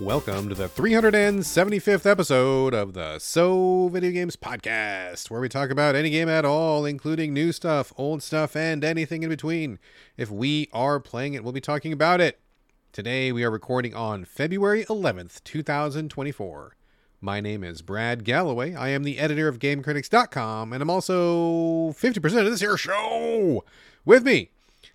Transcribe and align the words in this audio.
Welcome 0.00 0.48
to 0.48 0.56
the 0.56 0.68
375th 0.68 2.04
episode 2.04 2.74
of 2.74 2.94
the 2.94 3.20
So 3.20 3.86
Video 3.92 4.10
Games 4.10 4.34
Podcast, 4.34 5.30
where 5.30 5.40
we 5.40 5.48
talk 5.48 5.70
about 5.70 5.94
any 5.94 6.10
game 6.10 6.28
at 6.28 6.44
all, 6.44 6.84
including 6.84 7.32
new 7.32 7.52
stuff, 7.52 7.92
old 7.96 8.20
stuff, 8.20 8.56
and 8.56 8.82
anything 8.82 9.22
in 9.22 9.28
between. 9.28 9.78
If 10.16 10.32
we 10.32 10.68
are 10.72 10.98
playing 10.98 11.34
it, 11.34 11.44
we'll 11.44 11.52
be 11.52 11.60
talking 11.60 11.92
about 11.92 12.20
it. 12.20 12.40
Today 12.90 13.30
we 13.30 13.44
are 13.44 13.52
recording 13.52 13.94
on 13.94 14.24
February 14.24 14.84
11th, 14.86 15.44
2024. 15.44 16.74
My 17.20 17.40
name 17.40 17.62
is 17.62 17.80
Brad 17.80 18.24
Galloway. 18.24 18.74
I 18.74 18.88
am 18.88 19.04
the 19.04 19.20
editor 19.20 19.46
of 19.46 19.60
GameCritics.com, 19.60 20.72
and 20.72 20.82
I'm 20.82 20.90
also 20.90 21.92
50% 21.92 22.24
of 22.40 22.50
this 22.50 22.60
here 22.60 22.76
show. 22.76 23.64
With 24.04 24.24
me 24.24 24.50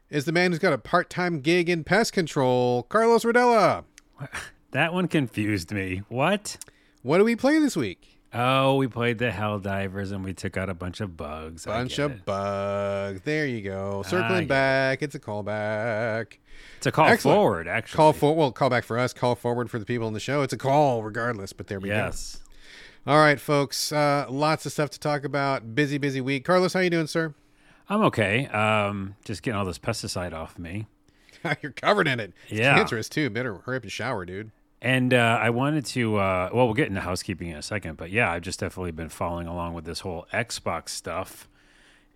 is 0.10 0.26
the 0.26 0.34
man 0.34 0.52
who's 0.52 0.60
got 0.60 0.74
a 0.74 0.78
part 0.78 1.10
time 1.10 1.40
gig 1.40 1.70
in 1.70 1.86
pest 1.86 2.12
control, 2.12 2.84
Carlos 2.84 3.24
Rodela. 3.24 3.86
That 4.72 4.94
one 4.94 5.08
confused 5.08 5.72
me. 5.72 6.04
What? 6.10 6.58
What 7.02 7.18
do 7.18 7.24
we 7.24 7.36
play 7.36 7.60
this 7.60 7.76
week? 7.76 8.20
Oh, 8.32 8.76
we 8.76 8.88
played 8.88 9.18
the 9.18 9.30
Helldivers 9.32 10.12
and 10.12 10.24
we 10.24 10.34
took 10.34 10.56
out 10.56 10.70
a 10.70 10.76
bunch 10.76 11.02
of 11.02 11.18
bugs. 11.18 11.66
Bunch 11.66 11.98
of 11.98 12.24
bugs. 12.26 13.22
There 13.22 13.48
you 13.48 13.62
go. 13.62 14.04
Circling 14.04 14.42
get 14.42 14.48
back. 14.50 15.02
It's 15.02 15.16
a 15.16 15.20
callback. 15.20 16.34
It's 16.78 16.86
a 16.86 16.92
call 16.92 17.08
Excellent. 17.08 17.36
forward, 17.36 17.68
actually. 17.68 17.98
Call 17.98 18.14
for 18.14 18.36
well, 18.36 18.52
call 18.52 18.70
back 18.70 18.84
for 18.84 19.00
us. 19.00 19.14
Call 19.14 19.34
forward 19.34 19.72
for 19.72 19.80
the 19.80 19.86
people 19.86 20.08
in 20.08 20.14
the 20.14 20.20
show. 20.20 20.44
It's 20.44 20.54
a 20.54 20.58
call 20.58 21.02
regardless. 21.02 21.54
But 21.54 21.68
there 21.68 21.80
we 21.80 21.90
go. 21.90 21.96
Yes. 21.96 22.40
go. 23.06 23.14
All 23.14 23.18
right, 23.20 23.40
folks. 23.40 23.92
Uh, 23.92 24.28
lots 24.30 24.68
of 24.68 24.72
stuff 24.74 24.92
to 24.92 25.00
talk 25.00 25.24
about. 25.24 25.74
Busy, 25.74 25.98
busy 25.98 26.22
week. 26.22 26.46
Carlos, 26.46 26.74
how 26.74 26.82
you 26.82 26.92
doing, 26.92 27.08
sir? 27.08 27.34
I'm 27.90 28.02
okay. 28.04 28.46
Um, 28.48 29.16
just 29.26 29.42
getting 29.42 29.58
all 29.58 29.66
this 29.66 29.80
pesticide 29.80 30.34
off 30.34 30.60
me. 30.60 30.86
You're 31.64 31.72
covered 31.72 32.08
in 32.08 32.20
it. 32.20 32.34
It's 32.50 32.60
Yeah. 32.60 32.76
cancerous 32.76 33.10
too. 33.10 33.32
Better 33.32 33.56
hurry 33.56 33.78
up 33.78 33.84
and 33.84 33.92
shower, 33.92 34.26
dude. 34.26 34.52
And 34.82 35.14
uh, 35.14 35.38
I 35.42 35.50
wanted 35.50 35.86
to, 35.88 36.16
uh, 36.18 36.50
well, 36.54 36.66
we'll 36.66 36.74
get 36.74 36.88
into 36.88 37.02
housekeeping 37.02 37.50
in 37.50 37.58
a 37.58 37.62
second, 37.62 37.98
but 37.98 38.12
yeah, 38.12 38.32
I've 38.32 38.44
just 38.44 38.62
definitely 38.62 38.92
been 38.92 39.10
following 39.10 39.46
along 39.46 39.74
with 39.74 39.84
this 39.84 40.00
whole 40.00 40.26
Xbox 40.34 40.90
stuff, 40.90 41.50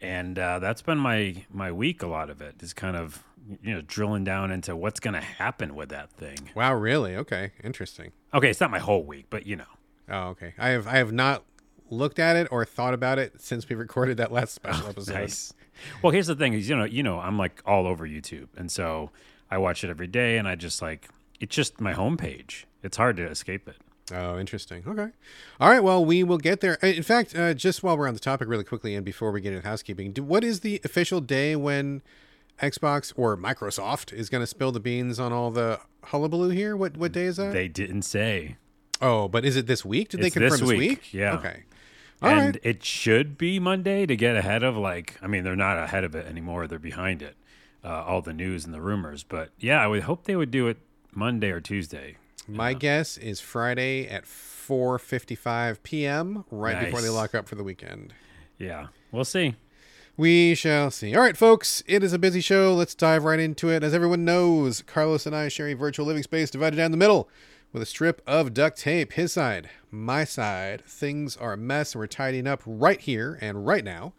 and 0.01 0.39
uh, 0.39 0.59
that's 0.59 0.81
been 0.81 0.97
my 0.97 1.45
my 1.51 1.71
week. 1.73 2.01
A 2.03 2.07
lot 2.07 2.29
of 2.29 2.41
it 2.41 2.55
is 2.61 2.73
kind 2.73 2.95
of 2.95 3.21
you 3.61 3.73
know 3.73 3.81
drilling 3.81 4.23
down 4.23 4.49
into 4.49 4.75
what's 4.77 5.01
going 5.01 5.13
to 5.13 5.19
happen 5.21 5.75
with 5.75 5.89
that 5.89 6.09
thing. 6.11 6.37
Wow, 6.55 6.73
really? 6.75 7.15
Okay, 7.17 7.51
interesting. 7.63 8.11
Okay, 8.33 8.49
it's 8.49 8.61
not 8.61 8.71
my 8.71 8.79
whole 8.79 9.03
week, 9.03 9.25
but 9.29 9.45
you 9.45 9.57
know, 9.57 9.65
Oh, 10.09 10.27
okay. 10.29 10.53
I 10.57 10.69
have 10.69 10.87
I 10.87 10.95
have 10.97 11.11
not 11.11 11.43
looked 11.89 12.17
at 12.19 12.35
it 12.37 12.47
or 12.49 12.63
thought 12.65 12.93
about 12.93 13.19
it 13.19 13.41
since 13.41 13.67
we 13.67 13.75
recorded 13.75 14.17
that 14.17 14.31
last 14.31 14.53
special 14.55 14.87
episode. 14.87 15.13
Oh, 15.15 15.19
Nice. 15.19 15.53
Well, 16.01 16.11
here's 16.11 16.27
the 16.27 16.35
thing: 16.35 16.53
is 16.53 16.69
you 16.69 16.77
know, 16.77 16.85
you 16.85 17.03
know, 17.03 17.19
I'm 17.19 17.37
like 17.37 17.61
all 17.65 17.87
over 17.87 18.07
YouTube, 18.07 18.47
and 18.55 18.71
so 18.71 19.09
I 19.51 19.57
watch 19.57 19.83
it 19.83 19.89
every 19.89 20.07
day, 20.07 20.37
and 20.37 20.47
I 20.47 20.55
just 20.55 20.81
like 20.81 21.09
it's 21.39 21.55
just 21.55 21.81
my 21.81 21.93
homepage. 21.93 22.65
It's 22.81 22.97
hard 22.97 23.17
to 23.17 23.25
escape 23.25 23.67
it. 23.67 23.77
Oh, 24.11 24.37
interesting. 24.37 24.83
Okay. 24.85 25.07
All 25.59 25.69
right. 25.69 25.83
Well, 25.83 26.03
we 26.03 26.23
will 26.23 26.37
get 26.37 26.59
there. 26.59 26.75
In 26.75 27.03
fact, 27.03 27.35
uh, 27.35 27.53
just 27.53 27.83
while 27.83 27.97
we're 27.97 28.07
on 28.07 28.13
the 28.13 28.19
topic, 28.19 28.49
really 28.49 28.65
quickly, 28.65 28.95
and 28.95 29.05
before 29.05 29.31
we 29.31 29.39
get 29.39 29.53
into 29.53 29.67
housekeeping, 29.67 30.11
do, 30.11 30.23
what 30.23 30.43
is 30.43 30.59
the 30.59 30.81
official 30.83 31.21
day 31.21 31.55
when 31.55 32.01
Xbox 32.61 33.13
or 33.15 33.37
Microsoft 33.37 34.11
is 34.11 34.29
going 34.29 34.41
to 34.41 34.47
spill 34.47 34.71
the 34.71 34.79
beans 34.79 35.19
on 35.19 35.31
all 35.31 35.51
the 35.51 35.79
hullabaloo 36.05 36.49
here? 36.49 36.75
What 36.75 36.97
what 36.97 37.13
day 37.13 37.25
is 37.25 37.37
that? 37.37 37.53
They 37.53 37.69
didn't 37.69 38.01
say, 38.01 38.57
oh, 39.01 39.29
but 39.29 39.45
is 39.45 39.55
it 39.55 39.67
this 39.67 39.85
week? 39.85 40.09
Did 40.09 40.21
they 40.21 40.29
confirm 40.29 40.51
this 40.51 40.59
this 40.59 40.69
week? 40.69 40.77
week, 40.79 41.13
yeah. 41.13 41.35
Okay. 41.35 41.63
All 42.21 42.29
right. 42.29 42.41
and 42.43 42.59
it 42.61 42.83
should 42.83 43.37
be 43.37 43.59
Monday 43.59 44.05
to 44.05 44.15
get 44.15 44.35
ahead 44.35 44.63
of 44.63 44.75
like. 44.75 45.17
I 45.21 45.27
mean, 45.27 45.43
they're 45.43 45.55
not 45.55 45.77
ahead 45.77 46.03
of 46.03 46.13
it 46.13 46.25
anymore; 46.27 46.67
they're 46.67 46.77
behind 46.79 47.21
it. 47.21 47.35
Uh, 47.85 48.03
all 48.05 48.21
the 48.21 48.33
news 48.33 48.63
and 48.63 48.73
the 48.73 48.79
rumors, 48.79 49.23
but 49.23 49.51
yeah, 49.59 49.81
I 49.81 49.87
would 49.87 50.03
hope 50.03 50.23
they 50.23 50.37
would 50.37 50.51
do 50.51 50.67
it 50.67 50.77
Monday 51.15 51.51
or 51.51 51.61
Tuesday. 51.61 52.17
My 52.47 52.73
guess 52.73 53.17
is 53.17 53.39
Friday 53.39 54.07
at 54.07 54.25
4:55 54.25 55.83
p.m. 55.83 56.45
right 56.51 56.85
before 56.85 57.01
they 57.01 57.09
lock 57.09 57.33
up 57.33 57.47
for 57.47 57.55
the 57.55 57.63
weekend. 57.63 58.13
Yeah, 58.57 58.87
we'll 59.11 59.25
see. 59.25 59.55
We 60.15 60.53
shall 60.53 60.91
see. 60.91 61.15
All 61.15 61.21
right, 61.21 61.35
folks, 61.35 61.81
it 61.87 62.03
is 62.03 62.13
a 62.13 62.19
busy 62.19 62.41
show. 62.41 62.75
Let's 62.75 62.93
dive 62.93 63.23
right 63.23 63.39
into 63.39 63.69
it. 63.69 63.83
As 63.83 63.93
everyone 63.93 64.25
knows, 64.25 64.83
Carlos 64.83 65.25
and 65.25 65.35
I 65.35 65.47
share 65.47 65.69
a 65.69 65.73
virtual 65.73 66.05
living 66.05 66.21
space 66.23 66.51
divided 66.51 66.75
down 66.75 66.91
the 66.91 66.97
middle 66.97 67.29
with 67.71 67.81
a 67.81 67.87
strip 67.87 68.21
of 68.27 68.53
duct 68.53 68.77
tape. 68.77 69.13
His 69.13 69.33
side, 69.33 69.69
my 69.89 70.23
side. 70.23 70.85
Things 70.85 71.35
are 71.37 71.53
a 71.53 71.57
mess, 71.57 71.93
and 71.93 71.99
we're 71.99 72.07
tidying 72.07 72.45
up 72.45 72.61
right 72.65 73.01
here 73.01 73.39
and 73.41 73.65
right 73.65 73.83
now. 73.83 74.13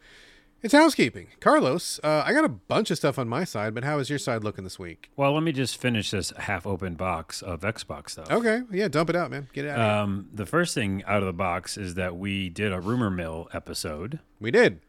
It's 0.65 0.73
housekeeping. 0.73 1.27
Carlos, 1.41 1.99
uh, 2.03 2.23
I 2.25 2.33
got 2.33 2.43
a 2.43 2.49
bunch 2.49 2.89
of 2.89 2.97
stuff 2.97 3.19
on 3.19 3.29
my 3.29 3.43
side, 3.43 3.75
but 3.75 3.83
how 3.83 3.99
is 3.99 4.09
your 4.09 4.17
side 4.17 4.43
looking 4.43 4.63
this 4.63 4.79
week? 4.79 5.11
Well, 5.15 5.31
let 5.31 5.43
me 5.43 5.51
just 5.51 5.79
finish 5.79 6.09
this 6.09 6.31
half-open 6.31 6.95
box 6.95 7.43
of 7.43 7.61
Xbox 7.61 8.09
stuff. 8.09 8.31
Okay, 8.31 8.63
yeah, 8.71 8.87
dump 8.87 9.11
it 9.11 9.15
out, 9.15 9.29
man. 9.29 9.47
Get 9.53 9.65
it 9.65 9.69
out. 9.69 9.77
of 9.79 9.85
here. 9.85 9.93
Um, 9.93 10.29
the 10.33 10.47
first 10.47 10.73
thing 10.73 11.03
out 11.05 11.19
of 11.19 11.27
the 11.27 11.33
box 11.33 11.77
is 11.77 11.93
that 11.93 12.17
we 12.17 12.49
did 12.49 12.73
a 12.73 12.79
rumor 12.79 13.11
mill 13.11 13.47
episode. 13.53 14.17
we 14.39 14.49
did. 14.49 14.79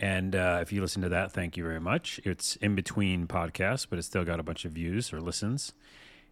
And 0.00 0.34
uh, 0.34 0.60
if 0.62 0.72
you 0.72 0.80
listen 0.80 1.02
to 1.02 1.10
that, 1.10 1.32
thank 1.32 1.58
you 1.58 1.64
very 1.64 1.80
much. 1.80 2.18
It's 2.24 2.56
in 2.56 2.74
between 2.74 3.26
podcasts, 3.26 3.86
but 3.88 3.98
it's 3.98 4.08
still 4.08 4.24
got 4.24 4.40
a 4.40 4.42
bunch 4.42 4.64
of 4.64 4.72
views 4.72 5.12
or 5.12 5.20
listens. 5.20 5.74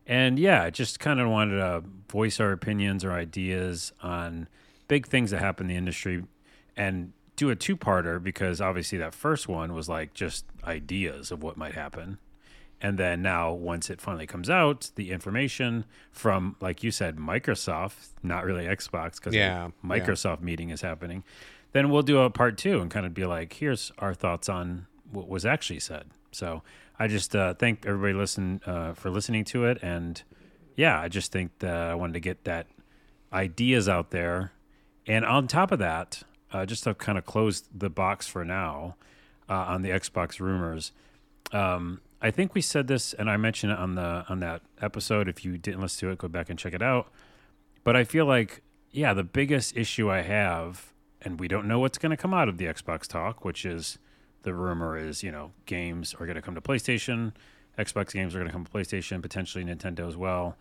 And 0.07 0.39
yeah, 0.39 0.63
I 0.63 0.71
just 0.71 0.99
kind 0.99 1.21
of 1.21 1.29
wanted 1.29 1.59
to 1.59 1.85
voice 2.09 2.41
our 2.41 2.53
opinions 2.53 3.05
or 3.05 3.13
ideas 3.13 3.93
on 4.03 4.49
big 4.89 5.07
things 5.07 5.31
that 5.31 5.41
happen 5.41 5.65
in 5.65 5.69
the 5.69 5.77
industry 5.77 6.25
and 6.75 7.13
do 7.37 7.51
a 7.51 7.57
two 7.57 7.77
parter 7.77 8.23
because 8.23 8.61
obviously 8.61 8.99
that 8.99 9.15
first 9.15 9.49
one 9.49 9.75
was 9.75 9.89
like 9.89 10.15
just 10.15 10.45
ideas 10.65 11.31
of 11.31 11.43
what 11.43 11.57
might 11.57 11.75
happen. 11.75 12.19
And 12.81 12.99
then 12.99 13.23
now, 13.23 13.53
once 13.53 13.89
it 13.89 14.01
finally 14.01 14.27
comes 14.27 14.51
out, 14.51 14.91
the 14.97 15.11
information 15.11 15.87
from, 16.13 16.57
like 16.61 16.83
you 16.83 16.91
said, 16.91 17.17
Microsoft, 17.17 18.11
not 18.23 18.45
really 18.45 18.65
Xbox, 18.65 19.15
because 19.15 19.35
Yeah, 19.35 19.71
yeah. 19.83 19.89
Microsoft 19.89 20.43
meeting 20.43 20.69
is 20.69 20.83
happening. 20.83 21.25
Then 21.73 21.89
we'll 21.89 22.03
do 22.03 22.19
a 22.19 22.31
part 22.31 22.59
two 22.59 22.81
and 22.81 22.91
kind 22.91 23.07
of 23.07 23.15
be 23.15 23.25
like, 23.25 23.55
here's 23.55 23.91
our 23.99 24.13
thoughts 24.13 24.49
on 24.49 24.87
what 25.11 25.29
was 25.29 25.47
actually 25.47 25.81
said. 25.81 26.11
So 26.31 26.63
I 26.99 27.09
just 27.09 27.35
uh, 27.35 27.55
thank 27.55 27.87
everybody 27.87 28.13
listen 28.13 28.61
uh, 28.67 28.93
for 28.93 29.09
listening 29.09 29.45
to 29.47 29.65
it, 29.65 29.79
and 29.81 30.23
yeah, 30.77 31.01
I 31.01 31.09
just 31.09 31.33
think 31.33 31.59
that 31.61 31.75
I 31.75 31.95
wanted 31.95 32.15
to 32.15 32.21
get 32.21 32.45
that 32.45 32.67
ideas 33.33 33.89
out 33.89 34.11
there. 34.11 34.53
And 35.07 35.25
on 35.25 35.49
top 35.49 35.73
of 35.73 35.79
that, 35.79 36.23
uh, 36.55 36.65
just 36.65 36.85
to 36.85 36.95
kind 36.95 37.19
of 37.19 37.27
close 37.27 37.65
the 37.75 37.91
box 37.91 38.27
for 38.27 38.45
now 38.45 38.97
uh, 39.49 39.55
on 39.55 39.83
the 39.83 39.91
Xbox 39.91 40.39
rumors, 40.41 40.93
um, 41.53 42.01
I 42.23 42.31
think 42.31 42.55
we 42.55 42.63
said 42.63 42.87
this, 42.87 43.13
and 43.13 43.29
I 43.29 43.37
mentioned 43.37 43.73
it 43.73 43.79
on 43.79 43.97
the 43.97 44.25
on 44.31 44.41
that 44.41 44.63
episode. 44.81 45.29
If 45.29 45.45
you 45.45 45.59
didn't 45.59 45.83
listen 45.83 46.09
to 46.09 46.13
it, 46.13 46.19
go 46.19 46.29
back 46.29 46.49
and 46.49 46.59
check 46.59 46.73
it 46.73 46.81
out. 46.81 47.09
But 47.83 47.97
I 47.97 48.05
feel 48.05 48.25
like, 48.25 48.63
yeah, 48.93 49.13
the 49.13 49.25
biggest 49.25 49.77
issue 49.77 50.11
I 50.11 50.23
have, 50.23 50.95
and 51.21 51.39
we 51.39 51.49
don't 51.49 51.69
know 51.69 51.81
what's 51.81 51.99
going 51.99 52.11
to 52.11 52.17
come 52.17 52.33
out 52.33 52.49
of 52.49 52.57
the 52.57 52.65
Xbox 52.65 53.07
talk, 53.07 53.45
which 53.45 53.67
is 53.67 53.99
the 54.43 54.55
rumor 54.55 54.97
is, 54.97 55.23
you 55.23 55.31
know, 55.31 55.53
games 55.67 56.15
are 56.15 56.25
going 56.25 56.37
to 56.37 56.43
come 56.43 56.55
to 56.55 56.63
PlayStation, 56.63 57.33
Xbox 57.79 58.13
games 58.13 58.35
are 58.35 58.39
going 58.39 58.47
to 58.47 58.53
come 58.53 58.65
to 58.65 58.71
PlayStation, 58.71 59.21
potentially 59.21 59.65
Nintendo 59.65 60.09
as 60.09 60.17
well. 60.17 60.57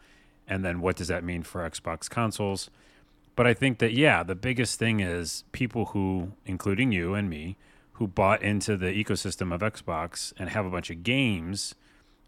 And 0.47 0.65
then 0.65 0.81
what 0.81 0.97
does 0.97 1.07
that 1.07 1.23
mean 1.23 1.43
for 1.43 1.69
Xbox 1.69 2.09
consoles? 2.09 2.69
But 3.35 3.47
I 3.47 3.53
think 3.53 3.79
that, 3.79 3.93
yeah, 3.93 4.23
the 4.23 4.35
biggest 4.35 4.77
thing 4.77 4.99
is 4.99 5.43
people 5.51 5.85
who, 5.85 6.33
including 6.45 6.91
you 6.91 7.13
and 7.15 7.29
me, 7.29 7.57
who 7.93 8.07
bought 8.07 8.41
into 8.41 8.77
the 8.77 8.87
ecosystem 8.87 9.53
of 9.53 9.61
Xbox 9.61 10.33
and 10.37 10.49
have 10.49 10.65
a 10.65 10.69
bunch 10.69 10.89
of 10.89 11.03
games, 11.03 11.75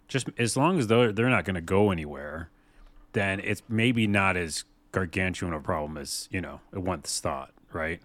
just 0.08 0.30
as 0.38 0.58
long 0.58 0.80
as 0.80 0.88
they're, 0.88 1.12
they're 1.12 1.30
not 1.30 1.46
going 1.46 1.56
to 1.56 1.62
go 1.62 1.92
anywhere, 1.92 2.50
then 3.14 3.40
it's 3.40 3.62
maybe 3.70 4.08
not 4.08 4.36
as 4.36 4.64
gargantuan 4.92 5.54
a 5.54 5.60
problem 5.60 5.98
as, 5.98 6.28
you 6.32 6.42
know, 6.42 6.62
it 6.74 6.80
once 6.80 7.20
thought, 7.20 7.52
right? 7.72 8.02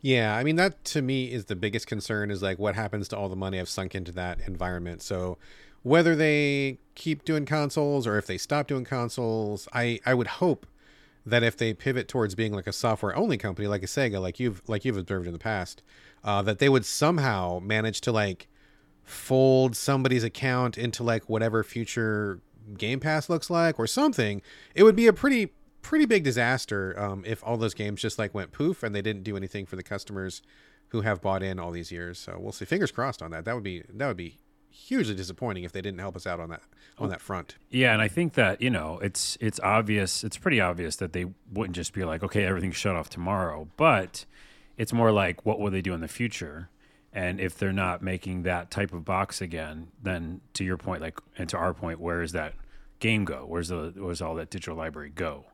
Yeah, 0.00 0.36
I 0.36 0.44
mean 0.44 0.56
that 0.56 0.84
to 0.86 1.02
me 1.02 1.32
is 1.32 1.46
the 1.46 1.56
biggest 1.56 1.86
concern 1.86 2.30
is 2.30 2.42
like 2.42 2.58
what 2.58 2.74
happens 2.76 3.08
to 3.08 3.16
all 3.16 3.28
the 3.28 3.36
money 3.36 3.58
I've 3.58 3.68
sunk 3.68 3.94
into 3.94 4.12
that 4.12 4.40
environment. 4.46 5.02
So 5.02 5.38
whether 5.82 6.14
they 6.14 6.78
keep 6.94 7.24
doing 7.24 7.44
consoles 7.46 8.06
or 8.06 8.16
if 8.16 8.26
they 8.26 8.38
stop 8.38 8.68
doing 8.68 8.84
consoles, 8.84 9.66
I 9.72 9.98
I 10.06 10.14
would 10.14 10.26
hope 10.26 10.66
that 11.30 11.42
if 11.42 11.56
they 11.56 11.74
pivot 11.74 12.08
towards 12.08 12.34
being 12.34 12.52
like 12.52 12.66
a 12.66 12.72
software 12.72 13.16
only 13.16 13.36
company 13.36 13.68
like 13.68 13.82
a 13.82 13.86
Sega 13.86 14.20
like 14.20 14.40
you've 14.40 14.62
like 14.68 14.84
you've 14.84 14.96
observed 14.96 15.26
in 15.26 15.32
the 15.32 15.38
past, 15.38 15.82
uh, 16.24 16.42
that 16.42 16.58
they 16.58 16.68
would 16.68 16.84
somehow 16.84 17.60
manage 17.60 18.00
to 18.02 18.12
like 18.12 18.48
fold 19.04 19.74
somebody's 19.74 20.24
account 20.24 20.76
into 20.76 21.02
like 21.02 21.28
whatever 21.28 21.62
future 21.64 22.40
Game 22.76 23.00
Pass 23.00 23.28
looks 23.28 23.48
like 23.48 23.78
or 23.78 23.86
something. 23.86 24.42
It 24.74 24.82
would 24.82 24.96
be 24.96 25.06
a 25.06 25.12
pretty 25.12 25.52
pretty 25.80 26.04
big 26.04 26.24
disaster 26.24 26.94
um, 27.00 27.22
if 27.26 27.42
all 27.44 27.56
those 27.56 27.74
games 27.74 28.02
just 28.02 28.18
like 28.18 28.34
went 28.34 28.52
poof 28.52 28.82
and 28.82 28.94
they 28.94 29.02
didn't 29.02 29.22
do 29.22 29.36
anything 29.36 29.64
for 29.64 29.76
the 29.76 29.82
customers 29.82 30.42
who 30.88 31.02
have 31.02 31.20
bought 31.20 31.42
in 31.42 31.58
all 31.58 31.70
these 31.70 31.92
years. 31.92 32.18
So 32.18 32.36
we'll 32.38 32.52
see. 32.52 32.64
Fingers 32.64 32.90
crossed 32.90 33.22
on 33.22 33.30
that. 33.30 33.44
That 33.44 33.54
would 33.54 33.64
be 33.64 33.84
that 33.88 34.06
would 34.06 34.16
be 34.16 34.38
hugely 34.70 35.14
disappointing 35.14 35.64
if 35.64 35.72
they 35.72 35.80
didn't 35.80 36.00
help 36.00 36.16
us 36.16 36.26
out 36.26 36.40
on 36.40 36.50
that 36.50 36.62
on 36.98 37.10
that 37.10 37.20
front. 37.20 37.56
Yeah, 37.70 37.92
and 37.92 38.02
I 38.02 38.08
think 38.08 38.34
that 38.34 38.60
you 38.60 38.70
know 38.70 38.98
it's 39.02 39.36
it's 39.40 39.60
obvious. 39.60 40.24
It's 40.24 40.36
pretty 40.36 40.60
obvious 40.60 40.96
that 40.96 41.12
they 41.12 41.26
wouldn't 41.52 41.76
just 41.76 41.92
be 41.92 42.04
like, 42.04 42.22
okay, 42.22 42.44
everything's 42.44 42.76
shut 42.76 42.96
off 42.96 43.08
tomorrow. 43.08 43.68
But 43.76 44.24
it's 44.76 44.92
more 44.92 45.12
like, 45.12 45.44
what 45.44 45.60
will 45.60 45.70
they 45.70 45.82
do 45.82 45.94
in 45.94 46.00
the 46.00 46.08
future? 46.08 46.70
And 47.12 47.40
if 47.40 47.56
they're 47.56 47.72
not 47.72 48.02
making 48.02 48.42
that 48.42 48.70
type 48.70 48.92
of 48.92 49.04
box 49.04 49.40
again, 49.40 49.88
then 50.02 50.40
to 50.52 50.64
your 50.64 50.76
point, 50.76 51.00
like, 51.00 51.18
and 51.36 51.48
to 51.48 51.56
our 51.56 51.72
point, 51.72 52.00
where 52.00 52.22
is 52.22 52.32
that 52.32 52.54
game 53.00 53.24
go? 53.24 53.44
Where's 53.46 53.68
the 53.68 53.92
where's 53.96 54.22
all 54.22 54.34
that 54.36 54.50
digital 54.50 54.76
library 54.76 55.10
go? 55.14 55.46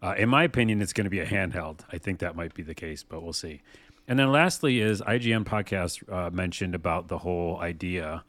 Uh, 0.00 0.14
in 0.16 0.28
my 0.28 0.44
opinion, 0.44 0.80
it's 0.80 0.92
going 0.92 1.06
to 1.06 1.10
be 1.10 1.20
a 1.20 1.26
handheld. 1.26 1.80
I 1.92 1.98
think 1.98 2.20
that 2.20 2.36
might 2.36 2.54
be 2.54 2.62
the 2.62 2.74
case, 2.74 3.02
but 3.02 3.22
we'll 3.22 3.32
see. 3.32 3.62
And 4.06 4.18
then 4.18 4.30
lastly, 4.30 4.80
is 4.80 5.02
IGN 5.02 5.44
podcast 5.44 6.10
uh, 6.10 6.30
mentioned 6.30 6.74
about 6.74 7.08
the 7.08 7.18
whole 7.18 7.58
idea 7.60 8.24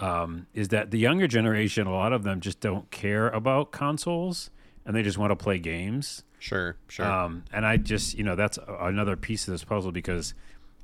um, 0.00 0.46
is 0.54 0.68
that 0.68 0.90
the 0.90 0.98
younger 0.98 1.28
generation, 1.28 1.86
a 1.86 1.92
lot 1.92 2.12
of 2.12 2.24
them 2.24 2.40
just 2.40 2.60
don't 2.60 2.90
care 2.90 3.28
about 3.28 3.70
consoles 3.70 4.50
and 4.84 4.96
they 4.96 5.02
just 5.02 5.18
want 5.18 5.30
to 5.30 5.36
play 5.36 5.58
games. 5.58 6.24
Sure, 6.38 6.76
sure. 6.88 7.06
Um, 7.06 7.44
and 7.52 7.66
I 7.66 7.76
just, 7.76 8.16
you 8.16 8.24
know, 8.24 8.34
that's 8.34 8.58
another 8.66 9.14
piece 9.14 9.46
of 9.46 9.52
this 9.52 9.62
puzzle 9.62 9.92
because 9.92 10.34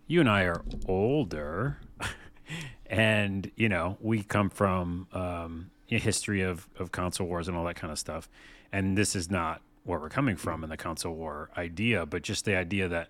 you 0.07 0.21
and 0.21 0.29
I 0.29 0.43
are 0.43 0.63
older, 0.87 1.79
and 2.87 3.51
you 3.57 3.69
know, 3.69 3.97
we 4.01 4.23
come 4.23 4.51
from 4.51 5.09
um, 5.13 5.71
a 5.91 5.99
history 5.99 6.43
of 6.43 6.69
of 6.79 6.93
console 6.93 7.27
wars 7.27 7.49
and 7.49 7.57
all 7.57 7.65
that 7.65 7.77
kind 7.77 7.91
of 7.91 7.99
stuff. 7.99 8.29
And 8.71 8.99
this 8.99 9.17
is 9.17 9.31
not 9.31 9.63
where 9.85 9.99
we're 9.99 10.11
coming 10.11 10.37
from 10.37 10.63
in 10.63 10.71
the 10.71 10.77
console 10.77 11.15
war 11.15 11.51
idea, 11.57 12.05
but 12.05 12.23
just 12.23 12.45
the 12.45 12.57
idea 12.57 12.89
that, 12.89 13.09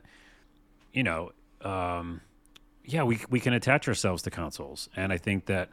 you 0.92 1.02
know, 1.02 1.32
um, 1.62 2.20
yeah, 2.84 3.02
we 3.02 3.18
we 3.28 3.40
can 3.40 3.52
attach 3.52 3.88
ourselves 3.88 4.22
to 4.22 4.30
consoles, 4.30 4.88
and 4.94 5.12
I 5.12 5.18
think 5.18 5.46
that 5.46 5.70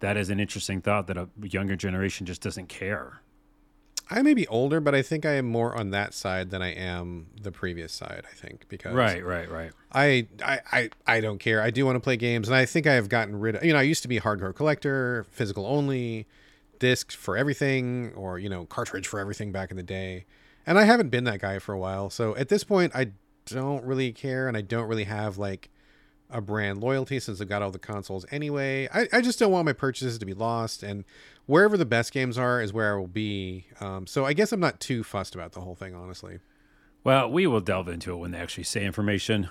that 0.00 0.16
is 0.16 0.30
an 0.30 0.40
interesting 0.40 0.80
thought 0.80 1.06
that 1.06 1.16
a 1.16 1.28
younger 1.42 1.76
generation 1.76 2.26
just 2.26 2.42
doesn't 2.42 2.68
care. 2.68 3.20
I 4.10 4.20
may 4.20 4.34
be 4.34 4.46
older, 4.48 4.80
but 4.80 4.94
I 4.94 5.00
think 5.00 5.24
I 5.24 5.32
am 5.32 5.46
more 5.46 5.74
on 5.74 5.90
that 5.90 6.12
side 6.12 6.50
than 6.50 6.60
I 6.60 6.72
am 6.74 7.28
the 7.40 7.50
previous 7.50 7.92
side. 7.92 8.24
I 8.30 8.34
think 8.34 8.68
because 8.68 8.94
Right, 8.94 9.24
right, 9.24 9.50
right. 9.50 9.72
I, 9.92 10.26
I, 10.44 10.60
I, 10.70 10.90
I 11.06 11.20
don't 11.20 11.38
care. 11.38 11.62
I 11.62 11.70
do 11.70 11.86
want 11.86 11.96
to 11.96 12.00
play 12.00 12.16
games, 12.16 12.48
and 12.48 12.54
I 12.54 12.66
think 12.66 12.86
I 12.86 12.94
have 12.94 13.08
gotten 13.08 13.40
rid 13.40 13.56
of. 13.56 13.64
You 13.64 13.72
know, 13.72 13.78
I 13.78 13.82
used 13.82 14.02
to 14.02 14.08
be 14.08 14.18
a 14.18 14.20
hardcore 14.20 14.54
collector, 14.54 15.24
physical 15.30 15.66
only, 15.66 16.26
disc 16.78 17.12
for 17.12 17.36
everything, 17.36 18.12
or 18.14 18.38
you 18.38 18.50
know, 18.50 18.66
cartridge 18.66 19.06
for 19.06 19.20
everything 19.20 19.52
back 19.52 19.70
in 19.70 19.78
the 19.78 19.82
day, 19.82 20.26
and 20.66 20.78
I 20.78 20.84
haven't 20.84 21.08
been 21.08 21.24
that 21.24 21.40
guy 21.40 21.58
for 21.58 21.72
a 21.72 21.78
while. 21.78 22.10
So 22.10 22.36
at 22.36 22.50
this 22.50 22.62
point, 22.62 22.92
I 22.94 23.12
don't 23.46 23.84
really 23.84 24.12
care, 24.12 24.48
and 24.48 24.56
I 24.56 24.60
don't 24.60 24.86
really 24.86 25.04
have 25.04 25.38
like 25.38 25.70
a 26.34 26.40
brand 26.40 26.82
loyalty 26.82 27.20
since 27.20 27.40
I've 27.40 27.48
got 27.48 27.62
all 27.62 27.70
the 27.70 27.78
consoles 27.78 28.26
anyway. 28.30 28.88
I, 28.92 29.08
I 29.12 29.20
just 29.22 29.38
don't 29.38 29.52
want 29.52 29.64
my 29.64 29.72
purchases 29.72 30.18
to 30.18 30.26
be 30.26 30.34
lost, 30.34 30.82
and 30.82 31.04
wherever 31.46 31.76
the 31.76 31.86
best 31.86 32.12
games 32.12 32.36
are 32.36 32.60
is 32.60 32.72
where 32.72 32.94
I 32.94 32.98
will 32.98 33.06
be. 33.06 33.66
Um, 33.80 34.06
so 34.06 34.26
I 34.26 34.32
guess 34.32 34.52
I'm 34.52 34.60
not 34.60 34.80
too 34.80 35.04
fussed 35.04 35.34
about 35.34 35.52
the 35.52 35.60
whole 35.60 35.76
thing, 35.76 35.94
honestly. 35.94 36.40
Well, 37.04 37.30
we 37.30 37.46
will 37.46 37.60
delve 37.60 37.88
into 37.88 38.12
it 38.12 38.16
when 38.16 38.32
they 38.32 38.38
actually 38.38 38.64
say 38.64 38.84
information. 38.84 39.48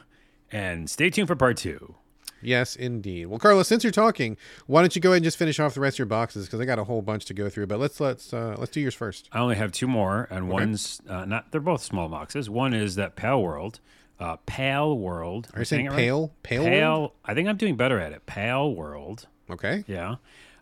And 0.52 0.90
stay 0.90 1.10
tuned 1.10 1.28
for 1.28 1.36
part 1.36 1.58
two. 1.58 1.96
Yes, 2.42 2.76
indeed. 2.76 3.28
Well, 3.28 3.40
Carlos, 3.40 3.68
since 3.68 3.84
you're 3.84 3.92
talking, 3.92 4.38
why 4.68 4.82
don't 4.82 4.96
you 4.96 5.02
go 5.02 5.10
ahead 5.12 5.18
and 5.18 5.24
just 5.24 5.38
finish 5.38 5.60
off 5.60 5.74
the 5.74 5.80
rest 5.80 5.96
of 5.96 6.00
your 6.00 6.06
boxes 6.08 6.46
because 6.46 6.60
I 6.60 6.66
got 6.66 6.78
a 6.78 6.84
whole 6.84 7.02
bunch 7.02 7.26
to 7.26 7.34
go 7.34 7.50
through. 7.50 7.68
But 7.68 7.80
let's 7.80 8.00
let's 8.00 8.34
uh, 8.34 8.56
let's 8.58 8.72
do 8.72 8.82
yours 8.82 8.94
first. 8.94 9.30
I 9.32 9.40
only 9.40 9.56
have 9.56 9.72
two 9.72 9.88
more, 9.88 10.28
and 10.30 10.50
one's 10.50 11.02
uh, 11.08 11.26
not. 11.26 11.52
They're 11.52 11.62
both 11.62 11.82
small 11.82 12.10
boxes. 12.10 12.50
One 12.50 12.74
is 12.74 12.96
that 12.96 13.16
Pale 13.16 13.42
World, 13.42 13.80
uh, 14.20 14.38
Pale 14.46 14.98
World. 14.98 15.50
Are 15.54 15.60
you 15.60 15.66
saying 15.66 15.90
pale, 15.90 16.32
pale, 16.44 16.64
Pale. 16.66 16.90
World? 17.00 17.12
I 17.26 17.34
think 17.34 17.48
I'm 17.48 17.58
doing 17.58 17.76
better 17.76 18.00
at 18.00 18.12
it. 18.12 18.26
Pale 18.26 18.74
World. 18.74 19.28
Okay. 19.50 19.84
Yeah. 19.88 20.16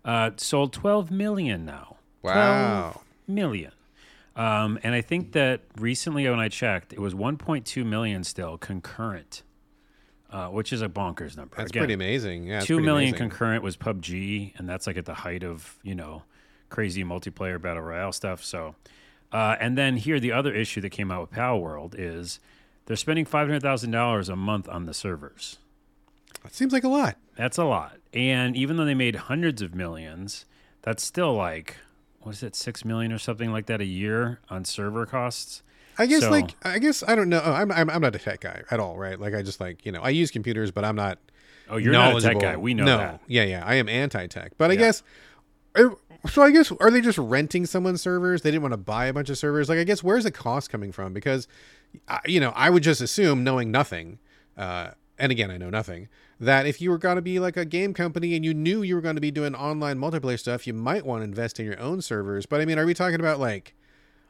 Uh, 0.03 0.31
sold 0.38 0.74
12 0.74 1.12
million 1.12 1.65
now. 1.65 1.98
Wow. 2.24 2.92
12 2.94 3.06
million. 3.27 3.71
Um, 4.36 4.80
and 4.83 4.95
I 4.95 5.01
think 5.01 5.33
that 5.33 5.62
recently 5.77 6.27
when 6.30 6.39
I 6.39 6.48
checked, 6.48 6.94
it 6.94 7.00
was 7.00 7.13
1.2 7.13 7.86
million 7.86 8.24
still 8.24 8.57
concurrent, 8.57 9.44
uh, 10.31 10.48
which 10.48 10.71
is 10.71 10.81
a 10.81 10.88
bonkers 10.89 11.36
number. 11.36 11.56
That's 11.57 11.69
Again, 11.69 11.81
pretty 11.81 11.94
amazing. 11.94 12.45
Yeah, 12.48 12.62
Two 12.62 12.80
million 12.80 13.09
amazing. 13.09 13.30
concurrent 13.30 13.63
was 13.63 13.75
PUBG, 13.77 14.57
and 14.57 14.68
that's 14.69 14.88
like 14.88 14.98
at 14.98 15.06
the 15.06 15.13
height 15.13 15.44
of 15.44 15.77
you 15.83 15.94
know 15.94 16.24
crazy 16.69 17.03
multiplayer 17.03 17.62
battle 17.62 17.83
royale 17.83 18.13
stuff. 18.13 18.44
So, 18.44 18.75
uh, 19.33 19.57
and 19.59 19.77
then 19.77 19.98
here 19.98 20.19
the 20.19 20.31
other 20.31 20.53
issue 20.53 20.80
that 20.81 20.92
came 20.92 21.12
out 21.12 21.21
with 21.21 21.31
Power 21.31 21.59
World 21.59 21.94
is 21.98 22.39
they're 22.92 22.98
spending 22.98 23.24
five 23.24 23.48
hundred 23.48 23.62
thousand 23.62 23.92
dollars 23.92 24.28
a 24.28 24.36
month 24.36 24.68
on 24.68 24.86
the 24.86 24.94
servers. 24.94 25.60
That 26.44 26.54
seems 26.54 26.74
like 26.74 26.84
a 26.84 26.90
lot. 26.90 27.16
That's 27.38 27.58
a 27.58 27.64
lot. 27.64 28.00
And 28.14 28.58
even 28.58 28.76
though 28.76 28.84
they 28.84 28.94
made 28.94 29.16
hundreds 29.16 29.62
of 29.62 29.74
millions, 29.74 30.44
that's 30.82 31.02
still 31.02 31.34
like 31.34 31.78
what 32.20 32.34
is 32.34 32.44
it, 32.44 32.54
six 32.54 32.84
million 32.84 33.14
or 33.14 33.18
something 33.18 33.50
like 33.54 33.68
that 33.68 33.80
a 33.80 33.86
year 33.86 34.42
on 34.50 34.66
server 34.66 35.06
costs. 35.06 35.64
I 35.98 36.06
guess 36.06 36.24
So- 36.24 36.32
like 36.32 36.56
I 36.64 36.80
guess 36.80 37.02
I 37.08 37.16
don't 37.16 37.30
know. 37.30 37.40
I'm, 37.40 37.72
I'm 37.72 37.90
I'm 37.90 38.02
not 38.02 38.14
a 38.14 38.20
tech 38.20 38.42
guy 38.42 38.64
at 38.70 38.82
all, 38.82 38.98
right? 38.98 39.18
Like 39.18 39.34
I 39.34 39.42
just 39.42 39.62
like 39.62 39.86
you 39.86 39.94
know 39.94 40.02
I 40.02 40.10
use 40.10 40.30
computers, 40.30 40.70
but 40.70 40.84
I'm 40.84 40.98
not. 40.98 41.18
Oh, 41.70 41.78
you're 41.78 41.94
not 41.94 42.14
a 42.18 42.20
tech 42.20 42.40
guy. 42.40 42.58
We 42.58 42.74
know 42.74 42.84
no. 42.84 42.98
that. 42.98 43.22
Yeah, 43.28 43.44
yeah. 43.44 43.64
I 43.66 43.76
am 43.76 43.88
anti-tech, 43.88 44.52
but 44.58 44.70
I 44.70 44.74
Yeah. 44.74 44.80
guess. 44.80 45.04
er, 45.78 45.94
So 46.30 46.42
I 46.42 46.52
guess 46.52 46.74
are 46.82 46.92
they 46.92 47.00
just 47.00 47.18
renting 47.18 47.66
someone's 47.66 48.02
servers? 48.02 48.42
They 48.42 48.52
didn't 48.52 48.64
want 48.64 48.74
to 48.74 48.78
buy 48.78 49.06
a 49.06 49.14
bunch 49.14 49.30
of 49.30 49.38
servers. 49.38 49.70
Like 49.70 49.80
I 49.80 49.86
guess 49.86 50.04
where's 50.04 50.26
the 50.26 50.32
cost 50.32 50.70
coming 50.70 50.92
from? 50.92 51.14
Because, 51.14 51.48
you 52.26 52.40
know, 52.40 52.52
I 52.56 52.70
would 52.70 52.84
just 52.84 53.02
assume 53.02 53.44
knowing 53.44 53.72
nothing, 53.72 54.20
uh, 54.58 54.92
and 55.18 55.32
again 55.32 55.52
I 55.52 55.58
know 55.58 55.70
nothing, 55.70 56.08
that 56.40 56.66
if 56.66 56.82
you 56.82 56.90
were 56.90 56.98
going 56.98 57.18
to 57.18 57.22
be 57.22 57.40
like 57.40 57.58
a 57.58 57.66
game 57.66 57.94
company 57.94 58.36
and 58.36 58.44
you 58.44 58.54
knew 58.54 58.82
you 58.82 58.96
were 58.96 59.02
going 59.02 59.16
to 59.16 59.22
be 59.22 59.32
doing 59.32 59.56
online 59.56 59.98
multiplayer 60.00 60.40
stuff, 60.40 60.66
you 60.66 60.74
might 60.74 61.06
want 61.06 61.22
to 61.22 61.26
invest 61.26 61.60
in 61.60 61.66
your 61.66 61.80
own 61.80 62.02
servers. 62.02 62.46
But 62.46 62.62
I 62.62 62.66
mean, 62.66 62.80
are 62.80 62.86
we 62.86 62.94
talking 62.94 63.20
about 63.20 63.40
like? 63.40 63.76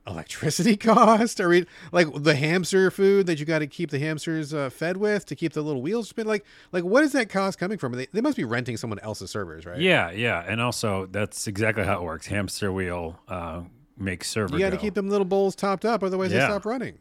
electricity 0.08 0.78
cost? 0.78 1.40
Are 1.40 1.50
we 1.50 1.66
like 1.92 2.08
the 2.24 2.36
hamster 2.36 2.90
food 2.92 3.28
that 3.28 3.40
you 3.40 3.46
got 3.46 3.60
to 3.60 3.68
keep 3.68 3.92
the 3.92 4.00
hamsters 4.00 4.54
uh, 4.54 4.69
fed 4.69 4.98
with 4.98 5.25
to 5.28 5.36
keep 5.36 5.54
the 5.54 5.62
little 5.62 5.81
wheels 5.81 6.10
spin? 6.10 6.28
Like, 6.28 6.46
like 6.72 6.84
what 6.84 7.04
is 7.04 7.12
that 7.12 7.30
cost 7.30 7.60
coming 7.60 7.78
from? 7.78 7.94
They, 7.94 8.07
they 8.12 8.22
must 8.22 8.38
be 8.38 8.44
renting 8.44 8.78
someone 8.78 9.00
else's 9.00 9.30
servers, 9.31 9.66
right? 9.66 9.80
Yeah, 9.80 10.12
yeah, 10.12 10.44
and 10.48 10.62
also 10.62 11.06
that's 11.06 11.48
exactly 11.48 11.84
how 11.84 12.00
it 12.00 12.04
works. 12.04 12.28
Hamster 12.28 12.72
wheel 12.72 13.19
uh, 13.28 13.62
makes 13.98 14.30
server. 14.30 14.54
You 14.54 14.60
got 14.60 14.72
to 14.72 14.78
keep 14.78 14.96
them 14.96 15.10
little 15.10 15.25
bowls 15.25 15.56
topped 15.56 15.86
up, 15.86 16.04
otherwise 16.04 16.31
they 16.31 16.40
stop 16.40 16.66
running. 16.66 16.98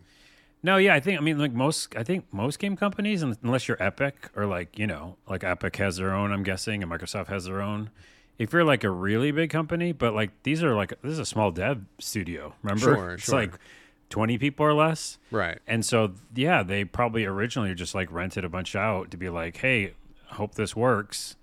No, 0.63 0.77
yeah, 0.77 0.95
I 0.95 1.01
think 1.01 1.19
I 1.19 1.23
mean 1.23 1.39
like 1.39 1.53
most 1.53 1.97
I 1.97 2.03
think 2.03 2.27
most 2.33 2.59
game 2.59 2.77
companies 2.77 3.23
unless 3.23 3.67
you're 3.67 3.83
Epic 3.83 4.31
or 4.37 4.47
like, 4.47 4.79
you 4.79 4.87
know, 4.87 5.17
like 5.29 5.43
Epic 5.43 5.77
has 5.77 5.97
their 5.97 6.13
own, 6.13 6.33
I'm 6.33 6.43
guessing, 6.43 6.83
and 6.83 6.91
Microsoft 6.91 7.29
has 7.29 7.47
their 7.47 7.63
own. 7.63 7.91
If 8.39 8.53
you're 8.53 8.65
like 8.65 8.85
a 8.85 8.91
really 8.91 9.33
big 9.33 9.51
company, 9.51 9.93
but 9.93 10.15
like 10.15 10.31
these 10.43 10.63
are 10.63 10.75
like 10.75 10.91
this 11.03 11.13
is 11.13 11.19
a 11.19 11.27
small 11.27 11.51
dev 11.51 11.85
studio, 11.99 12.55
remember? 12.63 12.95
Sure, 12.95 13.13
it's 13.15 13.25
sure. 13.25 13.41
like 13.41 13.53
20 14.11 14.39
people 14.39 14.67
or 14.67 14.75
less. 14.75 15.19
Right. 15.31 15.59
And 15.67 15.85
so 15.85 16.13
yeah, 16.35 16.63
they 16.63 16.85
probably 16.85 17.25
originally 17.25 17.75
just 17.75 17.95
like 17.95 18.11
rented 18.13 18.45
a 18.45 18.49
bunch 18.49 18.77
out 18.77 19.11
to 19.13 19.17
be 19.17 19.31
like, 19.31 19.57
"Hey, 19.59 19.95
hope 20.27 20.55
this 20.55 20.77
works." 20.77 21.37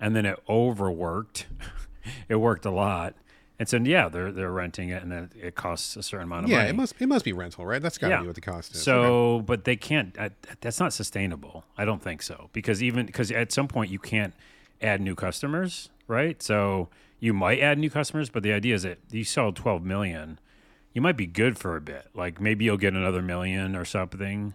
And 0.00 0.16
then 0.16 0.24
it 0.26 0.42
overworked. 0.48 1.46
it 2.28 2.36
worked 2.36 2.64
a 2.64 2.70
lot. 2.70 3.14
And 3.62 3.68
so 3.68 3.76
yeah, 3.78 4.08
they're 4.08 4.32
they're 4.32 4.50
renting 4.50 4.88
it 4.88 5.02
and 5.04 5.12
then 5.12 5.30
it 5.40 5.54
costs 5.54 5.96
a 5.96 6.02
certain 6.02 6.24
amount 6.24 6.44
of 6.46 6.50
Yeah, 6.50 6.56
money. 6.56 6.66
Yeah, 6.66 6.70
it 6.72 6.76
must 6.76 6.94
it 6.98 7.06
must 7.06 7.24
be 7.24 7.32
rental, 7.32 7.64
right? 7.64 7.80
That's 7.80 7.96
got 7.96 8.08
to 8.08 8.14
Yeah. 8.14 8.20
be 8.22 8.26
what 8.26 8.34
the 8.34 8.40
cost 8.40 8.74
is. 8.74 8.82
So, 8.82 9.02
Okay. 9.36 9.44
but 9.46 9.64
they 9.64 9.76
can't. 9.76 10.16
That's 10.60 10.80
not 10.80 10.92
sustainable. 10.92 11.64
I 11.78 11.84
don't 11.84 12.02
think 12.02 12.22
so 12.22 12.50
because 12.52 12.82
even 12.82 13.06
because 13.06 13.30
at 13.30 13.52
some 13.52 13.68
point 13.68 13.88
you 13.90 14.00
can't 14.00 14.34
add 14.80 15.00
new 15.00 15.14
customers, 15.14 15.90
right? 16.08 16.42
So 16.42 16.88
you 17.20 17.32
might 17.32 17.60
add 17.60 17.78
new 17.78 17.88
customers, 17.90 18.30
but 18.30 18.42
the 18.42 18.52
idea 18.52 18.74
is 18.74 18.82
that 18.82 18.98
you 19.12 19.22
sell 19.22 19.52
12 19.52 19.84
million, 19.84 20.40
you 20.92 21.00
might 21.00 21.16
be 21.16 21.26
good 21.26 21.56
for 21.56 21.76
a 21.76 21.80
bit. 21.80 22.08
Like 22.14 22.40
maybe 22.40 22.64
you'll 22.64 22.78
get 22.78 22.94
another 22.94 23.22
million 23.22 23.76
or 23.76 23.84
something. 23.84 24.54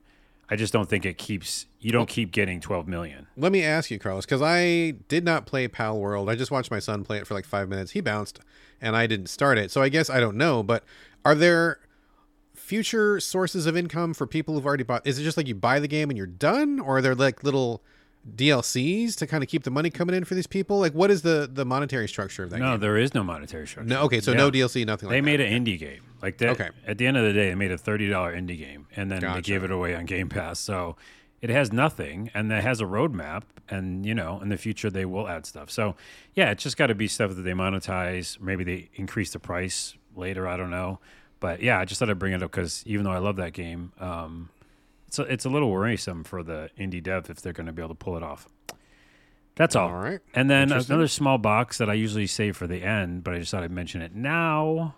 I 0.49 0.55
just 0.55 0.71
don't 0.71 0.89
think 0.89 1.05
it 1.05 1.17
keeps. 1.17 1.65
You 1.79 1.91
don't 1.91 2.07
keep 2.07 2.31
getting 2.31 2.61
12 2.61 2.87
million. 2.87 3.27
let 3.35 3.51
me 3.51 3.63
ask 3.63 3.91
you, 3.91 3.99
Carlos, 3.99 4.25
because 4.25 4.41
I 4.41 4.91
did 5.07 5.23
not 5.23 5.45
play 5.45 5.67
Palworld. 5.67 6.29
I 6.29 6.35
just 6.35 6.51
watched 6.51 6.71
my 6.71 6.79
son 6.79 7.03
play 7.03 7.17
it 7.17 7.27
for 7.27 7.33
like 7.33 7.45
five 7.45 7.67
minutes. 7.69 7.91
He 7.91 8.01
bounced, 8.01 8.39
and 8.81 8.95
I 8.95 9.07
didn't 9.07 9.27
start 9.27 9.57
it. 9.57 9.71
So 9.71 9.81
I 9.81 9.89
guess 9.89 10.09
I 10.09 10.19
don't 10.19 10.37
know. 10.37 10.63
But 10.63 10.83
are 11.25 11.35
there 11.35 11.79
future 12.53 13.19
sources 13.19 13.65
of 13.65 13.75
income 13.77 14.13
for 14.13 14.25
people 14.25 14.53
who've 14.53 14.65
already 14.65 14.83
bought? 14.83 15.05
Is 15.05 15.19
it 15.19 15.23
just 15.23 15.37
like 15.37 15.47
you 15.47 15.55
buy 15.55 15.79
the 15.79 15.87
game 15.87 16.09
and 16.09 16.17
you're 16.17 16.27
done, 16.27 16.79
or 16.79 16.97
are 16.97 17.01
there 17.01 17.15
like 17.15 17.43
little 17.43 17.83
DLCs 18.35 19.15
to 19.17 19.27
kind 19.27 19.43
of 19.43 19.49
keep 19.49 19.63
the 19.63 19.71
money 19.71 19.89
coming 19.89 20.15
in 20.15 20.23
for 20.25 20.35
these 20.35 20.47
people? 20.47 20.79
Like, 20.79 20.93
what 20.93 21.09
is 21.11 21.21
the 21.21 21.49
the 21.51 21.65
monetary 21.65 22.07
structure 22.07 22.43
of 22.43 22.49
that? 22.51 22.59
No, 22.59 22.71
game? 22.71 22.79
there 22.81 22.97
is 22.97 23.13
no 23.13 23.23
monetary 23.23 23.67
structure. 23.67 23.87
no. 23.89 24.01
Okay, 24.03 24.19
so 24.21 24.31
Yeah. 24.31 24.37
no 24.37 24.51
DLC, 24.51 24.85
nothing 24.85 25.07
like 25.09 25.13
They 25.15 25.19
that. 25.19 25.25
made 25.25 25.41
an 25.41 25.65
indie 25.65 25.79
game. 25.79 26.01
Like 26.21 26.37
that. 26.39 26.49
Okay. 26.49 26.69
At 26.85 26.97
the 26.97 27.05
end 27.05 27.17
of 27.17 27.23
the 27.23 27.33
day, 27.33 27.49
they 27.49 27.55
made 27.55 27.71
a 27.71 27.77
thirty 27.77 28.07
dollar 28.09 28.35
indie 28.35 28.57
game, 28.57 28.87
and 28.95 29.11
then 29.11 29.21
they 29.21 29.41
gave 29.41 29.63
it 29.63 29.71
away 29.71 29.95
on 29.95 30.05
Game 30.05 30.29
Pass. 30.29 30.59
So 30.59 30.95
it 31.41 31.49
has 31.49 31.71
nothing, 31.71 32.31
and 32.33 32.51
it 32.51 32.63
has 32.63 32.81
a 32.81 32.85
roadmap. 32.85 33.43
And 33.69 34.05
you 34.05 34.15
know, 34.15 34.39
in 34.41 34.49
the 34.49 34.57
future, 34.57 34.89
they 34.89 35.05
will 35.05 35.27
add 35.27 35.45
stuff. 35.45 35.69
So 35.69 35.95
yeah, 36.33 36.51
it's 36.51 36.63
just 36.63 36.77
got 36.77 36.87
to 36.87 36.95
be 36.95 37.07
stuff 37.07 37.35
that 37.35 37.41
they 37.43 37.51
monetize. 37.51 38.39
Maybe 38.39 38.63
they 38.63 38.89
increase 38.95 39.31
the 39.31 39.39
price 39.39 39.95
later. 40.15 40.47
I 40.47 40.57
don't 40.57 40.71
know. 40.71 40.99
But 41.39 41.61
yeah, 41.61 41.77
I 41.79 41.85
just 41.85 41.99
thought 41.99 42.09
I'd 42.09 42.17
bring 42.17 42.33
it 42.33 42.41
up 42.41 42.49
because 42.51 42.81
even 42.87 43.03
though 43.03 43.11
I 43.11 43.19
love 43.19 43.35
that 43.35 43.53
game, 43.53 43.91
um, 43.99 44.49
it's 45.07 45.19
a, 45.19 45.23
it's 45.23 45.45
a 45.45 45.49
little 45.49 45.71
worrisome 45.71 46.23
for 46.23 46.43
the 46.43 46.69
indie 46.77 47.01
dev 47.01 47.29
if 47.29 47.41
they're 47.41 47.53
going 47.53 47.67
to 47.67 47.73
be 47.73 47.81
able 47.81 47.95
to 47.95 47.95
pull 47.95 48.17
it 48.17 48.23
off. 48.23 48.47
That's 49.55 49.75
all. 49.75 49.89
All 49.89 49.95
right. 49.95 50.19
And 50.35 50.49
then 50.49 50.71
another 50.71 51.07
small 51.07 51.37
box 51.39 51.79
that 51.79 51.89
I 51.89 51.93
usually 51.93 52.27
save 52.27 52.55
for 52.55 52.67
the 52.67 52.83
end, 52.83 53.23
but 53.23 53.33
I 53.33 53.39
just 53.39 53.51
thought 53.51 53.63
I'd 53.63 53.71
mention 53.71 54.01
it 54.01 54.13
now. 54.13 54.95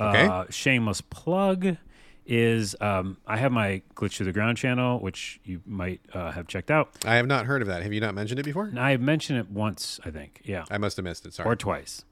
Okay. 0.00 0.26
Uh, 0.26 0.44
shameless 0.50 1.00
plug 1.00 1.76
is 2.24 2.76
um, 2.80 3.16
I 3.26 3.38
have 3.38 3.50
my 3.50 3.82
Glitch 3.96 4.18
to 4.18 4.24
the 4.24 4.32
Ground 4.32 4.56
channel, 4.56 5.00
which 5.00 5.40
you 5.44 5.62
might 5.66 6.00
uh, 6.12 6.30
have 6.30 6.46
checked 6.46 6.70
out. 6.70 6.90
I 7.04 7.16
have 7.16 7.26
not 7.26 7.46
heard 7.46 7.62
of 7.62 7.68
that. 7.68 7.82
Have 7.82 7.92
you 7.92 8.00
not 8.00 8.14
mentioned 8.14 8.38
it 8.38 8.44
before? 8.44 8.70
I 8.76 8.96
mentioned 8.98 9.40
it 9.40 9.50
once, 9.50 9.98
I 10.04 10.10
think. 10.10 10.42
Yeah. 10.44 10.64
I 10.70 10.78
must 10.78 10.96
have 10.98 11.04
missed 11.04 11.26
it. 11.26 11.34
Sorry. 11.34 11.48
Or 11.48 11.56
twice. 11.56 12.04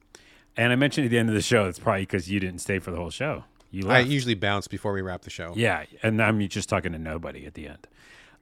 And 0.57 0.73
I 0.73 0.77
mentioned 0.77 1.05
it 1.05 1.09
at 1.09 1.11
the 1.11 1.19
end 1.19 1.29
of 1.29 1.35
the 1.35 1.43
show, 1.43 1.67
it's 1.67 1.79
probably 1.79 2.03
because 2.03 2.31
you 2.31 2.41
didn't 2.41 2.61
stay 2.61 2.79
for 2.79 2.91
the 2.91 2.97
whole 2.97 3.11
show. 3.11 3.45
You 3.71 3.91
I 3.91 4.01
usually 4.01 4.35
bounce 4.35 4.69
before 4.69 4.93
we 4.93 5.03
wrap 5.03 5.23
the 5.23 5.31
show. 5.31 5.53
Yeah, 5.57 5.85
and 6.03 6.23
I'm 6.23 6.47
just 6.49 6.69
talking 6.69 6.93
to 6.93 6.99
nobody 6.99 7.47
at 7.47 7.55
the 7.55 7.69
end. 7.69 7.87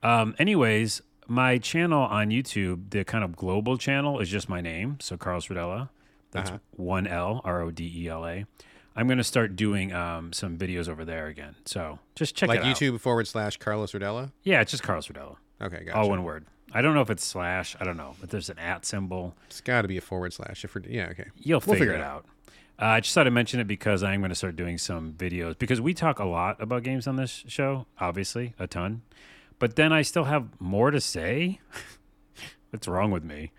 Um, 0.02 0.34
anyways, 0.38 1.02
my 1.26 1.58
channel 1.58 2.02
on 2.02 2.28
YouTube, 2.28 2.90
the 2.90 3.04
kind 3.04 3.24
of 3.24 3.34
global 3.36 3.78
channel, 3.78 4.20
is 4.20 4.28
just 4.28 4.48
my 4.48 4.60
name. 4.60 4.98
So 5.00 5.16
Carlos 5.16 5.46
Rodela. 5.48 5.88
That's 6.30 6.50
Uh-huh. 6.50 6.58
one 6.72 7.06
L, 7.06 7.40
R 7.44 7.62
O 7.62 7.70
D 7.70 7.90
E 8.04 8.08
L 8.08 8.26
A. 8.26 8.44
I'm 8.96 9.06
going 9.08 9.18
to 9.18 9.24
start 9.24 9.56
doing 9.56 9.92
um, 9.92 10.32
some 10.32 10.56
videos 10.56 10.88
over 10.88 11.04
there 11.04 11.26
again. 11.26 11.54
So 11.64 11.98
just 12.14 12.34
check 12.36 12.48
out 12.48 12.56
Like 12.56 12.60
it 12.64 12.66
out. 12.66 12.76
YouTube 12.76 13.00
forward 13.00 13.26
slash 13.26 13.56
Carlos 13.56 13.92
Rodela. 13.92 14.30
Yeah, 14.42 14.60
it's 14.60 14.70
just 14.70 14.82
Carlos 14.82 15.08
Rodela. 15.08 15.36
Okay, 15.62 15.84
gotcha. 15.84 15.96
All 15.96 16.08
one 16.08 16.22
word. 16.24 16.44
I 16.72 16.82
don't 16.82 16.94
know 16.94 17.00
if 17.00 17.10
it's 17.10 17.24
slash. 17.24 17.76
I 17.80 17.84
don't 17.84 17.96
know. 17.96 18.14
But 18.20 18.30
there's 18.30 18.50
an 18.50 18.58
at 18.58 18.84
symbol. 18.84 19.34
It's 19.46 19.60
got 19.60 19.82
to 19.82 19.88
be 19.88 19.96
a 19.96 20.00
forward 20.00 20.32
slash. 20.32 20.64
If 20.64 20.74
we're 20.74 20.82
yeah, 20.88 21.06
okay. 21.10 21.26
You'll 21.36 21.58
We'll 21.66 21.74
figure, 21.76 21.78
figure 21.78 21.94
it 21.94 21.98
it 22.00 22.02
out. 22.02 22.24
Uh, 22.80 22.86
I 22.86 23.00
just 23.00 23.14
thought 23.14 23.26
I'd 23.26 23.32
mention 23.32 23.60
it 23.60 23.66
because 23.68 24.02
I'm 24.02 24.20
going 24.20 24.30
to 24.30 24.34
start 24.34 24.56
doing 24.56 24.78
some 24.78 25.12
videos 25.12 25.56
because 25.58 25.80
we 25.80 25.94
talk 25.94 26.18
a 26.18 26.24
lot 26.24 26.60
about 26.60 26.82
games 26.82 27.06
on 27.06 27.16
this 27.16 27.44
show, 27.46 27.86
obviously, 28.00 28.54
a 28.58 28.66
ton. 28.66 29.02
But 29.60 29.76
then 29.76 29.92
I 29.92 30.02
still 30.02 30.24
have 30.24 30.48
more 30.60 30.90
to 30.90 31.00
say. 31.00 31.60
What's 32.70 32.88
wrong 32.88 33.12
with 33.12 33.22
me? 33.22 33.52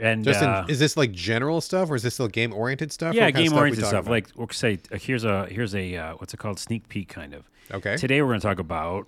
And 0.00 0.24
Justin, 0.24 0.48
uh, 0.48 0.64
is 0.68 0.78
this 0.78 0.96
like 0.96 1.10
general 1.12 1.60
stuff 1.60 1.90
or 1.90 1.96
is 1.96 2.02
this 2.04 2.14
still 2.14 2.28
game 2.28 2.52
oriented 2.54 2.92
stuff? 2.92 3.14
yeah, 3.14 3.24
What 3.26 3.34
kind 3.34 3.46
of 3.46 3.52
game 3.52 3.58
oriented 3.58 3.84
stuff. 3.84 4.02
about? 4.04 4.10
Like 4.10 4.28
we'll 4.36 4.48
say, 4.50 4.78
uh, 4.92 4.96
here's 4.98 5.24
a 5.24 5.46
here's 5.46 5.74
a 5.74 5.96
uh, 5.96 6.14
what's 6.14 6.32
it 6.32 6.36
called? 6.38 6.58
Sneak 6.58 6.88
peek, 6.88 7.08
kind 7.08 7.34
of. 7.34 7.48
okay, 7.72 7.96
Today 7.96 8.22
we're 8.22 8.28
going 8.28 8.40
to 8.40 8.46
talk 8.46 8.58
about. 8.60 9.06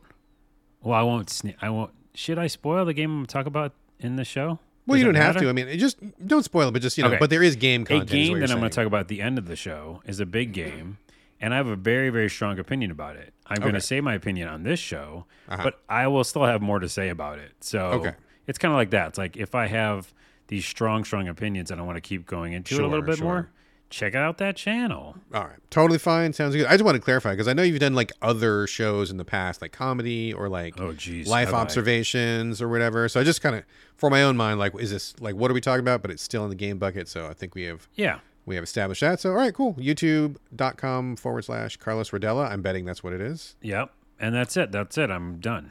Well, 0.83 0.99
I 0.99 1.03
won't. 1.03 1.29
Sne- 1.29 1.55
I 1.63 1.71
won't. 1.71 1.93
Should 2.15 2.39
I 2.39 2.49
spoil 2.49 2.85
the 2.85 2.93
game 2.93 3.11
I'm 3.11 3.17
going 3.19 3.27
to 3.27 3.33
talk 3.33 3.47
about 3.47 3.73
in 3.99 4.17
the 4.17 4.25
show? 4.25 4.59
Well, 4.87 4.95
Does 4.97 5.01
you 5.01 5.05
don't 5.07 5.15
have 5.15 5.35
matter? 5.35 5.47
to. 5.47 5.49
I 5.51 5.53
mean, 5.53 5.69
it 5.69 5.77
just 5.79 5.99
don't 6.27 6.45
spoil 6.45 6.69
it, 6.69 6.73
but 6.73 6.83
just 6.83 6.97
you 6.99 7.05
know. 7.05 7.09
Okay. 7.11 7.19
But 7.19 7.31
there 7.31 7.43
is 7.43 7.57
game 7.57 7.85
content. 7.85 8.11
is 8.11 8.29
game 8.29 8.41
that 8.41 8.51
I'm 8.51 8.59
going 8.59 8.71
to 8.71 8.75
talk 8.75 8.87
about 8.87 9.01
at 9.01 9.09
the 9.09 9.21
end 9.23 9.39
of 9.39 9.47
the 9.47 9.57
show 9.57 10.03
is 10.05 10.21
a 10.21 10.27
big 10.27 10.53
game, 10.53 10.99
and 11.41 11.55
I 11.55 11.57
have 11.57 11.67
a 11.69 11.77
very, 11.77 12.11
very 12.11 12.29
strong 12.31 12.59
opinion 12.59 12.91
about 12.91 13.17
it. 13.17 13.33
I'm 13.47 13.61
going 13.61 13.75
to 13.75 13.81
say 13.81 14.01
my 14.01 14.15
opinion 14.15 14.49
on 14.49 14.63
this 14.63 14.81
show, 14.81 15.27
Uh-huh. 15.49 15.63
but 15.63 15.81
I 15.89 16.07
will 16.07 16.25
still 16.25 16.45
have 16.45 16.63
more 16.63 16.79
to 16.81 16.89
say 16.89 17.09
about 17.11 17.39
it. 17.39 17.53
So 17.61 17.81
Okay. 17.93 18.13
it's 18.47 18.59
kind 18.59 18.73
of 18.73 18.77
like 18.77 18.91
that. 18.91 19.09
It's 19.09 19.19
like 19.19 19.37
if 19.37 19.55
I 19.55 19.67
have 19.67 20.13
these 20.49 20.65
strong, 20.67 21.05
strong 21.05 21.29
opinions 21.29 21.71
and 21.71 21.81
I 21.81 21.85
want 21.85 21.97
to 21.97 22.01
keep 22.01 22.27
going 22.27 22.53
into 22.55 22.75
it 22.75 22.81
a 22.83 22.87
little 22.87 23.05
bit 23.05 23.17
sure. 23.19 23.25
more, 23.27 23.51
check 23.95 24.15
out 24.15 24.39
that 24.39 24.57
channel. 24.57 25.17
All 25.33 25.45
right, 25.45 25.59
totally 25.71 25.99
fine. 25.99 26.33
Sounds 26.33 26.55
good. 26.57 26.67
I 26.67 26.73
just 26.73 26.85
want 26.85 26.97
to 26.97 27.01
clarify 27.01 27.31
because 27.33 27.49
I 27.49 27.53
know 27.53 27.63
you've 27.63 27.79
done 27.81 27.95
like 27.95 28.13
other 28.21 28.67
shows 28.67 29.11
in 29.11 29.17
the 29.17 29.25
past, 29.25 29.63
like 29.63 29.73
comedy 29.73 30.33
or 30.33 30.49
like 30.49 30.81
Oh, 30.81 30.93
geez. 30.93 31.27
life 31.29 31.55
I? 31.55 31.59
observations 31.59 32.61
or 32.61 32.69
whatever. 32.69 33.09
So 33.09 33.21
I 33.21 33.25
just 33.25 33.41
kind 33.41 33.55
of, 33.57 33.65
for 33.97 34.11
my 34.11 34.23
own 34.23 34.37
mind, 34.37 34.59
like, 34.59 34.73
is 34.81 34.91
this 34.91 35.15
like 35.21 35.37
what 35.37 35.51
are 35.51 35.55
we 35.55 35.61
talking 35.61 35.81
about? 35.85 36.03
But 36.03 36.11
it's 36.11 36.23
still 36.23 36.43
in 36.45 36.51
the 36.51 36.57
game 36.57 36.79
bucket. 36.79 37.09
So 37.09 37.27
I 37.29 37.33
think 37.35 37.55
we 37.55 37.63
have 37.65 37.89
Yeah. 37.95 38.19
we 38.47 38.55
have 38.57 38.65
established 38.65 39.01
that. 39.03 39.21
So 39.21 39.31
all 39.31 39.37
right, 39.37 39.55
cool. 39.55 39.75
YouTube.com 39.75 41.17
forward 41.17 41.45
slash 41.45 41.77
Carlos 41.77 42.11
Rodela. 42.11 42.51
I'm 42.51 42.63
betting 42.63 42.85
that's 42.85 43.03
what 43.03 43.13
it 43.13 43.21
is. 43.21 43.57
Yep. 43.63 43.91
And 44.21 44.35
that's 44.35 44.57
it. 44.57 44.73
That's 44.73 44.97
it. 44.99 45.11
I'm 45.11 45.39
done. 45.41 45.71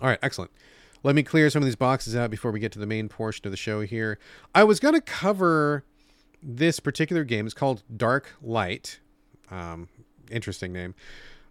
All 0.00 0.08
right, 0.08 0.18
excellent. 0.22 0.50
Let 1.02 1.14
me 1.14 1.22
clear 1.22 1.48
some 1.50 1.62
of 1.62 1.66
these 1.66 1.76
boxes 1.76 2.14
out 2.14 2.30
before 2.30 2.50
we 2.50 2.60
get 2.60 2.72
to 2.72 2.78
the 2.78 2.86
main 2.86 3.08
portion 3.08 3.46
of 3.46 3.50
the 3.52 3.56
show 3.56 3.80
here. 3.80 4.18
I 4.54 4.64
was 4.64 4.80
going 4.80 4.94
to 4.94 5.00
cover 5.00 5.82
this 6.42 6.80
particular 6.80 7.24
game. 7.24 7.46
is 7.46 7.54
called 7.54 7.82
Dark 7.94 8.34
Light. 8.42 9.00
Um, 9.50 9.88
interesting 10.30 10.72
name. 10.72 10.94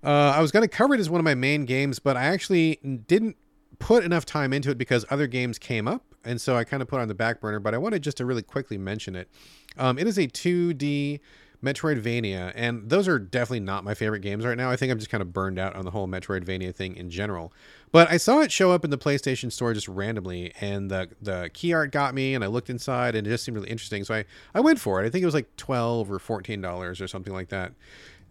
Uh, 0.03 0.33
I 0.35 0.41
was 0.41 0.51
going 0.51 0.63
to 0.63 0.69
cover 0.69 0.93
it 0.93 0.99
as 0.99 1.09
one 1.09 1.19
of 1.19 1.25
my 1.25 1.35
main 1.35 1.65
games, 1.65 1.99
but 1.99 2.15
I 2.15 2.25
actually 2.25 2.77
didn't 3.07 3.35
put 3.79 4.03
enough 4.03 4.25
time 4.25 4.53
into 4.53 4.69
it 4.69 4.77
because 4.77 5.05
other 5.09 5.27
games 5.27 5.57
came 5.59 5.87
up. 5.87 6.03
And 6.23 6.39
so 6.39 6.55
I 6.55 6.63
kind 6.63 6.81
of 6.81 6.87
put 6.87 6.99
on 6.99 7.07
the 7.07 7.15
back 7.15 7.39
burner, 7.39 7.59
but 7.59 7.73
I 7.73 7.77
wanted 7.77 8.01
just 8.01 8.17
to 8.17 8.25
really 8.25 8.41
quickly 8.41 8.77
mention 8.77 9.15
it. 9.15 9.29
Um, 9.77 9.97
it 9.97 10.07
is 10.07 10.17
a 10.17 10.27
2D 10.27 11.19
Metroidvania, 11.63 12.53
and 12.55 12.89
those 12.89 13.07
are 13.07 13.19
definitely 13.19 13.59
not 13.59 13.83
my 13.83 13.93
favorite 13.93 14.21
games 14.21 14.45
right 14.45 14.57
now. 14.57 14.71
I 14.71 14.77
think 14.77 14.91
I'm 14.91 14.97
just 14.97 15.11
kind 15.11 15.21
of 15.21 15.33
burned 15.33 15.59
out 15.59 15.75
on 15.75 15.83
the 15.83 15.91
whole 15.91 16.07
Metroidvania 16.07 16.73
thing 16.73 16.95
in 16.95 17.09
general. 17.09 17.51
But 17.91 18.09
I 18.09 18.17
saw 18.17 18.39
it 18.39 18.51
show 18.51 18.71
up 18.71 18.85
in 18.85 18.91
the 18.91 18.97
PlayStation 18.97 19.51
Store 19.51 19.73
just 19.73 19.87
randomly, 19.87 20.53
and 20.61 20.89
the 20.89 21.09
the 21.21 21.49
key 21.53 21.73
art 21.73 21.91
got 21.91 22.13
me, 22.13 22.33
and 22.33 22.43
I 22.43 22.47
looked 22.47 22.69
inside, 22.69 23.15
and 23.15 23.27
it 23.27 23.29
just 23.29 23.43
seemed 23.43 23.57
really 23.57 23.69
interesting. 23.69 24.03
So 24.03 24.15
I 24.15 24.25
I 24.53 24.61
went 24.61 24.79
for 24.79 25.03
it. 25.03 25.07
I 25.07 25.09
think 25.09 25.21
it 25.23 25.25
was 25.25 25.35
like 25.35 25.55
twelve 25.57 26.09
or 26.11 26.19
fourteen 26.19 26.61
dollars 26.61 27.01
or 27.01 27.07
something 27.07 27.33
like 27.33 27.49
that, 27.49 27.73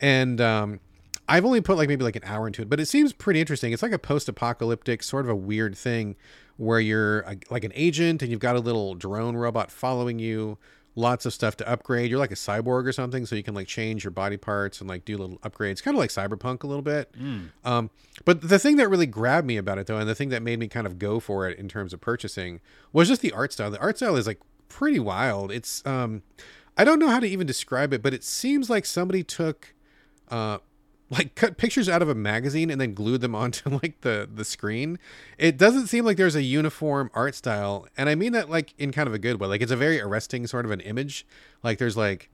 and 0.01 0.41
um, 0.41 0.81
I've 1.29 1.45
only 1.45 1.61
put 1.61 1.77
like 1.77 1.89
maybe 1.89 2.05
like 2.05 2.17
an 2.17 2.25
hour 2.25 2.47
into 2.47 2.63
it, 2.63 2.71
but 2.71 2.81
it 2.81 2.87
seems 2.87 3.13
pretty 3.13 3.41
interesting. 3.41 3.73
It's 3.73 3.83
like 3.83 3.93
a 3.93 3.99
post-apocalyptic 3.99 5.03
sort 5.03 5.27
of 5.27 5.31
a 5.31 5.37
weird 5.37 5.77
thing 5.77 6.17
where 6.57 6.81
you're 6.81 7.21
a, 7.21 7.37
like 7.51 7.65
an 7.65 7.73
agent 7.75 8.23
and 8.23 8.31
you've 8.31 8.41
got 8.41 8.57
a 8.57 8.61
little 8.61 8.95
drone 8.95 9.37
robot 9.37 9.71
following 9.71 10.19
you. 10.19 10.59
Lots 10.99 11.27
of 11.27 11.33
stuff 11.33 11.57
to 11.59 11.69
upgrade. 11.69 12.11
You're 12.11 12.19
like 12.19 12.33
a 12.33 12.35
cyborg 12.35 12.85
or 12.87 12.93
something, 12.93 13.25
so 13.25 13.37
you 13.37 13.45
can 13.45 13.55
like 13.55 13.69
change 13.69 14.03
your 14.03 14.11
body 14.11 14.37
parts 14.37 14.81
and 14.81 14.89
like 14.91 15.05
do 15.05 15.17
little 15.17 15.39
upgrades, 15.39 15.81
kind 15.81 15.95
of 15.97 16.01
like 16.01 16.11
Cyberpunk 16.11 16.65
a 16.65 16.67
little 16.67 16.83
bit. 16.83 17.15
Um, 17.65 17.91
but 18.25 18.41
the 18.41 18.59
thing 18.59 18.77
that 18.77 18.89
really 18.89 19.07
grabbed 19.07 19.47
me 19.47 19.57
about 19.59 19.79
it, 19.79 19.87
though, 19.87 19.99
and 19.99 20.09
the 20.09 20.15
thing 20.17 20.31
that 20.31 20.43
made 20.43 20.59
me 20.59 20.67
kind 20.67 20.87
of 20.89 20.99
go 20.99 21.21
for 21.21 21.49
it 21.49 21.57
in 21.57 21.69
terms 21.69 21.93
of 21.93 22.01
purchasing, 22.01 22.61
was 22.93 23.07
just 23.07 23.23
the 23.23 23.33
art 23.33 23.53
style. 23.53 23.71
The 23.71 23.79
art 23.81 23.97
style 23.99 24.17
is 24.17 24.27
like 24.27 24.41
pretty 24.69 24.99
wild. 24.99 25.53
It's 25.53 25.87
um, 25.87 26.23
I 26.77 26.83
don't 26.85 26.99
know 26.99 27.09
how 27.09 27.21
to 27.21 27.29
even 27.29 27.47
describe 27.47 27.93
it, 27.93 28.03
but 28.03 28.13
it 28.13 28.25
seems 28.25 28.69
like 28.69 28.85
somebody 28.85 29.23
took 29.23 29.75
uh 30.31 30.59
like 31.11 31.35
cut 31.35 31.57
pictures 31.57 31.89
out 31.89 32.03
of 32.03 32.09
a 32.09 32.15
magazine 32.15 32.71
and 32.71 32.81
then 32.81 32.95
glued 32.95 33.21
them 33.21 33.35
onto 33.43 33.71
like 33.71 34.01
the 34.03 34.29
the 34.33 34.45
screen. 34.45 34.99
It 35.39 35.57
doesn't 35.57 35.87
seem 35.87 36.05
like 36.05 36.17
there's 36.17 36.37
a 36.37 36.43
uniform 36.43 37.11
art 37.15 37.35
style 37.35 37.87
and 37.97 38.09
i 38.09 38.15
mean 38.15 38.33
that 38.33 38.51
like 38.51 38.75
in 38.79 38.93
kind 38.93 39.07
of 39.07 39.15
a 39.15 39.19
good 39.19 39.41
way. 39.41 39.49
Like 39.49 39.63
it's 39.63 39.73
a 39.73 39.77
very 39.77 40.01
arresting 40.01 40.47
sort 40.47 40.65
of 40.65 40.71
an 40.71 40.81
image. 40.81 41.27
Like 41.63 41.79
there's 41.79 41.97
like 41.97 42.31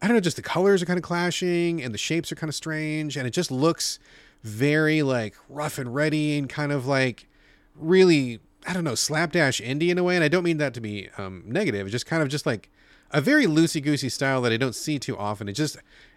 i 0.00 0.06
don't 0.06 0.16
know 0.16 0.20
just 0.20 0.36
the 0.36 0.42
colors 0.42 0.82
are 0.82 0.86
kind 0.86 0.98
of 0.98 1.02
clashing 1.02 1.82
and 1.82 1.92
the 1.92 1.98
shapes 1.98 2.32
are 2.32 2.34
kind 2.34 2.48
of 2.48 2.54
strange 2.54 3.16
and 3.16 3.26
it 3.26 3.30
just 3.30 3.50
looks 3.50 3.98
very 4.42 5.02
like 5.02 5.34
rough 5.48 5.78
and 5.78 5.94
ready 5.94 6.38
and 6.38 6.48
kind 6.48 6.72
of 6.72 6.86
like 6.86 7.26
really 7.74 8.40
i 8.66 8.72
don't 8.72 8.84
know 8.84 8.94
slapdash 8.94 9.60
indie 9.60 9.90
in 9.90 9.98
a 9.98 10.02
way. 10.02 10.14
And 10.14 10.24
i 10.24 10.28
don't 10.28 10.44
mean 10.44 10.58
that 10.58 10.74
to 10.74 10.80
be 10.80 11.08
um 11.18 11.42
negative. 11.46 11.86
It's 11.86 11.92
just 11.92 12.06
kind 12.06 12.22
of 12.22 12.28
just 12.28 12.46
like 12.46 12.70
a 13.12 13.20
very 13.20 13.46
loosey 13.46 13.82
goosey 13.82 14.08
style 14.08 14.40
that 14.42 14.52
i 14.52 14.56
don't 14.56 14.74
see 14.74 14.98
too 14.98 15.16
often. 15.16 15.48
It 15.48 15.52
just 15.52 15.76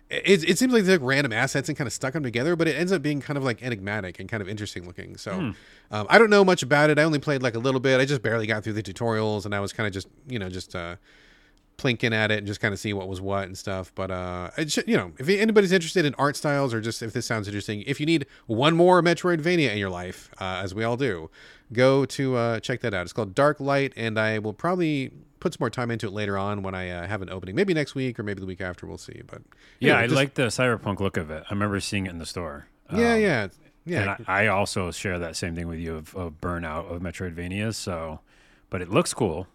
it, 0.10 0.50
it 0.50 0.58
seems 0.58 0.74
like 0.74 0.84
they're 0.84 0.98
like 0.98 1.08
random 1.08 1.32
assets 1.32 1.70
and 1.70 1.78
kind 1.78 1.86
of 1.88 1.94
stuck 1.94 2.14
them 2.14 2.24
together, 2.24 2.56
but 2.56 2.68
it 2.68 2.76
ends 2.76 2.92
up 2.92 3.02
being 3.02 3.22
kind 3.22 3.38
of 3.38 3.44
like 3.44 3.62
enigmatic 3.62 4.20
and 4.20 4.28
kind 4.28 4.42
of 4.42 4.50
interesting 4.50 4.88
looking. 4.88 5.18
So 5.18 5.32
um, 5.92 6.08
I 6.10 6.18
don't 6.18 6.32
know 6.32 6.44
much 6.44 6.64
about 6.64 6.90
it. 6.90 6.98
I 6.98 7.04
only 7.04 7.20
played 7.20 7.44
like 7.44 7.56
a 7.56 7.60
little 7.60 7.80
bit. 7.80 8.00
I 8.02 8.06
just 8.06 8.22
barely 8.22 8.48
got 8.48 8.64
through 8.64 8.74
the 8.74 8.84
tutorials, 8.84 9.46
and 9.46 9.54
I 9.54 9.60
was 9.60 9.72
kind 9.72 9.86
of 9.86 9.94
just 9.94 10.08
you 10.28 10.40
know 10.40 10.50
just 10.50 10.76
uh, 10.76 10.96
plinking 11.78 12.12
at 12.12 12.32
it 12.32 12.40
and 12.40 12.48
just 12.48 12.60
kind 12.60 12.74
of 12.74 12.80
see 12.80 12.94
what 12.94 13.08
was 13.08 13.22
what 13.22 13.46
and 13.46 13.58
stuff. 13.58 13.92
But 13.96 14.12
uh, 14.12 14.50
should, 14.68 14.88
you 14.88 14.98
know, 14.98 15.14
if 15.18 15.30
anybody's 15.30 15.72
interested 15.72 16.06
in 16.06 16.14
art 16.16 16.36
styles 16.36 16.74
or 16.74 16.82
just 16.82 17.02
if 17.02 17.14
this 17.14 17.26
sounds 17.26 17.48
interesting, 17.48 17.84
if 17.88 18.00
you 18.00 18.06
need 18.06 18.26
one 18.48 18.76
more 18.76 19.02
Metroidvania 19.02 19.72
in 19.72 19.78
your 19.78 19.90
life, 19.90 20.30
uh, 20.40 20.62
as 20.64 20.76
we 20.76 20.84
all 20.84 20.98
do, 20.98 21.30
go 21.74 22.06
to 22.06 22.36
uh, 22.36 22.60
check 22.60 22.82
that 22.82 22.94
out. 22.94 23.04
It's 23.04 23.14
called 23.14 23.36
Dark 23.36 23.60
Light, 23.60 23.94
and 23.96 24.20
I 24.20 24.40
will 24.40 24.54
probably 24.54 25.12
put 25.40 25.54
some 25.54 25.58
more 25.62 25.70
time 25.70 25.90
into 25.92 26.06
it 26.08 26.12
later 26.12 26.38
on 26.38 26.64
when 26.64 26.76
I 26.76 26.90
uh, 26.90 27.08
have 27.08 27.22
an 27.22 27.30
opening, 27.30 27.56
maybe 27.56 27.74
next 27.74 27.96
week 27.96 28.20
or 28.20 28.24
maybe 28.24 28.42
the 28.42 28.46
week 28.46 28.62
after. 28.62 28.86
We'll 28.86 28.98
see. 28.98 29.22
But 29.26 29.42
Yeah, 29.80 29.92
anyway, 29.94 30.04
I 30.04 30.08
just- 30.08 30.16
like 30.16 30.34
the 30.34 30.44
cyberpunk 30.48 31.00
look 31.00 31.16
of 31.18 31.30
it. 31.32 31.44
I 31.50 31.54
remember 31.54 31.80
seeing 31.80 32.06
it 32.08 32.10
in 32.12 32.18
the 32.18 32.26
store. 32.26 32.68
Yeah, 32.92 33.14
Um, 33.14 33.22
yeah, 33.22 33.48
yeah. 33.86 34.02
And 34.16 34.26
I, 34.28 34.44
I 34.44 34.48
also 34.48 34.92
share 34.92 35.18
that 35.20 35.36
same 35.36 35.56
thing 35.56 35.68
with 35.68 35.80
you 35.80 35.96
of, 35.96 36.16
of 36.16 36.42
burnout 36.42 36.92
of 36.94 37.02
Metroidvania. 37.02 37.74
So, 37.74 38.20
but 38.70 38.82
it 38.82 38.90
looks 38.90 39.14
cool. 39.14 39.48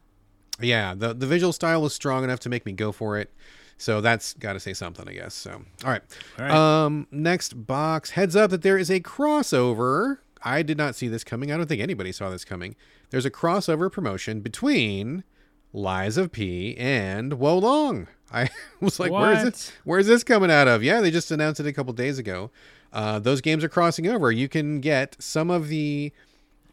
yeah, 0.60 0.94
the 0.94 1.12
the 1.12 1.26
visual 1.26 1.52
style 1.52 1.82
was 1.82 1.92
strong 1.92 2.22
enough 2.24 2.40
to 2.40 2.48
make 2.48 2.64
me 2.64 2.72
go 2.72 2.90
for 2.92 3.18
it. 3.18 3.30
So 3.76 4.00
that's 4.00 4.34
got 4.34 4.52
to 4.52 4.60
say 4.60 4.72
something, 4.72 5.08
I 5.08 5.12
guess. 5.14 5.34
So, 5.34 5.50
all 5.84 5.90
right. 5.90 6.02
All 6.38 6.44
right. 6.44 6.84
Um, 6.84 7.08
next 7.10 7.66
box. 7.66 8.10
Heads 8.10 8.36
up 8.36 8.50
that 8.52 8.62
there 8.62 8.78
is 8.78 8.88
a 8.88 9.00
crossover. 9.00 10.18
I 10.44 10.62
did 10.62 10.78
not 10.78 10.94
see 10.94 11.08
this 11.08 11.24
coming. 11.24 11.50
I 11.50 11.56
don't 11.56 11.66
think 11.66 11.80
anybody 11.82 12.12
saw 12.12 12.30
this 12.30 12.44
coming. 12.44 12.76
There's 13.10 13.24
a 13.26 13.30
crossover 13.30 13.90
promotion 13.90 14.40
between 14.40 15.24
Lies 15.72 16.16
of 16.16 16.30
P 16.32 16.76
and 16.76 17.34
Wo 17.34 17.58
Long. 17.58 18.06
I 18.32 18.50
was 18.80 19.00
like, 19.00 19.10
where 19.10 19.32
is 19.32 19.38
What? 19.38 19.44
this? 19.44 19.72
Where's 19.84 20.06
this 20.06 20.22
coming 20.24 20.50
out 20.50 20.68
of? 20.68 20.82
Yeah, 20.82 21.00
they 21.00 21.10
just 21.10 21.30
announced 21.30 21.60
it 21.60 21.66
a 21.66 21.72
couple 21.72 21.92
days 21.92 22.18
ago. 22.18 22.50
Uh, 22.92 23.18
those 23.18 23.40
games 23.40 23.64
are 23.64 23.68
crossing 23.68 24.06
over. 24.06 24.30
You 24.30 24.48
can 24.48 24.80
get 24.80 25.16
some 25.18 25.50
of 25.50 25.68
the 25.68 26.12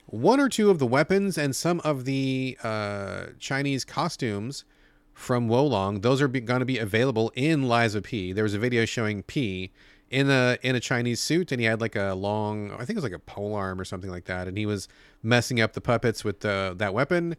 one 0.05 0.39
or 0.39 0.49
two 0.49 0.69
of 0.69 0.77
the 0.77 0.85
weapons 0.85 1.37
and 1.37 1.55
some 1.55 1.79
of 1.81 2.05
the 2.05 2.57
uh, 2.63 3.27
Chinese 3.39 3.85
costumes 3.85 4.65
from 5.13 5.47
Wo 5.47 5.65
Long. 5.65 6.01
Those 6.01 6.21
are 6.21 6.27
going 6.27 6.59
to 6.59 6.65
be 6.65 6.77
available 6.77 7.31
in 7.35 7.63
Lies 7.67 7.95
of 7.95 8.03
P. 8.03 8.33
There 8.33 8.43
was 8.43 8.53
a 8.53 8.59
video 8.59 8.85
showing 8.85 9.23
P 9.23 9.71
in 10.11 10.29
a 10.29 10.57
in 10.61 10.75
a 10.75 10.79
Chinese 10.79 11.19
suit, 11.19 11.51
and 11.51 11.59
he 11.59 11.65
had 11.65 11.81
like 11.81 11.95
a 11.95 12.13
long, 12.13 12.71
I 12.73 12.79
think 12.85 12.91
it 12.91 12.95
was 12.95 13.03
like 13.03 13.13
a 13.13 13.19
pole 13.19 13.55
arm 13.55 13.81
or 13.81 13.85
something 13.85 14.11
like 14.11 14.25
that, 14.25 14.47
and 14.47 14.57
he 14.57 14.67
was 14.67 14.87
messing 15.23 15.59
up 15.59 15.73
the 15.73 15.81
puppets 15.81 16.23
with 16.23 16.41
the, 16.41 16.75
that 16.77 16.93
weapon. 16.93 17.35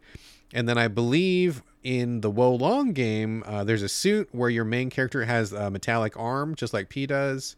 And 0.53 0.67
then 0.67 0.77
I 0.77 0.87
believe 0.87 1.63
in 1.83 2.21
the 2.21 2.29
Wo 2.29 2.53
Long 2.53 2.91
game, 2.93 3.43
uh, 3.45 3.63
there's 3.63 3.81
a 3.81 3.89
suit 3.89 4.29
where 4.31 4.49
your 4.49 4.65
main 4.65 4.89
character 4.89 5.25
has 5.25 5.53
a 5.53 5.71
metallic 5.71 6.17
arm, 6.17 6.55
just 6.55 6.73
like 6.73 6.89
P 6.89 7.05
does 7.05 7.55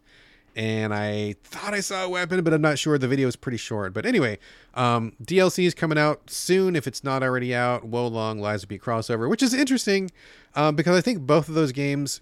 and 0.55 0.93
I 0.93 1.35
thought 1.43 1.73
I 1.73 1.81
saw 1.81 2.05
a 2.05 2.09
weapon, 2.09 2.41
but 2.43 2.53
I'm 2.53 2.61
not 2.61 2.79
sure. 2.79 2.97
The 2.97 3.09
video 3.09 3.27
is 3.27 3.35
pretty 3.35 3.57
short. 3.57 3.93
But 3.93 4.05
anyway, 4.05 4.39
um, 4.73 5.13
DLC 5.21 5.65
is 5.65 5.73
coming 5.73 5.97
out 5.97 6.29
soon 6.29 6.75
if 6.75 6.87
it's 6.87 7.03
not 7.03 7.23
already 7.23 7.53
out. 7.53 7.83
Wo 7.83 8.07
Long 8.07 8.39
Lies 8.39 8.63
of 8.63 8.69
P 8.69 8.79
crossover, 8.79 9.29
which 9.29 9.43
is 9.43 9.53
interesting 9.53 10.11
um, 10.55 10.75
because 10.75 10.97
I 10.97 11.01
think 11.01 11.21
both 11.21 11.49
of 11.49 11.55
those 11.55 11.73
games 11.73 12.21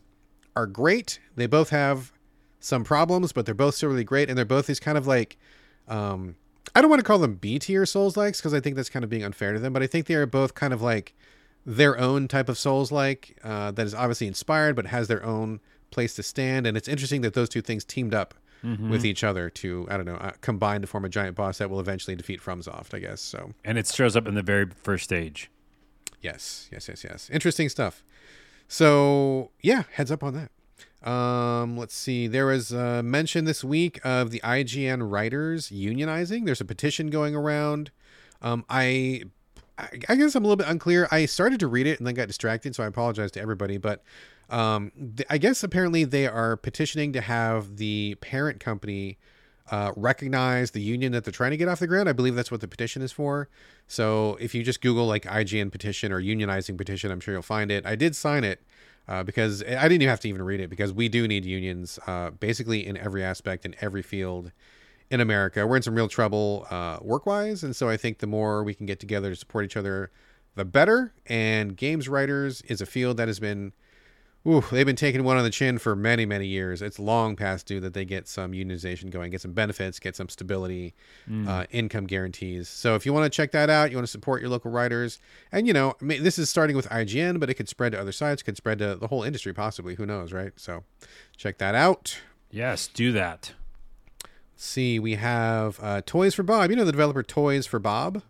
are 0.56 0.66
great. 0.66 1.20
They 1.36 1.46
both 1.46 1.70
have 1.70 2.12
some 2.64 2.84
problems, 2.84 3.32
but 3.34 3.46
they're 3.46 3.54
both 3.54 3.76
still 3.76 3.90
really 3.90 4.04
great, 4.04 4.30
and 4.30 4.38
they're 4.38 4.46
both 4.46 4.68
these 4.68 4.80
kind 4.80 4.98
of 4.98 5.06
like, 5.06 5.38
um, 5.88 6.36
I 6.74 6.82
don't 6.82 6.90
want 6.90 7.00
to 7.02 7.04
call 7.06 7.20
them 7.20 7.36
B 7.36 7.60
tier 7.60 7.86
Souls 7.86 8.16
likes 8.16 8.40
because 8.40 8.54
I 8.54 8.60
think 8.60 8.76
that's 8.76 8.90
kind 8.90 9.04
of 9.04 9.10
being 9.10 9.24
unfair 9.24 9.54
to 9.54 9.60
them, 9.60 9.74
but 9.74 9.84
I 9.84 9.88
think 9.88 10.06
they 10.08 10.16
are 10.16 10.26
both 10.26 10.54
kind 10.54 10.74
of 10.74 10.82
like 10.82 11.14
their 11.66 11.98
own 12.00 12.28
type 12.28 12.50
of 12.50 12.58
Souls 12.58 12.92
like 12.92 13.38
uh, 13.44 13.72
that 13.72 13.86
is 13.86 13.94
obviously 13.94 14.28
inspired, 14.28 14.76
but 14.76 14.86
has 14.88 15.08
their 15.08 15.24
own 15.26 15.60
place 15.92 16.16
to 16.16 16.24
stand. 16.24 16.66
And 16.66 16.76
it's 16.78 16.88
interesting 16.88 17.22
that 17.22 17.34
those 17.34 17.50
two 17.50 17.62
things 17.62 17.84
teamed 17.84 18.14
up 18.14 18.34
Mm-hmm. 18.64 18.92
with 18.92 19.06
each 19.06 19.26
other 19.26 19.50
to 19.50 19.86
I 19.90 19.98
don't 19.98 20.06
know 20.06 20.16
uh, 20.16 20.32
combine 20.40 20.80
to 20.80 20.88
form 20.88 21.04
a 21.04 21.10
giant 21.10 21.36
boss 21.36 21.58
that 21.58 21.70
will 21.70 21.82
eventually 21.82 22.16
defeat 22.16 22.42
FromSoft. 22.42 22.94
I 22.94 23.00
guess 23.00 23.20
so. 23.20 23.52
And 23.66 23.78
it 23.78 23.88
shows 23.88 24.16
up 24.16 24.26
in 24.26 24.36
the 24.36 24.42
very 24.42 24.68
first 24.84 25.04
stage. 25.04 25.52
Yes, 26.22 26.70
yes, 26.72 26.88
yes, 26.88 27.04
yes. 27.04 27.30
Interesting 27.30 27.68
stuff. 27.68 28.06
So 28.70 29.52
yeah, 29.62 29.84
heads 29.92 30.12
up 30.12 30.24
on 30.24 30.34
that. 30.36 30.50
Um, 31.04 31.78
let's 31.78 31.96
see. 31.96 32.28
There 32.28 32.46
was 32.46 32.72
a 32.72 33.04
mention 33.04 33.46
this 33.46 33.64
week 33.64 34.00
of 34.06 34.32
the 34.32 34.40
IGN 34.42 35.10
writers 35.12 35.70
unionizing. 35.70 36.46
There's 36.46 36.62
a 36.62 36.66
petition 36.66 37.10
going 37.10 37.36
around. 37.36 37.92
Um, 38.42 38.66
I, 38.70 39.24
I 39.78 40.16
guess 40.16 40.36
I'm 40.36 40.44
a 40.44 40.48
little 40.48 40.56
bit 40.56 40.68
unclear. 40.68 41.08
I 41.12 41.26
started 41.26 41.60
to 41.60 41.68
read 41.68 41.88
it 41.88 42.00
and 42.00 42.08
then 42.08 42.14
got 42.14 42.28
distracted, 42.28 42.76
so 42.76 42.84
I 42.84 42.88
apologize 42.88 43.32
to 43.32 43.42
everybody. 43.42 43.78
But 43.78 44.04
um, 44.50 44.92
th- 45.18 45.28
I 45.30 45.38
guess 45.38 45.64
apparently 45.64 46.06
they 46.06 46.28
are 46.28 46.56
petitioning 46.56 47.12
to 47.14 47.22
have 47.22 47.78
the 47.78 48.16
parent 48.22 48.60
company 48.60 49.18
uh, 49.72 49.92
recognize 49.96 50.72
the 50.72 50.82
union 50.82 51.14
that 51.14 51.24
they're 51.24 51.32
trying 51.32 51.52
to 51.52 51.58
get 51.58 51.68
off 51.68 51.80
the 51.80 51.88
ground. 51.88 52.08
I 52.08 52.14
believe 52.14 52.36
that's 52.36 52.52
what 52.52 52.62
the 52.62 52.68
petition 52.68 53.02
is 53.02 53.12
for. 53.12 53.50
So 53.88 54.38
if 54.40 54.54
you 54.54 54.64
just 54.64 54.82
Google 54.82 55.08
like 55.08 55.24
IGN 55.24 55.72
petition 55.72 56.12
or 56.12 56.22
unionizing 56.22 56.78
petition, 56.78 57.12
I'm 57.12 57.20
sure 57.20 57.34
you'll 57.34 57.44
find 57.44 57.72
it. 57.72 57.86
I 57.86 57.96
did 57.96 58.16
sign 58.16 58.44
it 58.44 58.62
uh, 59.08 59.24
because 59.24 59.62
I 59.64 59.84
didn't 59.84 60.02
even 60.02 60.10
have 60.10 60.20
to 60.22 60.30
even 60.30 60.42
read 60.42 60.60
it 60.60 60.70
because 60.70 60.94
we 60.94 61.10
do 61.10 61.28
need 61.28 61.46
unions 61.46 62.00
uh, 62.08 62.30
basically 62.32 62.86
in 62.86 62.98
every 62.98 63.24
aspect, 63.24 63.66
in 63.66 63.76
every 63.82 64.02
field 64.02 64.52
in 65.10 65.20
America. 65.20 65.68
We're 65.68 65.76
in 65.76 65.82
some 65.82 65.96
real 65.96 66.08
trouble 66.08 66.66
uh, 66.70 67.00
work 67.02 67.26
wise. 67.26 67.64
And 67.64 67.76
so 67.76 67.90
I 67.90 67.98
think 67.98 68.20
the 68.20 68.28
more 68.28 68.64
we 68.64 68.74
can 68.74 68.86
get 68.86 69.00
together 69.00 69.30
to 69.30 69.36
support 69.36 69.66
each 69.66 69.78
other, 69.78 70.12
the 70.56 70.66
better. 70.66 71.14
And 71.26 71.76
games 71.76 72.08
writers 72.08 72.62
is 72.64 72.82
a 72.82 72.86
field 72.86 73.18
that 73.18 73.28
has 73.28 73.40
been 73.40 73.74
Ooh, 74.46 74.62
they've 74.72 74.86
been 74.86 74.98
taking 74.98 75.24
one 75.24 75.38
on 75.38 75.44
the 75.46 75.50
chin 75.50 75.78
for 75.78 75.96
many, 75.96 76.26
many 76.26 76.46
years. 76.48 76.82
It's 76.82 77.00
long 77.00 77.38
past 77.38 77.66
due 77.66 77.80
that 77.80 77.94
they 77.94 78.04
get 78.04 78.28
some 78.28 78.52
unionization 78.52 79.10
going, 79.10 79.32
get 79.32 79.40
some 79.40 79.54
benefits, 79.54 80.00
get 80.00 80.18
some 80.18 80.28
stability, 80.28 80.94
uh, 81.48 81.66
income 81.72 82.08
guarantees. 82.08 82.68
So 82.68 82.96
if 82.96 83.06
you 83.06 83.14
want 83.14 83.24
to 83.24 83.30
check 83.36 83.52
that 83.54 83.70
out, 83.70 83.90
you 83.90 83.96
want 83.96 84.06
to 84.06 84.12
support 84.12 84.42
your 84.42 84.50
local 84.50 84.70
writers, 84.70 85.20
and 85.54 85.66
you 85.66 85.72
know, 85.72 85.96
I 86.02 86.04
mean, 86.04 86.24
this 86.24 86.38
is 86.38 86.50
starting 86.50 86.76
with 86.76 86.90
IGN, 86.90 87.40
but 87.40 87.50
it 87.50 87.54
could 87.54 87.70
spread 87.70 87.94
to 87.94 88.00
other 88.02 88.12
sites, 88.12 88.44
could 88.44 88.58
spread 88.58 88.80
to 88.80 88.96
the 88.96 89.08
whole 89.08 89.24
industry, 89.24 89.54
possibly. 89.54 89.96
Who 89.96 90.06
knows, 90.06 90.34
right? 90.34 90.52
So 90.58 90.84
check 91.38 91.58
that 91.60 91.74
out. 91.74 92.20
Yes, 92.52 92.88
do 92.88 93.14
that. 93.14 93.54
Let's 94.54 94.66
see, 94.66 95.00
we 95.00 95.16
have 95.16 95.80
uh, 95.82 96.02
Toys 96.06 96.36
for 96.36 96.44
Bob. 96.44 96.70
You 96.70 96.76
know 96.76 96.86
the 96.86 96.92
developer 96.92 97.24
Toys 97.24 97.66
for 97.66 97.80
Bob. 97.80 98.22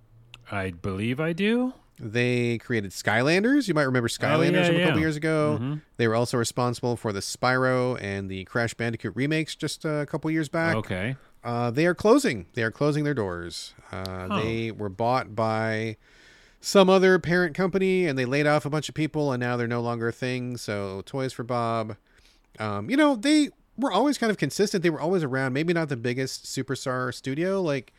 I 0.51 0.69
believe 0.71 1.19
I 1.19 1.33
do. 1.33 1.73
They 1.99 2.57
created 2.57 2.91
Skylanders. 2.91 3.67
You 3.67 3.73
might 3.73 3.83
remember 3.83 4.07
Skylanders 4.07 4.53
yeah, 4.53 4.65
from 4.67 4.75
a 4.75 4.79
couple 4.79 4.95
yeah. 4.95 5.05
years 5.05 5.15
ago. 5.15 5.59
Mhm. 5.61 5.81
They 5.97 6.07
were 6.07 6.15
also 6.15 6.37
responsible 6.37 6.95
for 6.95 7.13
the 7.13 7.19
Spyro 7.19 8.01
and 8.01 8.29
the 8.29 8.45
Crash 8.45 8.73
Bandicoot 8.73 9.15
remakes 9.15 9.55
just 9.55 9.85
a 9.85 10.05
couple 10.09 10.29
years 10.31 10.49
back. 10.49 10.75
Okay. 10.75 11.15
Uh, 11.43 11.69
they 11.69 11.85
are 11.85 11.93
closing. 11.93 12.45
They 12.53 12.63
are 12.63 12.71
closing 12.71 13.03
their 13.03 13.13
doors. 13.13 13.73
Uh. 13.91 14.41
They 14.41 14.71
were 14.71 14.89
bought 14.89 15.35
by 15.35 15.97
some 16.61 16.89
other 16.89 17.19
parent 17.19 17.55
company, 17.55 18.05
and 18.07 18.17
they 18.17 18.25
laid 18.25 18.47
off 18.47 18.65
a 18.65 18.69
bunch 18.69 18.87
of 18.87 18.95
people, 18.95 19.33
and 19.33 19.41
now 19.41 19.57
they're 19.57 19.67
no 19.67 19.81
longer 19.81 20.07
a 20.07 20.11
thing. 20.13 20.55
So, 20.55 21.03
Toys 21.05 21.33
for 21.33 21.43
Bob, 21.43 21.97
um, 22.57 22.89
you 22.89 22.95
know, 22.95 23.17
they 23.17 23.49
were 23.77 23.91
always 23.91 24.17
kind 24.17 24.31
of 24.31 24.37
consistent. 24.37 24.81
They 24.81 24.89
were 24.89 25.01
always 25.01 25.23
around. 25.23 25.51
Maybe 25.53 25.73
not 25.73 25.89
the 25.89 25.97
biggest 25.97 26.45
superstar 26.45 27.13
studio, 27.13 27.61
like 27.61 27.93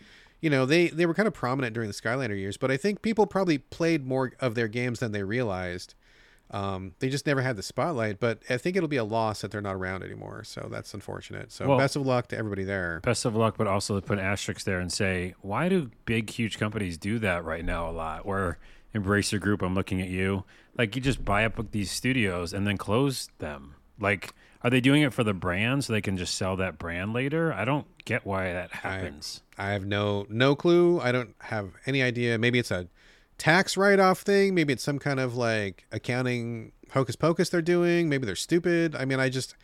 you 0.45 0.51
know, 0.51 0.67
they 0.67 0.89
they 0.89 1.07
were 1.07 1.15
kind 1.15 1.27
of 1.27 1.33
prominent 1.33 1.73
during 1.73 1.89
the 1.89 1.95
Skylander 1.95 2.39
years, 2.39 2.59
but 2.59 2.71
I 2.71 2.77
think 2.77 3.01
people 3.01 3.27
probably 3.27 3.57
played 3.57 4.07
more 4.07 4.33
of 4.41 4.55
their 4.55 4.69
games 4.69 5.01
than 5.01 5.13
they 5.13 5.23
realized. 5.23 5.95
Um, 6.51 6.93
they 6.99 7.09
just 7.09 7.27
never 7.27 7.41
had 7.41 7.57
the 7.57 7.63
spotlight, 7.63 8.21
but 8.21 8.43
I 8.51 8.59
think 8.59 8.77
it'll 8.77 8.89
be 8.89 8.99
a 8.99 9.05
loss 9.05 9.41
that 9.41 9.51
they're 9.51 9.63
not 9.63 9.75
around 9.77 10.03
anymore. 10.03 10.45
So 10.45 10.69
that's 10.71 10.93
unfortunate. 10.93 11.51
So 11.51 11.67
Well- 11.67 11.79
best 11.79 11.97
of 11.97 12.05
luck 12.05 12.29
to 12.29 12.37
everybody 12.37 12.63
there. 12.63 13.01
Best 13.03 13.25
of 13.25 13.35
luck, 13.35 13.55
but 13.57 13.67
also 13.67 13.99
to 13.99 14.07
put 14.07 14.19
an 14.19 14.25
asterisk 14.25 14.65
there 14.67 14.79
and 14.79 14.93
say, 14.93 15.35
why 15.41 15.71
do 15.71 15.91
big, 16.05 16.29
huge 16.29 16.59
companies 16.59 16.99
do 16.99 17.19
that 17.21 17.43
right 17.43 17.65
now 17.65 17.89
a 17.89 17.93
lot? 17.93 18.27
Where 18.27 18.59
Embracer 18.95 19.41
Group, 19.41 19.63
I'm 19.63 19.75
looking 19.75 20.03
at 20.03 20.09
you, 20.09 20.45
like 20.77 20.95
you 20.95 21.01
just 21.01 21.25
buy 21.25 21.47
up 21.47 21.59
these 21.73 21.91
studios 21.91 22.53
and 22.53 22.67
then 22.67 22.77
close 22.77 23.31
them. 23.39 23.75
Like, 23.99 24.35
are 24.63 24.71
they 24.71 24.81
doing 24.81 25.03
it 25.03 25.13
for 25.15 25.25
the 25.25 25.35
brand 25.35 25.85
so 25.85 25.93
they 25.93 26.01
can 26.03 26.17
just 26.19 26.35
sell 26.35 26.57
that 26.57 26.79
brand 26.79 27.15
later? 27.15 27.53
I 27.53 27.65
don't 27.65 27.87
get 28.05 28.27
why 28.27 28.53
that 28.53 28.71
happens. 28.73 29.43
I 29.59 29.71
have 29.71 29.85
no 29.87 30.27
no 30.29 30.55
clue. 30.57 31.01
I 31.01 31.13
don't 31.13 31.35
have 31.41 31.71
any 31.87 32.03
idea. 32.03 32.39
Maybe 32.39 32.59
it's 32.59 32.71
a 32.71 32.89
tax 33.39 33.77
write 33.77 34.01
off 34.01 34.21
thing. 34.21 34.55
Maybe 34.55 34.73
it's 34.73 34.83
some 34.83 34.99
kind 34.99 35.21
of 35.21 35.37
like 35.37 35.85
accounting 35.93 36.73
hocus 36.91 37.17
pocus 37.17 37.49
they're 37.51 37.63
doing. 37.63 38.09
Maybe 38.09 38.27
they're 38.27 38.37
stupid. 38.37 38.95
I 38.95 39.05
mean, 39.05 39.21
I 39.21 39.29
just 39.29 39.55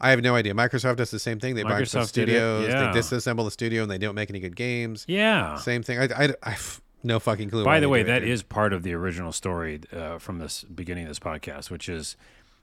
I 0.00 0.10
have 0.10 0.22
no 0.22 0.34
idea. 0.34 0.54
Microsoft 0.54 0.96
does 0.96 1.10
the 1.10 1.18
same 1.18 1.40
thing. 1.40 1.54
They 1.54 1.62
buy 1.62 1.84
some 1.84 2.02
Microsoft 2.02 2.08
studios. 2.08 2.68
yeah. 2.68 2.92
They 2.92 2.98
disassemble 2.98 3.44
the 3.44 3.50
studio 3.50 3.82
and 3.82 3.90
they 3.90 3.98
don't 3.98 4.14
make 4.14 4.30
any 4.30 4.40
good 4.40 4.56
games. 4.56 5.04
yeah. 5.08 5.56
Same 5.56 5.82
thing. 5.82 5.98
I, 5.98 6.08
I, 6.24 6.34
I 6.42 6.50
have 6.50 6.80
no 7.02 7.20
fucking 7.20 7.50
clue. 7.50 7.64
By 7.64 7.80
the 7.80 7.88
way, 7.88 8.02
that 8.02 8.20
dude. 8.20 8.48
part 8.48 8.72
of 8.72 8.82
the 8.82 8.94
original 8.94 9.32
story 9.32 9.80
uh, 9.92 10.18
from 10.18 10.38
this 10.38 10.64
beginning 10.64 11.04
of 11.04 11.10
this 11.10 11.18
podcast, 11.18 11.70
which 11.70 11.88
is 11.88 12.16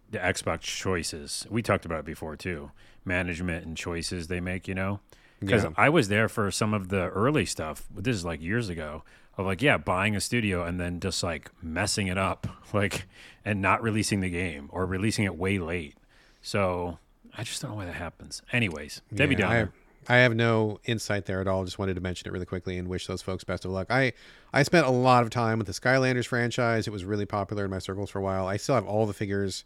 the 0.09 0.17
Xbox 0.17 0.61
choices. 0.61 1.47
We 1.49 1.61
talked 1.61 1.85
about 1.85 1.99
it 1.99 2.05
before 2.05 2.35
too, 2.35 2.71
management 3.05 3.65
and 3.65 3.77
choices 3.77 4.27
they 4.27 4.39
make. 4.39 4.67
You 4.67 4.75
know, 4.75 4.99
because 5.41 5.63
Yeah. 5.63 5.71
I 5.75 5.89
was 5.89 6.07
there 6.07 6.29
for 6.29 6.49
some 6.51 6.73
of 6.73 6.87
the 6.87 7.09
early 7.09 7.45
stuff. 7.45 7.83
This 7.93 8.15
is 8.15 8.23
like 8.25 8.41
years 8.41 8.69
ago. 8.69 9.03
Of 9.37 9.45
like, 9.45 9.61
yeah, 9.61 9.77
buying 9.77 10.13
a 10.15 10.19
studio 10.19 10.65
and 10.65 10.77
then 10.79 10.99
just 10.99 11.23
like 11.23 11.49
messing 11.61 12.07
it 12.07 12.17
up, 12.17 12.47
like, 12.73 13.07
and 13.45 13.61
not 13.61 13.81
releasing 13.81 14.19
the 14.19 14.29
game 14.29 14.69
or 14.73 14.85
releasing 14.85 15.23
it 15.23 15.37
way 15.37 15.57
late. 15.57 15.95
So 16.41 16.99
I 17.37 17.43
just 17.43 17.61
don't 17.61 17.71
know 17.71 17.77
why 17.77 17.85
that 17.85 17.95
happens. 17.95 18.41
Anyways, 18.51 19.01
Debbie 19.13 19.35
Yeah, 19.39 19.47
I, 19.47 19.53
Downer. 19.53 19.73
I 20.09 20.15
have 20.17 20.35
no 20.35 20.79
insight 20.83 21.27
there 21.27 21.39
at 21.39 21.47
all. 21.47 21.63
Just 21.63 21.79
wanted 21.79 21.93
to 21.93 22.01
mention 22.01 22.27
it 22.27 22.33
really 22.33 22.45
quickly 22.45 22.77
and 22.77 22.89
wish 22.89 23.07
those 23.07 23.21
folks 23.21 23.43
best 23.45 23.63
of 23.63 23.71
luck. 23.71 23.87
I 23.89 24.11
I 24.51 24.63
spent 24.63 24.85
a 24.85 24.91
lot 24.91 25.23
of 25.23 25.29
time 25.29 25.59
with 25.59 25.67
the 25.67 25.73
Skylanders 25.73 26.25
franchise. 26.25 26.85
It 26.85 26.91
was 26.91 27.05
really 27.05 27.25
popular 27.25 27.63
in 27.65 27.71
my 27.71 27.79
circles 27.79 28.09
for 28.09 28.19
a 28.19 28.21
while. 28.21 28.47
I 28.47 28.57
still 28.57 28.75
have 28.75 28.85
all 28.85 29.05
the 29.05 29.13
figures. 29.13 29.63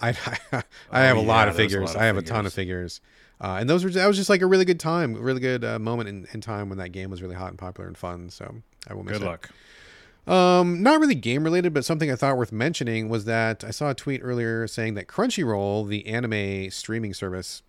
I 0.00 0.10
I 0.12 0.16
oh, 0.52 0.60
have 0.92 1.16
a 1.16 1.20
Oh, 1.20 1.22
yeah, 1.22 1.28
lot 1.28 1.48
of 1.48 1.54
a 1.54 1.56
figures. 1.56 1.80
lot 1.88 1.96
of 1.96 2.02
I 2.02 2.04
have 2.06 2.16
a 2.16 2.22
ton 2.22 2.46
of 2.46 2.52
figures. 2.52 3.00
Uh, 3.40 3.56
and 3.58 3.70
those 3.70 3.84
were 3.84 3.90
that 3.90 4.06
was 4.06 4.16
just 4.16 4.28
like 4.28 4.42
a 4.42 4.46
really 4.46 4.64
good 4.64 4.80
time, 4.80 5.14
really 5.14 5.40
good 5.40 5.64
uh, 5.64 5.78
moment 5.78 6.08
in, 6.08 6.26
in 6.32 6.40
time 6.40 6.68
when 6.68 6.78
that 6.78 6.90
game 6.90 7.10
was 7.10 7.22
really 7.22 7.34
hot 7.34 7.48
and 7.48 7.58
popular 7.58 7.86
and 7.86 7.96
fun. 7.96 8.28
So 8.28 8.56
I 8.86 8.94
will 8.94 9.02
miss 9.02 9.18
Good 9.18 9.22
it. 9.22 9.30
luck. 9.30 9.50
Um, 10.26 10.82
not 10.82 11.00
really 11.00 11.14
game 11.14 11.44
related, 11.44 11.72
but 11.72 11.84
something 11.84 12.10
I 12.10 12.16
thought 12.16 12.36
worth 12.36 12.52
mentioning 12.52 13.08
was 13.08 13.24
that 13.24 13.64
I 13.64 13.70
saw 13.70 13.90
a 13.90 13.94
tweet 13.94 14.20
earlier 14.22 14.66
saying 14.66 14.94
that 14.94 15.06
Crunchyroll, 15.06 15.88
the 15.88 16.06
anime 16.06 16.70
streaming 16.70 17.14
service, 17.14 17.62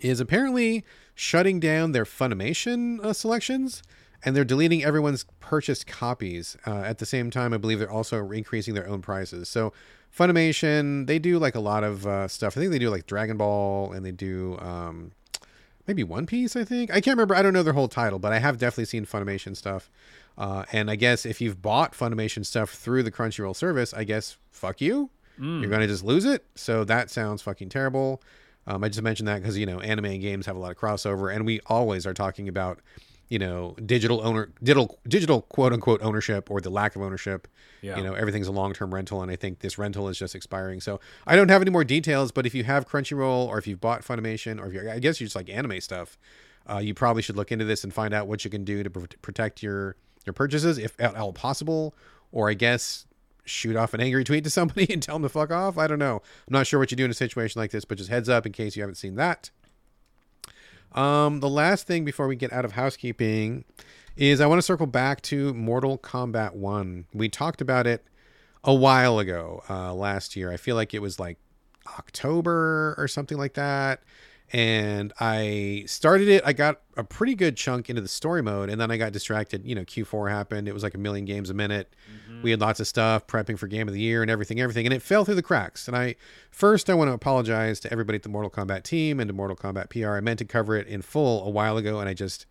is 0.00 0.18
apparently 0.20 0.84
shutting 1.14 1.60
down 1.60 1.92
their 1.92 2.04
Funimation 2.04 3.02
uh, 3.04 3.12
selections 3.12 3.82
and 4.24 4.36
they're 4.36 4.44
deleting 4.44 4.84
everyone's 4.84 5.24
purchased 5.38 5.86
copies. 5.86 6.56
Uh, 6.66 6.80
at 6.80 6.98
the 6.98 7.06
same 7.06 7.30
time, 7.30 7.54
I 7.54 7.56
believe 7.56 7.78
they're 7.78 7.90
also 7.90 8.30
increasing 8.30 8.74
their 8.74 8.88
own 8.88 9.00
prices. 9.00 9.48
So 9.48 9.72
Funimation, 10.16 11.06
they 11.06 11.18
do 11.18 11.38
like 11.38 11.54
a 11.54 11.60
lot 11.60 11.84
of 11.84 12.06
uh, 12.06 12.28
stuff. 12.28 12.56
I 12.56 12.60
think 12.60 12.72
they 12.72 12.78
do 12.78 12.90
like 12.90 13.06
Dragon 13.06 13.36
Ball 13.36 13.92
and 13.92 14.04
they 14.04 14.12
do 14.12 14.58
um, 14.58 15.12
maybe 15.86 16.02
One 16.04 16.26
Piece. 16.26 16.56
I 16.56 16.64
think 16.64 16.90
I 16.90 17.00
can't 17.00 17.16
remember. 17.16 17.34
I 17.34 17.42
don't 17.42 17.52
know 17.52 17.62
their 17.62 17.72
whole 17.72 17.88
title, 17.88 18.18
but 18.18 18.32
I 18.32 18.38
have 18.38 18.58
definitely 18.58 18.86
seen 18.86 19.06
Funimation 19.06 19.56
stuff. 19.56 19.90
Uh, 20.36 20.64
and 20.72 20.90
I 20.90 20.96
guess 20.96 21.26
if 21.26 21.40
you've 21.40 21.60
bought 21.62 21.92
Funimation 21.92 22.44
stuff 22.44 22.70
through 22.70 23.02
the 23.02 23.12
Crunchyroll 23.12 23.54
service, 23.54 23.92
I 23.94 24.04
guess 24.04 24.36
fuck 24.50 24.80
you. 24.80 25.10
You're 25.62 25.70
gonna 25.70 25.86
just 25.86 26.04
lose 26.04 26.26
it. 26.26 26.44
So 26.54 26.84
that 26.84 27.08
sounds 27.08 27.40
fucking 27.40 27.70
terrible. 27.70 28.22
Um, 28.66 28.84
I 28.84 28.88
just 28.88 29.02
mentioned 29.02 29.26
that 29.28 29.40
because 29.40 29.56
you 29.56 29.64
know 29.64 29.80
anime 29.80 30.04
and 30.06 30.20
games 30.20 30.44
have 30.46 30.56
a 30.56 30.58
lot 30.58 30.70
of 30.70 30.76
crossover, 30.76 31.34
and 31.34 31.46
we 31.46 31.60
always 31.66 32.06
are 32.06 32.12
talking 32.12 32.46
about 32.46 32.80
you 33.30 33.38
know 33.38 33.76
digital 33.86 34.20
owner 34.22 34.50
digital 34.62 34.98
digital 35.08 35.42
quote 35.42 35.72
unquote 35.72 36.02
ownership 36.02 36.50
or 36.50 36.60
the 36.60 36.68
lack 36.68 36.96
of 36.96 37.00
ownership. 37.00 37.48
Yeah. 37.80 37.96
You 37.96 38.02
know 38.02 38.12
everything's 38.12 38.48
a 38.48 38.52
long 38.52 38.74
term 38.74 38.92
rental, 38.92 39.22
and 39.22 39.30
I 39.30 39.36
think 39.36 39.60
this 39.60 39.78
rental 39.78 40.08
is 40.08 40.18
just 40.18 40.34
expiring. 40.34 40.80
So 40.80 41.00
I 41.26 41.36
don't 41.36 41.48
have 41.48 41.62
any 41.62 41.70
more 41.70 41.84
details, 41.84 42.32
but 42.32 42.44
if 42.44 42.54
you 42.54 42.64
have 42.64 42.86
Crunchyroll 42.86 43.46
or 43.46 43.56
if 43.56 43.66
you've 43.66 43.80
bought 43.80 44.02
Funimation 44.02 44.60
or 44.60 44.66
if 44.66 44.74
you're, 44.74 44.90
I 44.90 44.98
guess 44.98 45.20
you 45.20 45.26
just 45.26 45.36
like 45.36 45.48
anime 45.48 45.80
stuff, 45.80 46.18
uh, 46.68 46.78
you 46.78 46.92
probably 46.92 47.22
should 47.22 47.36
look 47.36 47.52
into 47.52 47.64
this 47.64 47.84
and 47.84 47.94
find 47.94 48.12
out 48.12 48.26
what 48.26 48.44
you 48.44 48.50
can 48.50 48.64
do 48.64 48.82
to 48.82 48.90
pr- 48.90 49.06
protect 49.22 49.62
your 49.62 49.96
your 50.26 50.34
purchases 50.34 50.76
if 50.76 51.00
at 51.00 51.14
all 51.14 51.32
possible, 51.32 51.94
or 52.32 52.50
I 52.50 52.54
guess 52.54 53.06
shoot 53.44 53.76
off 53.76 53.94
an 53.94 54.00
angry 54.00 54.24
tweet 54.24 54.42
to 54.44 54.50
somebody 54.58 54.92
and 54.92 55.00
tell 55.00 55.14
them 55.14 55.22
to 55.22 55.28
fuck 55.28 55.52
off. 55.52 55.78
I 55.78 55.86
don't 55.86 56.00
know. 56.00 56.16
I'm 56.48 56.52
not 56.52 56.66
sure 56.66 56.80
what 56.80 56.90
you 56.90 56.96
do 56.96 57.04
in 57.04 57.12
a 57.12 57.14
situation 57.14 57.60
like 57.60 57.70
this, 57.70 57.84
but 57.84 57.96
just 57.96 58.10
heads 58.10 58.28
up 58.28 58.44
in 58.44 58.50
case 58.50 58.74
you 58.74 58.82
haven't 58.82 58.96
seen 58.96 59.14
that. 59.14 59.50
Um, 60.92 61.40
the 61.40 61.48
last 61.48 61.86
thing 61.86 62.04
before 62.04 62.26
we 62.26 62.36
get 62.36 62.52
out 62.52 62.64
of 62.64 62.72
housekeeping 62.72 63.64
is 64.16 64.40
I 64.40 64.46
want 64.46 64.58
to 64.58 64.62
circle 64.62 64.86
back 64.86 65.22
to 65.22 65.54
Mortal 65.54 65.98
Kombat 65.98 66.54
1. 66.54 67.06
We 67.14 67.28
talked 67.28 67.60
about 67.60 67.86
it 67.86 68.04
a 68.64 68.74
while 68.74 69.18
ago 69.18 69.62
uh, 69.70 69.94
last 69.94 70.36
year. 70.36 70.52
I 70.52 70.56
feel 70.56 70.76
like 70.76 70.92
it 70.92 71.00
was 71.00 71.18
like 71.18 71.38
October 71.98 72.94
or 72.98 73.08
something 73.08 73.38
like 73.38 73.54
that. 73.54 74.02
And 74.52 75.12
I 75.20 75.84
started 75.86 76.26
it. 76.26 76.42
I 76.44 76.52
got 76.52 76.80
a 76.96 77.04
pretty 77.04 77.36
good 77.36 77.56
chunk 77.56 77.88
into 77.88 78.02
the 78.02 78.08
story 78.08 78.42
mode, 78.42 78.68
and 78.68 78.80
then 78.80 78.90
I 78.90 78.96
got 78.96 79.12
distracted. 79.12 79.64
You 79.64 79.76
know, 79.76 79.84
Q4 79.84 80.28
happened. 80.28 80.66
It 80.66 80.74
was 80.74 80.82
like 80.82 80.94
a 80.94 80.98
million 80.98 81.24
games 81.24 81.50
a 81.50 81.54
minute. 81.54 81.94
Mm-hmm. 82.12 82.42
We 82.42 82.50
had 82.50 82.60
lots 82.60 82.80
of 82.80 82.88
stuff 82.88 83.28
prepping 83.28 83.58
for 83.58 83.68
Game 83.68 83.86
of 83.86 83.94
the 83.94 84.00
Year 84.00 84.22
and 84.22 84.30
everything, 84.30 84.60
everything, 84.60 84.86
and 84.86 84.92
it 84.92 85.02
fell 85.02 85.24
through 85.24 85.36
the 85.36 85.42
cracks. 85.42 85.86
And 85.86 85.96
I 85.96 86.16
first 86.50 86.90
I 86.90 86.94
want 86.94 87.08
to 87.10 87.12
apologize 87.12 87.78
to 87.80 87.92
everybody 87.92 88.16
at 88.16 88.24
the 88.24 88.28
Mortal 88.28 88.50
Kombat 88.50 88.82
team 88.82 89.20
and 89.20 89.28
to 89.28 89.34
Mortal 89.34 89.56
Kombat 89.56 89.90
PR. 89.90 90.16
I 90.16 90.20
meant 90.20 90.40
to 90.40 90.44
cover 90.44 90.76
it 90.76 90.88
in 90.88 91.02
full 91.02 91.46
a 91.46 91.50
while 91.50 91.76
ago, 91.76 92.00
and 92.00 92.08
I 92.08 92.14
just 92.14 92.46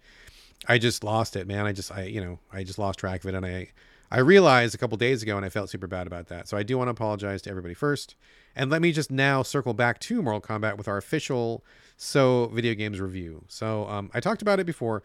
I 0.70 0.78
just 0.78 1.04
lost 1.04 1.36
it, 1.36 1.48
man. 1.48 1.66
I 1.66 1.74
just 1.74 1.92
I 1.92 2.04
you 2.04 2.22
know 2.22 2.40
I 2.52 2.64
just 2.64 2.80
lost 2.80 3.00
track 3.00 3.26
of 3.26 3.30
it, 3.30 3.36
and 3.36 3.46
I 3.46 3.72
I 4.12 4.20
realized 4.20 4.74
a 4.74 4.78
couple 4.78 4.98
days 4.98 5.22
ago, 5.22 5.38
and 5.38 5.46
I 5.46 5.50
felt 5.50 5.70
super 5.70 5.88
bad 5.88 6.08
about 6.08 6.28
that. 6.28 6.48
So 6.48 6.58
I 6.58 6.64
do 6.64 6.78
want 6.78 6.88
to 6.88 6.92
apologize 6.92 7.42
to 7.44 7.50
everybody 7.50 7.74
first. 7.74 8.16
And 8.56 8.72
let 8.72 8.82
me 8.82 8.92
just 8.92 9.12
now 9.12 9.44
circle 9.44 9.74
back 9.74 10.00
to 10.00 10.22
Mortal 10.22 10.42
Kombat 10.42 10.78
with 10.78 10.88
our 10.88 10.98
official 10.98 11.64
So 12.02 12.50
Video 12.54 12.76
Games 12.76 13.02
review. 13.02 13.44
So 13.50 13.86
um, 13.90 14.10
I 14.14 14.22
talked 14.22 14.42
about 14.42 14.62
it 14.62 14.66
before. 14.66 15.04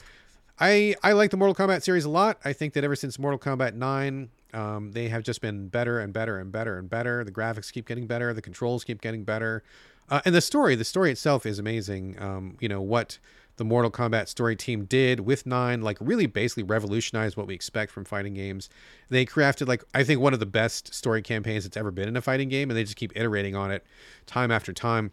I 0.61 0.95
I 1.03 1.11
like 1.11 1.33
the 1.33 1.37
Mortal 1.37 1.55
Kombat 1.55 1.83
series 1.83 2.05
a 2.05 2.09
lot. 2.09 2.39
I 2.45 2.53
think 2.53 2.73
that 2.75 2.85
ever 2.85 2.95
since 2.95 3.19
Mortal 3.19 3.39
Kombat 3.39 3.75
9, 3.75 4.31
um, 4.53 4.93
they 4.93 5.09
have 5.09 5.25
just 5.25 5.41
been 5.41 5.67
better 5.67 5.99
and 5.99 6.13
better 6.13 6.39
and 6.39 6.53
better 6.53 6.79
and 6.79 6.89
better. 6.89 7.25
The 7.25 7.33
graphics 7.33 7.73
keep 7.73 7.89
getting 7.89 8.07
better. 8.07 8.33
The 8.33 8.41
controls 8.41 8.85
keep 8.85 9.01
getting 9.01 9.25
better. 9.25 9.65
Uh, 10.09 10.21
and 10.25 10.37
the 10.37 10.41
story, 10.41 10.77
the 10.77 10.85
story 10.85 11.11
itself 11.11 11.45
is 11.45 11.59
amazing. 11.59 12.17
Um, 12.23 12.57
you 12.61 12.69
know 12.69 12.81
what 12.81 13.19
the 13.57 13.65
Mortal 13.65 13.91
Kombat 13.91 14.29
story 14.29 14.55
team 14.55 14.85
did 14.85 15.19
with 15.19 15.47
Nine, 15.47 15.83
like 15.83 15.99
really 16.01 16.27
basically 16.27 16.63
revolutionized 16.63 17.37
what 17.37 17.49
we 17.49 17.55
expect 17.55 17.91
from 17.91 18.05
fighting 18.05 18.35
games. 18.35 18.69
They 19.09 19.27
crafted 19.27 19.67
like 19.67 19.83
I 19.95 20.05
think 20.05 20.21
one 20.21 20.33
of 20.33 20.39
the 20.39 20.47
best 20.47 20.95
story 20.95 21.23
campaigns 21.23 21.65
that's 21.65 21.77
ever 21.77 21.91
been 21.91 22.07
in 22.07 22.17
a 22.17 22.23
fighting 22.23 22.49
game, 22.49 22.71
and 22.71 22.79
they 22.79 22.85
just 22.85 22.95
keep 22.95 23.17
iterating 23.17 23.57
on 23.57 23.73
it 23.73 23.85
time 24.27 24.53
after 24.53 24.73
time. 24.73 25.11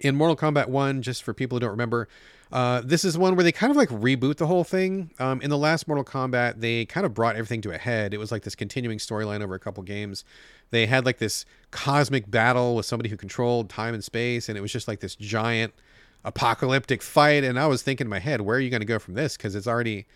In 0.00 0.16
Mortal 0.16 0.36
Kombat 0.36 0.68
One, 0.68 1.02
just 1.02 1.22
for 1.22 1.32
people 1.32 1.56
who 1.56 1.60
don't 1.60 1.70
remember, 1.70 2.08
uh, 2.50 2.82
this 2.84 3.04
is 3.04 3.16
one 3.16 3.34
where 3.36 3.44
they 3.44 3.52
kind 3.52 3.70
of 3.70 3.76
like 3.76 3.88
reboot 3.88 4.36
the 4.36 4.46
whole 4.46 4.64
thing. 4.64 5.10
Um, 5.18 5.40
in 5.40 5.48
the 5.48 5.58
last 5.58 5.88
Mortal 5.88 6.04
Kombat, 6.04 6.60
they 6.60 6.84
kind 6.84 7.06
of 7.06 7.14
brought 7.14 7.36
everything 7.36 7.62
to 7.62 7.70
a 7.70 7.78
head. 7.78 8.12
It 8.12 8.18
was 8.18 8.30
like 8.32 8.42
this 8.42 8.54
continuing 8.54 8.98
storyline 8.98 9.42
over 9.42 9.54
a 9.54 9.58
couple 9.58 9.82
games. 9.82 10.24
They 10.70 10.86
had 10.86 11.06
like 11.06 11.18
this 11.18 11.44
cosmic 11.70 12.30
battle 12.30 12.76
with 12.76 12.86
somebody 12.86 13.08
who 13.08 13.16
controlled 13.16 13.70
time 13.70 13.94
and 13.94 14.04
space, 14.04 14.48
and 14.48 14.58
it 14.58 14.60
was 14.60 14.72
just 14.72 14.88
like 14.88 15.00
this 15.00 15.14
giant 15.14 15.72
apocalyptic 16.24 17.02
fight 17.02 17.42
and 17.42 17.58
i 17.58 17.66
was 17.66 17.82
thinking 17.82 18.06
in 18.06 18.08
my 18.08 18.20
head 18.20 18.40
where 18.42 18.56
are 18.56 18.60
you 18.60 18.70
going 18.70 18.80
to 18.80 18.86
go 18.86 18.98
from 18.98 19.14
this 19.14 19.36
because 19.36 19.56
it's 19.56 19.66
already 19.66 20.06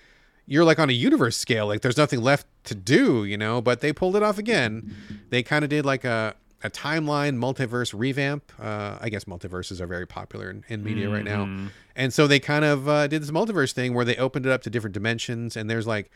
you're 0.46 0.64
like 0.64 0.78
on 0.78 0.88
a 0.88 0.92
universe 0.92 1.36
scale 1.36 1.66
like 1.66 1.80
there's 1.80 1.96
nothing 1.96 2.22
left 2.22 2.46
to 2.62 2.74
do 2.76 3.24
you 3.24 3.36
know 3.36 3.60
but 3.60 3.80
they 3.80 3.92
pulled 3.92 4.14
it 4.14 4.22
off 4.22 4.38
again 4.38 4.94
they 5.30 5.42
kind 5.42 5.64
of 5.64 5.70
did 5.70 5.84
like 5.84 6.04
a, 6.04 6.34
a 6.66 6.70
timeline 6.70 7.36
multiverse 7.36 7.94
revamp 7.96 8.52
uh, 8.60 8.98
i 9.00 9.08
guess 9.08 9.24
multiverses 9.24 9.80
are 9.80 9.86
very 9.86 10.06
popular 10.06 10.50
in, 10.50 10.64
in 10.68 10.82
media 10.82 11.04
mm-hmm. 11.04 11.14
right 11.14 11.24
now 11.24 11.44
mm-hmm. 11.44 11.66
and 11.94 12.12
so 12.12 12.26
they 12.26 12.38
kind 12.38 12.64
of 12.64 12.88
uh, 12.88 13.06
did 13.06 13.22
this 13.22 13.30
multiverse 13.30 13.72
thing 13.72 13.94
where 13.94 14.04
they 14.04 14.16
opened 14.16 14.44
it 14.46 14.52
up 14.52 14.62
to 14.62 14.70
different 14.70 14.94
dimensions 14.94 15.56
and 15.56 15.70
there's 15.70 15.86
like 15.86 16.10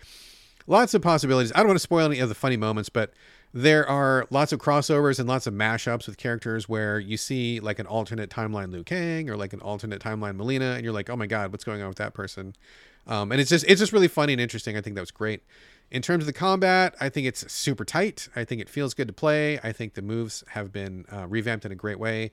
lots 0.66 0.92
of 0.94 1.00
possibilities 1.02 1.52
i 1.54 1.58
don't 1.58 1.68
want 1.68 1.76
to 1.76 1.82
spoil 1.82 2.06
any 2.06 2.20
of 2.20 2.28
the 2.28 2.34
funny 2.34 2.56
moments 2.56 2.88
but 2.88 3.12
there 3.52 3.88
are 3.88 4.26
lots 4.30 4.52
of 4.52 4.60
crossovers 4.60 5.18
and 5.18 5.28
lots 5.28 5.46
of 5.46 5.54
mashups 5.54 6.06
with 6.06 6.16
characters 6.16 6.68
where 6.68 7.00
you 7.00 7.16
see 7.16 7.58
like 7.58 7.78
an 7.78 7.86
alternate 7.86 8.30
timeline 8.30 8.70
Liu 8.70 8.84
Kang 8.84 9.28
or 9.28 9.36
like 9.36 9.52
an 9.52 9.60
alternate 9.60 10.00
timeline 10.00 10.36
Mileena, 10.36 10.76
and 10.76 10.84
you're 10.84 10.92
like, 10.92 11.10
oh 11.10 11.16
my 11.16 11.26
god, 11.26 11.50
what's 11.50 11.64
going 11.64 11.82
on 11.82 11.88
with 11.88 11.98
that 11.98 12.14
person? 12.14 12.54
Um, 13.06 13.32
and 13.32 13.40
it's 13.40 13.50
just 13.50 13.64
it's 13.66 13.80
just 13.80 13.92
really 13.92 14.08
funny 14.08 14.32
and 14.32 14.40
interesting. 14.40 14.76
I 14.76 14.80
think 14.80 14.94
that 14.94 15.02
was 15.02 15.10
great. 15.10 15.42
In 15.90 16.02
terms 16.02 16.22
of 16.22 16.26
the 16.26 16.32
combat, 16.32 16.94
I 17.00 17.08
think 17.08 17.26
it's 17.26 17.50
super 17.52 17.84
tight. 17.84 18.28
I 18.36 18.44
think 18.44 18.60
it 18.60 18.68
feels 18.68 18.94
good 18.94 19.08
to 19.08 19.12
play. 19.12 19.58
I 19.58 19.72
think 19.72 19.94
the 19.94 20.02
moves 20.02 20.44
have 20.50 20.72
been 20.72 21.04
uh, 21.12 21.26
revamped 21.26 21.64
in 21.64 21.72
a 21.72 21.76
great 21.76 21.98
way. 21.98 22.30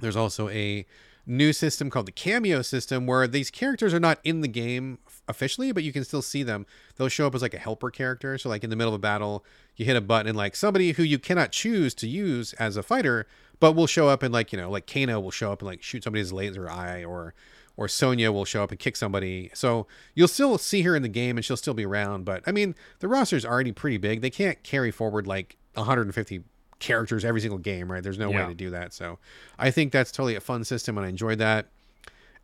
There's 0.00 0.16
also 0.16 0.48
a 0.50 0.86
new 1.26 1.52
system 1.52 1.90
called 1.90 2.06
the 2.06 2.12
cameo 2.12 2.60
system 2.60 3.06
where 3.06 3.26
these 3.26 3.50
characters 3.50 3.94
are 3.94 4.00
not 4.00 4.18
in 4.24 4.40
the 4.40 4.48
game 4.48 4.98
officially, 5.28 5.72
but 5.72 5.82
you 5.84 5.92
can 5.92 6.04
still 6.04 6.22
see 6.22 6.42
them. 6.42 6.66
They'll 6.96 7.08
show 7.08 7.26
up 7.26 7.34
as 7.34 7.42
like 7.42 7.54
a 7.54 7.58
helper 7.58 7.90
character. 7.90 8.36
So 8.36 8.48
like 8.48 8.64
in 8.64 8.70
the 8.70 8.76
middle 8.76 8.92
of 8.92 8.98
a 8.98 9.02
battle, 9.02 9.44
you 9.76 9.84
hit 9.86 9.96
a 9.96 10.00
button 10.00 10.26
and 10.26 10.36
like 10.36 10.56
somebody 10.56 10.92
who 10.92 11.02
you 11.02 11.18
cannot 11.18 11.52
choose 11.52 11.94
to 11.94 12.08
use 12.08 12.52
as 12.54 12.76
a 12.76 12.82
fighter, 12.82 13.26
but 13.58 13.72
will 13.72 13.86
show 13.86 14.08
up 14.08 14.22
and 14.22 14.34
like, 14.34 14.52
you 14.52 14.58
know, 14.58 14.70
like 14.70 14.86
Kano 14.86 15.20
will 15.20 15.30
show 15.30 15.52
up 15.52 15.60
and 15.60 15.66
like 15.66 15.82
shoot 15.82 16.04
somebody's 16.04 16.32
laser 16.32 16.68
eye 16.68 17.04
or 17.04 17.34
or 17.80 17.88
Sonya 17.88 18.30
will 18.30 18.44
show 18.44 18.62
up 18.62 18.70
and 18.70 18.78
kick 18.78 18.94
somebody. 18.94 19.50
So 19.54 19.86
you'll 20.14 20.28
still 20.28 20.58
see 20.58 20.82
her 20.82 20.94
in 20.94 21.00
the 21.00 21.08
game 21.08 21.38
and 21.38 21.44
she'll 21.44 21.56
still 21.56 21.72
be 21.72 21.86
around, 21.86 22.26
but 22.26 22.42
I 22.46 22.52
mean, 22.52 22.74
the 22.98 23.08
roster 23.08 23.36
is 23.36 23.46
already 23.46 23.72
pretty 23.72 23.96
big. 23.96 24.20
They 24.20 24.28
can't 24.28 24.62
carry 24.62 24.90
forward 24.90 25.26
like 25.26 25.56
150 25.74 26.42
characters 26.78 27.24
every 27.24 27.40
single 27.40 27.58
game, 27.58 27.90
right? 27.90 28.02
There's 28.02 28.18
no 28.18 28.30
yeah. 28.30 28.42
way 28.42 28.48
to 28.48 28.54
do 28.54 28.68
that. 28.68 28.92
So 28.92 29.18
I 29.58 29.70
think 29.70 29.92
that's 29.92 30.12
totally 30.12 30.34
a 30.34 30.42
fun 30.42 30.62
system 30.62 30.98
and 30.98 31.06
I 31.06 31.08
enjoyed 31.08 31.38
that. 31.38 31.68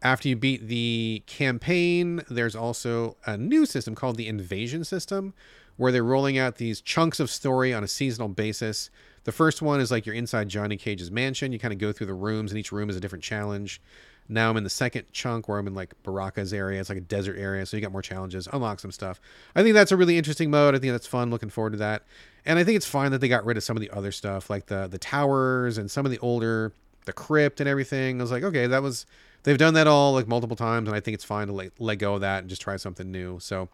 After 0.00 0.26
you 0.26 0.36
beat 0.36 0.68
the 0.68 1.22
campaign, 1.26 2.22
there's 2.30 2.56
also 2.56 3.18
a 3.26 3.36
new 3.36 3.66
system 3.66 3.94
called 3.94 4.16
the 4.16 4.28
Invasion 4.28 4.84
System, 4.84 5.34
where 5.76 5.92
they're 5.92 6.02
rolling 6.02 6.38
out 6.38 6.56
these 6.56 6.80
chunks 6.80 7.20
of 7.20 7.28
story 7.28 7.74
on 7.74 7.84
a 7.84 7.88
seasonal 7.88 8.28
basis. 8.28 8.88
The 9.24 9.32
first 9.32 9.60
one 9.60 9.80
is 9.80 9.90
like 9.90 10.06
you're 10.06 10.14
inside 10.14 10.48
Johnny 10.48 10.76
Cage's 10.78 11.10
mansion. 11.10 11.52
You 11.52 11.58
kind 11.58 11.74
of 11.74 11.78
go 11.78 11.92
through 11.92 12.06
the 12.06 12.14
rooms, 12.14 12.52
and 12.52 12.58
each 12.58 12.72
room 12.72 12.88
is 12.88 12.96
a 12.96 13.00
different 13.00 13.24
challenge. 13.24 13.82
Now 14.28 14.50
I'm 14.50 14.56
in 14.56 14.64
the 14.64 14.70
second 14.70 15.04
chunk 15.12 15.48
where 15.48 15.58
I'm 15.58 15.66
in 15.66 15.74
like 15.74 15.94
Baraka's 16.02 16.52
area. 16.52 16.80
It's 16.80 16.88
like 16.88 16.98
a 16.98 17.02
desert 17.02 17.36
area, 17.38 17.64
so 17.66 17.76
you 17.76 17.80
got 17.80 17.92
more 17.92 18.02
challenges, 18.02 18.48
unlock 18.52 18.80
some 18.80 18.92
stuff. 18.92 19.20
I 19.54 19.62
think 19.62 19.74
that's 19.74 19.92
a 19.92 19.96
really 19.96 20.18
interesting 20.18 20.50
mode. 20.50 20.74
I 20.74 20.78
think 20.78 20.92
that's 20.92 21.06
fun. 21.06 21.30
Looking 21.30 21.50
forward 21.50 21.72
to 21.72 21.78
that. 21.78 22.02
And 22.44 22.58
I 22.58 22.64
think 22.64 22.76
it's 22.76 22.86
fine 22.86 23.10
that 23.10 23.20
they 23.20 23.28
got 23.28 23.44
rid 23.44 23.56
of 23.56 23.64
some 23.64 23.76
of 23.76 23.80
the 23.80 23.90
other 23.90 24.12
stuff, 24.12 24.50
like 24.50 24.66
the 24.66 24.86
the 24.86 24.98
towers 24.98 25.78
and 25.78 25.90
some 25.90 26.04
of 26.04 26.12
the 26.12 26.18
older 26.18 26.72
the 27.06 27.12
crypt 27.12 27.60
and 27.60 27.68
everything. 27.68 28.20
I 28.20 28.22
was 28.22 28.30
like, 28.30 28.42
okay, 28.42 28.66
that 28.66 28.82
was 28.82 29.06
they've 29.44 29.56
done 29.56 29.74
that 29.74 29.86
all 29.86 30.12
like 30.12 30.28
multiple 30.28 30.56
times, 30.56 30.88
and 30.88 30.96
I 30.96 31.00
think 31.00 31.14
it's 31.14 31.24
fine 31.24 31.46
to 31.46 31.52
let, 31.52 31.72
let 31.78 31.96
go 31.96 32.14
of 32.14 32.20
that 32.20 32.40
and 32.40 32.50
just 32.50 32.60
try 32.60 32.76
something 32.76 33.10
new. 33.10 33.38
So 33.40 33.68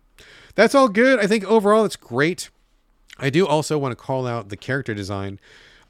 that's 0.54 0.74
all 0.74 0.88
good. 0.88 1.18
I 1.18 1.26
think 1.26 1.44
overall 1.44 1.84
it's 1.84 1.96
great. 1.96 2.50
I 3.18 3.30
do 3.30 3.46
also 3.46 3.78
want 3.78 3.92
to 3.92 3.96
call 3.96 4.26
out 4.26 4.48
the 4.48 4.56
character 4.56 4.94
design. 4.94 5.40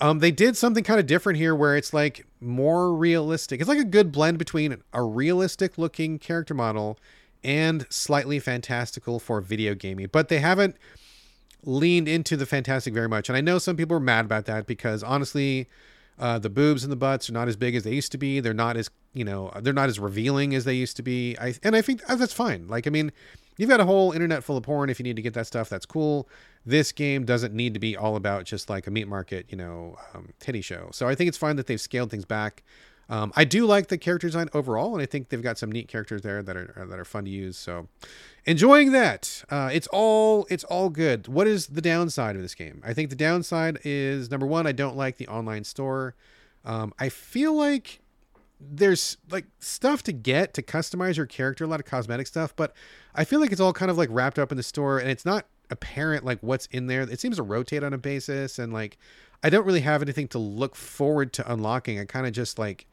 Um, 0.01 0.21
they 0.21 0.31
did 0.31 0.57
something 0.57 0.83
kind 0.83 0.99
of 0.99 1.07
different 1.07 1.39
here 1.39 1.55
where 1.55 1.77
it's 1.77 1.93
like 1.93 2.27
more 2.43 2.95
realistic. 2.95 3.61
It's 3.61 3.69
like 3.69 3.79
a 3.79 3.85
good 3.85 4.13
blend 4.13 4.39
between 4.39 4.83
a 4.93 5.03
realistic 5.03 5.79
looking 5.79 6.19
character 6.19 6.55
model 6.55 6.99
and 7.45 7.87
slightly 7.91 8.39
fantastical 8.39 9.19
for 9.19 9.41
video 9.41 9.75
gaming, 9.75 10.09
but 10.13 10.29
they 10.29 10.39
haven't 10.39 10.77
leaned 11.65 12.09
into 12.09 12.37
the 12.37 12.47
fantastic 12.47 12.93
very 12.93 13.09
much. 13.09 13.29
And 13.29 13.37
I 13.37 13.41
know 13.41 13.59
some 13.59 13.77
people 13.77 13.97
are 13.97 14.01
mad 14.01 14.25
about 14.25 14.47
that 14.47 14.67
because 14.67 15.03
honestly, 15.03 15.69
uh, 16.19 16.39
the 16.39 16.51
boobs 16.51 16.85
and 16.85 16.93
the 16.93 16.97
butts 16.97 17.31
are 17.31 17.33
not 17.33 17.49
as 17.49 17.57
big 17.57 17.75
as 17.75 17.85
they 17.85 17.95
used 17.95 18.13
to 18.13 18.19
be. 18.19 18.41
They're 18.41 18.55
not 18.55 18.77
as 18.77 18.91
you 19.15 19.25
know 19.25 19.51
they're 19.61 19.73
not 19.73 19.89
as 19.89 19.99
revealing 19.99 20.55
as 20.55 20.65
they 20.65 20.75
used 20.75 20.97
to 20.97 21.03
be. 21.03 21.37
I 21.41 21.55
and 21.63 21.75
I 21.75 21.83
think 21.83 22.05
that's 22.07 22.33
fine. 22.33 22.69
Like 22.69 22.87
I 22.87 22.91
mean, 22.91 23.13
you've 23.57 23.71
got 23.71 23.81
a 23.81 23.85
whole 23.85 24.13
internet 24.13 24.45
full 24.45 24.57
of 24.57 24.65
porn. 24.65 24.91
If 24.91 24.99
you 24.99 25.05
need 25.05 25.17
to 25.17 25.23
get 25.23 25.35
that 25.35 25.47
stuff, 25.47 25.69
that's 25.69 25.87
cool. 25.87 26.29
This 26.65 26.93
game 26.93 27.25
doesn't 27.25 27.55
need 27.55 27.75
to 27.75 27.81
be 27.81 27.97
all 27.97 28.17
about 28.17 28.45
just 28.45 28.71
like 28.71 28.87
a 28.87 28.91
meat 28.91 29.09
market, 29.09 29.47
you 29.49 29.57
know, 29.57 29.97
um, 30.15 30.31
titty 30.39 30.61
show. 30.61 30.89
So 30.93 31.09
I 31.09 31.15
think 31.15 31.29
it's 31.29 31.39
fine 31.39 31.57
that 31.57 31.67
they've 31.67 31.81
scaled 31.81 32.11
things 32.11 32.25
back. 32.25 32.63
Um, 33.09 33.33
I 33.37 33.45
do 33.45 33.67
like 33.67 33.89
the 33.89 33.99
character 33.99 34.29
design 34.29 34.49
overall, 34.55 34.95
and 34.95 35.03
I 35.03 35.07
think 35.07 35.29
they've 35.29 35.43
got 35.43 35.59
some 35.59 35.71
neat 35.71 35.89
characters 35.89 36.23
there 36.23 36.43
that 36.43 36.57
are 36.57 36.87
that 36.89 36.99
are 36.99 37.05
fun 37.05 37.25
to 37.25 37.31
use. 37.31 37.59
So, 37.59 37.89
enjoying 38.47 38.93
that. 38.93 39.45
Uh, 39.51 39.71
it's 39.73 39.89
all 39.89 40.47
it's 40.49 40.65
all 40.65 40.89
good. 40.89 41.29
What 41.29 41.47
is 41.47 41.67
the 41.67 41.83
downside 41.83 42.37
of 42.37 42.43
this 42.43 42.55
game? 42.55 42.81
I 42.85 42.95
think 42.95 43.11
the 43.11 43.17
downside 43.17 43.81
is 43.85 44.31
number 44.31 44.47
one. 44.47 44.67
I 44.67 44.73
don't 44.73 44.97
like 44.97 45.17
the 45.17 45.29
online 45.29 45.65
store. 45.65 46.15
Um, 46.65 46.95
I 46.99 47.09
feel 47.09 47.55
like 47.55 48.01
there's 48.71 49.17
like 49.31 49.47
stuff 49.59 50.03
to 50.05 50.13
get 50.13 50.55
to 50.55 50.63
customize 50.63 51.17
your 51.17 51.27
character, 51.27 51.65
a 51.65 51.67
lot 51.67 51.81
of 51.81 51.87
cosmetic 51.87 52.27
stuff, 52.27 52.55
but 52.55 52.75
I 53.15 53.25
feel 53.25 53.41
like 53.41 53.53
it's 53.53 53.61
all 53.61 53.73
kind 53.73 53.91
of 53.91 53.99
like 53.99 54.09
wrapped 54.13 54.39
up 54.39 54.53
in 54.53 54.57
the 54.57 54.63
store, 54.63 54.99
and 54.99 55.11
it's 55.11 55.25
not 55.25 55.47
apparent 55.71 56.25
like 56.25 56.39
what's 56.41 56.67
in 56.67 56.87
there. 56.87 57.03
It 57.03 57.21
seems 57.21 57.37
to 57.37 57.43
rotate 57.43 57.83
on 57.83 57.93
a 57.93 57.99
basis, 57.99 58.59
and 58.59 58.73
like 58.73 58.99
I 59.43 59.51
don't 59.51 59.67
really 59.67 59.81
have 59.81 60.03
anything 60.03 60.29
to 60.29 60.39
look 60.39 60.77
forward 60.77 61.33
to 61.35 61.53
unlocking. 61.53 61.99
I 61.99 62.05
kind 62.05 62.27
of 62.27 62.33
just 62.33 62.59
like 62.59 62.87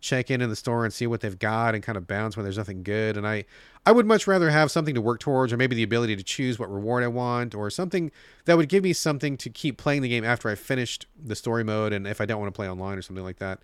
check 0.00 0.30
in 0.30 0.40
in 0.40 0.48
the 0.48 0.56
store 0.56 0.84
and 0.84 0.94
see 0.94 1.06
what 1.06 1.20
they've 1.20 1.38
got 1.38 1.74
and 1.74 1.82
kind 1.82 1.98
of 1.98 2.06
bounce 2.06 2.36
when 2.36 2.44
there's 2.44 2.56
nothing 2.56 2.84
good 2.84 3.16
and 3.16 3.26
i 3.26 3.44
i 3.84 3.90
would 3.90 4.06
much 4.06 4.28
rather 4.28 4.48
have 4.48 4.70
something 4.70 4.94
to 4.94 5.00
work 5.00 5.18
towards 5.18 5.52
or 5.52 5.56
maybe 5.56 5.74
the 5.74 5.82
ability 5.82 6.14
to 6.14 6.22
choose 6.22 6.56
what 6.56 6.72
reward 6.72 7.02
i 7.02 7.08
want 7.08 7.52
or 7.52 7.68
something 7.68 8.10
that 8.44 8.56
would 8.56 8.68
give 8.68 8.84
me 8.84 8.92
something 8.92 9.36
to 9.36 9.50
keep 9.50 9.76
playing 9.76 10.00
the 10.02 10.08
game 10.08 10.24
after 10.24 10.48
i 10.48 10.54
finished 10.54 11.06
the 11.20 11.34
story 11.34 11.64
mode 11.64 11.92
and 11.92 12.06
if 12.06 12.20
i 12.20 12.26
don't 12.26 12.40
want 12.40 12.52
to 12.52 12.56
play 12.56 12.68
online 12.68 12.96
or 12.96 13.02
something 13.02 13.24
like 13.24 13.38
that 13.38 13.58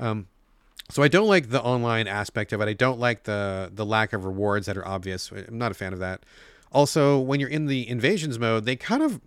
um, 0.00 0.26
so 0.90 1.02
i 1.02 1.08
don't 1.08 1.26
like 1.28 1.50
the 1.50 1.62
online 1.62 2.06
aspect 2.06 2.52
of 2.52 2.60
it. 2.60 2.68
I 2.68 2.72
don't 2.72 2.98
like 2.98 3.24
the 3.24 3.70
the 3.72 3.84
lack 3.86 4.12
of 4.12 4.24
rewards 4.24 4.66
that 4.66 4.76
are 4.76 4.86
obvious. 4.86 5.30
I'm 5.30 5.58
not 5.58 5.70
a 5.70 5.74
fan 5.74 5.92
of 5.92 5.98
that. 5.98 6.24
Also 6.72 7.18
when 7.18 7.40
you're 7.40 7.48
in 7.48 7.66
the 7.66 7.88
invasions 7.88 8.38
mode 8.38 8.64
they 8.64 8.76
kind 8.76 9.02
of 9.02 9.20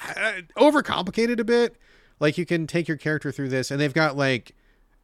uh, 0.00 0.42
overcomplicated 0.56 1.38
a 1.40 1.44
bit. 1.44 1.76
Like 2.20 2.38
you 2.38 2.46
can 2.46 2.66
take 2.66 2.88
your 2.88 2.96
character 2.96 3.30
through 3.32 3.48
this 3.48 3.70
and 3.70 3.80
they've 3.80 3.94
got 3.94 4.16
like 4.16 4.54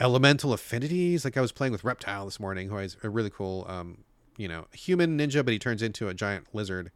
elemental 0.00 0.52
affinities. 0.52 1.24
Like 1.24 1.37
I 1.37 1.40
was 1.40 1.52
playing 1.52 1.72
with 1.72 1.84
Reptile 1.84 2.24
this 2.26 2.38
morning, 2.40 2.68
who 2.68 2.78
is 2.78 2.96
a 3.02 3.08
really 3.08 3.30
cool, 3.30 3.66
um, 3.68 3.98
you 4.37 4.48
know, 4.48 4.66
human 4.72 5.18
ninja, 5.18 5.44
but 5.44 5.52
he 5.52 5.58
turns 5.58 5.82
into 5.82 6.08
a 6.08 6.14
giant 6.14 6.46
lizard. 6.52 6.90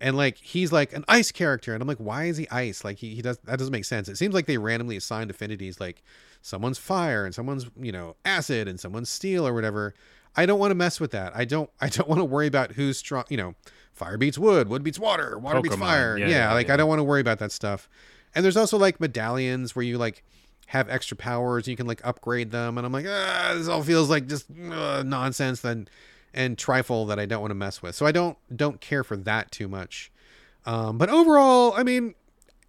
and 0.00 0.16
like 0.16 0.38
he's 0.38 0.72
like 0.72 0.92
an 0.94 1.04
ice 1.08 1.30
character 1.30 1.74
and 1.74 1.82
i'm 1.82 1.88
like 1.88 1.98
why 1.98 2.24
is 2.24 2.36
he 2.38 2.48
ice? 2.50 2.84
Like 2.84 2.98
he, 2.98 3.14
he 3.14 3.22
does 3.22 3.38
that 3.44 3.58
doesn't 3.58 3.72
make 3.72 3.84
sense. 3.84 4.08
It 4.08 4.16
seems 4.16 4.34
like 4.34 4.46
they 4.46 4.58
randomly 4.58 4.96
assigned 4.96 5.30
affinities 5.30 5.78
like 5.80 6.02
someone's 6.42 6.78
fire 6.78 7.24
and 7.24 7.34
someone's 7.34 7.66
you 7.78 7.92
know 7.92 8.16
acid 8.24 8.68
and 8.68 8.80
someone's 8.80 9.08
steel 9.08 9.46
or 9.46 9.54
whatever. 9.54 9.94
I 10.36 10.46
don't 10.46 10.60
want 10.60 10.70
to 10.70 10.76
mess 10.76 11.00
with 11.00 11.10
that. 11.12 11.34
I 11.34 11.44
don't 11.44 11.70
i 11.80 11.88
don't 11.88 12.08
want 12.08 12.20
to 12.20 12.24
worry 12.24 12.46
about 12.46 12.72
who's 12.72 12.98
strong 12.98 13.24
you 13.28 13.36
know 13.36 13.54
fire 13.92 14.16
beats 14.16 14.38
wood 14.38 14.68
wood 14.68 14.82
beats 14.82 14.98
water 14.98 15.38
water 15.38 15.60
beats 15.60 15.76
fire. 15.76 16.16
Yeah, 16.16 16.26
yeah, 16.26 16.32
yeah, 16.32 16.54
like 16.54 16.68
yeah. 16.68 16.74
i 16.74 16.76
don't 16.76 16.88
want 16.88 16.98
to 17.00 17.04
worry 17.04 17.20
about 17.20 17.38
that 17.38 17.52
stuff. 17.52 17.88
And 18.34 18.44
there's 18.44 18.56
also 18.56 18.78
like 18.78 19.00
medallions 19.00 19.74
where 19.74 19.84
you 19.84 19.98
like 19.98 20.24
have 20.68 20.88
extra 20.88 21.16
powers 21.16 21.66
you 21.66 21.76
can 21.76 21.86
like 21.86 22.00
upgrade 22.04 22.50
them. 22.50 22.78
And 22.78 22.86
i'm 22.86 22.92
like 22.92 23.06
ah, 23.08 23.54
this 23.56 23.68
all 23.68 23.82
feels 23.82 24.08
like 24.08 24.26
just 24.26 24.46
uh, 24.50 25.02
nonsense 25.04 25.64
and 25.64 25.90
and 26.32 26.56
trifle 26.56 27.06
that 27.06 27.18
i 27.18 27.26
don't 27.26 27.40
want 27.40 27.50
to 27.50 27.56
mess 27.56 27.82
with. 27.82 27.94
So 27.94 28.06
i 28.06 28.12
don't 28.12 28.38
don't 28.54 28.80
care 28.80 29.04
for 29.04 29.16
that 29.16 29.50
too 29.50 29.68
much. 29.68 30.10
Um, 30.66 30.98
but 30.98 31.08
overall 31.08 31.72
i 31.76 31.82
mean 31.82 32.14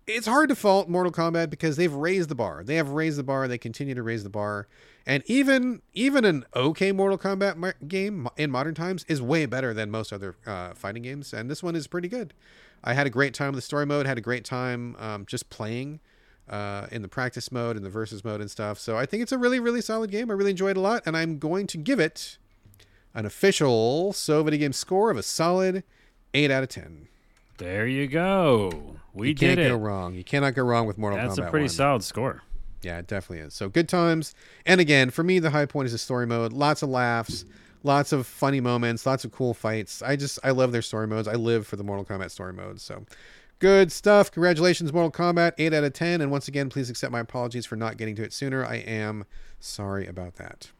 it's 0.08 0.28
hard 0.28 0.50
to 0.50 0.56
fault 0.56 0.90
mortal 0.90 1.12
kombat 1.12 1.50
because 1.50 1.78
they've 1.78 1.94
raised 1.94 2.30
the 2.30 2.36
bar. 2.36 2.64
They 2.64 2.76
have 2.76 2.90
raised 2.90 3.18
the 3.18 3.24
bar. 3.24 3.48
They 3.48 3.58
continue 3.58 3.94
to 3.96 4.04
raise 4.04 4.24
the 4.24 4.30
bar. 4.30 4.68
And 5.06 5.24
even 5.26 5.82
even 5.94 6.26
an 6.26 6.46
okay 6.56 6.92
mortal 6.92 7.18
kombat 7.18 7.88
game 7.88 8.28
in 8.38 8.52
modern 8.52 8.76
times 8.76 9.06
is 9.08 9.22
way 9.22 9.46
better 9.46 9.74
than 9.74 9.92
most 9.92 10.12
other 10.12 10.36
uh, 10.46 10.74
fighting 10.74 11.04
games. 11.04 11.34
And 11.34 11.50
this 11.50 11.64
one 11.64 11.76
is 11.76 11.88
pretty 11.88 12.08
good. 12.08 12.34
I 12.84 12.94
had 12.94 13.08
a 13.08 13.12
great 13.12 13.34
time 13.34 13.50
with 13.50 13.58
the 13.58 13.62
story 13.62 13.86
mode 13.86 14.06
had 14.06 14.18
a 14.18 14.22
great 14.22 14.44
time 14.44 14.96
um, 15.00 15.26
just 15.26 15.50
playing 15.50 16.00
uh, 16.50 16.88
in 16.92 17.04
the 17.04 17.08
practice 17.08 17.52
mode 17.52 17.76
and 17.76 17.86
the 17.86 17.90
versus 17.90 18.24
mode 18.24 18.42
and 18.42 18.50
stuff. 18.50 18.80
So 18.80 18.98
i 18.98 19.06
think 19.06 19.24
it's 19.24 19.32
a 19.32 19.38
really 19.38 19.60
really 19.60 19.82
solid 19.82 20.12
game. 20.12 20.30
I 20.30 20.34
really 20.34 20.52
enjoyed 20.52 20.72
it 20.72 20.78
a 20.78 20.82
lot. 20.82 21.04
And 21.06 21.16
i'm 21.16 21.38
going 21.38 21.68
to 21.68 21.78
give 21.78 22.00
it 22.00 22.38
an 23.14 23.26
official 23.26 24.14
so 24.14 24.44
video 24.44 24.60
game 24.60 24.74
score 24.74 25.12
of 25.12 25.18
a 25.18 25.24
solid 25.24 25.84
8 26.34 26.50
out 26.50 26.64
of 26.64 26.70
10 26.70 27.08
There 27.62 27.86
you 27.86 28.08
go. 28.08 28.98
We 29.14 29.30
you 29.30 29.34
did 29.36 29.46
can't 29.46 29.60
it. 29.60 29.70
go 29.70 29.76
wrong 29.78 30.16
you 30.16 30.24
cannot 30.24 30.56
go 30.56 30.64
wrong 30.64 30.88
with 30.88 30.98
mortal 30.98 31.20
That's 31.20 31.34
kombat 31.34 31.38
That's 31.38 31.48
a 31.48 31.52
pretty 31.52 31.64
1. 31.66 31.70
solid 31.70 32.04
score. 32.04 32.42
Yeah, 32.82 32.98
it 32.98 33.06
definitely 33.08 33.46
is. 33.46 33.54
So 33.54 33.70
good 33.70 33.88
times. 33.88 34.34
And 34.66 34.82
again, 34.82 35.12
for 35.12 35.24
me, 35.24 35.38
the 35.38 35.52
high 35.52 35.68
point 35.68 35.86
is 35.86 35.92
the 35.92 36.00
story 36.00 36.26
mode. 36.26 36.54
Lots 36.54 36.82
of 36.82 36.90
laughs, 36.90 37.46
lots 37.84 38.12
of 38.12 38.26
funny 38.26 38.60
moments, 38.60 39.06
lots 39.06 39.24
of 39.26 39.32
cool 39.32 39.54
fights. 39.54 40.02
I 40.02 40.16
just 40.16 40.40
I 40.44 40.50
love 40.52 40.72
their 40.72 40.82
story 40.82 41.06
modes. 41.06 41.28
I 41.28 41.34
live 41.36 41.68
for 41.68 41.76
the 41.76 41.84
Mortal 41.84 42.04
Kombat 42.04 42.32
story 42.32 42.54
modes. 42.54 42.82
So 42.82 43.06
good 43.60 43.92
stuff. 43.92 44.32
Congratulations, 44.32 44.92
Mortal 44.92 45.12
Kombat. 45.12 45.52
Eight 45.60 45.74
out 45.74 45.84
of 45.84 45.94
ten. 45.94 46.22
And 46.22 46.32
once 46.32 46.48
again, 46.48 46.70
please 46.70 46.90
accept 46.90 47.12
my 47.12 47.20
apologies 47.20 47.68
for 47.68 47.76
not 47.76 47.98
getting 47.98 48.16
to 48.16 48.24
it 48.24 48.34
sooner. 48.34 48.66
I 48.66 48.78
am 48.78 49.26
sorry 49.60 50.08
about 50.08 50.36
that. 50.38 50.72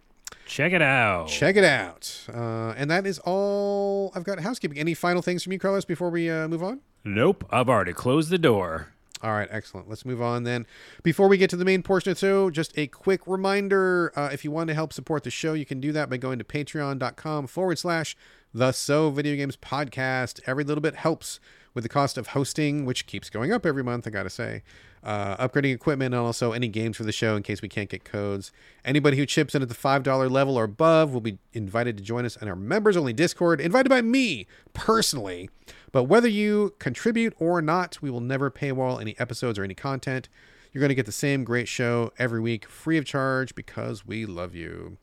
Check 0.46 0.74
it 0.74 0.82
out. 0.82 1.28
Check 1.28 1.56
it 1.56 1.64
out. 1.64 2.26
Uh, 2.34 2.74
and 2.78 2.90
that 2.92 3.06
is 3.06 3.20
all 3.20 4.12
I've 4.16 4.24
got 4.24 4.40
housekeeping. 4.40 4.78
Any 4.78 4.94
final 4.94 5.22
things 5.22 5.44
from 5.44 5.54
you, 5.54 5.60
Carlos, 5.60 5.86
before 5.86 6.10
we 6.10 6.30
uh, 6.30 6.48
move 6.48 6.64
on? 6.64 6.82
Nope. 7.04 7.46
I've 7.50 7.70
already 7.70 7.94
closed 7.94 8.30
the 8.30 8.38
door. 8.38 8.90
All 9.24 9.32
right, 9.32 9.48
excellent. 9.52 9.88
Let's 9.88 10.04
move 10.04 10.22
on 10.22 10.44
then. 10.44 10.66
Before 11.04 11.28
we 11.28 11.38
get 11.38 11.50
to 11.52 11.56
the 11.56 11.66
main 11.66 11.84
portion 11.84 12.12
of 12.12 12.18
the 12.18 12.26
show, 12.26 12.50
just 12.50 12.76
a 12.76 12.88
quick 12.88 13.22
reminder 13.28 14.12
uh, 14.16 14.30
if 14.34 14.44
you 14.44 14.50
want 14.50 14.70
to 14.70 14.74
help 14.74 14.94
support 14.94 15.24
the 15.24 15.30
show, 15.30 15.54
you 15.54 15.66
can 15.66 15.80
do 15.80 15.92
that 15.92 16.10
by 16.10 16.18
going 16.18 16.40
to 16.40 16.44
patreon.com 16.46 17.46
forward 17.48 17.78
slash 17.78 18.18
the 18.54 18.72
So 18.72 19.12
Video 19.12 19.36
Games 19.36 19.56
Podcast. 19.58 20.40
Every 20.48 20.64
little 20.64 20.82
bit 20.82 20.96
helps 20.96 21.40
with 21.74 21.84
the 21.84 21.90
cost 21.90 22.18
of 22.18 22.28
hosting, 22.28 22.86
which 22.86 23.06
keeps 23.06 23.30
going 23.30 23.54
up 23.54 23.66
every 23.66 23.84
month, 23.84 24.08
I 24.08 24.10
got 24.10 24.24
to 24.24 24.30
say. 24.30 24.64
Uh, 25.04 25.36
upgrading 25.38 25.74
equipment 25.74 26.14
and 26.14 26.24
also 26.24 26.52
any 26.52 26.68
games 26.68 26.96
for 26.96 27.04
the 27.04 27.12
show 27.12 27.36
in 27.36 27.42
case 27.42 27.62
we 27.62 27.68
can't 27.68 27.90
get 27.90 28.04
codes. 28.04 28.52
Anybody 28.86 29.18
who 29.18 29.26
chips 29.26 29.56
in 29.56 29.64
at 29.64 29.70
the 29.70 29.76
$5 29.76 30.30
level 30.30 30.58
or 30.58 30.66
above 30.66 31.12
will 31.12 31.22
be 31.22 31.40
invited 31.54 31.98
to 31.98 32.04
join 32.04 32.24
us 32.24 32.36
in 32.36 32.48
our 32.48 32.56
members 32.56 32.96
only 32.96 33.12
Discord, 33.12 33.60
invited 33.60 33.90
by 33.90 34.04
me 34.04 34.46
personally. 34.74 35.50
But 35.92 36.04
whether 36.04 36.28
you 36.28 36.76
contribute 36.78 37.34
or 37.40 37.62
not, 37.62 38.00
we 38.02 38.12
will 38.12 38.22
never 38.22 38.52
paywall 38.52 39.02
any 39.02 39.20
episodes 39.20 39.58
or 39.58 39.64
any 39.64 39.74
content. 39.74 40.30
You're 40.72 40.82
going 40.82 40.90
to 40.90 40.96
get 40.96 41.06
the 41.06 41.12
same 41.12 41.44
great 41.44 41.68
show 41.68 42.14
every 42.18 42.40
week, 42.40 42.66
free 42.66 42.98
of 42.98 43.06
charge, 43.06 43.56
because 43.56 44.06
we 44.06 44.26
love 44.26 44.56
you. 44.56 44.98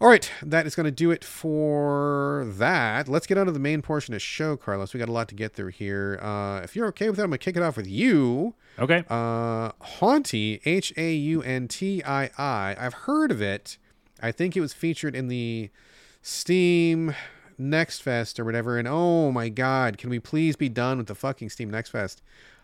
All 0.00 0.08
right, 0.08 0.30
that 0.42 0.64
is 0.64 0.76
going 0.76 0.84
to 0.84 0.92
do 0.92 1.10
it 1.10 1.24
for 1.24 2.46
that. 2.46 3.08
Let's 3.08 3.26
get 3.26 3.36
on 3.36 3.46
to 3.46 3.52
the 3.52 3.58
main 3.58 3.82
portion 3.82 4.14
of 4.14 4.16
the 4.16 4.20
show, 4.20 4.56
Carlos. 4.56 4.94
We 4.94 4.98
got 4.98 5.08
a 5.08 5.12
lot 5.12 5.26
to 5.28 5.34
get 5.34 5.54
through 5.54 5.72
here. 5.72 6.20
Uh, 6.22 6.60
if 6.62 6.76
you're 6.76 6.86
okay 6.88 7.08
with 7.08 7.16
that, 7.16 7.24
I'm 7.24 7.30
going 7.30 7.40
to 7.40 7.44
kick 7.44 7.56
it 7.56 7.64
off 7.64 7.76
with 7.76 7.88
you. 7.88 8.54
Okay. 8.78 9.02
Uh, 9.10 9.72
Hauntii, 9.80 10.60
H 10.64 10.92
A 10.96 11.12
U 11.12 11.42
N 11.42 11.66
T 11.66 12.00
I 12.04 12.30
I. 12.38 12.76
I've 12.78 12.94
heard 12.94 13.32
of 13.32 13.42
it. 13.42 13.76
I 14.22 14.30
think 14.30 14.56
it 14.56 14.60
was 14.60 14.72
featured 14.72 15.16
in 15.16 15.26
the 15.26 15.68
Steam 16.22 17.16
Next 17.58 18.00
Fest 18.00 18.38
or 18.38 18.44
whatever. 18.44 18.78
And 18.78 18.86
oh 18.86 19.32
my 19.32 19.48
God, 19.48 19.98
can 19.98 20.10
we 20.10 20.20
please 20.20 20.54
be 20.54 20.68
done 20.68 20.98
with 20.98 21.08
the 21.08 21.16
fucking 21.16 21.50
Steam 21.50 21.70
Next 21.70 21.90
Fest? 21.90 22.22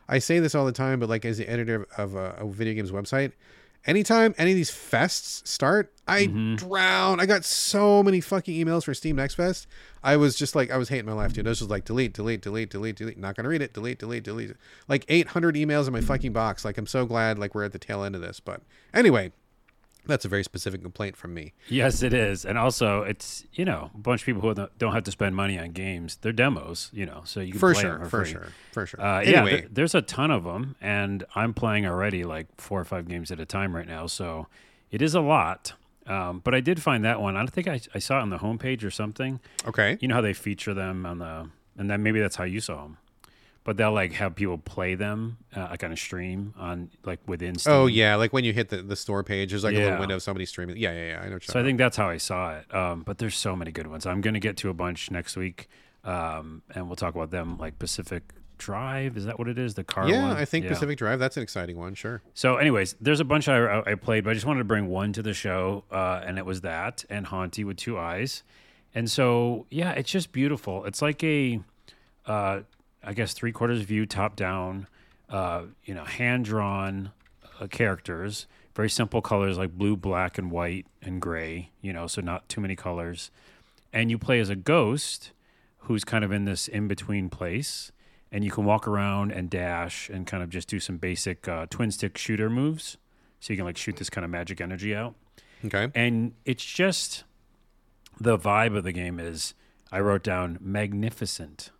I 0.09 0.21
say 0.21 0.39
this 0.39 0.55
all 0.55 0.67
the 0.67 0.73
time, 0.73 1.01
but 1.01 1.09
like 1.09 1.25
as 1.25 1.39
the 1.39 1.51
editor 1.51 1.89
of 1.99 2.15
a, 2.15 2.37
a 2.39 2.47
video 2.47 2.75
games 2.75 2.93
website, 2.93 3.33
anytime 3.87 4.35
any 4.39 4.53
of 4.53 4.57
these 4.57 4.71
fests 4.71 5.47
start, 5.47 5.93
I 6.07 6.27
mm-hmm. 6.27 6.57
drown. 6.57 7.21
I 7.21 7.27
got 7.27 7.45
so 7.45 8.03
many 8.03 8.21
fucking 8.21 8.55
emails 8.55 8.85
for 8.85 8.95
Steam 8.95 9.17
Next 9.17 9.35
Fest. 9.35 9.67
I 10.03 10.17
was 10.17 10.37
just 10.37 10.55
like, 10.55 10.71
I 10.71 10.77
was 10.77 10.89
hating 10.89 11.07
my 11.07 11.13
life, 11.13 11.33
dude. 11.33 11.47
I 11.47 11.51
was 11.51 11.61
just 11.61 11.71
like, 11.71 11.85
delete, 11.85 12.13
delete, 12.13 12.43
delete, 12.43 12.71
delete, 12.71 12.97
delete. 12.97 13.19
Not 13.19 13.37
gonna 13.37 13.49
read 13.49 13.63
it. 13.63 13.73
Delete, 13.73 13.99
delete, 13.99 14.25
delete. 14.25 14.53
Like 14.89 15.05
800 15.09 15.55
emails 15.55 15.87
in 15.87 15.93
my 15.93 16.01
fucking 16.01 16.33
box. 16.33 16.65
Like 16.65 16.79
I'm 16.79 16.87
so 16.87 17.07
glad 17.07 17.39
like 17.39 17.55
we're 17.55 17.65
at 17.65 17.73
the 17.73 17.79
tail 17.79 18.05
end 18.05 18.15
of 18.15 18.21
this. 18.21 18.41
But 18.41 18.61
anyway, 18.93 19.33
that's 20.07 20.25
a 20.25 20.29
very 20.29 20.45
specific 20.45 20.83
complaint 20.83 21.17
from 21.17 21.35
me. 21.35 21.53
Yes, 21.69 22.03
it 22.03 22.13
is. 22.13 22.45
And 22.45 22.57
also, 22.59 23.03
it's, 23.03 23.45
you 23.55 23.65
know, 23.65 23.91
a 23.95 23.99
bunch 23.99 24.23
of 24.23 24.27
people 24.27 24.43
who 24.43 24.55
don't- 24.79 24.93
have 24.93 25.05
to 25.05 25.11
spend 25.11 25.35
money 25.35 25.59
on 25.59 25.71
games. 25.73 26.17
They're 26.21 26.33
demos, 26.33 26.91
you 26.93 27.07
know, 27.07 27.23
so 27.25 27.41
you 27.41 27.53
can 27.53 27.61
For 27.61 27.73
play 27.73 27.83
sure, 27.83 27.99
them 27.99 28.09
for 28.09 28.25
free. 28.25 28.33
sure, 28.33 28.49
for 28.73 28.87
sure. 28.87 29.01
Uh, 29.01 29.21
Yeah, 29.23 29.41
anyway, 29.41 29.61
th- 29.63 29.71
there's 29.73 29.95
a 29.95 30.03
ton 30.03 30.31
of 30.31 30.45
them, 30.45 30.77
and 30.81 31.25
I'm 31.35 31.55
playing 31.55 31.87
already 31.87 32.25
like 32.25 32.47
four 32.59 32.81
or 32.81 32.85
five 32.85 33.09
games 33.09 33.31
at 33.31 33.41
a 33.41 33.47
time 33.47 33.75
right 33.75 33.87
now. 33.89 34.07
So 34.07 34.47
it 34.91 35.01
is 35.03 35.15
a 35.15 35.21
lot. 35.21 35.73
Um, 36.07 36.41
but 36.45 36.55
I 36.55 36.61
did 36.61 36.83
find 36.83 37.03
that 37.07 37.21
one. 37.21 37.35
I 37.35 37.39
don't 37.41 37.51
think 37.51 37.67
I, 37.67 37.81
I 37.95 37.99
saw 37.99 38.19
it 38.19 38.23
on 38.23 38.29
the 38.31 38.37
homepage 38.39 38.85
or 38.85 38.91
something. 38.91 39.41
okay. 39.67 39.97
You 40.01 40.09
know 40.09 40.17
how 40.17 40.21
they 40.21 40.35
feature 40.35 40.75
them 40.75 41.07
on 41.07 41.19
the, 41.19 41.49
and 41.79 41.89
then 41.91 42.03
maybe 42.03 42.21
that's 42.21 42.37
how 42.37 42.45
you 42.45 42.61
saw 42.61 42.83
them. 42.83 42.99
But 43.65 43.79
they'll 43.79 43.93
like 43.93 44.13
have 44.13 44.35
people 44.35 44.59
play 44.59 44.95
them 44.95 45.39
uh, 45.57 45.69
like 45.71 45.83
on 45.83 45.91
a 45.91 45.97
stream 45.97 46.53
on 46.59 46.91
like 47.05 47.21
within. 47.27 47.57
Steam. 47.59 47.73
Oh 47.73 47.87
yeah, 47.87 48.15
like 48.17 48.33
when 48.35 48.45
you 48.45 48.53
hit 48.53 48.69
the, 48.69 48.83
the 48.83 48.95
store 48.95 49.23
page, 49.23 49.51
there's 49.51 49.65
like 49.65 49.75
a 49.75 49.79
little 49.79 49.99
window 49.99 50.17
of 50.17 50.23
somebody 50.23 50.45
streaming. 50.45 50.77
Yeah, 50.77 50.93
yeah, 50.93 51.07
yeah. 51.13 51.23
I 51.25 51.29
know. 51.31 51.39
So 51.41 51.59
I 51.59 51.63
think 51.63 51.79
that's 51.79 51.97
how 51.97 52.09
I 52.11 52.19
saw 52.19 52.57
it. 52.59 52.75
Um, 52.75 53.03
but 53.03 53.17
there's 53.17 53.37
so 53.37 53.57
many 53.57 53.73
good 53.73 53.87
ones. 53.87 54.05
I'm 54.05 54.21
gonna 54.21 54.39
get 54.39 54.59
to 54.59 54.69
a 54.69 54.75
bunch 54.75 55.11
next 55.11 55.35
week, 55.37 55.69
um, 56.05 56.61
and 56.75 56.87
we'll 56.89 56.97
talk 56.97 57.15
about 57.15 57.31
them. 57.31 57.57
Like 57.57 57.79
Pacific 57.79 58.23
Drive, 58.59 59.17
is 59.17 59.25
that 59.25 59.39
what 59.39 59.49
it 59.49 59.59
is? 59.59 59.75
The 59.75 59.83
car. 59.85 60.09
yeah, 60.11 60.29
one? 60.29 60.37
I 60.37 60.45
think 60.45 60.65
Yeah. 60.67 60.71
Pacific 60.73 60.99
Drive. 60.99 61.19
That's 61.19 61.39
an 61.39 61.43
exciting 61.43 61.79
one. 61.79 61.95
Sure. 61.95 62.21
So, 62.35 62.57
anyways, 62.57 62.97
there's 63.01 63.21
a 63.21 63.25
bunch 63.25 63.49
I, 63.49 63.57
I 63.65 63.93
I 63.93 63.95
played, 63.95 64.25
but 64.25 64.31
I 64.31 64.35
just 64.35 64.45
wanted 64.45 64.59
to 64.61 64.65
bring 64.65 64.89
one 64.89 65.15
to 65.15 65.23
the 65.23 65.33
show, 65.33 65.85
uh, 65.91 66.21
and 66.25 66.37
it 66.39 66.45
was 66.45 66.61
that 66.61 67.05
and 67.09 67.27
Hauntii 67.27 67.65
with 67.65 67.79
two 67.79 67.99
eyes. 67.99 68.43
And 68.95 69.11
so, 69.11 69.67
yeah, 69.71 69.93
it's 69.93 70.11
just 70.11 70.33
beautiful. 70.33 70.85
It's 70.85 71.01
like 71.03 71.25
a, 71.25 71.61
uh, 72.27 72.61
I 73.05 73.13
guess, 73.13 73.33
three 73.35 73.53
quarters 73.53 73.83
view, 73.83 74.07
top 74.07 74.37
down, 74.37 74.87
uh, 75.29 75.65
you 75.85 75.95
know, 75.95 76.05
hand 76.05 76.45
drawn 76.45 77.13
uh, 77.61 77.67
characters, 77.67 78.47
very 78.75 78.91
simple 78.91 79.23
colors 79.23 79.57
like 79.59 79.73
blue, 79.77 79.97
black, 79.97 80.39
and 80.39 80.51
white 80.51 80.87
and 81.03 81.21
gray, 81.21 81.71
you 81.81 81.93
know, 81.93 82.07
so 82.07 82.21
not 82.21 82.49
too 82.49 82.61
many 82.61 82.75
colors. 82.77 83.31
And 83.93 84.11
you 84.11 84.19
play 84.19 84.41
as 84.41 84.49
a 84.51 84.57
ghost 84.57 85.33
who's 85.79 86.05
kind 86.05 86.25
of 86.25 86.33
in 86.33 86.45
this 86.45 86.67
in 86.67 86.89
between 86.89 87.29
place. 87.31 87.93
And 88.33 88.43
you 88.45 88.51
can 88.51 88.65
walk 88.65 88.89
around 88.89 89.31
and 89.31 89.49
dash 89.49 90.09
and 90.09 90.27
kind 90.27 90.43
of 90.43 90.51
just 90.51 90.67
do 90.67 90.81
some 90.81 90.97
basic 90.97 91.47
uh, 91.47 91.67
twin 91.71 91.93
stick 91.93 92.19
shooter 92.19 92.51
moves. 92.51 92.97
So 93.39 93.53
you 93.53 93.57
can 93.57 93.65
like 93.67 93.77
shoot 93.77 93.97
this 93.97 94.11
kind 94.11 94.25
of 94.25 94.31
magic 94.31 94.61
energy 94.61 94.95
out 94.95 95.15
Okay. 95.65 95.89
and 95.95 96.33
it's 96.45 96.65
just 96.65 97.25
the 98.19 98.37
vibe 98.39 98.77
of 98.77 98.83
the 98.85 98.91
game 98.93 99.21
is 99.21 99.55
I 99.93 100.01
wrote 100.01 100.23
down 100.25 100.59
magnificent. 100.61 101.71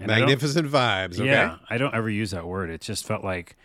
And 0.00 0.08
Magnificent 0.08 0.66
vibes. 0.66 1.20
Okay. 1.20 1.26
Yeah, 1.26 1.58
I 1.68 1.76
don't 1.76 1.94
ever 1.94 2.08
use 2.08 2.30
that 2.30 2.46
word. 2.46 2.70
It 2.70 2.80
just 2.80 3.06
felt 3.06 3.22
like 3.22 3.56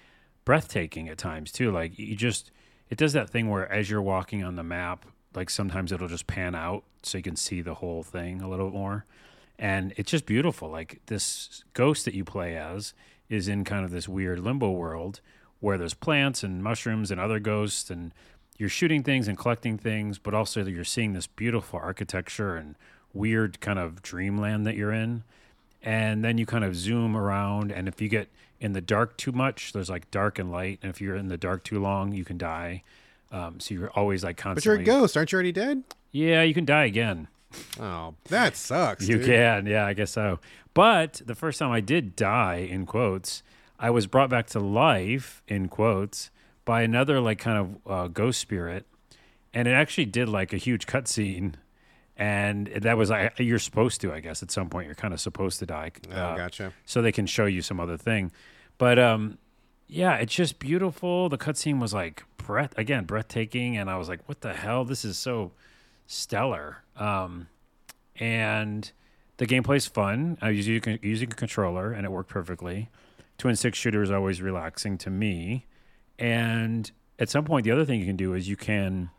breathtaking 0.43 1.07
at 1.07 1.17
times 1.17 1.51
too. 1.51 1.71
Like 1.71 1.97
you 1.97 2.15
just 2.15 2.51
it 2.89 2.97
does 2.97 3.13
that 3.13 3.29
thing 3.29 3.49
where 3.49 3.71
as 3.71 3.89
you're 3.89 4.01
walking 4.01 4.43
on 4.43 4.55
the 4.55 4.63
map, 4.63 5.05
like 5.33 5.49
sometimes 5.49 5.91
it'll 5.91 6.09
just 6.09 6.27
pan 6.27 6.53
out 6.53 6.83
so 7.03 7.17
you 7.17 7.23
can 7.23 7.37
see 7.37 7.61
the 7.61 7.75
whole 7.75 8.03
thing 8.03 8.41
a 8.41 8.49
little 8.49 8.69
more. 8.69 9.05
And 9.57 9.93
it's 9.95 10.11
just 10.11 10.25
beautiful. 10.25 10.69
Like 10.69 11.01
this 11.05 11.63
ghost 11.73 12.03
that 12.03 12.13
you 12.13 12.25
play 12.25 12.57
as 12.57 12.93
is 13.29 13.47
in 13.47 13.63
kind 13.63 13.85
of 13.85 13.91
this 13.91 14.07
weird 14.07 14.39
limbo 14.39 14.71
world 14.71 15.21
where 15.61 15.77
there's 15.77 15.93
plants 15.93 16.43
and 16.43 16.61
mushrooms 16.61 17.11
and 17.11 17.19
other 17.19 17.39
ghosts 17.39 17.89
and 17.89 18.13
you're 18.57 18.69
shooting 18.69 19.03
things 19.03 19.27
and 19.27 19.37
collecting 19.37 19.77
things, 19.77 20.19
but 20.19 20.33
also 20.33 20.65
you're 20.65 20.83
seeing 20.83 21.13
this 21.13 21.27
beautiful 21.27 21.79
architecture 21.79 22.55
and 22.55 22.75
weird 23.13 23.61
kind 23.61 23.79
of 23.79 24.01
dreamland 24.01 24.65
that 24.67 24.75
you're 24.75 24.91
in 24.91 25.23
and 25.85 26.23
then 26.25 26.37
you 26.37 26.45
kind 26.45 26.65
of 26.65 26.75
zoom 26.75 27.15
around 27.15 27.71
and 27.71 27.87
if 27.87 28.01
you 28.01 28.09
get 28.09 28.27
in 28.59 28.73
the 28.73 28.81
dark 28.81 29.15
too 29.17 29.31
much 29.31 29.71
there's 29.71 29.89
like 29.89 30.09
dark 30.11 30.37
and 30.39 30.51
light 30.51 30.79
and 30.81 30.89
if 30.89 30.99
you're 30.99 31.15
in 31.15 31.29
the 31.29 31.37
dark 31.37 31.63
too 31.63 31.79
long 31.79 32.11
you 32.11 32.25
can 32.25 32.37
die 32.37 32.83
um, 33.31 33.59
so 33.59 33.73
you're 33.73 33.89
always 33.91 34.23
like 34.23 34.37
constantly. 34.37 34.79
But 34.79 34.85
you're 34.85 34.97
a 34.97 35.01
ghost. 35.01 35.17
Aren't 35.17 35.31
you 35.31 35.37
already 35.37 35.51
dead? 35.53 35.83
yeah 36.11 36.41
you 36.41 36.53
can 36.53 36.65
die 36.65 36.85
again 36.85 37.27
Oh, 37.79 38.15
that 38.25 38.55
sucks. 38.55 39.07
You 39.07 39.17
dude. 39.17 39.27
can, 39.27 39.65
yeah, 39.65 39.85
I 39.85 39.93
guess 39.93 40.11
so. 40.11 40.39
But 40.73 41.21
the 41.25 41.35
first 41.35 41.59
time 41.59 41.71
I 41.71 41.79
did 41.79 42.15
die, 42.15 42.55
in 42.69 42.85
quotes, 42.85 43.43
I 43.79 43.89
was 43.89 44.07
brought 44.07 44.29
back 44.29 44.47
to 44.47 44.59
life, 44.59 45.41
in 45.47 45.69
quotes, 45.69 46.31
by 46.65 46.81
another 46.81 47.19
like 47.21 47.39
kind 47.39 47.57
of 47.57 47.91
uh, 47.91 48.07
ghost 48.07 48.39
spirit, 48.39 48.85
and 49.53 49.67
it 49.67 49.71
actually 49.71 50.05
did 50.05 50.27
like 50.27 50.51
a 50.51 50.57
huge 50.57 50.85
cutscene, 50.85 51.53
and 52.17 52.67
that 52.67 52.97
was 52.97 53.11
I, 53.11 53.31
you're 53.37 53.59
supposed 53.59 54.01
to, 54.01 54.13
I 54.13 54.19
guess, 54.19 54.41
at 54.41 54.51
some 54.51 54.69
point 54.69 54.85
you're 54.85 54.95
kind 54.95 55.13
of 55.13 55.19
supposed 55.19 55.59
to 55.59 55.65
die. 55.65 55.91
Oh, 56.11 56.15
uh, 56.15 56.37
gotcha. 56.37 56.73
so 56.85 57.01
they 57.01 57.11
can 57.11 57.25
show 57.25 57.45
you 57.45 57.61
some 57.61 57.79
other 57.79 57.97
thing. 57.97 58.31
But 58.77 58.99
um, 58.99 59.37
yeah, 59.87 60.15
it's 60.15 60.33
just 60.33 60.59
beautiful. 60.59 61.29
The 61.29 61.37
cutscene 61.37 61.79
was 61.79 61.93
like 61.93 62.23
breath 62.37 62.77
again, 62.77 63.05
breathtaking, 63.05 63.77
and 63.77 63.89
I 63.89 63.97
was 63.97 64.09
like, 64.09 64.21
"What 64.27 64.41
the 64.41 64.53
hell? 64.53 64.85
This 64.85 65.05
is 65.05 65.17
so 65.17 65.51
stellar." 66.07 66.83
Um, 66.95 67.47
and 68.17 68.91
the 69.37 69.45
gameplay's 69.45 69.87
fun. 69.87 70.37
I 70.41 70.49
was 70.51 70.67
using, 70.67 70.99
using 71.01 71.31
a 71.31 71.35
controller, 71.35 71.91
and 71.91 72.05
it 72.05 72.11
worked 72.11 72.29
perfectly. 72.29 72.89
Twin 73.37 73.55
stick 73.55 73.75
shooter 73.75 74.01
is 74.01 74.11
always 74.11 74.41
relaxing 74.41 74.97
to 74.99 75.09
me. 75.09 75.65
And 76.17 76.89
at 77.19 77.29
some 77.29 77.43
point, 77.43 77.65
the 77.65 77.71
other 77.71 77.83
thing 77.83 77.99
you 77.99 78.05
can 78.05 78.15
do 78.15 78.33
is 78.33 78.47
you 78.47 78.55
can 78.55 79.09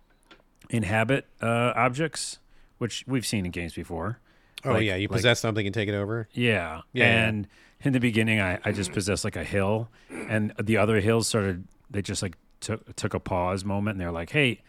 inhabit 0.71 1.27
uh, 1.43 1.73
objects, 1.77 2.39
which 2.79 3.05
we've 3.07 3.27
seen 3.27 3.45
in 3.47 3.51
games 3.53 3.75
before. 3.75 4.19
Oh 4.65 4.73
Like- 4.73 4.85
yeah, 4.85 4.97
you 4.97 5.09
like- 5.09 5.17
possess 5.17 5.41
something 5.41 5.67
and 5.67 5.75
take 5.75 5.89
it 5.89 5.95
over. 5.95 6.29
yeah. 6.33 6.83
Yeah, 6.93 7.05
yeah. 7.05 7.27
And 7.29 7.49
in 7.83 7.93
the 7.93 8.01
beginning, 8.01 8.41
I, 8.41 8.59
I 8.65 8.73
just 8.73 8.93
possessed 8.93 9.25
like 9.25 9.37
a 9.37 9.45
hill, 9.45 9.89
and 10.11 10.53
the 10.63 10.77
other 10.79 11.01
hills 11.01 11.29
started, 11.29 11.65
they 11.91 12.03
just 12.03 12.23
like 12.23 12.37
took, 12.61 12.97
took 12.97 13.13
a 13.15 13.21
pause 13.21 13.65
moment, 13.65 13.95
and 13.95 14.01
they're 14.01 14.11
like, 14.13 14.31
hey, 14.31 14.61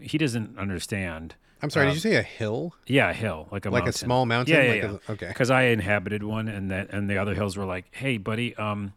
he 0.00 0.18
doesn't 0.18 0.58
understand. 0.58 1.34
I'm 1.62 1.70
sorry. 1.70 1.86
Um, 1.86 1.90
did 1.94 2.04
you 2.04 2.10
say 2.10 2.16
a 2.16 2.22
hill? 2.22 2.74
Yeah, 2.86 3.10
a 3.10 3.14
hill, 3.14 3.48
like 3.50 3.64
a 3.66 3.70
Like 3.70 3.86
a 3.86 3.92
small 3.92 4.26
mountain? 4.26 4.54
Yeah, 4.54 4.62
yeah, 4.62 4.72
Like 4.72 4.82
yeah. 4.82 4.98
a- 5.08 5.12
okay. 5.12 5.28
Because 5.28 5.50
I 5.50 5.62
inhabited 5.64 6.22
one, 6.24 6.48
and 6.48 6.70
that 6.70 6.90
and 6.90 7.08
the 7.08 7.18
other 7.18 7.34
hills 7.34 7.56
were 7.56 7.64
like, 7.64 7.86
"Hey, 7.92 8.18
buddy, 8.18 8.54
um, 8.56 8.92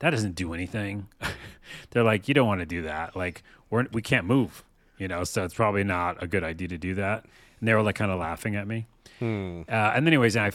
that 0.00 0.10
doesn't 0.10 0.34
do 0.36 0.52
anything." 0.54 1.08
They're 1.90 2.04
like, 2.04 2.28
"You 2.28 2.34
don't 2.34 2.46
want 2.46 2.60
to 2.60 2.66
do 2.66 2.82
that. 2.82 3.16
Like, 3.16 3.42
we're 3.70 3.86
we 3.92 4.02
can't 4.02 4.26
move, 4.26 4.64
you 4.98 5.08
know. 5.08 5.24
So 5.24 5.44
it's 5.44 5.54
probably 5.54 5.84
not 5.84 6.22
a 6.22 6.26
good 6.26 6.44
idea 6.44 6.68
to 6.68 6.78
do 6.78 6.94
that." 6.94 7.24
And 7.60 7.68
they 7.68 7.74
were 7.74 7.82
like 7.82 7.96
kind 7.96 8.10
of 8.10 8.18
laughing 8.18 8.56
at 8.56 8.66
me. 8.66 8.86
Hmm. 9.18 9.62
Uh, 9.68 9.92
and 9.94 10.06
anyways, 10.06 10.36
I 10.36 10.50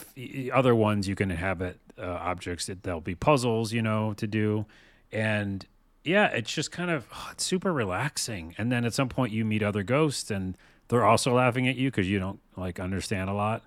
other 0.52 0.76
ones 0.76 1.08
you 1.08 1.16
can 1.16 1.32
inhabit 1.32 1.80
uh, 2.00 2.06
objects. 2.06 2.66
That 2.66 2.84
there'll 2.84 3.00
be 3.00 3.16
puzzles, 3.16 3.72
you 3.72 3.82
know, 3.82 4.14
to 4.14 4.28
do, 4.28 4.66
and 5.12 5.66
yeah, 6.04 6.28
it's 6.28 6.52
just 6.52 6.72
kind 6.72 6.90
of 6.90 7.08
oh, 7.14 7.30
it's 7.32 7.44
super 7.44 7.72
relaxing. 7.72 8.56
And 8.58 8.72
then 8.72 8.86
at 8.86 8.94
some 8.94 9.10
point 9.10 9.32
you 9.32 9.46
meet 9.46 9.62
other 9.62 9.84
ghosts, 9.84 10.32
and 10.32 10.58
they're 10.88 11.06
also 11.06 11.34
laughing 11.34 11.68
at 11.68 11.76
you 11.76 11.90
because 11.92 12.10
you 12.10 12.20
don't 12.20 12.40
like 12.58 12.80
understand 12.80 13.30
a 13.30 13.34
lot, 13.34 13.64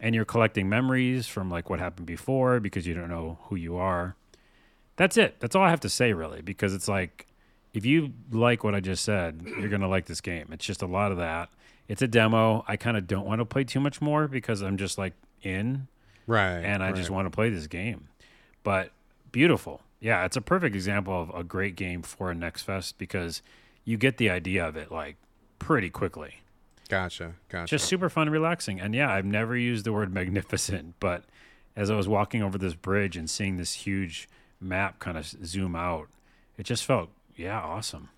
and 0.00 0.14
you're 0.14 0.24
collecting 0.24 0.68
memories 0.68 1.28
from 1.28 1.48
like 1.50 1.70
what 1.70 1.78
happened 1.78 2.06
before 2.06 2.58
because 2.58 2.86
you 2.86 2.94
don't 2.94 3.08
know 3.08 3.38
who 3.44 3.56
you 3.56 3.76
are. 3.76 4.16
That's 4.96 5.16
it. 5.16 5.40
That's 5.40 5.54
all 5.54 5.62
I 5.62 5.70
have 5.70 5.80
to 5.80 5.88
say, 5.88 6.12
really, 6.12 6.42
because 6.42 6.74
it's 6.74 6.88
like 6.88 7.26
if 7.72 7.86
you 7.86 8.12
like 8.30 8.64
what 8.64 8.74
I 8.74 8.80
just 8.80 9.04
said, 9.04 9.42
you're 9.58 9.68
gonna 9.68 9.88
like 9.88 10.06
this 10.06 10.20
game. 10.20 10.48
It's 10.50 10.64
just 10.64 10.82
a 10.82 10.86
lot 10.86 11.12
of 11.12 11.18
that. 11.18 11.48
It's 11.88 12.02
a 12.02 12.08
demo. 12.08 12.64
I 12.68 12.76
kind 12.76 12.96
of 12.96 13.06
don't 13.06 13.26
want 13.26 13.40
to 13.40 13.44
play 13.44 13.64
too 13.64 13.80
much 13.80 14.00
more 14.00 14.28
because 14.28 14.62
I'm 14.62 14.76
just 14.76 14.98
like 14.98 15.14
in 15.42 15.88
Right. 16.26 16.58
and 16.60 16.82
I 16.82 16.92
just 16.92 17.10
want 17.10 17.26
to 17.26 17.30
play 17.30 17.50
this 17.50 17.66
game. 17.66 18.08
But 18.62 18.92
beautiful. 19.32 19.80
Yeah, 20.00 20.24
it's 20.24 20.36
a 20.36 20.40
perfect 20.40 20.74
example 20.74 21.20
of 21.20 21.30
a 21.34 21.44
great 21.44 21.76
game 21.76 22.02
for 22.02 22.30
a 22.30 22.34
Next 22.34 22.62
Fest 22.62 22.98
because 22.98 23.42
you 23.84 23.96
get 23.96 24.16
the 24.16 24.30
idea 24.30 24.66
of 24.66 24.76
it 24.76 24.90
like 24.90 25.16
pretty 25.58 25.90
quickly. 25.90 26.36
Gotcha. 26.88 27.34
Gotcha. 27.48 27.70
Just 27.70 27.86
super 27.86 28.08
fun 28.08 28.28
relaxing. 28.30 28.80
And 28.80 28.94
yeah, 28.94 29.12
I've 29.12 29.24
never 29.24 29.56
used 29.56 29.84
the 29.84 29.92
word 29.92 30.12
magnificent, 30.14 30.94
but 31.00 31.24
as 31.74 31.90
I 31.90 31.96
was 31.96 32.06
walking 32.08 32.42
over 32.42 32.58
this 32.58 32.74
bridge 32.74 33.16
and 33.16 33.28
seeing 33.28 33.56
this 33.56 33.72
huge 33.74 34.28
map 34.60 34.98
kind 34.98 35.16
of 35.16 35.26
zoom 35.26 35.74
out, 35.74 36.08
it 36.56 36.64
just 36.64 36.84
felt 36.84 37.10
yeah, 37.34 37.58
awesome. 37.60 38.10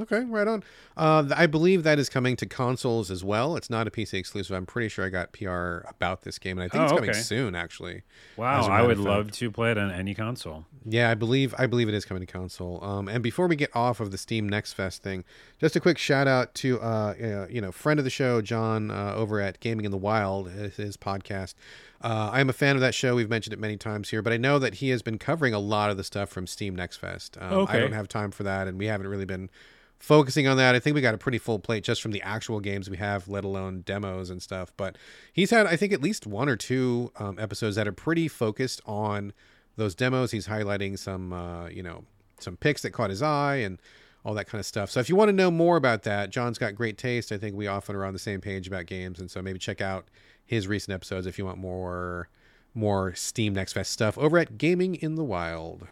Okay, 0.00 0.24
right 0.24 0.46
on. 0.46 0.62
Uh, 0.96 1.28
I 1.34 1.46
believe 1.46 1.82
that 1.82 1.98
is 1.98 2.08
coming 2.08 2.36
to 2.36 2.46
consoles 2.46 3.10
as 3.10 3.24
well. 3.24 3.56
It's 3.56 3.70
not 3.70 3.86
a 3.86 3.90
PC 3.90 4.14
exclusive. 4.14 4.54
I'm 4.56 4.66
pretty 4.66 4.88
sure 4.88 5.04
I 5.04 5.08
got 5.08 5.32
PR 5.32 5.86
about 5.88 6.22
this 6.22 6.38
game, 6.38 6.58
and 6.58 6.64
I 6.64 6.68
think 6.68 6.82
Oh, 6.82 6.84
it's 6.84 6.92
coming 6.92 7.10
okay. 7.10 7.18
soon. 7.18 7.54
Actually, 7.54 8.02
Wow, 8.36 8.66
I 8.66 8.82
would 8.82 8.98
love 8.98 9.32
to 9.32 9.50
play 9.50 9.70
it 9.70 9.78
on 9.78 9.90
any 9.90 10.14
console. 10.14 10.66
yeah, 10.84 11.10
I 11.10 11.14
believe 11.14 11.54
I 11.58 11.66
believe 11.66 11.88
it 11.88 11.94
is 11.94 12.04
coming 12.04 12.24
to 12.24 12.32
console. 12.32 12.82
Um, 12.82 13.08
and 13.08 13.22
before 13.22 13.46
we 13.46 13.56
get 13.56 13.74
off 13.74 14.00
of 14.00 14.10
the 14.10 14.18
Steam 14.18 14.48
Next 14.48 14.72
Fest 14.74 15.02
thing, 15.02 15.24
just 15.60 15.76
a 15.76 15.80
quick 15.80 15.98
shout 15.98 16.26
out 16.28 16.54
to 16.56 16.80
uh, 16.80 17.14
uh 17.20 17.46
you 17.50 17.60
know 17.60 17.72
friend 17.72 17.98
of 17.98 18.04
the 18.04 18.10
show 18.10 18.40
John 18.40 18.90
uh, 18.90 19.14
over 19.14 19.40
at 19.40 19.60
Gaming 19.60 19.84
in 19.84 19.90
the 19.90 19.96
Wild, 19.98 20.50
his, 20.50 20.76
his 20.76 20.96
podcast. 20.96 21.54
Uh, 22.00 22.30
I 22.32 22.40
am 22.40 22.48
a 22.48 22.52
fan 22.52 22.76
of 22.76 22.80
that 22.80 22.94
show. 22.94 23.16
We've 23.16 23.28
mentioned 23.28 23.52
it 23.52 23.58
many 23.58 23.76
times 23.76 24.10
here, 24.10 24.22
but 24.22 24.32
I 24.32 24.36
know 24.36 24.60
that 24.60 24.74
he 24.74 24.90
has 24.90 25.02
been 25.02 25.18
covering 25.18 25.52
a 25.52 25.58
lot 25.58 25.90
of 25.90 25.96
the 25.96 26.04
stuff 26.04 26.28
from 26.28 26.46
Steam 26.46 26.76
Next 26.76 26.96
Fest. 26.98 27.36
Um, 27.40 27.66
I 27.68 27.80
don't 27.80 27.90
have 27.92 28.06
time 28.06 28.30
for 28.30 28.44
that, 28.44 28.68
and 28.68 28.78
we 28.78 28.86
haven't 28.86 29.08
really 29.08 29.24
been 29.24 29.50
focusing 29.98 30.46
on 30.46 30.56
that. 30.56 30.74
I 30.74 30.80
think 30.80 30.94
we 30.94 31.00
got 31.00 31.14
a 31.14 31.18
pretty 31.18 31.38
full 31.38 31.58
plate 31.58 31.84
just 31.84 32.00
from 32.00 32.12
the 32.12 32.22
actual 32.22 32.60
games 32.60 32.88
we 32.88 32.96
have, 32.98 33.28
let 33.28 33.44
alone 33.44 33.82
demos 33.82 34.30
and 34.30 34.42
stuff. 34.42 34.72
But 34.76 34.96
he's 35.32 35.50
had, 35.50 35.66
I 35.66 35.76
think, 35.76 35.92
at 35.92 36.00
least 36.00 36.26
one 36.26 36.48
or 36.48 36.56
two 36.56 37.12
um, 37.16 37.38
episodes 37.38 37.76
that 37.76 37.88
are 37.88 37.92
pretty 37.92 38.28
focused 38.28 38.80
on 38.86 39.32
those 39.76 39.94
demos. 39.94 40.30
He's 40.30 40.48
highlighting 40.48 40.98
some, 40.98 41.32
uh, 41.32 41.68
you 41.68 41.82
know, 41.82 42.04
some 42.40 42.56
picks 42.56 42.82
that 42.82 42.90
caught 42.90 43.10
his 43.10 43.22
eye 43.22 43.56
and 43.56 43.78
all 44.24 44.34
that 44.34 44.46
kind 44.46 44.60
of 44.60 44.66
stuff. 44.66 44.90
So 44.90 45.00
if 45.00 45.08
you 45.08 45.16
want 45.16 45.28
to 45.28 45.32
know 45.32 45.50
more 45.50 45.76
about 45.76 46.02
that, 46.02 46.30
John's 46.30 46.58
got 46.58 46.74
great 46.74 46.98
taste. 46.98 47.32
I 47.32 47.38
think 47.38 47.56
we 47.56 47.66
often 47.66 47.96
are 47.96 48.04
on 48.04 48.12
the 48.12 48.18
same 48.18 48.40
page 48.40 48.66
about 48.66 48.86
games, 48.86 49.20
and 49.20 49.30
so 49.30 49.40
maybe 49.40 49.58
check 49.58 49.80
out 49.80 50.06
his 50.44 50.66
recent 50.66 50.94
episodes 50.94 51.26
if 51.26 51.38
you 51.38 51.44
want 51.44 51.58
more 51.58 52.28
more 52.74 53.14
Steam 53.14 53.54
Next 53.54 53.72
Fest 53.72 53.90
stuff 53.90 54.16
over 54.18 54.38
at 54.38 54.58
Gaming 54.58 54.94
in 54.96 55.14
the 55.14 55.24
Wild. 55.24 55.88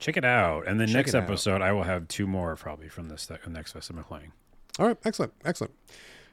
Check 0.00 0.16
it 0.16 0.24
out. 0.24 0.66
And 0.66 0.80
the 0.80 0.86
Check 0.86 0.94
next 0.96 1.14
it 1.14 1.18
out. 1.18 1.22
episode, 1.24 1.62
I 1.62 1.72
will 1.72 1.84
have 1.84 2.08
two 2.08 2.26
more 2.26 2.56
probably 2.56 2.88
from 2.88 3.08
this 3.08 3.26
th- 3.26 3.40
next 3.46 3.72
fest 3.72 3.90
I'm 3.90 4.02
playing. 4.02 4.32
All 4.78 4.86
right, 4.88 4.96
excellent, 5.04 5.32
excellent. 5.44 5.72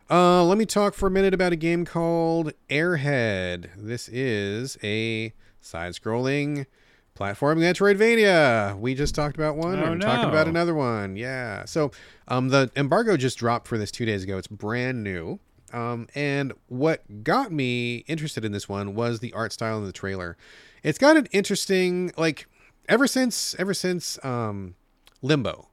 Uh, 0.09 0.43
let 0.45 0.57
me 0.57 0.65
talk 0.65 0.93
for 0.93 1.07
a 1.07 1.11
minute 1.11 1.33
about 1.33 1.51
a 1.51 1.57
game 1.57 1.83
called 1.85 2.53
Airhead. 2.69 3.69
This 3.75 4.07
is 4.07 4.77
a 4.81 5.33
side-scrolling 5.59 6.65
platform 7.13 7.59
Metroidvania. 7.59 8.79
We 8.79 8.95
just 8.95 9.13
talked 9.15 9.35
about 9.35 9.57
one. 9.57 9.79
Oh, 9.79 9.83
I'm 9.85 9.99
talking 9.99 10.29
about 10.29 10.47
another 10.47 10.73
one. 10.73 11.17
Yeah. 11.17 11.65
So, 11.65 11.91
um, 12.29 12.49
the 12.49 12.71
embargo 12.77 13.17
just 13.17 13.37
dropped 13.37 13.67
for 13.67 13.77
this 13.77 13.91
two 13.91 14.05
days 14.05 14.23
ago. 14.23 14.37
It's 14.37 14.47
brand 14.47 15.03
new. 15.03 15.39
Um, 15.73 16.07
and 16.15 16.53
what 16.67 17.25
got 17.25 17.51
me 17.51 17.97
interested 18.07 18.45
in 18.45 18.53
this 18.53 18.69
one 18.69 18.95
was 18.95 19.19
the 19.19 19.33
art 19.33 19.51
style 19.51 19.77
in 19.79 19.83
the 19.85 19.91
trailer. 19.91 20.37
It's 20.83 20.97
got 20.97 21.17
an 21.17 21.27
interesting, 21.33 22.13
like, 22.15 22.47
ever 22.87 23.07
since, 23.07 23.55
ever 23.59 23.73
since, 23.73 24.23
um, 24.23 24.75
Limbo 25.21 25.67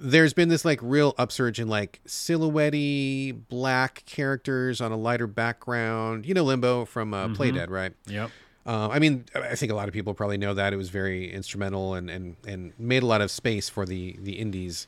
there's 0.00 0.32
been 0.32 0.48
this 0.48 0.64
like 0.64 0.78
real 0.82 1.14
upsurge 1.18 1.58
in 1.58 1.68
like 1.68 2.00
silhouette 2.06 3.48
black 3.48 4.04
characters 4.06 4.80
on 4.80 4.92
a 4.92 4.96
lighter 4.96 5.26
background. 5.26 6.24
You 6.26 6.34
know 6.34 6.44
Limbo 6.44 6.84
from 6.84 7.12
uh, 7.12 7.28
Playdead, 7.28 7.68
right? 7.68 7.92
Yep. 8.06 8.30
Uh, 8.66 8.88
I 8.90 8.98
mean, 8.98 9.24
I 9.34 9.54
think 9.54 9.72
a 9.72 9.74
lot 9.74 9.88
of 9.88 9.94
people 9.94 10.14
probably 10.14 10.36
know 10.36 10.54
that 10.54 10.72
it 10.72 10.76
was 10.76 10.90
very 10.90 11.32
instrumental 11.32 11.94
and 11.94 12.08
and 12.10 12.36
and 12.46 12.72
made 12.78 13.02
a 13.02 13.06
lot 13.06 13.20
of 13.20 13.30
space 13.30 13.68
for 13.68 13.84
the 13.84 14.16
the 14.20 14.34
indies 14.38 14.86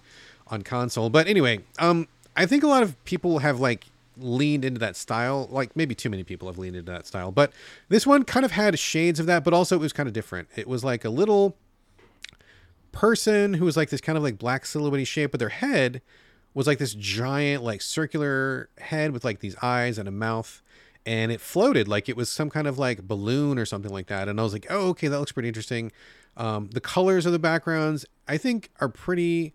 on 0.48 0.62
console. 0.62 1.10
But 1.10 1.26
anyway, 1.26 1.60
um, 1.78 2.08
I 2.36 2.46
think 2.46 2.62
a 2.62 2.68
lot 2.68 2.82
of 2.82 3.02
people 3.04 3.40
have 3.40 3.58
like 3.58 3.86
leaned 4.22 4.64
into 4.64 4.78
that 4.80 4.96
style. 4.96 5.48
Like 5.50 5.76
maybe 5.76 5.94
too 5.94 6.10
many 6.10 6.24
people 6.24 6.48
have 6.48 6.58
leaned 6.58 6.76
into 6.76 6.92
that 6.92 7.06
style. 7.06 7.30
But 7.32 7.52
this 7.88 8.06
one 8.06 8.24
kind 8.24 8.44
of 8.44 8.52
had 8.52 8.78
shades 8.78 9.20
of 9.20 9.26
that, 9.26 9.44
but 9.44 9.52
also 9.52 9.76
it 9.76 9.80
was 9.80 9.92
kind 9.92 10.06
of 10.06 10.12
different. 10.12 10.48
It 10.56 10.66
was 10.68 10.84
like 10.84 11.04
a 11.04 11.10
little 11.10 11.56
person 12.92 13.54
who 13.54 13.64
was 13.64 13.76
like 13.76 13.90
this 13.90 14.00
kind 14.00 14.18
of 14.18 14.24
like 14.24 14.38
black 14.38 14.66
silhouette 14.66 15.06
shape, 15.06 15.30
but 15.30 15.40
their 15.40 15.48
head 15.48 16.02
was 16.54 16.66
like 16.66 16.78
this 16.78 16.94
giant 16.94 17.62
like 17.62 17.82
circular 17.82 18.68
head 18.78 19.12
with 19.12 19.24
like 19.24 19.40
these 19.40 19.56
eyes 19.62 19.98
and 19.98 20.08
a 20.08 20.12
mouth 20.12 20.62
and 21.06 21.32
it 21.32 21.40
floated 21.40 21.88
like 21.88 22.08
it 22.08 22.16
was 22.16 22.30
some 22.30 22.50
kind 22.50 22.66
of 22.66 22.78
like 22.78 23.02
balloon 23.06 23.58
or 23.58 23.64
something 23.64 23.92
like 23.92 24.06
that 24.08 24.28
and 24.28 24.38
i 24.38 24.42
was 24.42 24.52
like 24.52 24.66
oh 24.68 24.88
okay 24.88 25.08
that 25.08 25.18
looks 25.18 25.32
pretty 25.32 25.48
interesting 25.48 25.90
um, 26.36 26.68
the 26.72 26.80
colors 26.80 27.26
of 27.26 27.32
the 27.32 27.38
backgrounds 27.38 28.04
i 28.28 28.36
think 28.36 28.70
are 28.80 28.88
pretty 28.88 29.54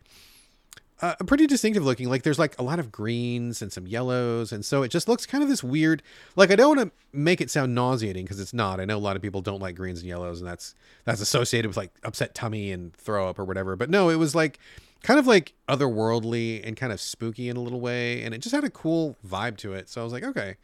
uh, 1.02 1.16
pretty 1.28 1.46
distinctive 1.46 1.84
looking. 1.84 2.10
Like 2.10 2.24
there's 2.24 2.40
like 2.40 2.58
a 2.58 2.64
lot 2.64 2.80
of 2.80 2.92
greens 2.92 3.62
and 3.62 3.72
some 3.72 3.86
yellows 3.86 4.52
and 4.52 4.64
so 4.64 4.84
it 4.84 4.90
just 4.90 5.08
looks 5.08 5.26
kind 5.26 5.44
of 5.44 5.50
this 5.50 5.64
weird 5.64 6.02
like 6.36 6.52
i 6.52 6.56
don't 6.56 6.78
want 6.78 6.90
to 6.90 7.18
make 7.18 7.42
it 7.42 7.50
sound 7.50 7.76
nauseating 7.76 8.24
because 8.24 8.40
it's 8.40 8.54
not. 8.54 8.80
I 8.80 8.86
know 8.86 8.98
a 8.98 9.00
lot 9.00 9.16
of 9.16 9.22
people 9.22 9.42
don't 9.42 9.62
like 9.62 9.76
greens 9.76 10.00
and 10.00 10.08
yellows 10.08 10.40
and 10.40 10.48
that's 10.50 10.76
that's 11.04 11.22
associated 11.22 11.68
with 11.68 11.78
like 11.78 11.92
upset 12.04 12.34
tummy 12.34 12.72
and 12.72 12.94
throw 12.94 13.28
up 13.30 13.40
or 13.40 13.46
whatever 13.46 13.76
but 13.76 13.90
no 13.90 14.10
it 14.10 14.16
was 14.16 14.36
like 14.36 14.60
kind 15.04 15.20
of 15.20 15.28
like 15.28 15.54
otherworldly 15.68 16.66
and 16.66 16.76
kind 16.78 16.92
of 16.92 17.00
spooky 17.00 17.50
in 17.50 17.58
a 17.58 17.62
little 17.62 17.80
way 17.80 18.24
and 18.24 18.34
it 18.34 18.40
just 18.40 18.56
had 18.56 18.64
a 18.64 18.70
cool 18.70 19.18
vibe 19.28 19.58
to 19.58 19.74
it. 19.74 19.90
So 19.90 20.02
i 20.02 20.04
was 20.04 20.14
like 20.14 20.24
okay 20.24 20.56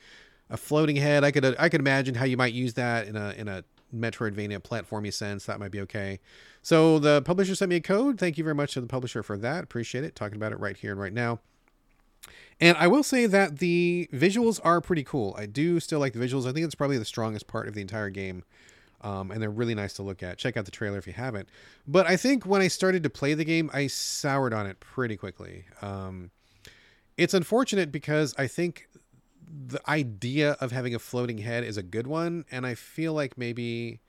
a 0.50 0.58
floating 0.58 0.98
head 0.98 1.24
i 1.24 1.32
could 1.32 1.56
i 1.60 1.70
could 1.70 1.80
imagine 1.80 2.16
how 2.16 2.26
you 2.26 2.38
might 2.38 2.54
use 2.54 2.74
that 2.74 3.08
in 3.08 3.16
a 3.16 3.34
in 3.38 3.48
a 3.48 3.64
metroidvania 3.96 4.60
platformy 4.60 5.14
sense 5.14 5.46
that 5.46 5.60
might 5.60 5.72
be 5.72 5.82
okay 5.82 6.20
so 6.62 7.00
the 7.00 7.22
publisher 7.24 7.56
sent 7.56 7.70
me 7.70 7.76
a 7.76 7.82
code 7.82 8.18
thank 8.20 8.38
you 8.38 8.44
very 8.44 8.56
much 8.56 8.74
to 8.74 8.82
the 8.82 8.88
publisher 8.88 9.24
for 9.24 9.38
that 9.38 9.64
appreciate 9.64 10.04
it 10.04 10.16
talking 10.16 10.36
about 10.36 10.52
it 10.52 10.60
right 10.60 10.78
here 10.78 10.92
and 10.92 11.00
right 11.00 11.14
now 11.14 11.39
And 12.60 12.78
I 12.78 12.88
will 12.88 13.04
say 13.04 13.26
that 13.26 13.58
the 13.58 14.08
visuals 14.14 14.60
are 14.64 14.82
pretty 14.82 15.04
cool. 15.04 15.36
I 15.38 15.48
do 15.48 15.80
still 15.80 16.00
like 16.00 16.14
the 16.14 16.20
visuals. 16.20 16.48
I 16.48 16.54
think 16.54 16.66
it's 16.66 16.76
probably 16.76 17.00
the 17.00 17.06
strongest 17.06 17.48
part 17.48 17.68
of 17.68 17.74
the 17.74 17.82
entire 17.82 18.12
game. 18.12 18.44
Um, 19.02 19.32
and 19.32 19.42
they're 19.42 19.50
really 19.50 19.74
nice 19.74 19.94
to 19.94 20.04
look 20.04 20.22
at. 20.22 20.38
Check 20.38 20.56
out 20.58 20.66
the 20.66 20.72
trailer 20.72 21.00
if 21.00 21.08
you 21.08 21.14
haven't. 21.14 21.50
But 21.88 22.06
I 22.06 22.18
think 22.18 22.46
when 22.46 22.62
I 22.62 22.68
started 22.68 23.02
to 23.02 23.10
play 23.10 23.34
the 23.34 23.44
game, 23.44 23.72
I 23.74 23.88
soured 23.88 24.54
on 24.54 24.68
it 24.68 24.80
pretty 24.80 25.18
quickly. 25.18 25.66
Um, 25.82 26.30
it's 27.18 27.34
unfortunate 27.34 27.92
because 27.92 28.36
I 28.38 28.46
think 28.46 28.88
the 29.68 29.82
idea 29.89 30.52
of 30.60 30.72
having 30.72 30.95
a 30.95 30.99
floating 30.99 31.39
head 31.39 31.64
is 31.64 31.78
a 31.78 31.84
good 31.84 32.08
one, 32.08 32.45
and 32.52 32.66
I 32.66 32.76
feel 32.76 33.14
like 33.14 33.38
maybe 33.38 33.99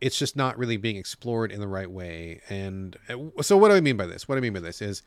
it's 0.00 0.18
just 0.18 0.36
not 0.36 0.58
really 0.58 0.76
being 0.76 0.96
explored 0.96 1.52
in 1.52 1.60
the 1.60 1.68
right 1.68 1.90
way. 1.90 2.40
And 2.48 2.96
uh, 3.08 3.42
so, 3.42 3.56
what 3.56 3.68
do 3.68 3.74
I 3.74 3.80
mean 3.80 3.96
by 3.96 4.06
this? 4.06 4.28
What 4.28 4.38
I 4.38 4.40
mean 4.40 4.52
by 4.52 4.60
this 4.60 4.80
is 4.80 5.02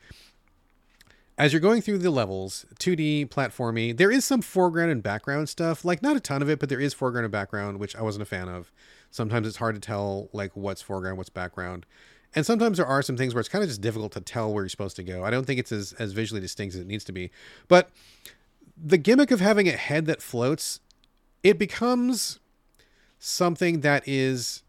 as 1.38 1.52
you're 1.52 1.60
going 1.60 1.82
through 1.82 1.98
the 1.98 2.12
levels, 2.12 2.66
2D 2.80 3.30
platformy, 3.30 3.96
there 3.96 4.12
is 4.12 4.24
some 4.24 4.42
foreground 4.42 4.92
and 4.92 5.02
background 5.02 5.50
stuff. 5.50 5.84
Like 5.84 6.04
not 6.04 6.16
a 6.16 6.20
ton 6.20 6.42
of 6.42 6.50
it, 6.50 6.60
but 6.60 6.70
there 6.70 6.80
is 6.80 6.94
foreground 6.94 7.26
and 7.26 7.32
background, 7.32 7.80
which 7.80 7.96
I 7.96 8.02
wasn't 8.02 8.22
a 8.22 8.26
fan 8.26 8.50
of. 8.50 8.72
Sometimes 9.10 9.48
it's 9.48 9.58
hard 9.58 9.76
to 9.76 9.82
tell 9.82 10.30
like 10.32 10.52
what's 10.56 10.82
foreground, 10.82 11.18
what's 11.18 11.30
background. 11.30 11.86
And 12.36 12.46
sometimes 12.46 12.78
there 12.78 12.86
are 12.86 13.02
some 13.02 13.18
things 13.18 13.34
where 13.34 13.40
it's 13.40 13.50
kind 13.50 13.64
of 13.64 13.70
just 13.70 13.82
difficult 13.82 14.12
to 14.14 14.22
tell 14.22 14.54
where 14.54 14.64
you're 14.64 14.70
supposed 14.70 14.96
to 14.96 15.04
go. 15.04 15.24
I 15.24 15.30
don't 15.30 15.46
think 15.46 15.60
it's 15.60 15.72
as, 15.72 15.94
as 15.94 16.14
visually 16.14 16.42
distinct 16.42 16.76
as 16.76 16.82
it 16.82 16.88
needs 16.88 17.04
to 17.06 17.12
be. 17.12 17.32
But 17.68 17.90
the 18.76 18.98
gimmick 18.98 19.32
of 19.32 19.40
having 19.40 19.68
a 19.68 19.74
head 19.74 20.06
that 20.06 20.22
floats, 20.22 20.80
it 21.44 21.58
becomes 21.58 22.40
something 23.20 23.82
that 23.82 24.04
is 24.06 24.64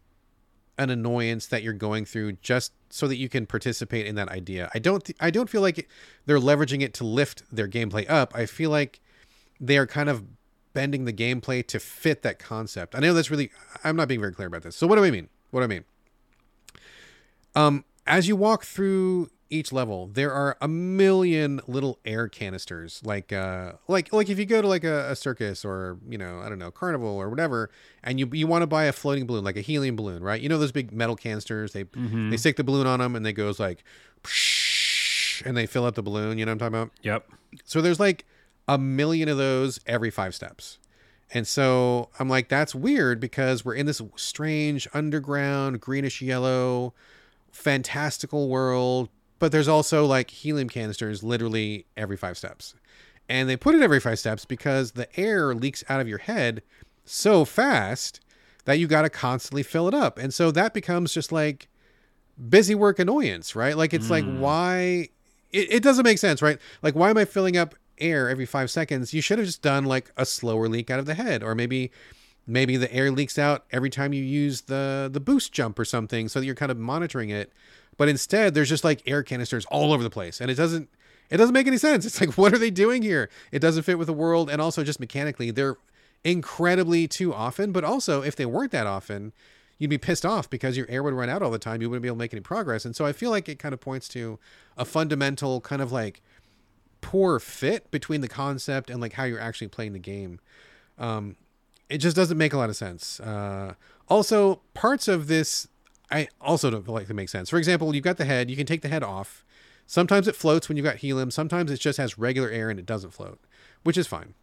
an 0.77 0.89
annoyance 0.89 1.47
that 1.47 1.63
you're 1.63 1.73
going 1.73 2.05
through 2.05 2.33
just 2.33 2.73
so 2.89 3.07
that 3.07 3.17
you 3.17 3.29
can 3.29 3.45
participate 3.45 4.05
in 4.05 4.15
that 4.15 4.29
idea. 4.29 4.69
I 4.73 4.79
don't 4.79 5.03
th- 5.03 5.17
I 5.19 5.29
don't 5.29 5.49
feel 5.49 5.61
like 5.61 5.87
they're 6.25 6.39
leveraging 6.39 6.81
it 6.81 6.93
to 6.95 7.03
lift 7.03 7.43
their 7.51 7.67
gameplay 7.67 8.09
up. 8.09 8.33
I 8.35 8.45
feel 8.45 8.69
like 8.69 8.99
they 9.59 9.77
are 9.77 9.87
kind 9.87 10.09
of 10.09 10.23
bending 10.73 11.05
the 11.05 11.13
gameplay 11.13 11.65
to 11.67 11.79
fit 11.79 12.21
that 12.23 12.39
concept. 12.39 12.95
I 12.95 12.99
know 12.99 13.13
that's 13.13 13.31
really 13.31 13.51
I'm 13.83 13.95
not 13.95 14.07
being 14.07 14.19
very 14.19 14.33
clear 14.33 14.47
about 14.47 14.63
this. 14.63 14.75
So 14.75 14.87
what 14.87 14.95
do 14.95 15.05
I 15.05 15.11
mean? 15.11 15.29
What 15.51 15.61
do 15.61 15.63
I 15.65 15.67
mean? 15.67 15.85
Um 17.55 17.85
as 18.05 18.27
you 18.27 18.35
walk 18.35 18.63
through 18.65 19.29
each 19.55 19.71
level, 19.73 20.07
there 20.07 20.31
are 20.31 20.57
a 20.61 20.67
million 20.67 21.61
little 21.67 21.99
air 22.05 22.27
canisters. 22.27 23.01
Like 23.03 23.33
uh 23.33 23.73
like 23.87 24.13
like 24.13 24.29
if 24.29 24.37
you 24.37 24.45
go 24.45 24.61
to 24.61 24.67
like 24.67 24.83
a, 24.83 25.11
a 25.11 25.15
circus 25.15 25.65
or, 25.65 25.97
you 26.07 26.17
know, 26.17 26.39
I 26.39 26.49
don't 26.49 26.59
know, 26.59 26.71
carnival 26.71 27.09
or 27.09 27.29
whatever, 27.29 27.69
and 28.03 28.19
you 28.19 28.29
you 28.33 28.47
want 28.47 28.61
to 28.63 28.67
buy 28.67 28.85
a 28.85 28.91
floating 28.93 29.25
balloon, 29.25 29.43
like 29.43 29.57
a 29.57 29.61
helium 29.61 29.95
balloon, 29.95 30.23
right? 30.23 30.39
You 30.41 30.49
know 30.49 30.57
those 30.57 30.71
big 30.71 30.91
metal 30.91 31.15
canisters, 31.15 31.73
they 31.73 31.85
Mm-hmm. 31.85 32.29
they 32.29 32.37
stick 32.37 32.57
the 32.57 32.63
balloon 32.63 32.87
on 32.87 32.99
them 32.99 33.15
and 33.15 33.25
they 33.25 33.33
goes 33.33 33.59
like 33.59 33.83
and 35.45 35.55
they 35.55 35.65
fill 35.65 35.85
up 35.85 35.95
the 35.95 36.03
balloon, 36.03 36.37
you 36.37 36.45
know 36.45 36.51
what 36.51 36.63
I'm 36.63 36.71
talking 36.71 36.81
about? 36.81 36.91
Yep. 37.03 37.29
So 37.65 37.81
there's 37.81 37.99
like 37.99 38.25
a 38.67 38.77
million 38.77 39.29
of 39.29 39.37
those 39.37 39.79
every 39.85 40.09
five 40.09 40.33
steps. 40.35 40.77
And 41.33 41.47
so 41.47 42.09
I'm 42.19 42.29
like, 42.29 42.49
that's 42.49 42.73
weird 42.75 43.19
because 43.19 43.65
we're 43.65 43.73
in 43.75 43.85
this 43.85 44.01
strange 44.15 44.87
underground, 44.93 45.81
greenish 45.81 46.21
yellow, 46.21 46.93
fantastical 47.51 48.47
world. 48.49 49.09
But 49.39 49.51
there's 49.51 49.67
also 49.67 50.05
like 50.05 50.29
helium 50.29 50.69
canisters 50.69 51.23
literally 51.23 51.85
every 51.97 52.17
five 52.17 52.37
steps. 52.37 52.75
And 53.27 53.49
they 53.49 53.57
put 53.57 53.75
it 53.75 53.81
every 53.81 53.99
five 53.99 54.19
steps 54.19 54.45
because 54.45 54.91
the 54.91 55.07
air 55.19 55.53
leaks 55.53 55.83
out 55.89 55.99
of 55.99 56.07
your 56.07 56.19
head 56.19 56.61
so 57.03 57.43
fast 57.43 58.19
that 58.65 58.79
you 58.79 58.87
got 58.87 59.03
to 59.03 59.09
constantly 59.09 59.63
fill 59.63 59.87
it 59.87 59.93
up. 59.93 60.17
And 60.17 60.33
so 60.33 60.51
that 60.51 60.73
becomes 60.73 61.13
just 61.13 61.31
like 61.31 61.67
busy 62.49 62.75
work 62.75 62.99
annoyance, 62.99 63.55
right? 63.55 63.77
Like 63.77 63.93
it's 63.93 64.09
like 64.09 64.25
hmm. 64.25 64.39
why 64.39 65.09
it, 65.51 65.73
it 65.73 65.83
doesn't 65.83 66.03
make 66.03 66.17
sense, 66.17 66.41
right? 66.41 66.59
Like 66.81 66.95
why 66.95 67.09
am 67.09 67.17
I 67.17 67.25
filling 67.25 67.57
up 67.57 67.75
air 67.97 68.29
every 68.29 68.45
five 68.45 68.69
seconds? 68.69 69.13
You 69.13 69.21
should 69.21 69.39
have 69.39 69.47
just 69.47 69.61
done 69.61 69.85
like 69.85 70.11
a 70.17 70.25
slower 70.25 70.67
leak 70.67 70.89
out 70.89 70.99
of 70.99 71.05
the 71.05 71.13
head, 71.13 71.43
or 71.43 71.55
maybe 71.55 71.91
maybe 72.47 72.77
the 72.77 72.93
air 72.93 73.09
leaks 73.11 73.39
out 73.39 73.65
every 73.71 73.89
time 73.89 74.13
you 74.13 74.23
use 74.23 74.61
the 74.61 75.09
the 75.11 75.19
boost 75.19 75.51
jump 75.51 75.79
or 75.79 75.85
something, 75.85 76.27
so 76.27 76.39
that 76.39 76.45
you're 76.45 76.55
kind 76.55 76.71
of 76.71 76.77
monitoring 76.77 77.29
it. 77.29 77.53
But 77.97 78.09
instead, 78.09 78.53
there's 78.53 78.69
just 78.69 78.83
like 78.83 79.01
air 79.05 79.23
canisters 79.23 79.65
all 79.65 79.93
over 79.93 80.03
the 80.03 80.09
place, 80.09 80.41
and 80.41 80.51
it 80.51 80.55
doesn't 80.55 80.89
it 81.29 81.37
doesn't 81.37 81.53
make 81.53 81.67
any 81.67 81.77
sense. 81.77 82.05
It's 82.05 82.19
like 82.19 82.33
what 82.37 82.53
are 82.53 82.57
they 82.57 82.71
doing 82.71 83.01
here? 83.01 83.29
It 83.51 83.59
doesn't 83.59 83.83
fit 83.83 83.97
with 83.97 84.07
the 84.07 84.13
world, 84.13 84.49
and 84.49 84.61
also 84.61 84.83
just 84.83 84.99
mechanically, 84.99 85.51
they're 85.51 85.77
incredibly 86.23 87.07
too 87.07 87.33
often. 87.33 87.71
But 87.71 87.83
also, 87.83 88.21
if 88.21 88.35
they 88.35 88.45
weren't 88.45 88.71
that 88.71 88.87
often, 88.87 89.33
you'd 89.77 89.89
be 89.89 89.97
pissed 89.97 90.25
off 90.25 90.49
because 90.49 90.77
your 90.77 90.87
air 90.89 91.03
would 91.03 91.13
run 91.13 91.29
out 91.29 91.41
all 91.41 91.51
the 91.51 91.59
time. 91.59 91.81
You 91.81 91.89
wouldn't 91.89 92.03
be 92.03 92.07
able 92.07 92.17
to 92.17 92.23
make 92.23 92.33
any 92.33 92.41
progress. 92.41 92.85
And 92.85 92.95
so 92.95 93.05
I 93.05 93.11
feel 93.11 93.29
like 93.29 93.49
it 93.49 93.59
kind 93.59 93.73
of 93.73 93.79
points 93.79 94.07
to 94.09 94.39
a 94.77 94.85
fundamental 94.85 95.61
kind 95.61 95.81
of 95.81 95.91
like 95.91 96.21
poor 97.01 97.39
fit 97.39 97.91
between 97.91 98.21
the 98.21 98.27
concept 98.27 98.89
and 98.89 99.01
like 99.01 99.13
how 99.13 99.25
you're 99.25 99.39
actually 99.39 99.67
playing 99.67 99.93
the 99.93 99.99
game. 99.99 100.39
Um, 100.97 101.35
it 101.89 101.99
just 101.99 102.15
doesn't 102.15 102.37
make 102.37 102.53
a 102.53 102.57
lot 102.57 102.69
of 102.69 102.75
sense. 102.75 103.19
Uh, 103.19 103.75
also, 104.09 104.61
parts 104.73 105.07
of 105.07 105.27
this 105.27 105.67
I 106.11 106.27
also 106.39 106.69
don't 106.69 106.85
feel 106.85 106.93
like 106.93 107.07
they 107.07 107.13
make 107.13 107.29
sense. 107.29 107.49
For 107.49 107.57
example, 107.57 107.93
you've 107.93 108.03
got 108.03 108.17
the 108.17 108.25
head. 108.25 108.49
You 108.49 108.55
can 108.55 108.65
take 108.65 108.81
the 108.81 108.89
head 108.89 109.03
off. 109.03 109.43
Sometimes 109.87 110.27
it 110.27 110.35
floats 110.35 110.67
when 110.67 110.77
you've 110.77 110.85
got 110.85 110.97
helium. 110.97 111.31
Sometimes 111.31 111.71
it 111.71 111.79
just 111.79 111.97
has 111.97 112.17
regular 112.17 112.49
air 112.49 112.69
and 112.69 112.79
it 112.79 112.85
doesn't 112.85 113.13
float, 113.13 113.39
which 113.83 113.97
is 113.97 114.07
fine. 114.07 114.33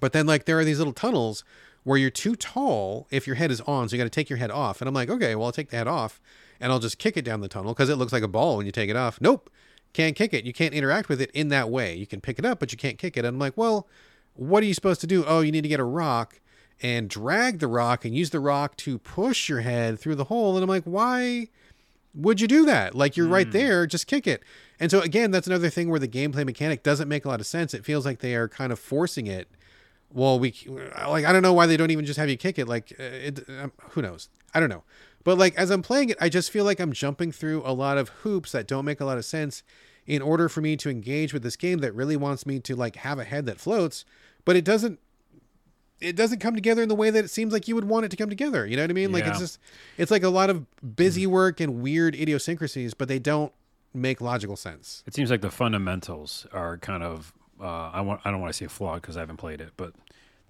But 0.00 0.12
then 0.12 0.26
like 0.26 0.44
there 0.44 0.58
are 0.58 0.64
these 0.64 0.78
little 0.78 0.92
tunnels 0.92 1.44
where 1.84 1.98
you're 1.98 2.10
too 2.10 2.34
tall 2.34 3.06
if 3.10 3.26
your 3.26 3.36
head 3.36 3.50
is 3.50 3.60
on, 3.62 3.88
so 3.88 3.96
you 3.96 4.00
got 4.00 4.04
to 4.04 4.10
take 4.10 4.28
your 4.28 4.38
head 4.38 4.50
off. 4.50 4.80
And 4.80 4.88
I'm 4.88 4.94
like, 4.94 5.08
okay, 5.08 5.34
well 5.34 5.46
I'll 5.46 5.52
take 5.52 5.70
the 5.70 5.76
head 5.76 5.88
off 5.88 6.20
and 6.60 6.72
I'll 6.72 6.78
just 6.78 6.98
kick 6.98 7.16
it 7.16 7.24
down 7.24 7.40
the 7.40 7.48
tunnel 7.48 7.72
because 7.72 7.88
it 7.88 7.96
looks 7.96 8.12
like 8.12 8.22
a 8.22 8.28
ball 8.28 8.56
when 8.56 8.66
you 8.66 8.72
take 8.72 8.90
it 8.90 8.96
off. 8.96 9.20
Nope, 9.20 9.50
can't 9.92 10.16
kick 10.16 10.34
it. 10.34 10.44
You 10.44 10.52
can't 10.52 10.74
interact 10.74 11.08
with 11.08 11.20
it 11.20 11.30
in 11.32 11.48
that 11.48 11.70
way. 11.70 11.94
You 11.94 12.06
can 12.06 12.20
pick 12.20 12.38
it 12.38 12.44
up, 12.44 12.58
but 12.58 12.72
you 12.72 12.78
can't 12.78 12.98
kick 12.98 13.16
it. 13.16 13.20
And 13.20 13.28
I'm 13.28 13.38
like, 13.38 13.56
well, 13.56 13.88
what 14.34 14.62
are 14.62 14.66
you 14.66 14.74
supposed 14.74 15.00
to 15.00 15.06
do? 15.06 15.24
Oh, 15.26 15.40
you 15.40 15.52
need 15.52 15.62
to 15.62 15.68
get 15.68 15.80
a 15.80 15.84
rock 15.84 16.40
and 16.82 17.08
drag 17.08 17.58
the 17.58 17.68
rock 17.68 18.04
and 18.04 18.14
use 18.14 18.30
the 18.30 18.40
rock 18.40 18.76
to 18.76 18.98
push 18.98 19.48
your 19.48 19.60
head 19.60 19.98
through 19.98 20.14
the 20.14 20.24
hole. 20.24 20.56
And 20.56 20.62
I'm 20.62 20.68
like, 20.68 20.84
why 20.84 21.48
would 22.14 22.40
you 22.40 22.48
do 22.48 22.64
that? 22.66 22.94
Like 22.94 23.16
you're 23.16 23.28
right 23.28 23.50
there, 23.50 23.86
just 23.86 24.06
kick 24.06 24.26
it. 24.26 24.42
And 24.80 24.90
so 24.90 25.00
again, 25.00 25.30
that's 25.30 25.46
another 25.46 25.70
thing 25.70 25.90
where 25.90 26.00
the 26.00 26.08
gameplay 26.08 26.44
mechanic 26.44 26.82
doesn't 26.82 27.08
make 27.08 27.24
a 27.24 27.28
lot 27.28 27.40
of 27.40 27.46
sense. 27.46 27.74
It 27.74 27.84
feels 27.84 28.04
like 28.04 28.20
they 28.20 28.34
are 28.34 28.48
kind 28.48 28.72
of 28.72 28.78
forcing 28.78 29.26
it. 29.26 29.48
Well, 30.12 30.38
we 30.38 30.54
like 31.08 31.24
I 31.24 31.32
don't 31.32 31.42
know 31.42 31.52
why 31.52 31.66
they 31.66 31.76
don't 31.76 31.90
even 31.90 32.04
just 32.04 32.18
have 32.18 32.28
you 32.28 32.36
kick 32.36 32.58
it. 32.58 32.68
Like 32.68 32.92
uh, 32.98 33.02
it, 33.02 33.44
um, 33.60 33.72
who 33.90 34.02
knows? 34.02 34.28
I 34.54 34.60
don't 34.60 34.68
know. 34.68 34.84
But 35.24 35.36
like 35.36 35.54
as 35.56 35.70
I'm 35.70 35.82
playing 35.82 36.10
it, 36.10 36.16
I 36.20 36.28
just 36.28 36.50
feel 36.50 36.64
like 36.64 36.78
I'm 36.78 36.92
jumping 36.92 37.32
through 37.32 37.62
a 37.64 37.72
lot 37.72 37.98
of 37.98 38.08
hoops 38.08 38.52
that 38.52 38.68
don't 38.68 38.84
make 38.84 39.00
a 39.00 39.04
lot 39.04 39.18
of 39.18 39.24
sense 39.24 39.62
in 40.06 40.22
order 40.22 40.48
for 40.48 40.60
me 40.60 40.76
to 40.76 40.88
engage 40.88 41.32
with 41.32 41.42
this 41.42 41.56
game 41.56 41.80
that 41.80 41.92
really 41.92 42.16
wants 42.16 42.46
me 42.46 42.60
to 42.60 42.76
like 42.76 42.96
have 42.96 43.18
a 43.18 43.24
head 43.24 43.44
that 43.46 43.58
floats, 43.58 44.04
but 44.44 44.54
it 44.56 44.64
doesn't 44.64 45.00
it 46.00 46.16
doesn't 46.16 46.40
come 46.40 46.54
together 46.54 46.82
in 46.82 46.88
the 46.88 46.94
way 46.94 47.10
that 47.10 47.24
it 47.24 47.28
seems 47.28 47.52
like 47.52 47.68
you 47.68 47.74
would 47.74 47.86
want 47.86 48.04
it 48.04 48.10
to 48.10 48.16
come 48.16 48.28
together. 48.28 48.66
You 48.66 48.76
know 48.76 48.82
what 48.82 48.90
I 48.90 48.94
mean? 48.94 49.12
Like 49.12 49.26
it's 49.26 49.38
just 49.38 49.58
it's 49.96 50.10
like 50.10 50.22
a 50.22 50.28
lot 50.28 50.50
of 50.50 50.66
busy 50.96 51.26
work 51.26 51.60
and 51.60 51.80
weird 51.82 52.14
idiosyncrasies, 52.14 52.94
but 52.94 53.08
they 53.08 53.18
don't 53.18 53.52
make 53.94 54.20
logical 54.20 54.56
sense. 54.56 55.02
It 55.06 55.14
seems 55.14 55.30
like 55.30 55.40
the 55.40 55.50
fundamentals 55.50 56.46
are 56.52 56.76
kind 56.78 57.02
of 57.02 57.32
uh, 57.60 57.90
I 57.92 58.02
want 58.02 58.20
I 58.24 58.30
don't 58.30 58.40
want 58.40 58.52
to 58.52 58.56
say 58.56 58.66
flawed 58.66 59.02
because 59.02 59.16
I 59.16 59.20
haven't 59.20 59.38
played 59.38 59.60
it, 59.60 59.72
but 59.76 59.94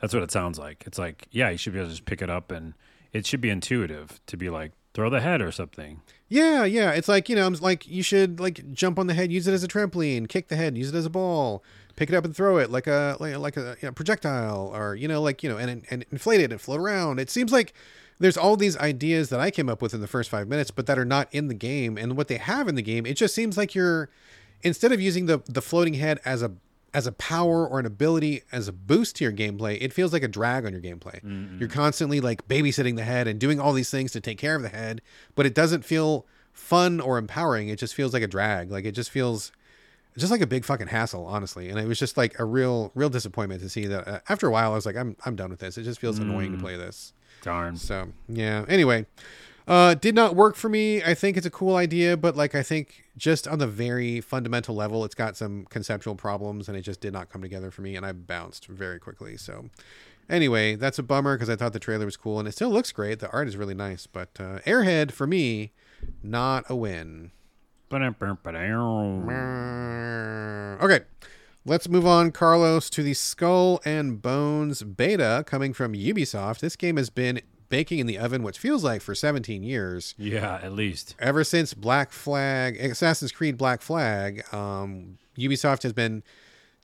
that's 0.01 0.13
what 0.13 0.23
it 0.23 0.31
sounds 0.31 0.59
like. 0.59 0.85
It's 0.87 0.99
like 0.99 1.29
yeah, 1.31 1.51
you 1.51 1.59
should 1.59 1.73
be 1.73 1.79
able 1.79 1.89
to 1.89 1.95
just 1.95 2.07
pick 2.07 2.23
it 2.23 2.31
up 2.31 2.51
and 2.51 2.75
it 3.13 3.27
should 3.27 3.41
be 3.41 3.51
intuitive 3.51 4.21
to 4.27 4.37
be 4.37 4.51
like 4.51 4.73
throw 4.95 5.11
the 5.11 5.21
head 5.21 5.43
or 5.43 5.53
something. 5.53 6.01
Yeah, 6.29 6.65
yeah. 6.65 6.93
It's 6.93 7.07
like, 7.07 7.29
you 7.29 7.37
know, 7.37 7.47
I'm 7.47 7.55
like 7.55 7.87
you 7.87 8.03
should 8.03 8.41
like 8.41 8.73
jump 8.73 8.99
on 8.99 9.07
the 9.07 9.15
head, 9.15 9.31
use 9.31 9.47
it 9.47 9.53
as 9.53 9.63
a 9.63 9.69
trampoline, 9.69 10.29
kick 10.29 10.49
the 10.49 10.57
head, 10.57 10.77
use 10.77 10.89
it 10.89 10.95
as 10.97 11.07
a 11.07 11.11
ball, 11.11 11.63
pick 11.97 12.11
it 12.11 12.15
up 12.15 12.25
and 12.25 12.37
throw 12.37 12.59
it 12.59 12.71
like 12.71 12.87
a 12.87 13.17
like, 13.19 13.37
like 13.37 13.57
a 13.57 13.77
you 13.81 13.89
know, 13.89 13.93
projectile 13.93 14.71
or 14.75 14.95
you 14.95 15.09
know 15.09 15.21
like, 15.21 15.43
you 15.43 15.49
know, 15.49 15.57
and 15.57 15.85
and 15.91 16.05
inflate 16.13 16.41
it 16.41 16.53
and 16.53 16.61
float 16.61 16.81
around. 16.81 17.19
It 17.19 17.31
seems 17.31 17.53
like 17.53 17.73
there's 18.19 18.37
all 18.37 18.57
these 18.57 18.77
ideas 18.79 19.29
that 19.31 19.41
I 19.41 19.51
came 19.51 19.69
up 19.69 19.83
with 19.83 19.93
in 19.93 20.01
the 20.01 20.07
first 20.07 20.31
5 20.31 20.49
minutes 20.49 20.71
but 20.71 20.87
that 20.87 20.99
are 20.99 21.05
not 21.05 21.29
in 21.33 21.49
the 21.49 21.55
game 21.55 21.99
and 21.99 22.17
what 22.17 22.29
they 22.29 22.39
have 22.39 22.69
in 22.69 22.75
the 22.75 22.83
game, 22.83 23.05
it 23.07 23.15
just 23.15 23.35
seems 23.35 23.57
like 23.57 23.75
you're 23.75 24.09
instead 24.63 24.93
of 24.93 25.01
using 25.01 25.27
the 25.27 25.43
the 25.47 25.63
floating 25.63 25.95
head 25.95 26.21
as 26.25 26.43
a 26.43 26.53
as 26.95 27.07
a 27.07 27.13
power 27.13 27.67
or 27.69 27.79
an 27.79 27.85
ability 27.85 28.43
as 28.51 28.69
a 28.69 28.73
boost 28.73 29.17
to 29.17 29.25
your 29.25 29.33
gameplay, 29.33 29.77
it 29.83 29.93
feels 29.93 30.15
like 30.15 30.23
a 30.23 30.29
drag 30.29 30.65
on 30.65 30.73
your 30.73 30.81
gameplay. 30.81 31.23
Mm-hmm. 31.23 31.59
You're 31.59 31.69
constantly 31.69 32.21
like 32.21 32.49
babysitting 32.49 32.97
the 32.97 33.05
head 33.05 33.29
and 33.29 33.39
doing 33.39 33.61
all 33.61 33.75
these 33.75 33.91
things 33.91 34.13
to 34.13 34.21
take 34.21 34.39
care 34.39 34.57
of 34.57 34.63
the 34.63 34.71
head, 34.71 35.03
but 35.35 35.45
it 35.45 35.55
doesn't 35.55 35.85
feel 35.85 36.27
fun 36.55 37.01
or 37.01 37.19
empowering. 37.19 37.69
It 37.69 37.79
just 37.79 37.95
feels 37.95 38.15
like 38.15 38.23
a 38.23 38.27
drag. 38.27 38.71
Like 38.71 38.87
it 38.87 38.93
just 38.93 39.11
feels 39.11 39.53
just 40.19 40.31
like 40.31 40.41
a 40.41 40.47
big 40.47 40.65
fucking 40.65 40.89
hassle, 40.89 41.27
honestly. 41.27 41.69
And 41.69 41.79
it 41.79 41.87
was 41.87 41.99
just 41.99 42.17
like 42.17 42.39
a 42.39 42.45
real, 42.45 42.91
real 42.95 43.11
disappointment 43.11 43.61
to 43.63 43.69
see 43.69 43.87
that. 43.87 44.09
Uh, 44.09 44.21
after 44.29 44.47
a 44.47 44.51
while, 44.51 44.73
I 44.73 44.75
was 44.75 44.87
like, 44.87 44.97
I'm, 44.97 45.17
I'm 45.25 45.37
done 45.37 45.51
with 45.51 45.61
this. 45.61 45.77
It 45.79 45.83
just 45.83 46.01
feels 46.01 46.19
annoying 46.19 46.53
to 46.53 46.59
play 46.59 46.77
this. 46.77 47.13
Darn. 47.43 47.77
So 47.77 48.09
yeah. 48.29 48.65
Anyway, 48.69 49.07
uh, 49.69 49.95
did 49.95 50.15
not 50.15 50.37
work 50.37 50.55
for 50.55 50.69
me. 50.69 51.03
I 51.03 51.15
think 51.15 51.37
it's 51.37 51.47
a 51.47 51.51
cool 51.51 51.77
idea, 51.77 52.17
but 52.17 52.37
like 52.37 52.55
I 52.55 52.63
think 52.63 53.05
just 53.17 53.49
on 53.49 53.59
the 53.59 53.67
very 53.67 54.21
fundamental 54.21 54.75
level, 54.75 55.05
it's 55.05 55.15
got 55.15 55.37
some 55.37 55.67
conceptual 55.71 56.15
problems, 56.15 56.69
and 56.69 56.77
it 56.77 56.83
just 56.83 57.01
did 57.01 57.13
not 57.13 57.31
come 57.31 57.43
together 57.43 57.71
for 57.71 57.83
me, 57.83 57.97
and 57.97 58.07
I 58.07 58.13
bounced 58.13 58.67
very 58.67 59.01
quickly. 59.01 59.37
So 59.37 59.71
anyway, 60.31 60.77
that's 60.77 60.99
a 60.99 61.03
bummer 61.03 61.37
because 61.37 61.51
I 61.51 61.57
thought 61.57 61.73
the 61.73 61.81
trailer 61.81 62.05
was 62.05 62.17
cool, 62.17 62.39
and 62.39 62.47
it 62.47 62.53
still 62.53 62.71
looks 62.71 62.93
great. 62.93 63.19
The 63.19 63.31
art 63.31 63.49
is 63.49 63.57
really 63.57 63.75
nice, 63.75 64.07
but 64.07 64.31
uh, 64.39 64.61
Airhead 64.61 65.11
for 65.11 65.27
me, 65.27 65.73
not 66.23 66.65
a 66.69 66.77
win. 66.77 67.33
Okay, 70.83 71.01
Let's 71.69 71.89
move 71.89 72.07
on, 72.07 72.31
Carlos, 72.31 72.89
to 72.91 73.03
the 73.03 73.13
Skull 73.13 73.81
and 73.85 74.23
Bones 74.23 74.85
beta 74.85 75.43
coming 75.49 75.73
from 75.73 75.95
Ubisoft. 75.95 76.61
This 76.61 76.77
game 76.77 76.97
has 76.97 77.11
been 77.11 77.41
baking 77.69 77.99
in 77.99 78.07
the 78.07 78.19
oven, 78.19 78.45
which 78.45 78.57
feels 78.57 78.85
like 78.85 79.03
for 79.03 79.17
17 79.17 79.65
years. 79.65 80.15
Yeah, 80.17 80.61
at 80.63 80.75
least. 80.75 81.17
Ever 81.19 81.43
since 81.43 81.75
Black 81.75 82.13
Flag, 82.13 82.77
Assassin's 82.77 83.33
Creed 83.33 83.59
Black 83.59 83.83
Flag, 83.83 84.45
um, 84.55 85.19
Ubisoft 85.37 85.83
has 85.83 85.93
been 85.93 86.23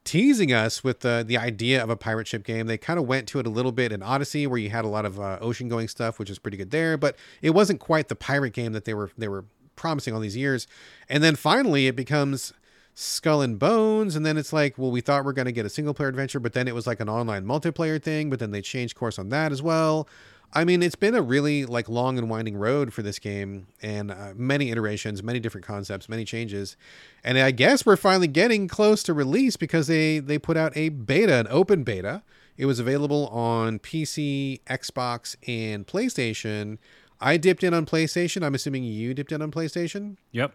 teasing 0.02 0.52
us 0.52 0.82
with 0.82 0.98
the 0.98 1.22
the 1.24 1.38
idea 1.38 1.80
of 1.80 1.88
a 1.88 1.96
pirate 1.96 2.26
ship 2.26 2.42
game. 2.42 2.66
They 2.66 2.76
kind 2.76 2.98
of 2.98 3.06
went 3.06 3.28
to 3.28 3.38
it 3.38 3.46
a 3.46 3.50
little 3.50 3.70
bit 3.70 3.92
in 3.92 4.02
Odyssey, 4.02 4.48
where 4.48 4.58
you 4.58 4.70
had 4.70 4.84
a 4.84 4.88
lot 4.88 5.04
of 5.04 5.20
uh, 5.20 5.38
ocean 5.40 5.68
going 5.68 5.86
stuff, 5.86 6.18
which 6.18 6.28
is 6.28 6.40
pretty 6.40 6.56
good 6.56 6.72
there. 6.72 6.96
But 6.96 7.16
it 7.40 7.50
wasn't 7.50 7.78
quite 7.78 8.08
the 8.08 8.16
pirate 8.16 8.52
game 8.52 8.72
that 8.72 8.84
they 8.84 8.94
were 8.94 9.12
they 9.16 9.28
were 9.28 9.44
promising 9.82 10.14
all 10.14 10.20
these 10.20 10.36
years. 10.36 10.68
And 11.08 11.22
then 11.22 11.34
finally, 11.34 11.88
it 11.88 11.96
becomes 11.96 12.54
Skull 12.94 13.42
and 13.42 13.58
Bones, 13.58 14.14
and 14.14 14.24
then 14.24 14.38
it's 14.38 14.52
like, 14.52 14.78
well, 14.78 14.92
we 14.92 15.00
thought 15.00 15.24
we 15.24 15.30
are 15.30 15.34
going 15.34 15.46
to 15.46 15.52
get 15.52 15.66
a 15.66 15.70
single 15.70 15.92
player 15.92 16.08
adventure, 16.08 16.38
but 16.38 16.52
then 16.52 16.68
it 16.68 16.74
was 16.74 16.86
like 16.86 17.00
an 17.00 17.08
online 17.08 17.44
multiplayer 17.44 18.00
thing, 18.00 18.30
but 18.30 18.38
then 18.38 18.52
they 18.52 18.62
changed 18.62 18.94
course 18.94 19.18
on 19.18 19.28
that 19.30 19.50
as 19.50 19.60
well. 19.60 20.08
I 20.54 20.64
mean, 20.64 20.82
it's 20.82 20.94
been 20.94 21.14
a 21.14 21.22
really 21.22 21.64
like 21.64 21.88
long 21.88 22.16
and 22.18 22.30
winding 22.30 22.56
road 22.56 22.92
for 22.92 23.02
this 23.02 23.18
game, 23.18 23.66
and 23.80 24.10
uh, 24.10 24.34
many 24.36 24.70
iterations, 24.70 25.22
many 25.22 25.40
different 25.40 25.66
concepts, 25.66 26.08
many 26.08 26.24
changes, 26.24 26.76
and 27.24 27.38
I 27.38 27.50
guess 27.50 27.84
we're 27.84 27.96
finally 27.96 28.28
getting 28.28 28.68
close 28.68 29.02
to 29.04 29.14
release 29.14 29.56
because 29.56 29.88
they 29.88 30.20
they 30.20 30.38
put 30.38 30.56
out 30.56 30.76
a 30.76 30.90
beta, 30.90 31.34
an 31.34 31.46
open 31.50 31.82
beta. 31.82 32.22
It 32.58 32.66
was 32.66 32.78
available 32.78 33.28
on 33.28 33.78
PC, 33.78 34.60
Xbox, 34.64 35.36
and 35.48 35.86
PlayStation. 35.86 36.76
I 37.22 37.36
dipped 37.36 37.62
in 37.62 37.72
on 37.72 37.86
PlayStation. 37.86 38.44
I'm 38.44 38.54
assuming 38.54 38.84
you 38.84 39.14
dipped 39.14 39.32
in 39.32 39.40
on 39.40 39.50
PlayStation. 39.50 40.16
Yep. 40.32 40.54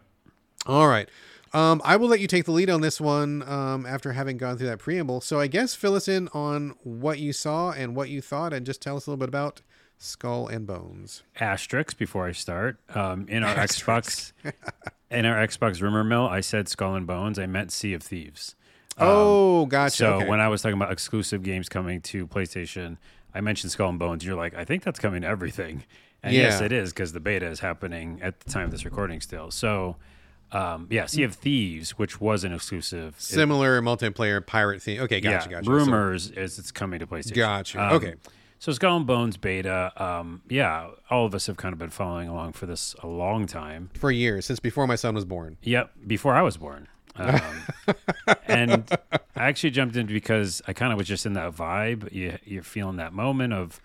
All 0.65 0.87
right. 0.87 1.09
Um, 1.53 1.81
I 1.85 1.95
will 1.95 2.09
let 2.09 2.19
you 2.19 2.27
take 2.27 2.43
the 2.43 2.51
lead 2.51 2.69
on 2.69 2.81
this 2.81 2.99
one 2.99 3.41
um, 3.47 3.85
after 3.85 4.11
having 4.11 4.37
gone 4.37 4.57
through 4.57 4.67
that 4.67 4.79
preamble. 4.79 5.21
So 5.21 5.39
I 5.39 5.47
guess 5.47 5.73
fill 5.73 5.95
us 5.95 6.07
in 6.07 6.27
on 6.33 6.75
what 6.83 7.19
you 7.19 7.31
saw 7.31 7.71
and 7.71 7.95
what 7.95 8.09
you 8.09 8.21
thought, 8.21 8.51
and 8.51 8.65
just 8.65 8.81
tell 8.81 8.97
us 8.97 9.07
a 9.07 9.09
little 9.09 9.19
bit 9.19 9.29
about 9.29 9.61
Skull 9.97 10.47
and 10.47 10.67
Bones. 10.67 11.23
Asterisk 11.39 11.97
before 11.97 12.27
I 12.27 12.33
start. 12.33 12.79
Um, 12.93 13.27
in 13.29 13.43
our 13.43 13.55
Xbox, 13.55 14.33
in 15.09 15.25
our 15.25 15.47
Xbox 15.47 15.81
rumor 15.81 16.03
mill, 16.03 16.27
I 16.27 16.41
said 16.41 16.67
Skull 16.67 16.95
and 16.95 17.07
Bones. 17.07 17.39
I 17.39 17.45
meant 17.45 17.71
Sea 17.71 17.93
of 17.93 18.03
Thieves. 18.03 18.55
Um, 18.97 19.07
oh, 19.07 19.65
gotcha. 19.67 19.95
So 19.95 20.13
okay. 20.15 20.27
when 20.27 20.41
I 20.41 20.49
was 20.49 20.61
talking 20.61 20.77
about 20.77 20.91
exclusive 20.91 21.43
games 21.43 21.69
coming 21.69 22.01
to 22.01 22.27
PlayStation, 22.27 22.97
I 23.33 23.41
mentioned 23.41 23.71
Skull 23.71 23.89
and 23.89 23.99
Bones. 23.99 24.25
You're 24.25 24.35
like, 24.35 24.53
I 24.55 24.65
think 24.65 24.83
that's 24.83 24.99
coming 24.99 25.21
to 25.21 25.27
everything. 25.27 25.83
And 26.23 26.33
yeah. 26.33 26.43
yes, 26.43 26.61
it 26.61 26.71
is 26.71 26.91
because 26.91 27.13
the 27.13 27.19
beta 27.19 27.45
is 27.45 27.59
happening 27.59 28.19
at 28.21 28.39
the 28.39 28.49
time 28.49 28.65
of 28.65 28.71
this 28.71 28.85
recording 28.85 29.21
still. 29.21 29.51
So 29.51 29.97
um, 30.51 30.87
yeah, 30.89 31.05
Sea 31.05 31.23
of 31.23 31.35
Thieves, 31.35 31.91
which 31.91 32.21
was 32.21 32.43
an 32.43 32.53
exclusive, 32.53 33.15
similar 33.17 33.77
it, 33.77 33.81
multiplayer 33.81 34.45
pirate 34.45 34.81
theme. 34.81 35.01
Okay, 35.01 35.19
gotcha, 35.19 35.49
yeah, 35.49 35.57
gotcha. 35.57 35.69
Rumors 35.69 36.27
so, 36.33 36.39
is 36.39 36.57
it's 36.57 36.71
coming 36.71 36.99
to 36.99 37.07
PlayStation. 37.07 37.35
Gotcha. 37.35 37.85
Um, 37.85 37.93
okay. 37.93 38.13
So 38.59 38.71
Skull 38.71 38.97
and 38.97 39.05
Bones 39.05 39.37
beta, 39.37 39.91
um, 39.97 40.41
yeah, 40.49 40.89
all 41.11 41.25
of 41.25 41.35
us 41.35 41.45
have 41.45 41.57
kind 41.57 41.73
of 41.73 41.79
been 41.79 41.91
following 41.91 42.27
along 42.27 42.53
for 42.53 42.65
this 42.65 42.95
a 43.03 43.07
long 43.07 43.45
time. 43.45 43.91
For 43.93 44.09
years, 44.09 44.45
since 44.45 44.59
before 44.59 44.87
my 44.87 44.95
son 44.95 45.13
was 45.13 45.25
born. 45.25 45.57
Yep, 45.61 45.91
before 46.07 46.33
I 46.33 46.41
was 46.41 46.57
born. 46.57 46.87
Um, 47.17 47.41
and 48.47 48.89
I 49.35 49.47
actually 49.47 49.71
jumped 49.71 49.95
in 49.95 50.07
because 50.07 50.61
I 50.67 50.73
kind 50.73 50.91
of 50.91 50.97
was 50.97 51.07
just 51.07 51.25
in 51.25 51.33
that 51.33 51.53
vibe. 51.53 52.11
You, 52.11 52.37
you're 52.45 52.63
feeling 52.63 52.97
that 52.97 53.13
moment 53.13 53.53
of, 53.53 53.79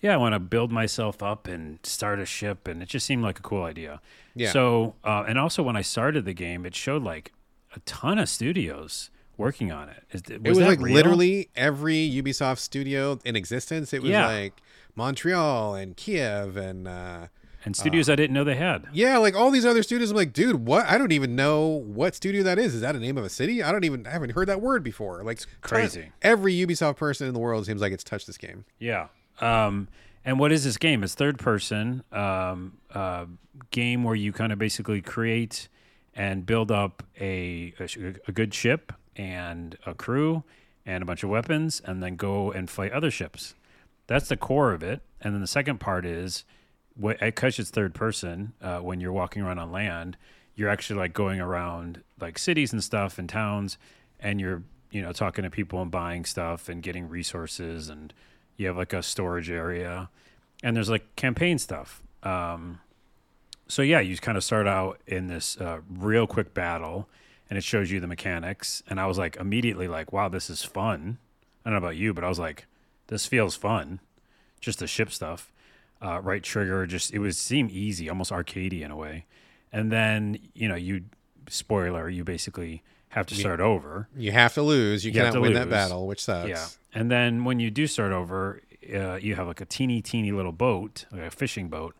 yeah, 0.00 0.14
I 0.14 0.16
want 0.16 0.34
to 0.34 0.38
build 0.38 0.70
myself 0.70 1.22
up 1.22 1.46
and 1.46 1.78
start 1.82 2.20
a 2.20 2.26
ship, 2.26 2.68
and 2.68 2.82
it 2.82 2.88
just 2.88 3.06
seemed 3.06 3.22
like 3.22 3.38
a 3.38 3.42
cool 3.42 3.64
idea. 3.64 4.00
Yeah. 4.34 4.52
So, 4.52 4.94
uh, 5.04 5.24
and 5.26 5.38
also 5.38 5.62
when 5.62 5.76
I 5.76 5.82
started 5.82 6.24
the 6.24 6.34
game, 6.34 6.64
it 6.64 6.74
showed 6.74 7.02
like 7.02 7.32
a 7.74 7.80
ton 7.80 8.18
of 8.18 8.28
studios 8.28 9.10
working 9.36 9.72
on 9.72 9.88
it. 9.88 10.04
Is, 10.12 10.22
was 10.22 10.30
it 10.30 10.42
was 10.42 10.58
like 10.58 10.80
real? 10.80 10.94
literally 10.94 11.48
every 11.56 11.96
Ubisoft 12.10 12.58
studio 12.58 13.18
in 13.24 13.36
existence. 13.36 13.92
It 13.92 14.02
was 14.02 14.12
yeah. 14.12 14.26
like 14.26 14.60
Montreal 14.94 15.74
and 15.74 15.96
Kiev 15.96 16.56
and 16.56 16.86
uh, 16.86 17.26
and 17.64 17.74
studios 17.74 18.08
uh, 18.08 18.12
I 18.12 18.16
didn't 18.16 18.34
know 18.34 18.44
they 18.44 18.56
had. 18.56 18.86
Yeah, 18.92 19.18
like 19.18 19.34
all 19.34 19.50
these 19.50 19.66
other 19.66 19.82
studios. 19.82 20.10
I'm 20.10 20.16
like, 20.16 20.32
dude, 20.32 20.66
what? 20.66 20.86
I 20.86 20.96
don't 20.96 21.12
even 21.12 21.34
know 21.34 21.66
what 21.66 22.14
studio 22.14 22.44
that 22.44 22.58
is. 22.58 22.74
Is 22.74 22.82
that 22.82 22.94
a 22.94 23.00
name 23.00 23.18
of 23.18 23.24
a 23.24 23.28
city? 23.28 23.62
I 23.62 23.72
don't 23.72 23.84
even. 23.84 24.06
I 24.06 24.10
haven't 24.10 24.30
heard 24.30 24.48
that 24.48 24.60
word 24.60 24.84
before. 24.84 25.24
Like 25.24 25.38
it's 25.38 25.46
crazy. 25.60 26.12
Every 26.22 26.54
Ubisoft 26.54 26.96
person 26.96 27.26
in 27.26 27.34
the 27.34 27.40
world 27.40 27.66
seems 27.66 27.80
like 27.80 27.92
it's 27.92 28.04
touched 28.04 28.26
this 28.26 28.38
game. 28.38 28.64
Yeah. 28.78 29.08
Um, 29.40 29.88
and 30.24 30.38
what 30.38 30.52
is 30.52 30.64
this 30.64 30.76
game? 30.76 31.02
It's 31.02 31.14
third 31.14 31.38
person 31.38 32.02
um, 32.12 32.78
uh, 32.92 33.26
game 33.70 34.04
where 34.04 34.14
you 34.14 34.32
kind 34.32 34.52
of 34.52 34.58
basically 34.58 35.00
create 35.00 35.68
and 36.14 36.44
build 36.44 36.70
up 36.70 37.02
a, 37.20 37.72
a, 37.78 38.14
a 38.26 38.32
good 38.32 38.52
ship 38.52 38.92
and 39.16 39.76
a 39.86 39.94
crew 39.94 40.42
and 40.84 41.02
a 41.02 41.06
bunch 41.06 41.22
of 41.22 41.30
weapons, 41.30 41.82
and 41.84 42.02
then 42.02 42.16
go 42.16 42.50
and 42.50 42.70
fight 42.70 42.92
other 42.92 43.10
ships. 43.10 43.54
That's 44.06 44.28
the 44.28 44.38
core 44.38 44.72
of 44.72 44.82
it. 44.82 45.02
And 45.20 45.34
then 45.34 45.42
the 45.42 45.46
second 45.46 45.80
part 45.80 46.06
is, 46.06 46.44
because 46.98 47.58
it's 47.58 47.70
third 47.70 47.94
person, 47.94 48.54
uh, 48.62 48.78
when 48.78 48.98
you're 49.00 49.12
walking 49.12 49.42
around 49.42 49.58
on 49.58 49.70
land, 49.70 50.16
you're 50.54 50.68
actually 50.68 50.98
like 50.98 51.12
going 51.12 51.40
around 51.40 52.02
like 52.20 52.38
cities 52.38 52.72
and 52.72 52.82
stuff 52.82 53.18
and 53.18 53.28
towns, 53.28 53.78
and 54.18 54.40
you're 54.40 54.62
you 54.90 55.02
know 55.02 55.12
talking 55.12 55.44
to 55.44 55.50
people 55.50 55.80
and 55.80 55.90
buying 55.90 56.24
stuff 56.24 56.68
and 56.68 56.82
getting 56.82 57.08
resources 57.08 57.88
and 57.88 58.12
you 58.58 58.66
have 58.66 58.76
like 58.76 58.92
a 58.92 59.02
storage 59.02 59.48
area, 59.48 60.10
and 60.62 60.76
there's 60.76 60.90
like 60.90 61.16
campaign 61.16 61.56
stuff. 61.56 62.02
Um, 62.22 62.80
so 63.68 63.80
yeah, 63.80 64.00
you 64.00 64.16
kind 64.18 64.36
of 64.36 64.44
start 64.44 64.66
out 64.66 65.00
in 65.06 65.28
this 65.28 65.56
uh, 65.58 65.80
real 65.88 66.26
quick 66.26 66.52
battle, 66.52 67.08
and 67.48 67.56
it 67.56 67.64
shows 67.64 67.90
you 67.90 68.00
the 68.00 68.06
mechanics. 68.06 68.82
And 68.90 69.00
I 69.00 69.06
was 69.06 69.16
like 69.16 69.36
immediately 69.36 69.88
like, 69.88 70.12
wow, 70.12 70.28
this 70.28 70.50
is 70.50 70.62
fun. 70.62 71.18
I 71.64 71.70
don't 71.70 71.80
know 71.80 71.86
about 71.86 71.96
you, 71.96 72.12
but 72.12 72.24
I 72.24 72.28
was 72.28 72.38
like, 72.38 72.66
this 73.06 73.26
feels 73.26 73.54
fun. 73.54 74.00
Just 74.60 74.80
the 74.80 74.86
ship 74.86 75.12
stuff, 75.12 75.52
uh, 76.02 76.20
right 76.20 76.42
trigger, 76.42 76.84
just 76.84 77.14
it 77.14 77.20
was 77.20 77.38
seem 77.38 77.68
easy, 77.70 78.08
almost 78.10 78.32
arcadey 78.32 78.82
in 78.82 78.90
a 78.90 78.96
way. 78.96 79.24
And 79.72 79.92
then 79.92 80.38
you 80.54 80.68
know 80.68 80.74
you 80.74 81.04
spoiler, 81.48 82.08
you 82.08 82.24
basically 82.24 82.82
have 83.10 83.26
to 83.26 83.34
start 83.34 83.60
over. 83.60 84.08
You 84.16 84.32
have 84.32 84.54
to 84.54 84.62
lose. 84.62 85.04
You, 85.04 85.12
you 85.12 85.20
cannot 85.20 85.40
win 85.40 85.52
lose. 85.52 85.58
that 85.58 85.70
battle, 85.70 86.06
which 86.06 86.24
sucks. 86.24 86.48
Yeah. 86.48 86.66
And 86.94 87.10
then 87.10 87.44
when 87.44 87.60
you 87.60 87.70
do 87.70 87.86
start 87.86 88.12
over, 88.12 88.62
uh, 88.94 89.16
you 89.16 89.34
have 89.34 89.46
like 89.46 89.60
a 89.60 89.66
teeny, 89.66 90.00
teeny 90.00 90.32
little 90.32 90.52
boat, 90.52 91.04
like 91.12 91.22
a 91.22 91.30
fishing 91.30 91.68
boat, 91.68 91.94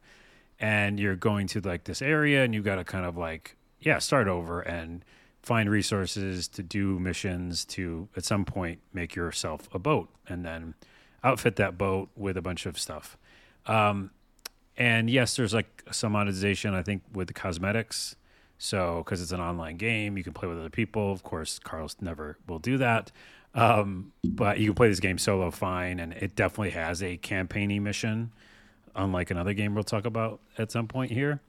and 0.59 0.99
you're 0.99 1.16
going 1.16 1.47
to 1.49 1.61
like 1.61 1.84
this 1.84 2.03
area, 2.03 2.45
and 2.45 2.55
you've 2.55 2.64
got 2.64 2.76
to 2.76 2.84
kind 2.84 3.05
of 3.05 3.16
like, 3.16 3.57
yeah, 3.80 3.99
start 3.99 4.28
over 4.28 4.61
and 4.61 5.05
find 5.43 5.70
resources 5.70 6.49
to 6.49 6.62
do 6.62 6.99
missions 6.99 7.64
to 7.64 8.09
at 8.16 8.24
some 8.24 8.45
point 8.45 8.80
make 8.93 9.14
yourself 9.14 9.68
a 9.72 9.78
boat 9.78 10.09
and 10.26 10.45
then 10.45 10.74
outfit 11.22 11.57
that 11.57 11.78
boat 11.78 12.09
with 12.16 12.36
a 12.36 12.43
bunch 12.43 12.66
of 12.66 12.78
stuff. 12.78 13.16
Um, 13.66 14.11
and 14.76 15.09
yes, 15.09 15.36
there's 15.36 15.55
like 15.55 15.82
some 15.91 16.12
monetization, 16.12 16.74
I 16.74 16.82
think, 16.82 17.03
with 17.12 17.28
the 17.28 17.34
cosmetics 17.34 18.16
so, 18.59 19.03
because 19.05 19.22
it's 19.22 19.30
an 19.30 19.41
online 19.41 19.76
game, 19.76 20.18
you 20.18 20.24
can 20.24 20.32
play 20.32 20.49
with 20.49 20.59
other 20.59 20.68
people. 20.68 21.12
Of 21.12 21.22
course, 21.22 21.61
Carlos 21.61 21.97
never 22.01 22.36
will 22.49 22.59
do 22.59 22.76
that. 22.78 23.12
Um, 23.59 24.12
but 24.22 24.61
you 24.61 24.66
can 24.66 24.74
play 24.74 24.88
this 24.88 25.00
game 25.00 25.18
solo 25.18 25.50
fine, 25.50 25.98
and 25.98 26.12
it 26.12 26.36
definitely 26.36 26.70
has 26.70 27.02
a 27.02 27.16
campaigning 27.16 27.82
mission, 27.82 28.32
unlike 28.94 29.32
another 29.32 29.52
game 29.52 29.74
we'll 29.74 29.82
talk 29.82 30.06
about 30.06 30.40
at 30.59 30.70
some 30.70 30.86
point 30.86 31.11
here. 31.11 31.40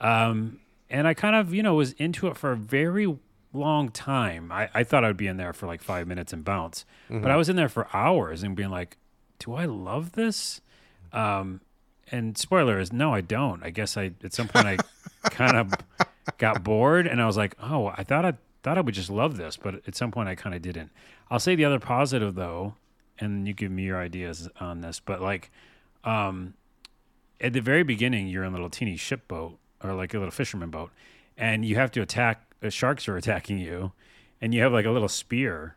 Um, 0.00 0.60
and 0.88 1.08
I 1.08 1.14
kind 1.14 1.34
of, 1.34 1.52
you 1.52 1.64
know, 1.64 1.74
was 1.74 1.92
into 1.94 2.28
it 2.28 2.36
for 2.36 2.52
a 2.52 2.56
very 2.56 3.18
long 3.52 3.88
time. 3.88 4.52
I, 4.52 4.70
I 4.72 4.84
thought 4.84 5.04
I'd 5.04 5.16
be 5.16 5.26
in 5.26 5.36
there 5.36 5.52
for 5.52 5.66
like 5.66 5.82
five 5.82 6.06
minutes 6.06 6.32
and 6.32 6.44
bounce, 6.44 6.84
mm-hmm. 7.10 7.22
but 7.22 7.30
I 7.32 7.36
was 7.36 7.48
in 7.48 7.56
there 7.56 7.68
for 7.68 7.88
hours 7.92 8.44
and 8.44 8.54
being 8.54 8.70
like, 8.70 8.96
do 9.40 9.54
I 9.54 9.64
love 9.64 10.12
this? 10.12 10.60
Um, 11.12 11.60
and 12.12 12.38
spoiler 12.38 12.78
is 12.78 12.92
no, 12.92 13.12
I 13.12 13.20
don't. 13.20 13.64
I 13.64 13.70
guess 13.70 13.96
I 13.96 14.12
at 14.22 14.32
some 14.32 14.46
point 14.46 14.66
I 14.66 14.76
kind 15.30 15.56
of 15.56 15.74
got 16.38 16.62
bored 16.62 17.08
and 17.08 17.20
I 17.20 17.26
was 17.26 17.36
like, 17.36 17.56
oh, 17.60 17.88
I 17.88 18.04
thought 18.04 18.24
I 18.24 18.34
thought 18.68 18.78
I 18.78 18.82
would 18.82 18.94
just 18.94 19.08
love 19.10 19.36
this, 19.38 19.56
but 19.56 19.76
at 19.86 19.96
some 19.96 20.10
point 20.10 20.28
I 20.28 20.34
kind 20.34 20.54
of 20.54 20.60
didn't. 20.60 20.90
I'll 21.30 21.38
say 21.38 21.54
the 21.54 21.64
other 21.64 21.78
positive 21.78 22.34
though, 22.34 22.74
and 23.18 23.48
you 23.48 23.54
give 23.54 23.70
me 23.70 23.84
your 23.84 23.98
ideas 23.98 24.48
on 24.60 24.82
this, 24.82 25.00
but 25.00 25.22
like, 25.22 25.50
um, 26.04 26.54
at 27.40 27.52
the 27.54 27.60
very 27.60 27.82
beginning, 27.82 28.28
you're 28.28 28.44
in 28.44 28.50
a 28.50 28.52
little 28.52 28.68
teeny 28.68 28.96
ship 28.96 29.26
boat 29.26 29.58
or 29.82 29.94
like 29.94 30.12
a 30.12 30.18
little 30.18 30.32
fisherman 30.32 30.70
boat, 30.70 30.90
and 31.36 31.64
you 31.64 31.76
have 31.76 31.90
to 31.92 32.02
attack. 32.02 32.42
Uh, 32.62 32.68
sharks 32.68 33.08
are 33.08 33.16
attacking 33.16 33.58
you, 33.58 33.92
and 34.40 34.52
you 34.52 34.60
have 34.62 34.72
like 34.72 34.84
a 34.84 34.90
little 34.90 35.08
spear, 35.08 35.76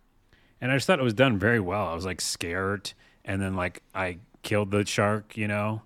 and 0.60 0.72
I 0.72 0.76
just 0.76 0.88
thought 0.88 1.00
it 1.00 1.04
was 1.04 1.14
done 1.14 1.38
very 1.38 1.60
well. 1.60 1.88
I 1.88 1.94
was 1.94 2.06
like 2.06 2.20
scared, 2.20 2.92
and 3.24 3.42
then 3.42 3.56
like 3.56 3.84
I 3.96 4.18
killed 4.42 4.72
the 4.72 4.86
shark, 4.86 5.38
you 5.38 5.48
know, 5.48 5.84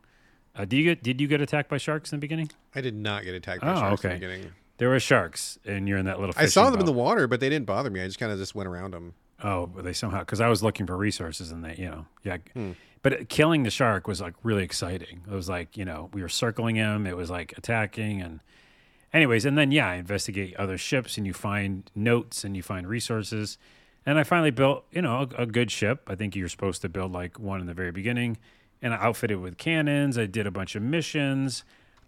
uh, 0.56 0.64
did 0.66 0.78
you 0.78 0.84
get 0.86 1.04
did 1.04 1.20
you 1.22 1.28
get 1.28 1.42
attacked 1.42 1.70
by 1.70 1.78
sharks 1.78 2.12
in 2.12 2.18
the 2.18 2.22
beginning? 2.22 2.50
I 2.74 2.82
did 2.82 2.96
not 2.96 3.26
get 3.26 3.36
attacked 3.36 3.62
by 3.62 3.74
oh, 3.74 3.76
sharks 3.76 4.06
okay. 4.06 4.16
in 4.16 4.22
the 4.22 4.28
beginning. 4.28 4.52
There 4.78 4.90
were 4.90 5.00
sharks, 5.00 5.58
and 5.66 5.88
you're 5.88 5.98
in 5.98 6.06
that 6.06 6.20
little. 6.20 6.36
I 6.38 6.48
saw 6.48 6.66
them 6.66 6.74
boat. 6.74 6.80
in 6.82 6.86
the 6.86 6.92
water, 6.92 7.28
but 7.28 7.40
they 7.40 7.50
didn't 7.50 7.66
bother 7.66 7.90
me. 7.90 8.02
I 8.02 8.08
just 8.08 8.20
kind 8.20 8.32
of 8.32 8.38
just 8.38 8.56
went 8.56 8.68
around 8.68 8.92
them. 8.92 9.14
Oh, 9.44 9.68
they 9.78 9.94
somehow 9.94 10.20
because 10.20 10.42
I 10.42 10.48
was 10.48 10.64
looking 10.64 10.86
for 10.86 10.98
resources, 10.98 11.52
and 11.52 11.64
they, 11.64 11.76
you 11.76 11.86
know, 11.90 12.06
yeah. 12.24 12.38
Hmm. 12.54 12.72
But 13.02 13.30
killing 13.30 13.64
the 13.64 13.70
shark 13.70 14.08
was 14.08 14.20
like 14.20 14.34
really 14.44 14.64
exciting. 14.64 15.22
It 15.30 15.34
was 15.34 15.48
like 15.48 15.78
you 15.78 15.86
know 15.86 16.10
we 16.14 16.22
were 16.22 16.30
circling 16.30 16.76
him. 16.76 17.06
It 17.06 17.16
was 17.16 17.30
like 17.30 17.54
attacking, 17.58 18.22
and 18.22 18.40
anyways, 19.14 19.46
and 19.46 19.58
then 19.58 19.72
yeah, 19.72 19.90
I 19.90 19.96
investigate 19.96 20.56
other 20.58 20.78
ships, 20.78 21.18
and 21.18 21.26
you 21.26 21.34
find 21.34 21.90
notes, 21.96 22.44
and 22.44 22.56
you 22.56 22.64
find 22.64 22.88
resources, 22.88 23.58
And 24.06 24.20
I 24.20 24.24
finally 24.24 24.52
built, 24.52 24.86
you 24.92 25.02
know, 25.02 25.28
a, 25.38 25.44
a 25.44 25.46
good 25.46 25.72
ship. 25.72 26.04
I 26.08 26.16
think 26.16 26.36
you're 26.36 26.50
supposed 26.50 26.82
to 26.82 26.90
build 26.90 27.12
like 27.12 27.40
one 27.40 27.62
in 27.62 27.68
the 27.68 27.74
very 27.74 27.92
beginning. 27.92 28.38
And 28.82 28.94
I 28.94 28.98
outfitted 28.98 29.40
with 29.40 29.58
cannons. 29.58 30.18
I 30.18 30.26
did 30.28 30.46
a 30.46 30.52
bunch 30.52 30.76
of 30.76 30.84
missions. 30.84 31.64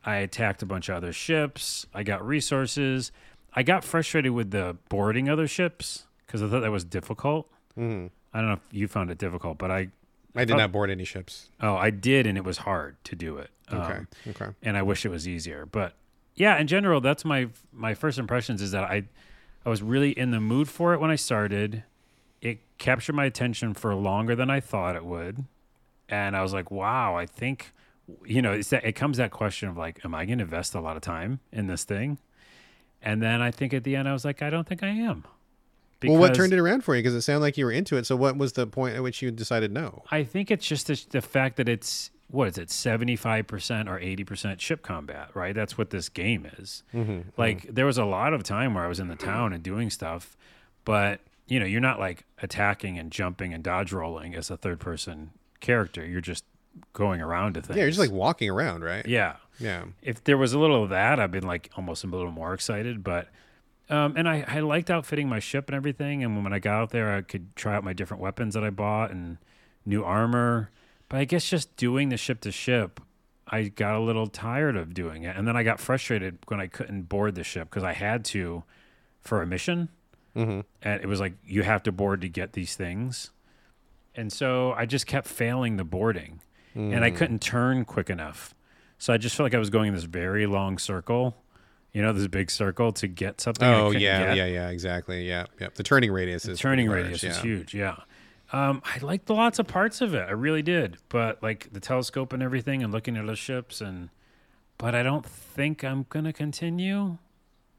I 0.08 0.16
attacked 0.18 0.64
a 0.64 0.66
bunch 0.66 0.88
of 0.90 0.96
other 0.96 1.12
ships. 1.12 1.86
I 1.94 2.02
got 2.04 2.26
resources. 2.26 3.12
I 3.54 3.62
got 3.64 3.84
frustrated 3.84 4.32
with 4.32 4.52
the 4.52 4.78
boarding 4.90 5.28
other 5.30 5.48
ships 5.48 6.06
because 6.26 6.42
I 6.42 6.48
thought 6.48 6.62
that 6.62 6.72
was 6.72 6.84
difficult. 6.86 7.52
Mhm. 7.78 8.10
I 8.34 8.40
don't 8.40 8.48
know 8.48 8.54
if 8.54 8.62
you 8.72 8.88
found 8.88 9.12
it 9.12 9.18
difficult, 9.18 9.58
but 9.58 9.70
I 9.70 9.90
I 10.36 10.46
did 10.46 10.54
Oh. 10.54 10.58
not 10.58 10.72
board 10.72 10.90
any 10.92 11.04
ships. 11.04 11.50
oh 11.62 11.76
I 11.76 11.90
did, 11.90 12.26
and 12.28 12.38
it 12.38 12.44
was 12.46 12.60
hard 12.60 12.96
to 13.06 13.16
do 13.16 13.38
it. 13.38 13.50
Okay. 13.72 13.94
Um, 13.96 14.08
okay. 14.30 14.50
and 14.64 14.78
I 14.78 14.82
wish 14.82 15.06
it 15.06 15.10
was 15.10 15.28
easier. 15.28 15.66
But 15.66 15.94
yeah, 16.36 16.58
in 16.58 16.68
general, 16.68 17.02
that's 17.02 17.26
my 17.26 17.50
my 17.74 17.94
first 17.94 18.18
impressions 18.18 18.62
is 18.62 18.72
that 18.72 18.84
I 18.86 19.04
I 19.66 19.70
was 19.70 19.82
really 19.84 20.12
in 20.12 20.32
the 20.32 20.40
mood 20.40 20.70
for 20.70 20.94
it 20.94 21.00
when 21.02 21.12
I 21.12 21.16
started. 21.16 21.84
It 22.42 22.60
captured 22.78 23.14
my 23.14 23.26
attention 23.26 23.74
for 23.74 23.94
longer 23.96 24.36
than 24.36 24.50
I 24.50 24.60
thought 24.62 24.96
it 24.96 25.04
would, 25.04 25.44
and 26.08 26.36
I 26.38 26.42
was 26.44 26.54
like, 26.54 26.70
wow, 26.72 27.16
I 27.18 27.26
think 27.26 27.74
you 28.26 28.42
know 28.42 28.54
it's 28.54 28.70
that 28.70 28.86
it 28.86 28.94
comes 28.94 29.18
that 29.18 29.32
question 29.32 29.70
of 29.70 29.78
like, 29.78 30.04
am 30.06 30.16
I 30.16 30.26
going 30.26 30.40
to 30.40 30.44
invest 30.44 30.76
a 30.76 30.80
lot 30.80 30.96
of 30.96 31.02
time 31.02 31.40
in 31.52 31.68
this 31.68 31.84
thing? 31.84 32.18
And 33.02 33.22
then 33.22 33.42
I 33.42 33.52
think 33.52 33.74
at 33.74 33.84
the 33.84 33.96
end 33.96 34.08
I 34.08 34.14
was 34.14 34.26
like, 34.26 34.42
I 34.42 34.50
don't 34.50 34.68
think 34.68 34.84
I 34.84 34.88
am. 34.88 35.26
well, 36.04 36.18
what 36.18 36.34
turned 36.34 36.54
it 36.54 36.60
around 36.60 36.84
for 36.84 36.96
you? 36.96 37.02
Because 37.02 37.16
it 37.16 37.22
sounded 37.22 37.42
like 37.42 37.58
you 37.58 37.66
were 37.66 37.72
into 37.72 37.96
it. 37.98 38.06
So, 38.06 38.16
what 38.16 38.38
was 38.38 38.54
the 38.54 38.68
point 38.68 38.96
at 38.96 39.04
which 39.04 39.22
you 39.22 39.32
decided 39.32 39.72
no? 39.72 40.04
I 40.12 40.24
think 40.24 40.52
it's 40.52 40.66
just 40.66 40.88
the, 40.88 41.04
the 41.10 41.22
fact 41.22 41.58
that 41.58 41.70
it's 41.70 42.12
what 42.30 42.48
is 42.50 42.58
it, 42.58 42.70
seventy 42.70 43.16
five 43.16 43.48
percent 43.48 43.88
or 43.88 44.00
eighty 44.00 44.24
percent 44.24 44.62
ship 44.62 44.82
combat, 44.84 45.30
right? 45.34 45.56
That's 45.56 45.78
what 45.78 45.90
this 45.90 46.10
game 46.10 46.50
is. 46.58 46.84
Mm-hmm. 46.94 47.30
Like 47.38 47.74
there 47.74 47.86
was 47.86 47.98
a 47.98 48.06
lot 48.06 48.34
of 48.34 48.44
time 48.44 48.74
where 48.74 48.84
I 48.84 48.88
was 48.88 49.00
in 49.00 49.08
the 49.08 49.16
town 49.16 49.54
and 49.54 49.64
doing 49.64 49.90
stuff, 49.90 50.36
but 50.86 51.22
you 51.48 51.60
know, 51.60 51.66
you're 51.66 51.82
not 51.82 52.00
like 52.00 52.26
attacking 52.42 53.00
and 53.00 53.12
jumping 53.12 53.54
and 53.54 53.64
dodge 53.64 53.94
rolling 53.94 54.36
as 54.36 54.52
a 54.52 54.58
third 54.58 54.80
person 54.80 55.32
character. 55.62 56.06
You're 56.06 56.22
just 56.22 56.44
going 56.94 57.22
around 57.22 57.54
to 57.54 57.62
things. 57.62 57.78
Yeah, 57.78 57.84
you're 57.84 57.92
just 57.92 58.00
like 58.00 58.12
walking 58.12 58.50
around, 58.50 58.84
right? 58.84 59.06
yeah. 59.06 59.38
Yeah. 59.60 59.86
If 60.02 60.24
there 60.24 60.38
was 60.38 60.54
a 60.54 60.60
little 60.60 60.84
of 60.84 60.90
that, 60.92 61.20
I'd 61.20 61.32
been 61.32 61.48
like 61.48 61.72
almost 61.76 62.04
a 62.04 62.08
little 62.08 62.32
more 62.32 62.54
excited. 62.54 63.04
But 63.04 63.30
um, 63.90 64.14
and 64.16 64.28
I, 64.28 64.46
I 64.48 64.60
liked 64.60 64.90
outfitting 64.90 65.30
my 65.30 65.40
ship 65.40 65.70
and 65.70 65.76
everything. 65.76 66.24
And 66.24 66.44
when 66.44 66.54
I 66.54 66.60
got 66.60 66.82
out 66.82 66.90
there, 66.92 67.16
I 67.16 67.22
could 67.22 67.56
try 67.56 67.76
out 67.76 67.84
my 67.84 67.94
different 67.94 68.22
weapons 68.22 68.54
that 68.54 68.64
I 68.64 68.70
bought 68.70 69.12
and 69.12 69.38
new 69.86 70.04
armor. 70.04 70.70
But 71.10 71.20
I 71.20 71.26
guess 71.26 71.50
just 71.50 71.76
doing 71.78 72.10
the 72.10 72.18
ship 72.18 72.42
to 72.42 72.52
ship, 72.52 73.00
I 73.48 73.64
got 73.64 73.96
a 73.96 74.00
little 74.00 74.28
tired 74.28 74.76
of 74.76 74.94
doing 74.94 75.24
it. 75.24 75.36
And 75.36 75.48
then 75.48 75.56
I 75.56 75.64
got 75.64 75.80
frustrated 75.80 76.40
when 76.48 76.60
I 76.60 76.68
couldn't 76.68 77.04
board 77.04 77.36
the 77.36 77.44
ship 77.44 77.70
because 77.70 77.84
I 77.84 77.94
had 77.94 78.26
to 78.26 78.64
for 79.22 79.42
a 79.42 79.48
mission. 79.48 79.90
Mm-hmm. 80.36 80.60
And 80.82 81.02
it 81.02 81.08
was 81.08 81.20
like, 81.20 81.34
you 81.46 81.64
have 81.64 81.82
to 81.84 81.92
board 81.92 82.22
to 82.22 82.30
get 82.30 82.54
these 82.54 82.76
things. 82.76 83.32
And 84.14 84.34
so 84.34 84.74
I 84.74 84.86
just 84.86 85.08
kept 85.08 85.28
failing 85.28 85.78
the 85.78 85.84
boarding 85.84 86.42
and 86.78 86.94
Mm. 86.94 87.04
I 87.04 87.12
couldn't 87.12 87.42
turn 87.42 87.86
quick 87.86 88.10
enough. 88.10 88.54
So 89.00 89.14
I 89.14 89.18
just 89.18 89.36
felt 89.36 89.46
like 89.46 89.54
I 89.56 89.60
was 89.60 89.70
going 89.70 89.90
in 89.90 89.94
this 89.96 90.04
very 90.06 90.46
long 90.46 90.78
circle, 90.78 91.36
you 91.92 92.02
know, 92.02 92.14
this 92.14 92.28
big 92.28 92.50
circle 92.50 92.92
to 92.94 93.08
get 93.08 93.42
something. 93.42 93.68
Oh 93.68 93.92
yeah, 93.92 94.28
get. 94.28 94.38
yeah, 94.38 94.46
yeah, 94.46 94.70
exactly. 94.70 95.28
Yeah, 95.28 95.46
yeah. 95.60 95.68
The 95.74 95.84
turning 95.84 96.12
radius 96.12 96.46
is 96.48 96.60
Turning 96.60 96.90
radius 96.90 97.24
large, 97.24 97.32
is 97.32 97.38
yeah. 97.38 97.44
huge. 97.44 97.74
Yeah. 97.74 97.96
Um, 98.54 98.82
I 98.86 99.00
liked 99.00 99.30
lots 99.30 99.60
of 99.60 99.68
parts 99.68 100.00
of 100.02 100.14
it. 100.14 100.26
I 100.28 100.32
really 100.32 100.62
did. 100.62 100.98
But 101.10 101.44
like 101.44 101.72
the 101.74 101.80
telescope 101.80 102.32
and 102.34 102.42
everything 102.42 102.82
and 102.82 102.94
looking 102.94 103.18
at 103.18 103.26
the 103.26 103.36
ships 103.36 103.82
and, 103.82 104.10
but 104.78 104.96
I 104.96 105.04
don't 105.04 105.26
think 105.26 105.84
I'm 105.84 106.06
going 106.10 106.26
to 106.26 106.34
continue. 106.34 107.18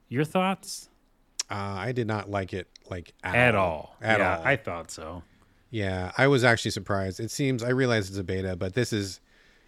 Your 0.09 0.25
thoughts? 0.25 0.89
Uh, 1.51 1.55
I 1.55 1.93
did 1.93 2.07
not 2.07 2.31
like 2.31 2.53
it 2.53 2.69
like 2.91 3.15
at, 3.25 3.35
At 3.35 3.55
all. 3.55 3.97
At 4.03 4.19
yeah, 4.19 4.39
all. 4.39 4.45
I 4.45 4.57
thought 4.57 4.91
so. 4.91 5.23
Yeah, 5.71 6.13
I 6.17 6.27
was 6.29 6.45
actually 6.45 6.71
surprised. 6.71 7.21
It 7.21 7.31
seems 7.31 7.63
I 7.63 7.71
realize 7.71 8.09
it's 8.09 8.19
a 8.19 8.25
beta, 8.25 8.57
but 8.57 8.75
this 8.75 8.93
is, 8.93 9.21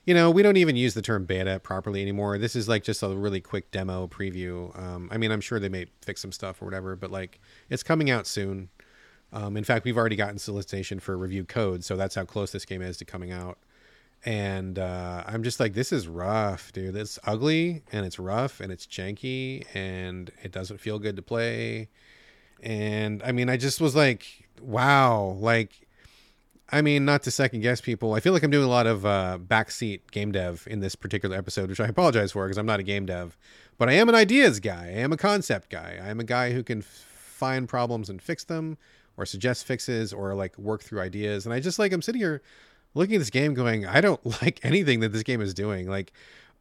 you 0.07 0.15
know, 0.15 0.31
we 0.31 0.43
don't 0.43 0.57
even 0.57 0.77
use 0.77 0.95
the 0.95 1.03
term 1.03 1.27
beta 1.27 1.61
properly 1.63 2.01
anymore. 2.01 2.39
This 2.39 2.57
is 2.57 2.69
like 2.69 2.85
just 2.85 3.03
a 3.03 3.09
really 3.09 3.41
quick 3.41 3.71
demo 3.71 4.07
preview. 4.07 4.77
Um, 4.79 5.09
I 5.13 5.19
mean, 5.19 5.31
I'm 5.31 5.43
sure 5.43 5.61
they 5.61 5.69
may 5.69 5.87
fix 6.03 6.23
some 6.23 6.33
stuff 6.33 6.63
or 6.63 6.65
whatever, 6.65 6.97
but 6.97 7.11
like 7.11 7.41
it's 7.69 7.83
coming 7.83 8.11
out 8.11 8.27
soon. 8.27 8.71
Um, 9.33 9.57
in 9.57 9.65
fact, 9.65 9.85
we've 9.85 9.97
already 9.97 10.17
gotten 10.17 10.39
solicitation 10.39 11.01
for 11.01 11.17
review 11.17 11.45
code, 11.45 11.85
so 11.85 11.97
that's 11.97 12.15
how 12.15 12.25
close 12.25 12.51
this 12.51 12.65
game 12.65 12.83
is 12.83 12.97
to 12.97 13.05
coming 13.05 13.31
out. 13.31 13.59
And 14.25 14.79
uh, 14.79 15.25
I'm 15.27 15.43
just 15.43 15.61
like, 15.61 15.73
this 15.75 15.93
is 15.93 16.09
rough, 16.09 16.73
dude. 16.73 16.97
It's 16.97 17.19
ugly 17.25 17.83
and 17.93 18.05
it's 18.05 18.19
rough 18.19 18.61
and 18.61 18.71
it's 18.71 18.87
janky 18.87 19.65
and 19.75 20.31
it 20.43 20.53
doesn't 20.53 20.79
feel 20.79 20.99
good 20.99 21.17
to 21.17 21.23
play. 21.23 21.89
And 22.63 23.23
I 23.23 23.33
mean, 23.33 23.49
I 23.49 23.57
just 23.57 23.81
was 23.81 23.97
like, 23.97 24.49
wow, 24.61 25.37
like 25.41 25.89
I 26.73 26.83
mean, 26.83 27.05
not 27.05 27.23
to 27.25 27.31
second 27.31 27.61
guess 27.61 27.81
people. 27.81 28.15
I 28.15 28.21
feel 28.21 28.33
like 28.33 28.43
I'm 28.43 28.51
doing 28.51 28.65
a 28.65 28.71
lot 28.71 28.87
of 28.87 29.05
uh, 29.05 29.39
backseat 29.45 30.11
game 30.13 30.31
dev 30.31 30.67
in 30.71 30.81
this 30.81 30.95
particular 30.95 31.37
episode, 31.37 31.69
which 31.69 31.81
I 31.81 31.87
apologize 31.87 32.33
for 32.33 32.45
because 32.45 32.59
I'm 32.59 32.67
not 32.67 32.81
a 32.81 32.85
game 32.85 33.07
dev. 33.07 33.37
But 33.77 33.89
I 33.89 33.93
am 33.95 34.09
an 34.09 34.15
ideas 34.15 34.61
guy. 34.61 34.87
I 34.87 34.99
am 34.99 35.13
a 35.13 35.17
concept 35.17 35.71
guy. 35.71 35.99
I 36.03 36.09
am 36.09 36.21
a 36.21 36.25
guy 36.25 36.53
who 36.53 36.63
can 36.63 36.79
f- 36.79 36.85
find 36.87 37.69
problems 37.69 38.09
and 38.09 38.23
fix 38.23 38.45
them, 38.45 38.79
or 39.17 39.27
suggest 39.27 39.65
fixes, 39.65 40.13
or 40.13 40.35
like 40.35 40.57
work 40.59 40.83
through 40.83 41.01
ideas. 41.01 41.45
And 41.45 41.53
I 41.53 41.61
just 41.61 41.79
like 41.79 41.93
I'm 41.93 42.03
sitting 42.03 42.21
here 42.21 42.43
looking 42.95 43.17
at 43.17 43.19
this 43.19 43.31
game, 43.31 43.55
going, 43.55 43.87
I 43.87 44.01
don't 44.01 44.25
like 44.43 44.61
anything 44.63 45.01
that 45.01 45.13
this 45.13 45.23
game 45.23 45.41
is 45.41 45.55
doing. 45.55 45.89
Like 45.89 46.13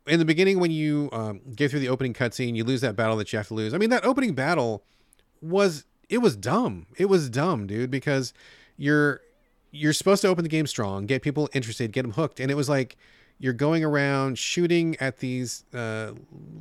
in 0.07 0.18
the 0.18 0.26
beginning, 0.26 0.60
when 0.60 0.72
you 0.72 1.10
um, 1.12 1.41
get 1.55 1.70
through 1.70 1.82
the 1.82 1.89
opening 1.89 2.14
cutscene, 2.14 2.55
you 2.55 2.64
lose 2.64 2.82
that 2.82 2.95
battle 2.95 3.18
that 3.18 3.32
you 3.32 3.38
have 3.38 3.47
to 3.49 3.53
lose. 3.53 3.74
I 3.74 3.78
mean, 3.78 3.91
that 3.91 4.05
opening 4.05 4.34
battle 4.34 4.84
was 5.41 5.86
it 6.10 6.18
was 6.20 6.36
dumb. 6.36 6.88
It 6.97 7.05
was 7.05 7.30
dumb, 7.30 7.68
dude, 7.68 7.91
because 7.91 8.34
you're 8.76 9.22
you're 9.72 9.93
supposed 9.93 10.22
to 10.24 10.28
open 10.28 10.43
the 10.43 10.49
game 10.49 10.67
strong, 10.67 11.05
get 11.05 11.22
people 11.22 11.49
interested, 11.53 11.91
get 11.91 12.01
them 12.03 12.11
hooked, 12.11 12.39
and 12.39 12.49
it 12.51 12.55
was 12.55 12.70
like 12.70 12.97
you're 13.39 13.53
going 13.53 13.84
around 13.84 14.38
shooting 14.38 14.97
at 14.99 15.20
these 15.20 15.63
uh, 15.74 16.11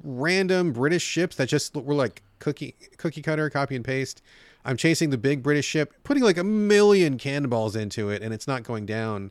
random 0.04 0.72
British 0.72 1.02
ships 1.02 1.36
that 1.36 1.48
just 1.48 1.74
were 1.74 1.94
like 1.94 2.22
cookie 2.38 2.74
cookie 2.96 3.22
cutter, 3.22 3.50
copy 3.50 3.76
and 3.76 3.84
paste. 3.84 4.22
I'm 4.64 4.76
chasing 4.76 5.10
the 5.10 5.18
big 5.18 5.42
British 5.42 5.66
ship, 5.66 5.94
putting 6.04 6.22
like 6.22 6.36
a 6.36 6.44
million 6.44 7.18
cannonballs 7.18 7.74
into 7.74 8.10
it, 8.10 8.22
and 8.22 8.32
it's 8.32 8.46
not 8.46 8.62
going 8.62 8.86
down. 8.86 9.30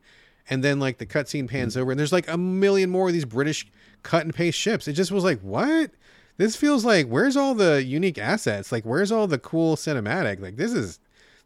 And 0.50 0.64
then 0.64 0.80
like 0.80 0.98
the 0.98 1.06
cutscene 1.06 1.50
pans 1.50 1.76
over, 1.76 1.92
and 1.92 2.00
there's 2.00 2.14
like 2.14 2.28
a 2.28 2.38
million 2.38 2.90
more 2.90 3.08
of 3.08 3.14
these 3.14 3.26
British 3.26 3.68
cut 4.04 4.24
and 4.24 4.34
paste 4.34 4.58
ships. 4.58 4.88
It 4.88 4.94
just 4.94 5.12
was 5.12 5.24
like, 5.24 5.40
what? 5.42 5.92
This 6.38 6.56
feels 6.56 6.86
like 6.86 7.08
where's 7.08 7.36
all 7.36 7.56
the 7.56 7.84
unique 7.84 8.18
assets? 8.18 8.72
Like 8.72 8.86
where's 8.86 9.12
all 9.12 9.28
the 9.28 9.40
cool 9.40 9.76
cinematic? 9.76 10.40
Like 10.40 10.56
this 10.56 10.72
is 10.72 11.00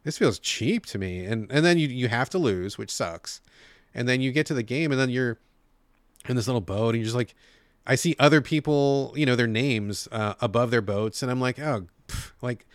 this 0.04 0.18
feels 0.18 0.40
cheap 0.40 0.86
to 0.88 0.98
me. 0.98 1.26
And 1.26 1.52
and 1.52 1.66
then 1.66 1.78
you 1.78 1.88
you 1.88 2.08
have 2.08 2.30
to 2.32 2.38
lose, 2.38 2.78
which 2.78 2.92
sucks. 2.92 3.42
And 3.94 4.08
then 4.08 4.22
you 4.22 4.32
get 4.32 4.46
to 4.48 4.54
the 4.54 4.64
game, 4.64 4.92
and 4.92 5.00
then 5.00 5.10
you're 5.10 5.38
in 6.28 6.36
this 6.36 6.48
little 6.48 6.62
boat, 6.62 6.90
and 6.90 6.98
you're 6.98 7.06
just 7.06 7.16
like, 7.16 7.36
I 7.86 7.96
see 7.96 8.16
other 8.20 8.42
people, 8.42 9.14
you 9.18 9.26
know, 9.26 9.36
their 9.36 9.48
names 9.48 10.08
uh, 10.12 10.36
above 10.40 10.72
their 10.72 10.82
boats, 10.82 11.22
and 11.22 11.32
I'm 11.32 11.42
like, 11.42 11.60
oh, 11.60 11.88
pff, 12.08 12.32
like 12.42 12.66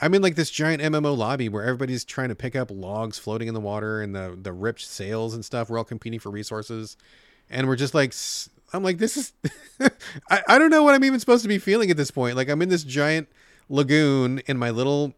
I'm 0.00 0.14
in 0.14 0.22
like 0.22 0.34
this 0.34 0.50
giant 0.50 0.82
MMO 0.82 1.16
lobby 1.16 1.48
where 1.48 1.62
everybody's 1.62 2.04
trying 2.04 2.28
to 2.28 2.34
pick 2.34 2.54
up 2.54 2.70
logs 2.70 3.18
floating 3.18 3.48
in 3.48 3.54
the 3.54 3.60
water 3.60 4.02
and 4.02 4.14
the 4.14 4.38
the 4.40 4.52
ripped 4.52 4.82
sails 4.82 5.34
and 5.34 5.44
stuff. 5.44 5.70
We're 5.70 5.78
all 5.78 5.84
competing 5.84 6.20
for 6.20 6.30
resources, 6.30 6.96
and 7.48 7.66
we're 7.66 7.76
just 7.76 7.94
like, 7.94 8.14
I'm 8.72 8.82
like, 8.82 8.98
this 8.98 9.16
is, 9.16 9.32
I 10.30 10.42
I 10.48 10.58
don't 10.58 10.70
know 10.70 10.82
what 10.82 10.94
I'm 10.94 11.04
even 11.04 11.20
supposed 11.20 11.42
to 11.42 11.48
be 11.48 11.58
feeling 11.58 11.90
at 11.90 11.96
this 11.96 12.10
point. 12.10 12.36
Like 12.36 12.48
I'm 12.48 12.60
in 12.60 12.68
this 12.68 12.84
giant 12.84 13.28
lagoon 13.68 14.40
in 14.46 14.58
my 14.58 14.70
little 14.70 15.14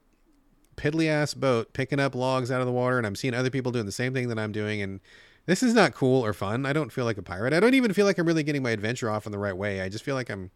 piddly 0.79 1.09
ass 1.09 1.35
boat 1.35 1.73
picking 1.73 2.01
up 2.01 2.15
logs 2.15 2.51
out 2.51 2.61
of 2.61 2.67
the 2.67 2.73
water 2.73 2.97
and 2.97 3.07
I'm 3.07 3.17
seeing 3.17 3.35
other 3.35 3.51
people 3.51 3.73
doing 3.73 3.87
the 3.87 3.93
same 3.93 4.15
thing 4.15 4.29
that 4.29 4.39
I'm 4.39 4.53
doing 4.53 4.81
and 4.81 5.01
this 5.47 5.63
is 5.63 5.75
not 5.75 5.95
cool 5.95 6.25
or 6.25 6.33
fun. 6.33 6.67
I 6.67 6.73
don't 6.75 6.93
feel 6.93 7.07
like 7.07 7.17
a 7.17 7.23
pirate. 7.23 7.55
I 7.55 7.61
don't 7.61 7.75
even 7.75 7.93
feel 7.95 8.05
like 8.05 8.19
I'm 8.19 8.27
really 8.27 8.43
getting 8.43 8.63
my 8.63 8.71
adventure 8.71 9.11
off 9.11 9.25
in 9.27 9.33
the 9.33 9.39
right 9.39 9.57
way. 9.57 9.81
I 9.81 9.89
just 9.89 10.05
feel 10.05 10.15
like 10.15 10.31
I'm 10.31 10.51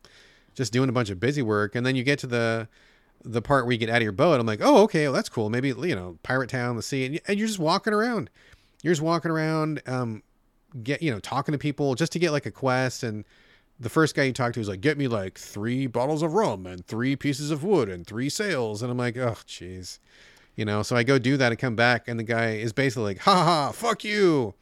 just 0.54 0.72
doing 0.72 0.88
a 0.88 0.92
bunch 0.92 1.08
of 1.10 1.18
busy 1.18 1.42
work 1.42 1.74
and 1.74 1.84
then 1.84 1.96
you 1.96 2.04
get 2.04 2.18
to 2.20 2.26
the 2.26 2.68
the 3.24 3.40
part 3.40 3.64
where 3.64 3.72
you 3.72 3.78
get 3.78 3.88
out 3.88 3.98
of 3.98 4.02
your 4.02 4.12
boat. 4.12 4.40
I'm 4.40 4.46
like, 4.46 4.60
"Oh, 4.62 4.82
okay, 4.82 5.04
well, 5.04 5.12
that's 5.12 5.28
cool. 5.28 5.48
Maybe, 5.48 5.68
you 5.68 5.94
know, 5.94 6.18
pirate 6.24 6.50
town, 6.50 6.76
the 6.76 6.82
sea." 6.82 7.06
And, 7.06 7.20
and 7.28 7.38
you're 7.38 7.46
just 7.46 7.60
walking 7.60 7.92
around. 7.92 8.30
You're 8.82 8.92
just 8.92 9.02
walking 9.02 9.30
around 9.30 9.80
um 9.86 10.22
get, 10.82 11.02
you 11.02 11.10
know, 11.10 11.20
talking 11.20 11.52
to 11.52 11.58
people 11.58 11.94
just 11.94 12.12
to 12.12 12.18
get 12.18 12.32
like 12.32 12.46
a 12.46 12.50
quest 12.50 13.02
and 13.02 13.24
the 13.80 13.88
first 13.88 14.14
guy 14.14 14.24
you 14.24 14.32
talk 14.32 14.52
to 14.54 14.60
is 14.60 14.68
like, 14.68 14.80
"Get 14.80 14.98
me 14.98 15.08
like 15.08 15.38
3 15.38 15.86
bottles 15.86 16.22
of 16.22 16.34
rum 16.34 16.66
and 16.66 16.86
3 16.86 17.16
pieces 17.16 17.50
of 17.50 17.64
wood 17.64 17.88
and 17.88 18.06
3 18.06 18.28
sails." 18.28 18.82
And 18.82 18.90
I'm 18.90 18.98
like, 18.98 19.16
"Oh, 19.16 19.36
jeez." 19.46 19.98
You 20.54 20.66
know, 20.66 20.82
so 20.82 20.96
I 20.96 21.02
go 21.02 21.18
do 21.18 21.36
that 21.38 21.50
and 21.50 21.58
come 21.58 21.76
back, 21.76 22.08
and 22.08 22.18
the 22.18 22.24
guy 22.24 22.56
is 22.56 22.72
basically 22.74 23.04
like, 23.04 23.18
ha 23.20 23.44
ha, 23.44 23.72
fuck 23.72 24.04
you. 24.04 24.54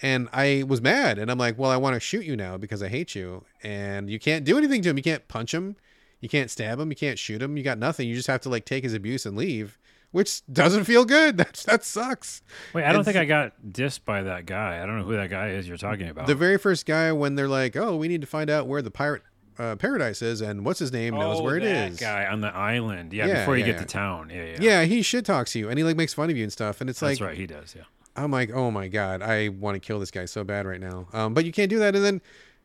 And 0.00 0.28
I 0.32 0.64
was 0.66 0.80
mad, 0.80 1.18
and 1.18 1.30
I'm 1.30 1.38
like, 1.38 1.58
well, 1.58 1.70
I 1.70 1.76
want 1.76 1.94
to 1.94 2.00
shoot 2.00 2.24
you 2.24 2.36
now 2.36 2.56
because 2.56 2.82
I 2.82 2.88
hate 2.88 3.14
you. 3.14 3.44
And 3.62 4.08
you 4.08 4.20
can't 4.20 4.44
do 4.44 4.56
anything 4.56 4.82
to 4.82 4.90
him. 4.90 4.96
You 4.96 5.02
can't 5.02 5.26
punch 5.26 5.52
him. 5.52 5.76
You 6.20 6.28
can't 6.28 6.50
stab 6.50 6.78
him. 6.78 6.90
You 6.90 6.96
can't 6.96 7.18
shoot 7.18 7.42
him. 7.42 7.56
You 7.56 7.64
got 7.64 7.78
nothing. 7.78 8.08
You 8.08 8.14
just 8.14 8.28
have 8.28 8.42
to 8.42 8.48
like 8.48 8.64
take 8.64 8.84
his 8.84 8.94
abuse 8.94 9.26
and 9.26 9.36
leave, 9.36 9.78
which 10.14 10.46
doesn't 10.46 10.84
feel 10.84 11.04
good. 11.04 11.36
That, 11.44 11.54
that 11.66 11.84
sucks. 11.84 12.40
Wait, 12.72 12.84
I 12.84 12.92
don't 12.92 13.02
think 13.02 13.16
I 13.16 13.24
got 13.24 13.52
dissed 13.68 14.04
by 14.04 14.22
that 14.22 14.46
guy. 14.46 14.80
I 14.80 14.86
don't 14.86 14.96
know 14.98 15.04
who 15.04 15.16
that 15.16 15.28
guy 15.28 15.48
is 15.48 15.66
you're 15.66 15.76
talking 15.76 16.08
about. 16.08 16.28
The 16.28 16.36
very 16.36 16.56
first 16.56 16.86
guy, 16.86 17.10
when 17.10 17.34
they're 17.34 17.48
like, 17.48 17.74
oh, 17.74 17.96
we 17.96 18.06
need 18.06 18.20
to 18.20 18.26
find 18.26 18.48
out 18.48 18.68
where 18.68 18.80
the 18.80 18.92
pirate 18.92 19.22
uh, 19.58 19.74
Paradise 19.74 20.22
is, 20.22 20.40
and 20.40 20.64
what's 20.64 20.78
his 20.78 20.92
name 20.92 21.14
knows 21.14 21.42
where 21.42 21.56
it 21.56 21.64
Oh, 21.64 21.66
that 21.66 21.92
is. 21.92 21.98
guy 21.98 22.26
on 22.26 22.40
the 22.40 22.54
island. 22.54 23.12
Yeah, 23.12 23.26
Yeah, 23.26 23.40
before 23.40 23.56
you 23.56 23.64
yeah, 23.64 23.72
get 23.72 23.76
yeah. 23.76 23.80
to 23.82 23.86
town. 23.86 24.30
Yeah, 24.30 24.44
yeah. 24.44 24.56
Yeah, 24.60 24.82
he 24.84 25.02
shit 25.02 25.24
talks 25.24 25.54
you, 25.56 25.68
and 25.68 25.78
he 25.78 25.84
like 25.84 25.96
makes 25.96 26.14
fun 26.14 26.30
of 26.30 26.36
you 26.36 26.44
and 26.44 26.52
stuff, 26.52 26.80
and 26.80 26.88
it's 26.88 27.00
That's 27.00 27.20
like 27.20 27.28
That's 27.28 27.28
right. 27.30 27.36
He 27.38 27.46
does. 27.48 27.74
Yeah. 27.76 27.82
I'm 28.16 28.30
like, 28.30 28.52
oh 28.52 28.70
my 28.70 28.86
god, 28.86 29.20
I 29.20 29.48
want 29.48 29.74
to 29.74 29.80
kill 29.80 29.98
this 29.98 30.12
guy 30.12 30.26
so 30.26 30.44
bad 30.44 30.64
right 30.66 30.80
now. 30.80 31.08
Um, 31.12 31.34
but 31.34 31.44
you 31.44 31.50
can't 31.50 31.70
do 31.70 31.80
that, 31.80 31.96
and 31.96 32.04
then, 32.04 32.20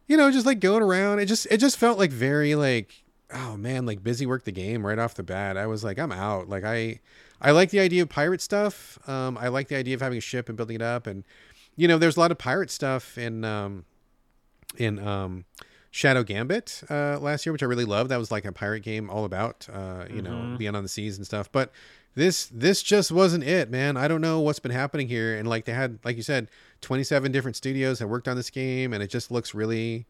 you 0.08 0.18
know, 0.18 0.30
just 0.32 0.45
like 0.45 0.60
going 0.60 0.84
around, 0.84 1.18
it 1.20 1.26
just 1.26 1.47
it 1.50 1.58
just 1.58 1.78
felt 1.78 1.97
like 1.97 2.12
very 2.12 2.54
like, 2.54 3.04
oh 3.34 3.58
man, 3.58 3.88
like 3.88 4.04
busy 4.04 4.28
work 4.28 4.43
the 4.43 4.52
game 4.52 4.86
right 4.86 5.00
off 5.00 5.16
the 5.16 5.24
bat. 5.24 5.58
I 5.58 5.66
was 5.66 5.84
like, 5.84 5.97
I'm 5.97 6.12
out. 6.12 6.47
Like 6.50 6.64
I, 6.64 7.00
I 7.41 7.51
like 7.51 7.69
the 7.69 7.79
idea 7.79 8.03
of 8.03 8.09
pirate 8.09 8.41
stuff. 8.41 8.99
Um, 9.07 9.37
I 9.37 9.47
like 9.47 9.67
the 9.67 9.75
idea 9.75 9.95
of 9.95 10.01
having 10.01 10.17
a 10.17 10.21
ship 10.21 10.49
and 10.49 10.57
building 10.57 10.75
it 10.75 10.81
up, 10.81 11.07
and 11.07 11.23
you 11.75 11.87
know, 11.87 11.97
there's 11.97 12.17
a 12.17 12.19
lot 12.19 12.31
of 12.31 12.37
pirate 12.37 12.71
stuff 12.71 13.17
in 13.17 13.43
um, 13.45 13.85
in 14.77 14.99
um. 14.99 15.45
Shadow 15.91 16.21
Gambit 16.21 16.83
uh, 16.91 17.17
last 17.19 17.47
year, 17.47 17.51
which 17.51 17.63
I 17.63 17.65
really 17.65 17.83
loved. 17.83 18.11
That 18.11 18.19
was 18.19 18.29
like 18.29 18.45
a 18.45 18.51
pirate 18.51 18.81
game 18.81 19.09
all 19.09 19.25
about, 19.25 19.67
uh, 19.73 20.05
you 20.07 20.21
know, 20.21 20.55
being 20.55 20.75
on 20.75 20.83
the 20.83 20.87
seas 20.87 21.17
and 21.17 21.25
stuff. 21.25 21.51
But 21.51 21.71
this 22.15 22.47
this 22.47 22.83
just 22.83 23.11
wasn't 23.11 23.43
it, 23.43 23.69
man. 23.69 23.97
I 23.97 24.07
don't 24.07 24.21
know 24.21 24.39
what's 24.39 24.59
been 24.59 24.71
happening 24.71 25.07
here. 25.07 25.37
And 25.37 25.47
like 25.47 25.65
they 25.65 25.71
had, 25.73 25.99
like 26.03 26.17
you 26.17 26.23
said, 26.23 26.49
27 26.81 27.31
different 27.31 27.55
studios 27.55 27.99
that 27.99 28.07
worked 28.07 28.27
on 28.27 28.35
this 28.35 28.49
game, 28.49 28.93
and 28.93 29.01
it 29.01 29.09
just 29.09 29.31
looks 29.31 29.53
really, 29.55 30.05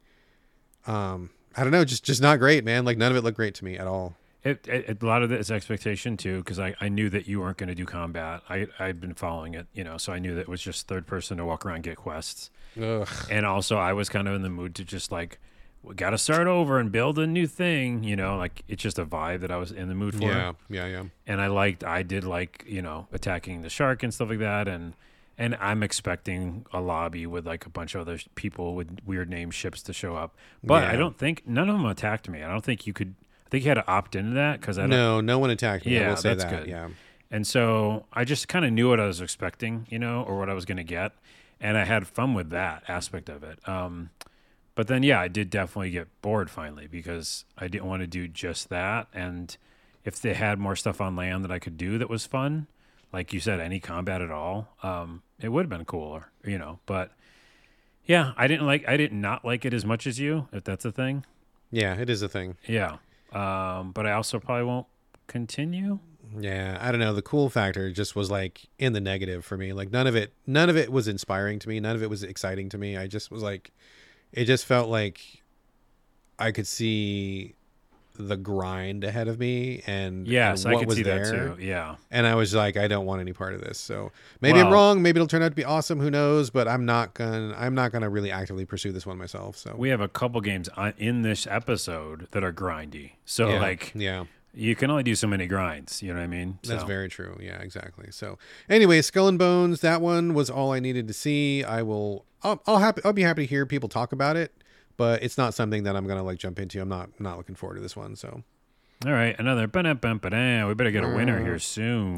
um, 0.88 1.30
I 1.56 1.64
don't 1.64 1.72
know, 1.72 1.86
just 1.86 2.04
just 2.04 2.22
not 2.22 2.40
great, 2.40 2.66
man. 2.66 2.84
Like 2.84 2.98
none 2.98 3.12
of 3.12 3.18
it 3.18 3.24
looked 3.24 3.38
great 3.38 3.56
to 3.56 3.66
me 3.66 3.78
at 3.78 3.88
all. 3.88 4.16
It, 4.44 4.66
it, 4.70 5.04
a 5.04 5.06
lot 5.06 5.22
of 5.22 5.32
it 5.34 5.40
is 5.40 5.52
expectation 5.52 6.16
too, 6.16 6.38
because 6.38 6.60
I, 6.60 6.74
I 6.80 6.88
knew 6.88 7.10
that 7.10 7.28
you 7.28 7.42
weren't 7.42 7.58
going 7.58 7.68
to 7.68 7.76
do 7.76 7.86
combat. 7.86 8.42
I 8.50 8.68
I'd 8.80 9.02
been 9.02 9.14
following 9.14 9.54
it, 9.54 9.68
you 9.74 9.84
know, 9.84 9.98
so 9.98 10.14
I 10.14 10.20
knew 10.20 10.34
that 10.36 10.42
it 10.42 10.48
was 10.48 10.62
just 10.62 10.88
third 10.88 11.06
person 11.08 11.38
to 11.38 11.46
walk 11.46 11.66
around 11.66 11.84
get 11.84 11.98
quests, 11.98 12.50
Ugh. 12.82 13.08
and 13.30 13.46
also 13.46 13.78
I 13.78 13.92
was 13.92 14.08
kind 14.08 14.28
of 14.30 14.34
in 14.36 14.42
the 14.42 14.50
mood 14.50 14.76
to 14.76 14.86
just 14.86 15.12
like, 15.12 15.40
we 15.84 15.94
got 15.94 16.12
to 16.12 16.18
start 16.18 16.48
over 16.48 16.80
and 16.80 16.90
build 16.90 17.20
a 17.20 17.28
new 17.28 17.48
thing, 17.48 18.04
you 18.06 18.16
know, 18.16 18.38
like 18.38 18.64
it's 18.70 18.82
just 18.82 18.98
a 18.98 19.06
vibe 19.06 19.42
that 19.42 19.52
I 19.52 19.58
was 19.58 19.72
in 19.74 19.90
the 19.90 19.96
mood 19.96 20.16
for. 20.16 20.24
Yeah, 20.24 20.54
yeah, 20.70 20.88
yeah. 20.88 21.04
and 21.28 21.42
I 21.42 21.48
liked 21.48 21.84
I 21.84 22.04
did 22.04 22.24
like 22.24 22.64
you 22.66 22.82
know 22.82 23.08
attacking 23.12 23.62
the 23.62 23.70
shark 23.70 24.04
and 24.04 24.14
stuff 24.14 24.30
like 24.30 24.40
that 24.40 24.68
and 24.70 24.94
and 25.38 25.56
I'm 25.60 25.84
expecting 25.84 26.66
a 26.74 26.82
lobby 26.82 27.26
with 27.26 27.46
like 27.48 27.66
a 27.66 27.70
bunch 27.70 27.96
of 27.96 28.02
other 28.02 28.20
people 28.36 28.76
with 28.76 29.00
weird 29.06 29.30
name 29.30 29.52
ships 29.52 29.82
to 29.84 29.94
show 29.94 30.16
up 30.16 30.36
but 30.64 30.84
I 30.84 30.96
don't 30.98 31.18
think 31.18 31.44
none 31.46 31.70
of 31.70 31.76
them 31.76 31.86
attacked 31.86 32.28
me 32.30 32.44
I 32.44 32.50
don't 32.50 32.64
think 32.64 32.86
you 32.86 32.92
could 32.94 33.16
I 33.50 33.52
think 33.52 33.64
you 33.66 33.70
had 33.70 33.76
to 33.76 33.88
opt 33.88 34.16
into 34.16 34.36
that 34.36 34.60
because 34.62 34.78
I 34.78 34.82
don't 34.84 34.92
No, 34.92 35.22
no 35.22 35.40
one 35.40 35.50
attacked 35.50 35.86
me. 35.86 35.98
I 35.98 36.02
Yeah, 36.02 36.10
will 36.10 36.16
say 36.18 36.30
that's 36.30 36.44
that. 36.46 36.60
good. 36.62 36.70
Yeah. 36.70 36.90
and 37.32 37.46
so 37.48 38.06
I 38.14 38.24
just 38.26 38.48
kind 38.48 38.64
of 38.64 38.72
knew 38.72 38.90
what 38.90 39.00
I 39.00 39.06
was 39.08 39.22
expecting 39.22 39.88
you 39.90 39.98
know 40.00 40.24
or 40.24 40.38
what 40.38 40.50
I 40.50 40.54
was 40.54 40.66
gonna 40.66 40.84
get 40.84 41.14
and 41.60 41.78
I 41.78 41.84
had 41.86 42.08
fun 42.08 42.34
with 42.36 42.50
that 42.52 42.84
aspect 42.88 43.28
of 43.30 43.44
it 43.44 43.60
um 43.68 44.12
but 44.76 44.88
then 44.88 45.04
yeah 45.04 45.20
I 45.20 45.28
did 45.28 45.50
definitely 45.50 45.90
get 45.92 46.08
bored 46.22 46.50
finally 46.50 46.88
because 46.88 47.46
I 47.58 47.68
didn't 47.68 47.88
want 47.88 48.02
to 48.02 48.08
do 48.08 48.28
just 48.28 48.70
that 48.70 49.08
and 49.14 49.56
if 50.06 50.20
they 50.22 50.34
had 50.34 50.58
more 50.60 50.76
stuff 50.76 51.02
on 51.02 51.16
land 51.16 51.44
that 51.44 51.52
I 51.52 51.60
could 51.60 51.76
do 51.78 51.98
that 51.98 52.10
was 52.10 52.26
fun, 52.26 52.68
like 53.12 53.34
you 53.34 53.40
said, 53.42 53.60
any 53.60 53.80
combat 53.82 54.22
at 54.22 54.32
all, 54.32 54.70
um, 54.82 55.22
it 55.42 55.50
would 55.50 55.64
have 55.66 55.70
been 55.70 55.84
cooler, 55.86 56.32
you 56.44 56.58
know. 56.58 56.80
But 56.86 57.12
yeah, 58.06 58.32
I 58.38 58.48
didn't 58.48 58.66
like, 58.66 58.88
I 58.88 58.96
did 58.96 59.12
not 59.12 59.44
like 59.44 59.66
it 59.66 59.74
as 59.74 59.84
much 59.86 60.08
as 60.08 60.18
you, 60.18 60.48
if 60.54 60.64
that's 60.64 60.86
a 60.86 60.92
thing. 60.92 61.26
Yeah, 61.70 61.96
it 61.96 62.10
is 62.10 62.22
a 62.22 62.30
thing. 62.30 62.56
Yeah, 62.66 62.98
um, 63.34 63.92
but 63.92 64.06
I 64.06 64.14
also 64.14 64.40
probably 64.40 64.66
won't 64.66 64.88
continue. 65.28 66.00
Yeah, 66.38 66.78
I 66.80 66.92
don't 66.92 67.00
know. 67.00 67.14
The 67.14 67.22
cool 67.22 67.50
factor 67.50 67.92
just 67.92 68.16
was 68.16 68.30
like 68.30 68.68
in 68.78 68.94
the 68.94 69.02
negative 69.02 69.44
for 69.44 69.58
me. 69.58 69.74
Like 69.74 69.92
none 69.92 70.08
of 70.08 70.16
it, 70.16 70.34
none 70.46 70.70
of 70.70 70.78
it 70.78 70.92
was 70.92 71.08
inspiring 71.08 71.60
to 71.60 71.70
me. 71.70 71.80
None 71.80 71.96
of 71.96 72.04
it 72.04 72.10
was 72.10 72.24
exciting 72.24 72.70
to 72.70 72.78
me. 72.78 72.98
I 72.98 73.08
just 73.08 73.32
was 73.32 73.42
like, 73.42 73.72
it 74.32 74.46
just 74.46 74.66
felt 74.66 74.90
like 74.90 75.22
I 76.38 76.52
could 76.52 76.68
see 76.68 77.56
the 78.20 78.36
grind 78.38 79.04
ahead 79.06 79.28
of 79.30 79.40
me 79.40 79.82
and 79.88 80.28
Yes, 80.28 80.66
and 80.66 80.76
I 80.76 80.80
could 80.80 80.88
was 80.90 80.98
see 80.98 81.04
there. 81.04 81.26
that 81.26 81.56
too. 81.58 81.64
Yeah, 81.64 81.96
And 82.12 82.28
I 82.28 82.36
was 82.36 82.54
like, 82.54 82.76
I 82.78 82.88
don't 82.90 83.06
want 83.06 83.22
any 83.22 83.32
part 83.34 83.54
of 83.54 83.62
this. 83.62 83.78
So 83.80 84.12
maybe 84.42 84.60
I'm 84.60 84.72
wrong. 84.72 85.02
Maybe 85.02 85.18
it'll 85.20 85.28
turn 85.28 85.42
out 85.42 85.50
to 85.50 85.56
be 85.56 85.64
awesome. 85.66 86.00
Who 86.00 86.12
knows? 86.12 86.50
But 86.50 86.68
I'm 86.68 86.86
not 86.86 87.14
gonna. 87.14 87.56
I'm 87.58 87.74
not 87.74 87.92
gonna 87.92 88.10
really 88.10 88.30
actively 88.32 88.66
pursue 88.66 88.92
this 88.92 89.06
one 89.06 89.18
myself. 89.18 89.56
So 89.58 89.74
we 89.78 89.90
have 89.90 90.02
a 90.02 90.08
couple 90.10 90.42
games 90.42 90.70
uh, 90.76 90.92
in 90.98 91.22
this 91.22 91.48
episode 91.48 92.28
that 92.32 92.44
are 92.44 92.54
grindy. 92.54 93.12
So 93.26 93.50
yeah, 93.50 93.60
like, 93.62 93.92
yeah. 93.96 94.26
you 94.54 94.76
can 94.76 94.92
only 94.92 95.04
do 95.04 95.16
so 95.16 95.28
many 95.28 95.48
grinds. 95.48 96.04
You 96.04 96.10
know 96.14 96.20
what 96.20 96.26
I 96.26 96.28
mean? 96.28 96.60
That's 96.68 96.82
So- 96.82 96.88
very 96.88 97.08
true. 97.08 97.38
Yeah, 97.42 97.60
exactly. 97.62 98.08
So, 98.12 98.38
anyway, 98.70 99.02
Skull 99.02 99.28
and 99.30 99.40
Bones. 99.40 99.80
That 99.82 100.02
one 100.02 100.34
was 100.34 100.50
all 100.50 100.74
I 100.74 100.80
needed 100.80 101.08
to 101.08 101.14
see. 101.14 101.64
I 101.64 101.82
will. 101.84 102.26
I'll, 102.44 102.62
I'll 102.68 102.78
happy. 102.80 103.02
I'll 103.06 103.14
be 103.14 103.24
happy 103.24 103.44
to 103.46 103.50
hear 103.50 103.66
people 103.66 103.88
talk 103.90 104.12
about 104.12 104.36
it, 104.38 104.54
but 105.00 105.24
it's 105.24 105.38
not 105.38 105.54
something 105.56 105.84
that 105.84 105.96
I'm 105.96 106.06
gonna 106.06 106.24
like 106.24 106.38
jump 106.38 106.60
into. 106.60 106.80
I'm 106.82 106.90
not 106.90 107.20
not 107.20 107.38
looking 107.38 107.56
forward 107.56 107.76
to 107.76 107.82
this 107.82 107.96
one. 107.96 108.16
So, 108.18 108.44
All 109.06 109.12
right, 109.14 109.34
another. 109.40 109.62
We 109.62 110.74
better 110.76 110.92
get 110.92 111.04
a 111.06 111.08
winner 111.16 111.42
here 111.42 111.58
soon. 111.58 112.18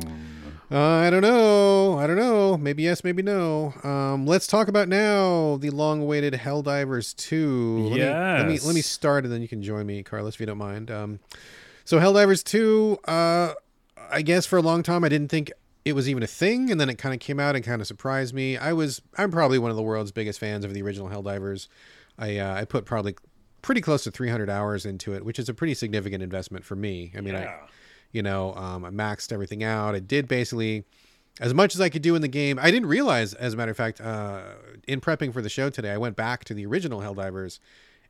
uh, 0.72 0.80
I 0.80 1.12
don't 1.12 1.22
know. 1.22 2.00
I 2.00 2.08
don't 2.08 2.16
know. 2.18 2.58
Maybe 2.58 2.82
yes, 2.84 3.04
maybe 3.04 3.22
no. 3.22 3.74
Um, 3.84 4.26
let's 4.26 4.48
talk 4.48 4.68
about 4.68 4.88
now 4.90 5.58
the 5.58 5.70
long-awaited 5.70 6.34
Helldivers 6.34 7.16
two. 7.16 7.88
Let 7.90 8.00
Me, 8.48 8.54
let 8.54 8.62
me 8.62 8.68
let 8.68 8.76
me 8.76 8.82
start, 8.82 9.26
and 9.26 9.32
then 9.32 9.42
you 9.44 9.48
can 9.48 9.62
join 9.62 9.86
me, 9.86 10.02
Carlos, 10.02 10.34
if 10.34 10.40
you 10.40 10.48
don't 10.48 10.58
mind. 10.58 10.90
Um, 10.90 11.20
so 11.86 12.00
Helldivers 12.00 12.44
two. 12.44 12.98
Uh, 13.06 13.54
I 14.12 14.24
guess 14.24 14.46
for 14.48 14.58
a 14.58 14.62
long 14.62 14.82
time 14.84 15.04
I 15.04 15.10
didn't 15.10 15.30
think 15.30 15.52
it 15.86 15.94
was 15.94 16.10
even 16.10 16.22
a 16.24 16.28
thing, 16.28 16.72
and 16.72 16.82
then 16.82 16.90
it 16.90 16.98
kind 16.98 17.14
of 17.14 17.20
came 17.20 17.40
out 17.40 17.56
and 17.56 17.64
kind 17.64 17.80
of 17.82 17.88
surprised 17.88 18.34
me. 18.34 18.58
I 18.58 18.74
was 18.74 19.02
I'm 19.18 19.30
probably 19.32 19.60
one 19.60 19.70
of 19.72 19.78
the 19.78 19.84
world's 19.84 20.12
biggest 20.12 20.40
fans 20.40 20.66
of 20.66 20.74
the 20.74 20.82
original 20.82 21.10
Helldivers. 21.10 21.68
I 22.22 22.38
uh, 22.38 22.54
I 22.54 22.66
put 22.66 22.86
probably 22.86 23.16
pretty 23.62 23.82
close 23.82 24.04
to 24.06 24.12
300 24.12 24.50
hours 24.50 24.86
into 24.86 25.14
it, 25.14 25.26
which 25.26 25.40
is 25.40 25.50
a 25.50 25.54
pretty 25.54 25.74
significant 25.74 26.24
investment 26.24 26.64
for 26.64 26.76
me. 26.76 27.12
I 27.18 27.22
mean, 27.22 27.36
I 27.36 27.54
you 28.12 28.22
know 28.22 28.54
um, 28.56 28.86
I 28.86 28.92
maxed 28.92 29.34
everything 29.34 29.64
out. 29.64 29.96
I 29.96 30.00
did 30.00 30.28
basically 30.28 30.86
as 31.40 31.54
much 31.54 31.76
as 31.76 31.82
I 31.82 31.90
could 31.90 32.02
do 32.02 32.16
in 32.16 32.22
the 32.22 32.28
game. 32.28 32.60
I 32.62 32.72
didn't 32.72 32.90
realize, 32.90 33.34
as 33.34 33.54
a 33.54 33.58
matter 33.58 33.72
of 33.72 33.78
fact, 33.78 34.00
uh, 34.00 34.42
in 34.88 35.02
prepping 35.02 35.34
for 35.34 35.42
the 35.42 35.50
show 35.50 35.70
today, 35.70 35.92
I 35.92 35.98
went 35.98 36.16
back 36.16 36.44
to 36.46 36.54
the 36.54 36.66
original 36.66 37.02
Helldivers. 37.02 37.60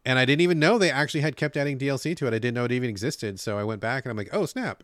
And 0.04 0.18
I 0.18 0.26
didn't 0.26 0.42
even 0.42 0.58
know 0.58 0.80
they 0.80 0.90
actually 0.90 1.22
had 1.22 1.36
kept 1.36 1.56
adding 1.56 1.78
DLC 1.78 2.18
to 2.18 2.26
it. 2.26 2.30
I 2.30 2.40
didn't 2.40 2.56
know 2.56 2.66
it 2.66 2.72
even 2.72 2.90
existed. 2.90 3.40
So 3.40 3.60
I 3.60 3.64
went 3.64 3.82
back 3.82 4.04
and 4.04 4.10
I'm 4.10 4.18
like, 4.18 4.30
oh, 4.34 4.48
snap 4.48 4.84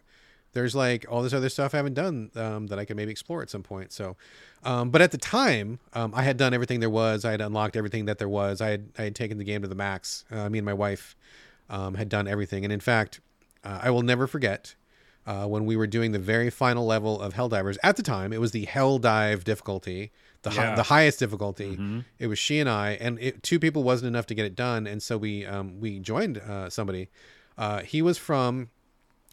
there's 0.54 0.76
like 0.76 1.06
all 1.10 1.22
this 1.22 1.34
other 1.34 1.50
stuff 1.50 1.74
I 1.74 1.78
haven't 1.78 1.94
done 1.94 2.32
um, 2.36 2.68
that 2.68 2.80
I 2.80 2.86
can 2.86 2.98
maybe 2.98 3.12
explore 3.12 3.42
at 3.42 3.50
some 3.50 3.64
point. 3.64 3.92
So, 3.92 4.16
um, 4.64 4.90
but 4.90 5.02
at 5.02 5.12
the 5.12 5.18
time, 5.18 5.80
um, 5.94 6.14
I 6.16 6.24
had 6.24 6.38
done 6.38 6.54
everything 6.54 6.80
there 6.80 6.90
was. 6.90 7.24
I 7.26 7.32
had 7.32 7.42
unlocked 7.42 7.76
everything 7.76 8.06
that 8.06 8.18
there 8.18 8.30
was. 8.30 8.60
I 8.62 8.70
had 8.70 8.90
I 8.98 9.04
had 9.04 9.16
taken 9.16 9.38
the 9.38 9.44
game 9.44 9.62
to 9.62 9.68
the 9.68 9.76
max. 9.76 10.26
Uh, 10.32 10.50
me 10.50 10.58
and 10.60 10.66
my 10.66 10.74
wife 10.74 11.16
um, 11.70 11.96
had 11.96 12.10
done 12.10 12.28
everything, 12.28 12.64
and 12.64 12.74
in 12.74 12.80
fact, 12.80 13.20
uh, 13.64 13.80
I 13.82 13.90
will 13.92 14.02
never 14.04 14.28
forget 14.28 14.76
uh, 15.26 15.46
when 15.46 15.66
we 15.66 15.76
were 15.76 15.88
doing 15.88 16.12
the 16.12 16.20
very 16.20 16.50
final 16.50 16.86
level 16.86 17.20
of 17.22 17.34
Helldivers. 17.34 17.78
At 17.84 17.98
the 17.98 18.04
time, 18.04 18.32
it 18.34 18.40
was 18.42 18.52
the 18.52 18.66
Hell 18.66 18.98
Dive 19.00 19.44
difficulty, 19.44 20.12
the 20.44 20.50
hi- 20.52 20.76
the 20.76 20.84
highest 20.84 21.20
difficulty. 21.20 21.78
It 22.20 22.28
was 22.28 22.40
she 22.40 22.60
and 22.60 22.70
I, 22.70 22.92
and 23.02 23.20
it, 23.20 23.44
two 23.44 23.60
people 23.60 23.84
wasn't 23.84 24.08
enough 24.08 24.26
to 24.28 24.36
get 24.36 24.46
it 24.46 24.56
done, 24.56 24.88
and 24.88 25.02
so 25.04 25.18
we 25.18 25.46
um, 25.46 25.80
we 25.80 26.00
joined 26.00 26.38
uh, 26.40 26.70
somebody. 26.70 27.10
Uh, 27.58 27.80
he 27.82 28.02
was 28.02 28.18
from 28.18 28.70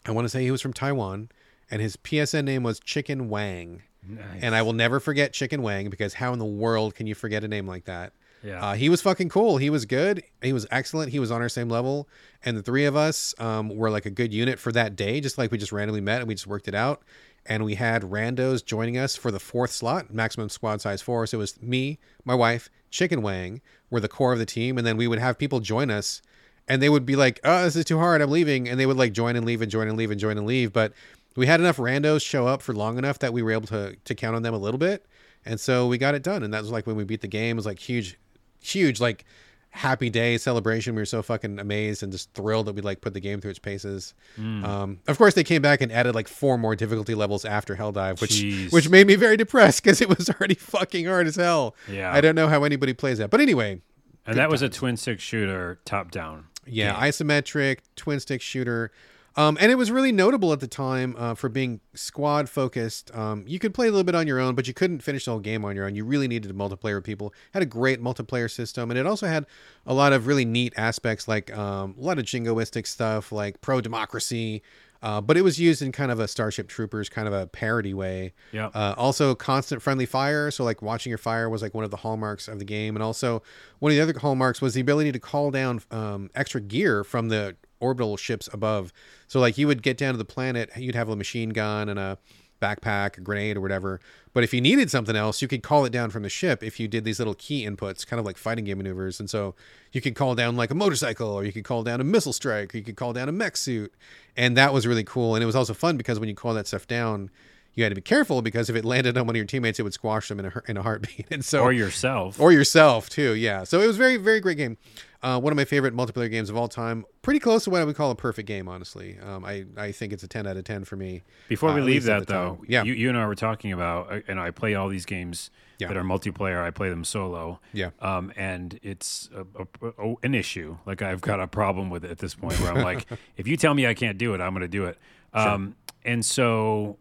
I 0.07 0.11
want 0.13 0.25
to 0.27 0.29
say 0.29 0.43
he 0.43 0.51
was 0.51 0.61
from 0.61 0.73
Taiwan, 0.73 1.31
and 1.71 1.81
his 1.81 1.97
PSN 1.97 2.45
name 2.45 2.63
was 2.63 2.79
Chicken 2.81 3.29
Wang. 3.29 3.83
Nice. 4.09 4.25
And 4.43 4.55
I 4.55 4.63
will 4.63 4.73
never 4.73 5.01
forget 5.01 5.33
Chicken 5.33 5.63
Wang 5.63 5.91
because 5.91 6.15
how 6.15 6.33
in 6.33 6.39
the 6.39 6.45
world 6.45 6.95
can 6.95 7.07
you 7.07 7.15
forget 7.15 7.45
a 7.45 7.49
name 7.49 7.67
like 7.67 7.85
that? 7.85 8.13
Yeah. 8.43 8.63
Uh, 8.63 8.75
he 8.75 8.91
was 8.91 9.01
fucking 9.01 9.31
cool. 9.31 9.57
He 9.57 9.71
was 9.71 9.87
good. 9.87 10.23
He 10.43 10.53
was 10.53 10.67
excellent. 10.71 11.13
He 11.13 11.19
was 11.19 11.31
on 11.31 11.41
our 11.41 11.49
same 11.49 11.71
level. 11.71 12.09
And 12.45 12.57
the 12.57 12.63
three 12.63 12.85
of 12.85 12.95
us 12.95 13.35
um, 13.39 13.75
were 13.75 13.91
like 13.91 14.05
a 14.05 14.11
good 14.11 14.35
unit 14.35 14.59
for 14.59 14.71
that 14.73 14.97
day, 14.97 15.21
just 15.21 15.39
like 15.39 15.51
we 15.51 15.57
just 15.57 15.73
randomly 15.73 16.03
met 16.03 16.21
and 16.21 16.29
we 16.29 16.35
just 16.35 16.47
worked 16.47 16.69
it 16.69 16.75
out. 16.75 17.03
And 17.47 17.65
we 17.65 17.75
had 17.75 18.03
randos 18.03 18.65
joining 18.65 18.99
us 18.99 19.17
for 19.17 19.31
the 19.31 19.41
fourth 19.41 19.71
slot, 19.71 20.13
maximum 20.13 20.51
squad 20.51 20.81
size 20.83 21.01
four. 21.01 21.27
So 21.27 21.39
it 21.39 21.41
was 21.41 21.61
me, 21.63 21.99
my 22.25 22.35
wife, 22.35 22.69
Chicken 22.91 23.23
Wang 23.23 23.63
were 23.91 24.01
the 24.01 24.09
core 24.09 24.33
of 24.33 24.39
the 24.39 24.47
team. 24.47 24.77
And 24.77 24.87
then 24.87 24.97
we 24.97 25.09
would 25.09 25.19
have 25.19 25.39
people 25.39 25.61
join 25.61 25.91
us 25.91 26.21
and 26.69 26.81
they 26.81 26.89
would 26.89 27.05
be 27.05 27.17
like, 27.17 27.41
"Oh, 27.45 27.65
this 27.65 27.77
is 27.77 27.85
too 27.85 27.99
hard. 27.99 28.23
I'm 28.23 28.31
leaving." 28.31 28.69
And 28.69 28.81
they 28.81 28.87
would 28.87 28.97
like 28.97 29.13
join 29.13 29.37
and 29.37 29.45
leave 29.45 29.61
and 29.61 29.71
join 29.71 29.89
and 29.89 29.97
leave 29.97 30.11
and 30.11 30.19
join 30.19 30.39
and 30.39 30.47
leave. 30.47 30.73
But 30.73 30.93
we 31.37 31.47
had 31.47 31.61
enough 31.61 31.77
randos 31.79 32.23
show 32.25 32.47
up 32.47 32.63
for 32.63 32.73
long 32.75 32.99
enough 32.99 33.19
that 33.21 33.33
we 33.33 33.43
were 33.43 33.53
able 33.53 33.67
to 33.69 33.97
to 34.05 34.15
count 34.15 34.37
on 34.37 34.43
them 34.43 34.55
a 34.55 34.59
little 34.59 34.79
bit, 34.79 35.07
and 35.45 35.59
so 35.61 35.87
we 35.87 35.99
got 35.99 36.15
it 36.15 36.23
done. 36.23 36.43
And 36.43 36.53
that 36.55 36.63
was 36.63 36.71
like 36.71 36.87
when 36.87 36.97
we 36.97 37.05
beat 37.05 37.21
the 37.21 37.29
game. 37.29 37.57
It 37.57 37.61
was 37.61 37.67
like 37.67 37.79
huge, 37.79 38.19
huge 38.61 39.01
like 39.01 39.25
happy 39.71 40.09
day 40.09 40.39
celebration. 40.39 40.95
We 40.95 41.03
were 41.03 41.07
so 41.07 41.21
fucking 41.21 41.59
amazed 41.59 42.05
and 42.05 42.13
just 42.13 42.33
thrilled 42.35 42.67
that 42.67 42.77
we 42.77 42.81
like 42.83 43.01
put 43.01 43.13
the 43.13 43.19
game 43.21 43.41
through 43.41 43.51
its 43.51 43.59
paces. 43.59 44.15
Um, 44.39 45.01
of 45.09 45.19
course, 45.19 45.35
they 45.35 45.43
came 45.43 45.63
back 45.63 45.81
and 45.81 45.91
added 45.91 46.15
like 46.15 46.29
four 46.29 46.57
more 46.57 46.77
difficulty 46.77 47.17
levels 47.17 47.45
after 47.45 47.75
Hell 47.75 47.91
Dive, 47.91 48.21
which 48.21 48.31
Jeez. 48.31 48.73
which 48.73 48.89
made 48.89 49.09
me 49.09 49.17
very 49.17 49.37
depressed 49.37 49.83
because 49.83 50.01
it 50.01 50.09
was 50.09 50.31
already 50.41 50.55
fucking 50.55 51.07
hard 51.07 51.27
as 51.27 51.35
hell. 51.37 51.75
Yeah. 51.91 52.13
I 52.13 52.21
don't 52.21 52.37
know 52.37 52.47
how 52.47 52.63
anybody 52.63 52.93
plays 52.95 53.19
that, 53.19 53.31
but 53.31 53.41
anyway, 53.41 53.81
and 54.25 54.37
that 54.39 54.49
was 54.49 54.63
a 54.63 54.69
twin 54.69 54.97
stick 54.97 55.19
shooter, 55.19 55.81
top 55.85 56.13
down. 56.13 56.47
yeah, 56.65 56.95
isometric 56.95 57.79
twin 57.97 58.21
stick 58.21 58.41
shooter. 58.41 58.93
Um, 59.37 59.59
and 59.61 59.73
it 59.73 59.75
was 59.75 59.91
really 59.91 60.13
notable 60.13 60.53
at 60.53 60.61
the 60.61 60.69
time 60.69 61.17
uh, 61.19 61.35
for 61.35 61.49
being 61.49 61.81
squad 61.95 62.49
focused. 62.49 63.15
Um, 63.15 63.45
you 63.47 63.59
could 63.59 63.75
play 63.75 63.89
a 63.89 63.91
little 63.91 64.05
bit 64.05 64.15
on 64.15 64.27
your 64.27 64.39
own, 64.39 64.55
but 64.55 64.69
you 64.69 64.75
couldn't 64.75 65.01
finish 65.01 65.25
the 65.25 65.33
whole 65.33 65.41
game 65.41 65.65
on 65.65 65.75
your 65.75 65.87
own. 65.87 65.95
You 65.97 66.05
really 66.05 66.29
needed 66.29 66.51
a 66.51 66.55
multiplayer 66.55 66.97
with 66.97 67.05
people. 67.05 67.35
Had 67.53 67.63
a 67.63 67.67
great 67.67 68.01
multiplayer 68.01 68.51
system, 68.51 68.91
and 68.91 68.99
it 68.99 69.07
also 69.07 69.27
had 69.27 69.47
a 69.87 69.95
lot 69.95 70.13
of 70.13 70.27
really 70.27 70.45
neat 70.45 70.73
aspects, 70.77 71.27
like 71.27 71.57
um, 71.57 71.97
a 71.99 72.03
lot 72.03 72.19
of 72.19 72.25
jingoistic 72.25 72.87
stuff, 72.87 73.33
like 73.33 73.61
pro 73.61 73.81
democracy. 73.81 74.63
Uh, 75.03 75.21
but 75.21 75.37
it 75.37 75.43
was 75.43 75.61
used 75.61 75.83
in 75.83 75.93
kind 75.93 76.11
of 76.11 76.19
a 76.19 76.27
Starship 76.27 76.67
Troopers 76.67 77.11
kind 77.11 77.29
of 77.29 77.35
a 77.35 77.47
parody 77.47 77.93
way. 77.93 78.33
Yeah. 78.53 78.69
Uh, 78.69 78.95
also, 78.97 79.35
constant 79.35 79.83
friendly 79.83 80.07
fire. 80.07 80.51
So, 80.51 80.65
like 80.65 80.81
watching 80.81 81.11
your 81.11 81.19
fire 81.19 81.51
was 81.51 81.61
like 81.61 81.75
one 81.75 81.85
of 81.85 81.91
the 81.91 81.99
hallmarks 81.99 82.49
of 82.49 82.59
the 82.59 82.65
game, 82.65 82.97
and 82.97 83.03
also 83.03 83.43
one 83.81 83.93
of 83.93 83.97
the 83.97 84.03
other 84.03 84.19
hallmarks 84.19 84.63
was 84.63 84.73
the 84.73 84.81
ability 84.81 85.13
to 85.13 85.19
call 85.19 85.51
down 85.51 85.83
um, 85.91 86.31
extra 86.35 86.61
gear 86.61 87.05
from 87.05 87.29
the 87.29 87.55
orbital 87.81 88.17
ships 88.17 88.49
above. 88.53 88.93
So 89.27 89.41
like 89.41 89.59
you 89.59 89.67
would 89.67 89.83
get 89.83 89.97
down 89.97 90.15
to 90.15 90.19
the 90.19 90.25
planet, 90.25 90.71
you'd 90.77 90.95
have 90.95 91.09
a 91.09 91.17
machine 91.17 91.51
gun 91.51 91.89
and 91.89 91.99
a 91.99 92.19
backpack, 92.61 93.19
a 93.19 93.21
grenade 93.21 93.57
or 93.57 93.61
whatever. 93.61 94.01
But 94.33 94.43
if 94.43 94.53
you 94.53 94.61
needed 94.61 94.91
something 94.91 95.15
else, 95.15 95.43
you 95.43 95.49
could 95.49 95.63
call 95.63 95.85
it 95.85 95.93
down 95.93 96.11
from 96.11 96.23
the 96.23 96.29
ship 96.29 96.63
if 96.63 96.81
you 96.81 96.89
did 96.89 97.05
these 97.05 97.19
little 97.19 97.35
key 97.35 97.67
inputs, 97.67 98.07
kind 98.07 98.19
of 98.19 98.27
like 98.27 98.37
fighting 98.37 98.65
game 98.65 98.79
maneuvers. 98.79 99.21
And 99.21 99.29
so 99.29 99.55
you 99.93 100.01
could 100.01 100.15
call 100.15 100.35
down 100.35 100.57
like 100.57 100.71
a 100.71 100.75
motorcycle 100.75 101.29
or 101.29 101.45
you 101.45 101.53
could 101.53 101.65
call 101.65 101.83
down 101.83 102.01
a 102.01 102.05
missile 102.05 102.33
strike 102.33 102.75
or 102.75 102.79
you 102.79 102.85
could 102.85 102.97
call 102.97 103.13
down 103.13 103.29
a 103.29 103.33
mech 103.33 103.57
suit. 103.57 103.95
And 104.37 104.57
that 104.57 104.73
was 104.73 104.87
really 104.87 105.05
cool. 105.05 105.35
And 105.35 105.43
it 105.43 105.47
was 105.47 105.57
also 105.57 105.75
fun 105.75 105.97
because 105.97 106.19
when 106.19 106.29
you 106.29 106.35
call 106.35 106.55
that 106.55 106.67
stuff 106.67 106.87
down, 106.87 107.31
you 107.75 107.83
had 107.83 107.91
to 107.91 107.97
be 107.97 108.03
careful 108.03 108.41
because 108.41 108.71
if 108.71 108.77
it 108.77 108.85
landed 108.85 109.19
on 109.19 109.27
one 109.27 109.35
of 109.35 109.37
your 109.37 109.47
teammates, 109.47 109.79
it 109.79 109.83
would 109.83 109.95
squash 109.95 110.29
them 110.29 110.39
in 110.39 110.47
a, 110.47 110.63
in 110.69 110.77
a 110.77 110.83
heartbeat. 110.83 111.27
And 111.31 111.45
so, 111.45 111.63
or 111.63 111.73
yourself, 111.73 112.39
or 112.39 112.53
yourself 112.53 113.09
too. 113.11 113.35
Yeah. 113.35 113.65
So 113.65 113.81
it 113.81 113.87
was 113.87 113.97
very, 113.97 114.17
very 114.17 114.41
great 114.41 114.57
game. 114.57 114.79
Uh, 115.25 115.41
one 115.41 115.55
of 115.55 115.57
my 115.57 115.65
favorite 115.65 115.97
multiplayer 115.97 116.31
games 116.31 116.51
of 116.51 116.57
all 116.57 116.69
time. 116.69 117.03
Pretty 117.23 117.41
close 117.41 117.65
to 117.65 117.71
what 117.71 117.81
I 117.81 117.85
would 117.85 117.97
call 117.97 118.11
a 118.11 118.15
perfect 118.15 118.47
game, 118.47 118.69
honestly. 118.69 119.19
Um, 119.25 119.43
I, 119.43 119.65
I 119.75 119.91
think 119.91 120.13
it's 120.13 120.23
a 120.23 120.29
10 120.29 120.47
out 120.47 120.59
of 120.59 120.65
10 120.65 120.85
for 120.85 120.97
me. 120.97 121.23
Before 121.49 121.73
we 121.73 121.81
uh, 121.81 121.85
leave 121.85 122.05
that, 122.05 122.27
though, 122.27 122.59
yeah. 122.69 122.83
you, 122.83 122.93
you 122.93 123.09
and 123.09 123.17
I 123.17 123.27
were 123.27 123.35
talking 123.35 123.73
about, 123.73 124.13
uh, 124.13 124.21
and 124.29 124.39
I 124.39 124.51
play 124.51 124.75
all 124.75 124.91
these 124.91 125.07
games 125.07 125.51
yeah. 125.79 125.89
that 125.89 125.97
are 125.97 126.05
multiplayer. 126.05 126.63
I 126.63 126.71
play 126.71 126.91
them 126.91 127.05
solo. 127.05 127.59
Yeah. 127.73 127.91
Um, 128.01 128.35
and 128.37 128.79
it's 128.83 129.31
a, 129.35 129.63
a, 129.63 129.93
a, 129.99 130.15
an 130.23 130.35
issue. 130.35 130.77
Like 130.85 131.01
I've 131.01 131.23
got 131.23 131.41
a 131.41 131.47
problem 131.47 131.89
with 131.89 132.05
it 132.05 132.11
at 132.11 132.19
this 132.19 132.35
point 132.35 132.61
where 132.61 132.75
I'm 132.75 132.85
like, 132.85 133.07
if 133.39 133.49
you 133.49 133.57
tell 133.57 133.73
me 133.73 133.87
I 133.87 133.95
can't 133.95 134.19
do 134.19 134.35
it, 134.35 134.43
I'm 134.43 134.53
going 134.53 134.61
to 134.61 134.69
do 134.69 134.85
it. 134.85 134.99
Um, 135.33 135.69
sure. 136.05 136.13
And 136.13 136.23
so 136.23 136.99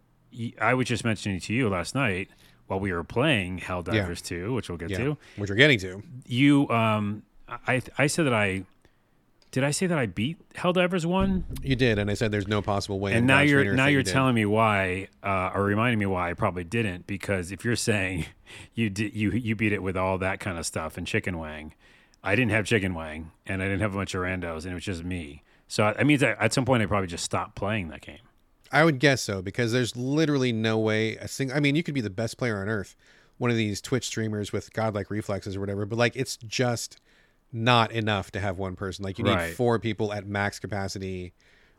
I 0.61 0.75
was 0.75 0.87
just 0.87 1.03
mentioning 1.03 1.41
to 1.41 1.53
you 1.53 1.67
last 1.67 1.93
night 1.93 2.29
while 2.67 2.79
we 2.79 2.93
were 2.93 3.03
playing 3.03 3.59
Helldivers 3.59 4.31
yeah. 4.31 4.45
2, 4.45 4.53
which 4.53 4.69
we'll 4.69 4.77
get 4.77 4.91
yeah. 4.91 4.97
to. 4.99 5.17
Which 5.35 5.49
we're 5.49 5.57
getting 5.57 5.79
to. 5.79 6.01
You, 6.25 6.69
um, 6.69 7.23
I, 7.47 7.81
I 7.97 8.07
said 8.07 8.25
that 8.25 8.33
I 8.33 8.63
did 9.53 9.63
I 9.63 9.69
say 9.69 9.85
that 9.85 9.99
I 9.99 10.07
beat 10.07 10.37
Helldivers 10.55 11.05
one? 11.05 11.45
You 11.61 11.75
did, 11.75 11.99
and 11.99 12.09
I 12.09 12.15
said 12.15 12.31
there's 12.31 12.47
no 12.47 12.63
possible 12.63 12.99
way. 12.99 13.13
And 13.13 13.27
now 13.27 13.41
you're 13.41 13.75
now 13.75 13.85
you're 13.85 13.99
you 13.99 14.03
telling 14.03 14.33
me 14.33 14.45
why, 14.45 15.09
uh, 15.21 15.51
or 15.53 15.63
reminding 15.63 15.99
me 15.99 16.07
why 16.07 16.31
I 16.31 16.33
probably 16.33 16.63
didn't. 16.63 17.05
Because 17.05 17.51
if 17.51 17.63
you're 17.63 17.75
saying 17.75 18.25
you 18.73 18.89
did 18.89 19.13
you 19.13 19.29
you 19.29 19.55
beat 19.55 19.71
it 19.71 19.83
with 19.83 19.95
all 19.95 20.17
that 20.17 20.39
kind 20.39 20.57
of 20.57 20.65
stuff 20.65 20.97
and 20.97 21.05
chicken 21.05 21.37
wang, 21.37 21.75
I 22.23 22.35
didn't 22.35 22.49
have 22.49 22.65
chicken 22.65 22.95
wang, 22.95 23.31
and 23.45 23.61
I 23.61 23.65
didn't 23.65 23.81
have 23.81 23.93
a 23.93 23.97
bunch 23.97 24.15
of 24.15 24.21
randos, 24.21 24.63
and 24.63 24.71
it 24.71 24.73
was 24.73 24.85
just 24.85 25.03
me. 25.03 25.43
So 25.67 25.83
I 25.83 26.03
mean, 26.03 26.21
at 26.23 26.51
some 26.51 26.65
point 26.65 26.81
I 26.81 26.87
probably 26.87 27.07
just 27.07 27.23
stopped 27.23 27.55
playing 27.55 27.89
that 27.89 28.01
game. 28.01 28.19
I 28.71 28.83
would 28.83 28.97
guess 28.97 29.21
so 29.21 29.43
because 29.43 29.71
there's 29.71 29.95
literally 29.95 30.51
no 30.51 30.79
way 30.79 31.15
a 31.17 31.27
single. 31.27 31.55
I 31.55 31.59
mean, 31.59 31.75
you 31.75 31.83
could 31.83 31.93
be 31.93 32.01
the 32.01 32.09
best 32.09 32.39
player 32.39 32.59
on 32.59 32.69
earth, 32.69 32.95
one 33.37 33.51
of 33.51 33.57
these 33.57 33.81
Twitch 33.81 34.07
streamers 34.07 34.51
with 34.51 34.73
godlike 34.73 35.11
reflexes 35.11 35.55
or 35.55 35.59
whatever, 35.59 35.85
but 35.85 35.99
like 35.99 36.15
it's 36.15 36.37
just 36.37 36.99
not 37.53 37.91
enough 37.91 38.31
to 38.31 38.39
have 38.39 38.57
one 38.57 38.75
person. 38.75 39.05
Like 39.05 39.17
you 39.19 39.23
need 39.23 39.35
Right. 39.35 39.55
four 39.55 39.77
people 39.79 40.11
at 40.11 40.25
max 40.25 40.59
capacity, 40.59 41.33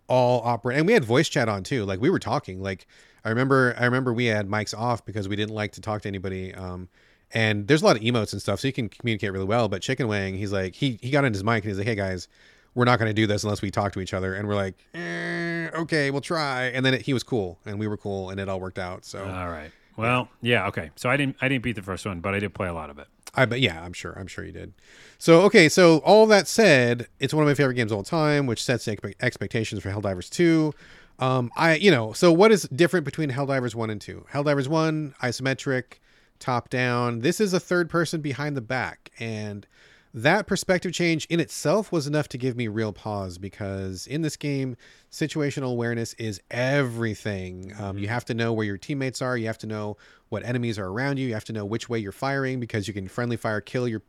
all 0.06 0.40
operate. 0.44 0.78
And 0.78 0.86
we 0.86 0.92
had 0.92 1.04
voice 1.04 1.28
chat 1.28 1.48
on 1.48 1.64
too. 1.64 1.84
Like 1.84 2.00
we 2.00 2.08
were 2.10 2.18
talking. 2.18 2.62
Like 2.62 2.86
I 3.24 3.28
remember, 3.30 3.74
I 3.78 3.84
remember 3.84 4.12
we 4.12 4.26
had 4.26 4.48
mics 4.48 4.76
off 4.76 5.04
because 5.04 5.28
we 5.28 5.36
didn't 5.36 5.54
like 5.54 5.72
to 5.72 5.80
talk 5.80 6.02
to 6.02 6.08
anybody. 6.08 6.54
Um, 6.54 6.88
and 7.32 7.66
there's 7.66 7.82
a 7.82 7.84
lot 7.84 7.96
of 7.96 8.02
emotes 8.02 8.32
and 8.32 8.40
stuff, 8.40 8.60
so 8.60 8.68
you 8.68 8.72
can 8.72 8.88
communicate 8.88 9.32
really 9.32 9.46
well. 9.46 9.68
But 9.68 9.82
Chicken 9.82 10.06
Wang, 10.06 10.36
he's 10.36 10.52
like, 10.52 10.74
he 10.74 10.98
he 11.02 11.10
got 11.10 11.24
in 11.24 11.32
his 11.32 11.42
mic 11.42 11.64
and 11.64 11.70
he's 11.70 11.78
like, 11.78 11.86
hey 11.86 11.96
guys, 11.96 12.28
we're 12.74 12.84
not 12.84 12.98
going 12.98 13.08
to 13.08 13.14
do 13.14 13.26
this 13.26 13.42
unless 13.42 13.62
we 13.62 13.70
talk 13.70 13.92
to 13.94 14.00
each 14.00 14.14
other. 14.14 14.34
And 14.34 14.46
we're 14.46 14.54
like, 14.54 14.74
eh, 14.94 15.70
okay, 15.74 16.10
we'll 16.10 16.20
try. 16.20 16.64
And 16.66 16.84
then 16.86 16.94
it, 16.94 17.02
he 17.02 17.12
was 17.12 17.22
cool, 17.22 17.58
and 17.66 17.78
we 17.80 17.88
were 17.88 17.96
cool, 17.96 18.30
and 18.30 18.38
it 18.38 18.48
all 18.48 18.60
worked 18.60 18.78
out. 18.78 19.04
So 19.04 19.24
All 19.24 19.48
right. 19.48 19.70
Well, 19.96 20.28
yeah, 20.40 20.66
okay. 20.68 20.90
So 20.96 21.08
I 21.08 21.16
didn't 21.16 21.36
I 21.40 21.48
didn't 21.48 21.62
beat 21.62 21.76
the 21.76 21.82
first 21.82 22.04
one, 22.04 22.20
but 22.20 22.34
I 22.34 22.40
did 22.40 22.54
play 22.54 22.68
a 22.68 22.74
lot 22.74 22.90
of 22.90 22.98
it. 22.98 23.06
I 23.34 23.46
but 23.46 23.60
yeah, 23.60 23.82
I'm 23.82 23.92
sure. 23.92 24.12
I'm 24.18 24.26
sure 24.26 24.44
you 24.44 24.52
did. 24.52 24.72
So 25.18 25.42
okay, 25.42 25.68
so 25.68 25.98
all 25.98 26.26
that 26.26 26.48
said, 26.48 27.08
it's 27.18 27.34
one 27.34 27.42
of 27.42 27.48
my 27.48 27.54
favorite 27.54 27.74
games 27.74 27.92
of 27.92 27.98
all 27.98 28.04
time, 28.04 28.46
which 28.46 28.62
sets 28.62 28.86
expe- 28.86 29.14
expectations 29.20 29.82
for 29.82 29.90
Helldivers 29.90 30.30
2. 30.30 30.72
Um, 31.20 31.50
I 31.56 31.76
you 31.76 31.90
know, 31.90 32.12
so 32.12 32.32
what 32.32 32.50
is 32.50 32.64
different 32.74 33.04
between 33.04 33.30
Helldivers 33.30 33.74
1 33.74 33.90
and 33.90 34.00
2? 34.00 34.26
Helldivers 34.32 34.68
1, 34.68 35.14
isometric, 35.22 35.98
top 36.40 36.70
down. 36.70 37.20
This 37.20 37.40
is 37.40 37.52
a 37.52 37.60
third 37.60 37.88
person 37.88 38.20
behind 38.20 38.56
the 38.56 38.60
back 38.60 39.10
and 39.18 39.66
that 40.14 40.46
perspective 40.46 40.92
change 40.92 41.26
in 41.26 41.40
itself 41.40 41.90
was 41.90 42.06
enough 42.06 42.28
to 42.28 42.38
give 42.38 42.56
me 42.56 42.68
real 42.68 42.92
pause 42.92 43.36
because 43.36 44.06
in 44.06 44.22
this 44.22 44.36
game, 44.36 44.76
situational 45.10 45.72
awareness 45.72 46.14
is 46.14 46.40
everything. 46.52 47.72
Um, 47.80 47.98
you 47.98 48.06
have 48.06 48.24
to 48.26 48.34
know 48.34 48.52
where 48.52 48.64
your 48.64 48.78
teammates 48.78 49.20
are. 49.20 49.36
You 49.36 49.46
have 49.48 49.58
to 49.58 49.66
know 49.66 49.96
what 50.28 50.44
enemies 50.44 50.78
are 50.78 50.86
around 50.86 51.18
you. 51.18 51.26
You 51.26 51.34
have 51.34 51.44
to 51.46 51.52
know 51.52 51.64
which 51.64 51.88
way 51.88 51.98
you're 51.98 52.12
firing 52.12 52.60
because 52.60 52.86
you 52.86 52.94
can 52.94 53.08
friendly 53.08 53.36
fire 53.36 53.60
kill 53.60 53.88
your 53.88 54.02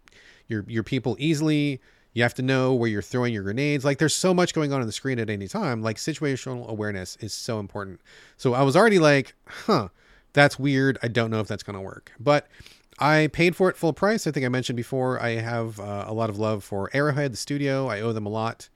your 0.47 0.63
your 0.67 0.83
people 0.83 1.15
easily. 1.17 1.81
You 2.13 2.21
have 2.21 2.35
to 2.35 2.43
know 2.43 2.75
where 2.75 2.89
you're 2.89 3.01
throwing 3.01 3.33
your 3.33 3.43
grenades. 3.43 3.83
Like 3.83 3.97
there's 3.97 4.15
so 4.15 4.31
much 4.31 4.53
going 4.53 4.71
on 4.71 4.81
on 4.81 4.87
the 4.87 4.93
screen 4.93 5.17
at 5.17 5.31
any 5.31 5.47
time. 5.47 5.81
Like 5.81 5.97
situational 5.97 6.67
awareness 6.67 7.17
is 7.19 7.33
so 7.33 7.59
important. 7.59 7.99
So 8.37 8.53
I 8.53 8.61
was 8.61 8.75
already 8.75 8.99
like, 8.99 9.33
huh, 9.47 9.89
that's 10.33 10.59
weird. 10.59 10.99
I 11.01 11.07
don't 11.07 11.31
know 11.31 11.39
if 11.39 11.47
that's 11.47 11.63
going 11.63 11.75
to 11.75 11.81
work. 11.81 12.11
But 12.19 12.47
I 12.99 13.27
paid 13.33 13.55
for 13.55 13.69
it 13.69 13.75
full 13.75 13.93
price. 13.93 14.25
I 14.25 14.31
think 14.31 14.45
I 14.45 14.49
mentioned 14.49 14.77
before. 14.77 15.21
I 15.21 15.31
have 15.31 15.79
uh, 15.79 16.05
a 16.07 16.13
lot 16.13 16.29
of 16.29 16.39
love 16.39 16.63
for 16.63 16.89
Arrowhead, 16.93 17.33
the 17.33 17.37
studio. 17.37 17.87
I 17.87 18.01
owe 18.01 18.13
them 18.13 18.25
a 18.25 18.29
lot 18.29 18.69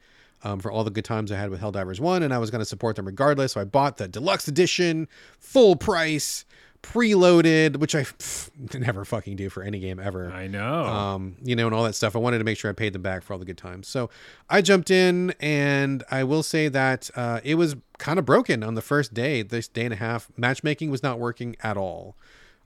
um, 0.43 0.59
for 0.59 0.71
all 0.71 0.83
the 0.83 0.91
good 0.91 1.05
times 1.05 1.31
I 1.31 1.37
had 1.37 1.49
with 1.49 1.61
Helldivers 1.61 1.99
1, 1.99 2.23
and 2.23 2.33
I 2.33 2.37
was 2.37 2.51
going 2.51 2.59
to 2.59 2.65
support 2.65 2.95
them 2.95 3.05
regardless. 3.05 3.53
So 3.53 3.61
I 3.61 3.65
bought 3.65 3.97
the 3.97 4.07
deluxe 4.07 4.47
edition, 4.47 5.07
full 5.39 5.75
price, 5.75 6.45
preloaded, 6.81 7.77
which 7.77 7.95
I 7.95 8.03
pff, 8.03 8.49
never 8.79 9.03
fucking 9.05 9.35
do 9.35 9.49
for 9.49 9.63
any 9.63 9.79
game 9.79 9.99
ever. 9.99 10.31
I 10.31 10.47
know. 10.47 10.85
Um, 10.85 11.35
you 11.43 11.55
know, 11.55 11.67
and 11.67 11.75
all 11.75 11.83
that 11.83 11.95
stuff. 11.95 12.15
I 12.15 12.19
wanted 12.19 12.39
to 12.39 12.43
make 12.43 12.57
sure 12.57 12.69
I 12.69 12.73
paid 12.73 12.93
them 12.93 13.01
back 13.01 13.23
for 13.23 13.33
all 13.33 13.39
the 13.39 13.45
good 13.45 13.57
times. 13.57 13.87
So 13.87 14.09
I 14.49 14.61
jumped 14.61 14.91
in, 14.91 15.33
and 15.39 16.03
I 16.11 16.23
will 16.23 16.43
say 16.43 16.67
that 16.69 17.09
uh, 17.15 17.41
it 17.43 17.55
was 17.55 17.75
kind 17.97 18.19
of 18.19 18.25
broken 18.25 18.63
on 18.63 18.75
the 18.75 18.81
first 18.81 19.13
day. 19.13 19.41
This 19.41 19.67
day 19.67 19.85
and 19.85 19.93
a 19.93 19.97
half, 19.97 20.29
matchmaking 20.37 20.89
was 20.89 21.03
not 21.03 21.19
working 21.19 21.55
at 21.61 21.77
all. 21.77 22.15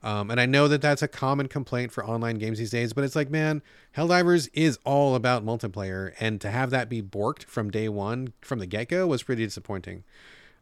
Um, 0.04 0.30
and 0.30 0.38
I 0.38 0.44
know 0.44 0.68
that 0.68 0.82
that's 0.82 1.00
a 1.00 1.08
common 1.08 1.48
complaint 1.48 1.90
for 1.90 2.04
online 2.04 2.36
games 2.36 2.58
these 2.58 2.70
days, 2.70 2.92
but 2.92 3.04
it's 3.04 3.16
like, 3.16 3.30
man, 3.30 3.62
Helldivers 3.96 4.50
is 4.52 4.78
all 4.84 5.14
about 5.14 5.46
multiplayer, 5.46 6.12
and 6.20 6.42
to 6.42 6.50
have 6.50 6.68
that 6.70 6.90
be 6.90 7.00
borked 7.00 7.44
from 7.44 7.70
day 7.70 7.88
one, 7.88 8.34
from 8.42 8.58
the 8.58 8.66
get 8.66 8.90
go, 8.90 9.06
was 9.06 9.22
pretty 9.22 9.42
disappointing. 9.46 10.04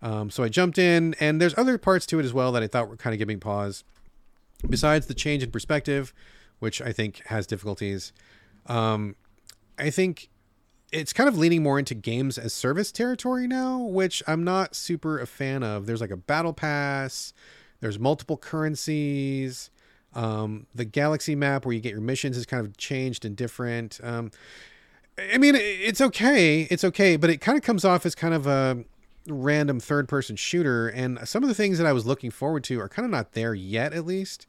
Um, 0.00 0.30
so 0.30 0.44
I 0.44 0.48
jumped 0.48 0.78
in, 0.78 1.16
and 1.18 1.40
there's 1.40 1.58
other 1.58 1.76
parts 1.76 2.06
to 2.06 2.20
it 2.20 2.24
as 2.24 2.32
well 2.32 2.52
that 2.52 2.62
I 2.62 2.68
thought 2.68 2.88
were 2.88 2.96
kind 2.96 3.14
of 3.14 3.18
giving 3.18 3.40
pause. 3.40 3.82
Besides 4.68 5.06
the 5.06 5.14
change 5.14 5.42
in 5.42 5.50
perspective, 5.50 6.14
which 6.60 6.80
I 6.80 6.92
think 6.92 7.26
has 7.26 7.44
difficulties, 7.44 8.12
um, 8.66 9.16
I 9.76 9.90
think 9.90 10.28
it's 10.92 11.12
kind 11.12 11.28
of 11.28 11.36
leaning 11.36 11.64
more 11.64 11.80
into 11.80 11.96
games 11.96 12.38
as 12.38 12.54
service 12.54 12.92
territory 12.92 13.48
now, 13.48 13.78
which 13.80 14.22
I'm 14.28 14.44
not 14.44 14.76
super 14.76 15.18
a 15.18 15.26
fan 15.26 15.64
of. 15.64 15.86
There's 15.86 16.00
like 16.00 16.12
a 16.12 16.16
battle 16.16 16.52
pass, 16.52 17.32
there's 17.82 17.98
multiple 17.98 18.38
currencies. 18.38 19.70
Um, 20.14 20.66
the 20.74 20.84
galaxy 20.84 21.34
map 21.34 21.66
where 21.66 21.74
you 21.74 21.80
get 21.80 21.90
your 21.90 22.00
missions 22.00 22.36
is 22.36 22.46
kind 22.46 22.64
of 22.64 22.76
changed 22.76 23.24
and 23.24 23.36
different. 23.36 24.00
Um, 24.02 24.30
I 25.32 25.36
mean, 25.36 25.54
it's 25.56 26.00
okay, 26.00 26.62
it's 26.62 26.84
okay, 26.84 27.16
but 27.16 27.28
it 27.28 27.38
kind 27.38 27.58
of 27.58 27.64
comes 27.64 27.84
off 27.84 28.06
as 28.06 28.14
kind 28.14 28.32
of 28.32 28.46
a 28.46 28.84
random 29.26 29.80
third 29.80 30.08
person 30.08 30.36
shooter. 30.36 30.88
And 30.88 31.18
some 31.28 31.42
of 31.42 31.48
the 31.48 31.54
things 31.54 31.76
that 31.78 31.86
I 31.86 31.92
was 31.92 32.06
looking 32.06 32.30
forward 32.30 32.64
to 32.64 32.80
are 32.80 32.88
kind 32.88 33.04
of 33.04 33.10
not 33.10 33.32
there 33.32 33.52
yet, 33.52 33.92
at 33.92 34.06
least. 34.06 34.46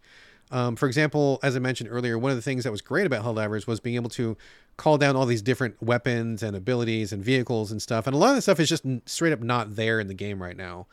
Um, 0.52 0.76
for 0.76 0.86
example, 0.88 1.40
as 1.42 1.56
I 1.56 1.60
mentioned 1.60 1.90
earlier, 1.92 2.20
one 2.20 2.30
of 2.32 2.38
the 2.38 2.44
things 2.44 2.64
that 2.66 2.72
was 2.72 2.82
great 2.82 3.08
about 3.08 3.26
Helldivers 3.26 3.66
was 3.66 3.80
being 3.80 3.96
able 3.96 4.12
to 4.12 4.38
call 4.78 5.00
down 5.00 5.16
all 5.16 5.26
these 5.26 5.42
different 5.42 5.82
weapons 5.82 6.44
and 6.44 6.56
abilities 6.56 7.12
and 7.12 7.24
vehicles 7.24 7.72
and 7.72 7.82
stuff. 7.82 8.06
And 8.06 8.16
a 8.16 8.20
lot 8.20 8.30
of 8.30 8.36
the 8.36 8.42
stuff 8.44 8.60
is 8.60 8.70
just 8.70 8.86
straight 9.06 9.34
up 9.34 9.42
not 9.42 9.76
there 9.76 10.00
in 10.00 10.08
the 10.08 10.14
game 10.14 10.42
right 10.42 10.58
now. 10.58 10.86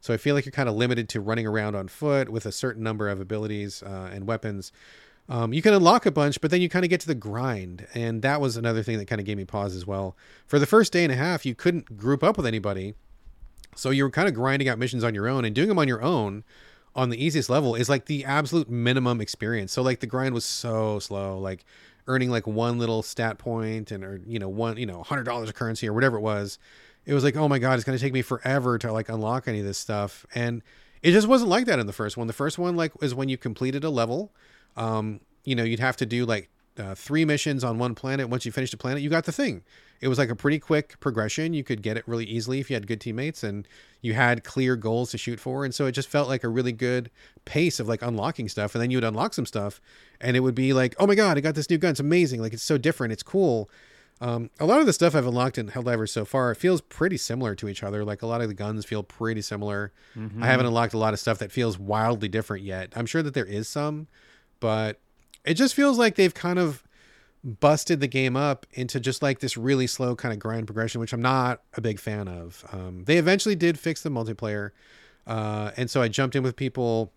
So 0.00 0.14
I 0.14 0.16
feel 0.16 0.34
like 0.34 0.44
you're 0.44 0.52
kind 0.52 0.68
of 0.68 0.74
limited 0.74 1.08
to 1.10 1.20
running 1.20 1.46
around 1.46 1.74
on 1.74 1.88
foot 1.88 2.28
with 2.28 2.46
a 2.46 2.52
certain 2.52 2.82
number 2.82 3.08
of 3.08 3.20
abilities 3.20 3.82
uh, 3.82 4.10
and 4.12 4.26
weapons. 4.26 4.72
Um, 5.28 5.52
you 5.52 5.60
can 5.60 5.74
unlock 5.74 6.06
a 6.06 6.10
bunch, 6.10 6.40
but 6.40 6.50
then 6.50 6.62
you 6.62 6.68
kind 6.68 6.84
of 6.84 6.88
get 6.88 7.00
to 7.00 7.06
the 7.06 7.14
grind. 7.14 7.86
And 7.94 8.22
that 8.22 8.40
was 8.40 8.56
another 8.56 8.82
thing 8.82 8.98
that 8.98 9.06
kind 9.06 9.20
of 9.20 9.26
gave 9.26 9.36
me 9.36 9.44
pause 9.44 9.74
as 9.76 9.86
well. 9.86 10.16
For 10.46 10.58
the 10.58 10.66
first 10.66 10.92
day 10.92 11.04
and 11.04 11.12
a 11.12 11.16
half, 11.16 11.44
you 11.44 11.54
couldn't 11.54 11.98
group 11.98 12.22
up 12.22 12.36
with 12.36 12.46
anybody. 12.46 12.94
So 13.76 13.90
you 13.90 14.04
were 14.04 14.10
kind 14.10 14.26
of 14.26 14.34
grinding 14.34 14.68
out 14.68 14.78
missions 14.78 15.04
on 15.04 15.14
your 15.14 15.28
own 15.28 15.44
and 15.44 15.54
doing 15.54 15.68
them 15.68 15.78
on 15.78 15.86
your 15.88 16.02
own 16.02 16.44
on 16.96 17.10
the 17.10 17.22
easiest 17.22 17.50
level 17.50 17.74
is 17.74 17.88
like 17.88 18.06
the 18.06 18.24
absolute 18.24 18.68
minimum 18.68 19.20
experience. 19.20 19.72
So 19.72 19.82
like 19.82 20.00
the 20.00 20.06
grind 20.06 20.34
was 20.34 20.44
so 20.44 20.98
slow, 20.98 21.38
like 21.38 21.64
earning 22.08 22.30
like 22.30 22.46
one 22.46 22.78
little 22.78 23.02
stat 23.02 23.38
point 23.38 23.92
and 23.92 24.02
or 24.02 24.20
you 24.26 24.38
know 24.38 24.48
one 24.48 24.78
you 24.78 24.86
know 24.86 25.02
hundred 25.02 25.24
dollars 25.24 25.48
of 25.48 25.54
currency 25.54 25.88
or 25.88 25.92
whatever 25.92 26.16
it 26.16 26.22
was. 26.22 26.58
It 27.08 27.14
was 27.14 27.24
like, 27.24 27.36
oh 27.36 27.48
my 27.48 27.58
god, 27.58 27.74
it's 27.74 27.84
gonna 27.84 27.98
take 27.98 28.12
me 28.12 28.20
forever 28.20 28.76
to 28.78 28.92
like 28.92 29.08
unlock 29.08 29.48
any 29.48 29.60
of 29.60 29.64
this 29.64 29.78
stuff, 29.78 30.26
and 30.34 30.62
it 31.02 31.12
just 31.12 31.26
wasn't 31.26 31.48
like 31.48 31.64
that 31.64 31.78
in 31.78 31.86
the 31.86 31.92
first 31.92 32.18
one. 32.18 32.26
The 32.26 32.34
first 32.34 32.58
one 32.58 32.76
like 32.76 32.92
is 33.00 33.14
when 33.14 33.30
you 33.30 33.38
completed 33.38 33.82
a 33.82 33.88
level, 33.88 34.30
um, 34.76 35.20
you 35.44 35.54
know, 35.54 35.64
you'd 35.64 35.80
have 35.80 35.96
to 35.96 36.06
do 36.06 36.26
like 36.26 36.50
uh, 36.78 36.94
three 36.94 37.24
missions 37.24 37.64
on 37.64 37.78
one 37.78 37.94
planet. 37.94 38.28
Once 38.28 38.44
you 38.44 38.52
finished 38.52 38.72
the 38.72 38.76
planet, 38.76 39.02
you 39.02 39.08
got 39.08 39.24
the 39.24 39.32
thing. 39.32 39.62
It 40.00 40.08
was 40.08 40.18
like 40.18 40.28
a 40.28 40.36
pretty 40.36 40.58
quick 40.58 41.00
progression. 41.00 41.54
You 41.54 41.64
could 41.64 41.82
get 41.82 41.96
it 41.96 42.04
really 42.06 42.26
easily 42.26 42.60
if 42.60 42.68
you 42.70 42.74
had 42.74 42.86
good 42.86 43.00
teammates 43.00 43.42
and 43.42 43.66
you 44.02 44.12
had 44.12 44.44
clear 44.44 44.76
goals 44.76 45.10
to 45.10 45.18
shoot 45.18 45.40
for. 45.40 45.64
And 45.64 45.74
so 45.74 45.86
it 45.86 45.92
just 45.92 46.08
felt 46.08 46.28
like 46.28 46.44
a 46.44 46.48
really 46.48 46.72
good 46.72 47.10
pace 47.46 47.80
of 47.80 47.88
like 47.88 48.02
unlocking 48.02 48.48
stuff. 48.48 48.74
And 48.74 48.82
then 48.82 48.90
you 48.90 48.98
would 48.98 49.04
unlock 49.04 49.34
some 49.34 49.46
stuff 49.46 49.80
and 50.20 50.36
it 50.36 50.40
would 50.40 50.54
be 50.54 50.72
like, 50.72 50.94
oh 51.00 51.06
my 51.06 51.14
God, 51.14 51.36
I 51.36 51.40
got 51.40 51.54
this 51.54 51.70
new 51.70 51.78
gun. 51.78 51.92
It's 51.92 52.00
amazing. 52.00 52.40
Like 52.40 52.52
it's 52.52 52.62
so 52.62 52.78
different. 52.78 53.12
It's 53.12 53.24
cool. 53.24 53.68
Um, 54.20 54.50
a 54.58 54.66
lot 54.66 54.80
of 54.80 54.86
the 54.86 54.92
stuff 54.92 55.14
I've 55.14 55.26
unlocked 55.26 55.58
in 55.58 55.68
Helldivers 55.68 56.08
so 56.10 56.24
far 56.24 56.54
feels 56.54 56.80
pretty 56.80 57.16
similar 57.16 57.54
to 57.54 57.68
each 57.68 57.82
other. 57.82 58.04
Like 58.04 58.22
a 58.22 58.26
lot 58.26 58.40
of 58.40 58.48
the 58.48 58.54
guns 58.54 58.84
feel 58.84 59.02
pretty 59.02 59.42
similar. 59.42 59.92
Mm-hmm. 60.16 60.42
I 60.42 60.46
haven't 60.46 60.66
unlocked 60.66 60.94
a 60.94 60.98
lot 60.98 61.12
of 61.14 61.20
stuff 61.20 61.38
that 61.38 61.52
feels 61.52 61.78
wildly 61.78 62.28
different 62.28 62.64
yet. 62.64 62.92
I'm 62.96 63.06
sure 63.06 63.22
that 63.22 63.34
there 63.34 63.44
is 63.44 63.68
some, 63.68 64.08
but 64.58 64.98
it 65.44 65.54
just 65.54 65.74
feels 65.74 65.98
like 65.98 66.16
they've 66.16 66.34
kind 66.34 66.58
of 66.58 66.82
busted 67.44 68.00
the 68.00 68.08
game 68.08 68.36
up 68.36 68.66
into 68.72 68.98
just 68.98 69.22
like 69.22 69.38
this 69.38 69.56
really 69.56 69.86
slow 69.86 70.16
kind 70.16 70.32
of 70.32 70.40
grind 70.40 70.66
progression, 70.66 71.00
which 71.00 71.12
I'm 71.12 71.22
not 71.22 71.62
a 71.74 71.80
big 71.80 72.00
fan 72.00 72.26
of. 72.28 72.64
Um, 72.72 73.04
they 73.04 73.18
eventually 73.18 73.54
did 73.54 73.78
fix 73.78 74.02
the 74.02 74.10
multiplayer, 74.10 74.70
uh, 75.26 75.70
and 75.76 75.88
so 75.88 76.02
I 76.02 76.08
jumped 76.08 76.34
in 76.34 76.42
with 76.42 76.56
people, 76.56 77.12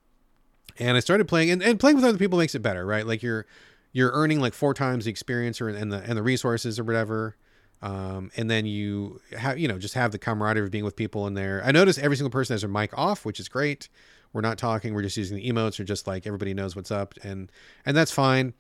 and 0.78 0.96
I 0.96 1.00
started 1.00 1.28
playing, 1.28 1.50
and, 1.50 1.64
and 1.64 1.80
playing 1.80 1.96
with 1.96 2.06
other 2.06 2.18
people 2.18 2.38
makes 2.38 2.54
it 2.54 2.60
better, 2.60 2.86
right? 2.86 3.06
Like 3.06 3.24
you're 3.24 3.48
you're 3.92 4.12
earning 4.14 4.40
like 4.40 4.54
four 4.54 4.74
times 4.74 5.06
the 5.06 5.12
experience 5.12 5.62
or 5.62 5.70
and 5.70 5.92
the 5.92 5.98
and 5.98 6.18
the 6.18 6.24
resources 6.24 6.80
or 6.80 6.84
whatever. 6.84 7.36
Um, 7.82 8.30
and 8.38 8.50
then 8.50 8.66
you 8.66 9.20
have 9.38 9.58
you 9.58 9.68
know 9.68 9.78
just 9.78 9.96
have 9.96 10.12
the 10.12 10.20
camaraderie 10.20 10.66
of 10.66 10.72
being 10.72 10.84
with 10.84 10.96
people 10.96 11.28
in 11.28 11.34
there. 11.34 11.62
I 11.66 11.72
notice 11.72 11.98
every 11.98 12.16
single 12.16 12.32
person 12.32 12.54
has 12.54 12.62
their 12.62 12.70
mic 12.70 12.98
off, 12.98 13.26
which 13.26 13.40
is 13.40 13.50
great. 13.50 13.90
We're 14.34 14.42
not 14.42 14.58
talking. 14.58 14.94
We're 14.94 15.02
just 15.02 15.18
using 15.18 15.38
the 15.38 15.50
emotes, 15.50 15.80
or 15.80 15.84
just 15.84 16.08
like 16.08 16.26
everybody 16.26 16.54
knows 16.54 16.76
what's 16.76 16.92
up, 16.92 17.16
and 17.24 17.52
and 17.86 17.98
that's 17.98 18.12
fine. 18.12 18.54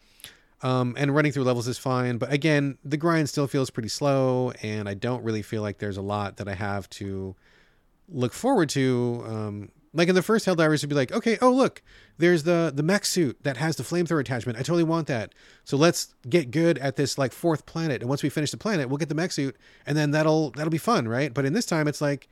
Um, 0.64 0.96
and 0.98 1.16
running 1.16 1.32
through 1.32 1.46
levels 1.46 1.68
is 1.68 1.80
fine, 1.80 2.18
but 2.20 2.32
again, 2.32 2.78
the 2.86 2.98
grind 2.98 3.30
still 3.30 3.48
feels 3.48 3.72
pretty 3.72 3.90
slow, 3.90 4.52
and 4.62 4.88
I 4.88 4.94
don't 4.94 5.24
really 5.24 5.42
feel 5.42 5.64
like 5.64 5.80
there's 5.80 5.98
a 5.98 6.04
lot 6.04 6.38
that 6.38 6.48
I 6.48 6.54
have 6.54 6.88
to 6.92 7.36
look 8.08 8.32
forward 8.32 8.70
to. 8.70 9.24
Um, 9.26 9.72
like 9.94 10.08
in 10.08 10.16
the 10.16 10.22
first 10.22 10.46
Helldivers, 10.46 10.82
would 10.82 10.90
be 10.90 10.96
like, 10.96 11.12
okay, 11.12 11.38
oh 11.42 11.52
look, 11.52 11.82
there's 12.18 12.44
the 12.44 12.72
the 12.74 12.84
mech 12.84 13.06
suit 13.06 13.38
that 13.44 13.58
has 13.58 13.76
the 13.76 13.84
flamethrower 13.84 14.22
attachment. 14.22 14.58
I 14.58 14.62
totally 14.62 14.84
want 14.84 15.08
that. 15.08 15.34
So 15.66 15.78
let's 15.78 16.14
get 16.30 16.52
good 16.52 16.78
at 16.78 16.96
this 16.96 17.18
like 17.18 17.34
fourth 17.34 17.66
planet, 17.66 18.02
and 18.02 18.10
once 18.10 18.24
we 18.24 18.30
finish 18.30 18.52
the 18.52 18.58
planet, 18.58 18.90
we'll 18.90 18.98
get 18.98 19.10
the 19.10 19.16
mech 19.16 19.32
suit, 19.32 19.58
and 19.86 19.98
then 19.98 20.12
that'll 20.12 20.52
that'll 20.52 20.72
be 20.72 20.78
fun, 20.78 21.08
right? 21.08 21.34
But 21.34 21.46
in 21.46 21.54
this 21.54 21.66
time, 21.66 21.88
it's 21.88 22.02
like, 22.02 22.30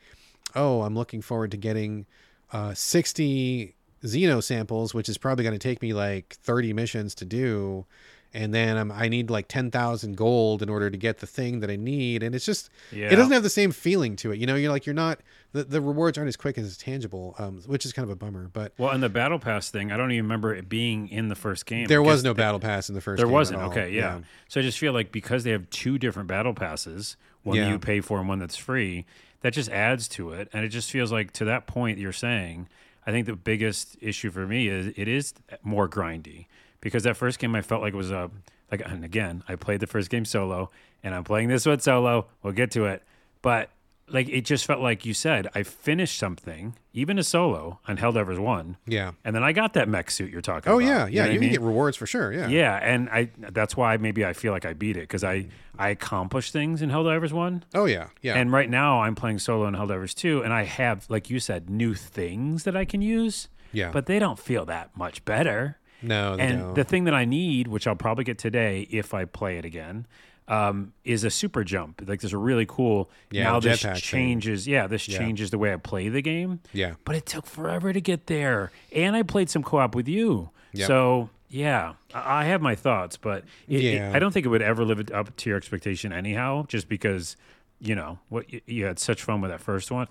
oh, 0.55 0.81
I'm 0.83 0.95
looking 0.95 1.21
forward 1.21 1.51
to 1.51 1.57
getting 1.57 2.05
uh, 2.51 2.73
60 2.73 3.75
Xeno 4.03 4.41
samples, 4.41 4.93
which 4.93 5.09
is 5.09 5.17
probably 5.17 5.43
going 5.43 5.57
to 5.57 5.59
take 5.59 5.81
me 5.81 5.93
like 5.93 6.37
30 6.41 6.73
missions 6.73 7.15
to 7.15 7.25
do. 7.25 7.85
And 8.33 8.53
then 8.53 8.77
um, 8.77 8.91
I 8.91 9.07
need 9.09 9.29
like 9.31 9.47
10,000 9.47 10.15
gold 10.15 10.61
in 10.61 10.69
order 10.69 10.89
to 10.91 10.97
get 10.97 11.17
the 11.17 11.25
thing 11.25 11.61
that 11.61 11.69
I 11.71 11.75
need. 11.77 12.21
And 12.21 12.35
it's 12.35 12.45
just, 12.45 12.69
Yeah. 12.91 13.07
it 13.07 13.15
doesn't 13.15 13.31
have 13.33 13.41
the 13.43 13.49
same 13.49 13.71
feeling 13.71 14.15
to 14.17 14.31
it. 14.31 14.37
You 14.39 14.45
know, 14.45 14.53
you're 14.55 14.71
like, 14.71 14.85
you're 14.85 14.93
not, 14.93 15.19
the, 15.51 15.63
the 15.63 15.81
rewards 15.81 16.17
aren't 16.17 16.27
as 16.27 16.37
quick 16.37 16.57
as 16.59 16.77
tangible, 16.77 17.33
um, 17.39 17.61
which 17.65 17.85
is 17.85 17.93
kind 17.93 18.03
of 18.03 18.11
a 18.11 18.15
bummer. 18.15 18.47
But 18.53 18.73
Well, 18.77 18.91
and 18.91 19.01
the 19.01 19.09
battle 19.09 19.39
pass 19.39 19.71
thing, 19.71 19.91
I 19.91 19.97
don't 19.97 20.11
even 20.11 20.25
remember 20.25 20.53
it 20.53 20.69
being 20.69 21.07
in 21.07 21.27
the 21.29 21.35
first 21.35 21.65
game. 21.65 21.87
there 21.87 22.03
was 22.03 22.23
no 22.23 22.35
battle 22.35 22.59
pass 22.59 22.87
in 22.87 22.93
the 22.95 23.01
first 23.01 23.17
There 23.17 23.27
wasn't. 23.27 23.61
Okay, 23.61 23.91
yeah. 23.91 24.19
So 24.47 24.59
I 24.59 24.63
just 24.63 24.77
feel 24.77 24.93
like 24.93 25.11
because 25.11 25.43
they 25.43 25.51
have 25.51 25.67
two 25.71 25.97
different 25.97 26.27
battle 26.27 26.53
passes, 26.53 27.17
one 27.41 27.57
Yeah. 27.57 27.71
you 27.71 27.79
pay 27.79 27.99
for 27.99 28.19
and 28.19 28.27
one 28.29 28.37
that's 28.37 28.55
free, 28.57 29.05
that 29.41 29.53
just 29.53 29.71
adds 29.71 30.07
to 30.09 30.33
it. 30.33 30.49
And 30.53 30.63
it 30.63 30.69
just 30.69 30.91
feels 30.91 31.11
like 31.11 31.31
to 31.33 31.45
that 31.45 31.65
point 31.65 31.97
you're 31.97 32.13
saying, 32.13 32.67
I 33.07 33.11
think 33.11 33.25
the 33.25 33.35
biggest 33.35 33.97
issue 34.01 34.29
for 34.29 34.45
me 34.45 34.67
is 34.67 34.93
it 34.95 35.07
is 35.07 35.33
more 35.63 35.89
grindy 35.89 36.45
because 36.81 37.03
that 37.03 37.17
first 37.17 37.39
game 37.39 37.55
I 37.55 37.61
felt 37.61 37.81
like 37.81 37.93
it 37.93 37.97
was 37.97 38.11
a 38.11 38.29
like 38.71 38.81
and 38.85 39.03
again 39.03 39.43
I 39.47 39.55
played 39.55 39.79
the 39.79 39.87
first 39.87 40.09
game 40.09 40.25
solo 40.25 40.69
and 41.03 41.15
I'm 41.15 41.23
playing 41.23 41.49
this 41.49 41.65
one 41.65 41.79
solo. 41.79 42.27
We'll 42.43 42.53
get 42.53 42.71
to 42.71 42.85
it, 42.85 43.03
but 43.41 43.69
like 44.11 44.27
it 44.27 44.41
just 44.43 44.65
felt 44.65 44.81
like 44.81 45.05
you 45.05 45.13
said 45.13 45.47
I 45.53 45.61
finished 45.63 46.17
something 46.17 46.75
even 46.93 47.19
a 47.19 47.23
solo 47.23 47.79
on 47.87 47.97
Helldivers 47.97 48.39
one, 48.39 48.75
Yeah. 48.87 49.11
and 49.23 49.35
then 49.35 49.43
I 49.43 49.51
got 49.53 49.73
that 49.75 49.87
mech 49.87 50.09
suit 50.09 50.31
you're 50.31 50.41
talking 50.41 50.67
about. 50.71 50.75
Oh, 50.75 50.79
about. 50.79 50.89
yeah. 50.89 51.05
You 51.07 51.13
Yeah. 51.13 51.21
know 51.21 51.25
You, 51.25 51.31
I 51.31 51.33
can 51.35 51.41
mean? 51.41 51.51
get 51.51 51.61
rewards 51.61 51.95
for 51.95 52.07
sure. 52.07 52.33
Yeah. 52.33 52.47
Yeah, 52.47 52.75
and 52.81 53.07
I 53.09 53.29
that's 53.37 53.77
why 53.77 53.97
maybe 53.97 54.25
I 54.25 54.33
feel 54.33 54.51
like 54.51 54.65
I 54.65 54.73
beat 54.73 54.97
it 54.97 55.01
because 55.01 55.23
I 55.23 55.47
I 55.77 55.89
accomplished 55.89 56.51
things 56.51 56.81
in 56.81 56.89
Helldivers 56.89 57.31
one, 57.31 57.63
Oh, 57.73 57.85
yeah. 57.85 58.07
Yeah. 58.21 58.33
and 58.35 58.51
right 58.51 58.69
now 58.69 59.01
I'm 59.01 59.15
playing 59.15 59.39
solo 59.39 59.67
in 59.67 59.75
Helldivers 59.75 60.13
two, 60.15 60.43
and 60.43 60.51
I 60.53 60.63
have 60.63 61.05
like 61.09 61.29
you 61.29 61.39
said 61.39 61.69
new 61.69 61.93
things 61.93 62.63
that 62.63 62.75
I 62.75 62.85
can 62.85 63.01
use, 63.01 63.47
yeah. 63.71 63.91
but 63.91 64.05
they 64.07 64.17
don't 64.19 64.39
feel 64.39 64.65
that 64.65 64.95
much 64.97 65.23
better. 65.23 65.77
No, 66.01 66.35
And 66.39 66.59
don't. 66.59 66.73
the 66.75 66.83
thing 66.83 67.03
that 67.05 67.13
I 67.13 67.25
need, 67.25 67.67
which 67.67 67.87
I'll 67.87 67.95
probably 67.95 68.23
get 68.23 68.37
today 68.37 68.87
if 68.89 69.13
I 69.13 69.25
play 69.25 69.57
it 69.57 69.65
again, 69.65 70.05
um, 70.47 70.93
is 71.03 71.23
a 71.23 71.29
super 71.29 71.63
jump. 71.63 72.01
Like 72.07 72.21
there's 72.21 72.33
a 72.33 72.37
really 72.37 72.65
cool. 72.67 73.09
Yeah, 73.31 73.43
now 73.43 73.59
this 73.59 73.83
jetpack 73.83 73.93
thing. 73.93 74.01
changes. 74.01 74.67
Yeah, 74.67 74.87
this 74.87 75.03
changes 75.03 75.51
the 75.51 75.57
way 75.59 75.71
I 75.73 75.75
play 75.77 76.09
the 76.09 76.21
game. 76.21 76.59
yeah. 76.73 76.93
But 77.05 77.15
it 77.15 77.25
took 77.27 77.45
forever 77.45 77.93
to 77.93 78.01
get 78.01 78.25
there, 78.27 78.71
and 78.91 79.15
I 79.15 79.23
played 79.23 79.49
some 79.49 79.61
co-op 79.63 79.93
with 79.93 80.07
you. 80.07 80.49
Yep. 80.73 80.87
So 80.87 81.29
yeah, 81.49 81.93
I 82.13 82.45
have 82.45 82.61
my 82.61 82.73
thoughts, 82.75 83.15
but 83.17 83.43
it, 83.67 83.83
it- 83.83 83.93
Yeah. 83.95 84.11
I 84.13 84.19
don't 84.19 84.31
think 84.31 84.45
it 84.45 84.49
would 84.49 84.61
ever 84.63 84.83
live 84.85 85.11
up 85.11 85.35
to 85.35 85.49
your 85.49 85.57
expectation 85.57 86.11
anyhow. 86.13 86.65
Just 86.67 86.89
because 86.89 87.35
you 87.79 87.93
know 87.95 88.17
what 88.29 88.45
you 88.67 88.85
had 88.85 88.97
such 88.99 89.21
fun 89.21 89.41
with 89.41 89.51
that 89.51 89.61
first 89.61 89.91
one, 89.91 90.07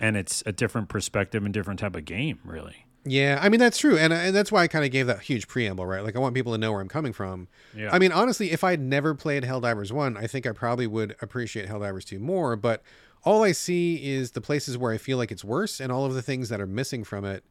and 0.00 0.16
it's 0.16 0.42
a 0.46 0.52
different 0.52 0.88
perspective 0.88 1.44
and 1.44 1.52
different 1.52 1.78
type 1.80 1.94
of 1.94 2.04
game, 2.06 2.38
really. 2.44 2.86
Yeah, 3.08 3.38
I 3.40 3.48
mean 3.48 3.60
that's 3.60 3.78
true, 3.78 3.96
and 3.96 4.12
and 4.12 4.34
that's 4.34 4.52
why 4.52 4.62
I 4.62 4.68
kind 4.68 4.84
of 4.84 4.90
gave 4.90 5.06
that 5.06 5.20
huge 5.20 5.48
preamble, 5.48 5.86
right? 5.86 6.04
Like 6.04 6.14
I 6.14 6.18
want 6.18 6.34
people 6.34 6.52
to 6.52 6.58
know 6.58 6.72
where 6.72 6.80
I'm 6.80 6.88
coming 6.88 7.12
from. 7.12 7.48
Yeah. 7.74 7.90
I 7.92 7.98
mean, 7.98 8.12
honestly, 8.12 8.50
if 8.50 8.62
I'd 8.62 8.80
never 8.80 9.14
played 9.14 9.44
Helldivers 9.44 9.90
one, 9.92 10.16
I 10.16 10.26
think 10.26 10.46
I 10.46 10.52
probably 10.52 10.86
would 10.86 11.16
appreciate 11.22 11.68
Helldivers 11.68 12.04
two 12.04 12.18
more. 12.18 12.54
But 12.56 12.82
all 13.24 13.42
I 13.42 13.52
see 13.52 14.06
is 14.06 14.32
the 14.32 14.40
places 14.40 14.76
where 14.76 14.92
I 14.92 14.98
feel 14.98 15.16
like 15.16 15.32
it's 15.32 15.44
worse, 15.44 15.80
and 15.80 15.90
all 15.90 16.04
of 16.04 16.14
the 16.14 16.22
things 16.22 16.48
that 16.50 16.60
are 16.60 16.66
missing 16.66 17.02
from 17.02 17.24
it, 17.24 17.44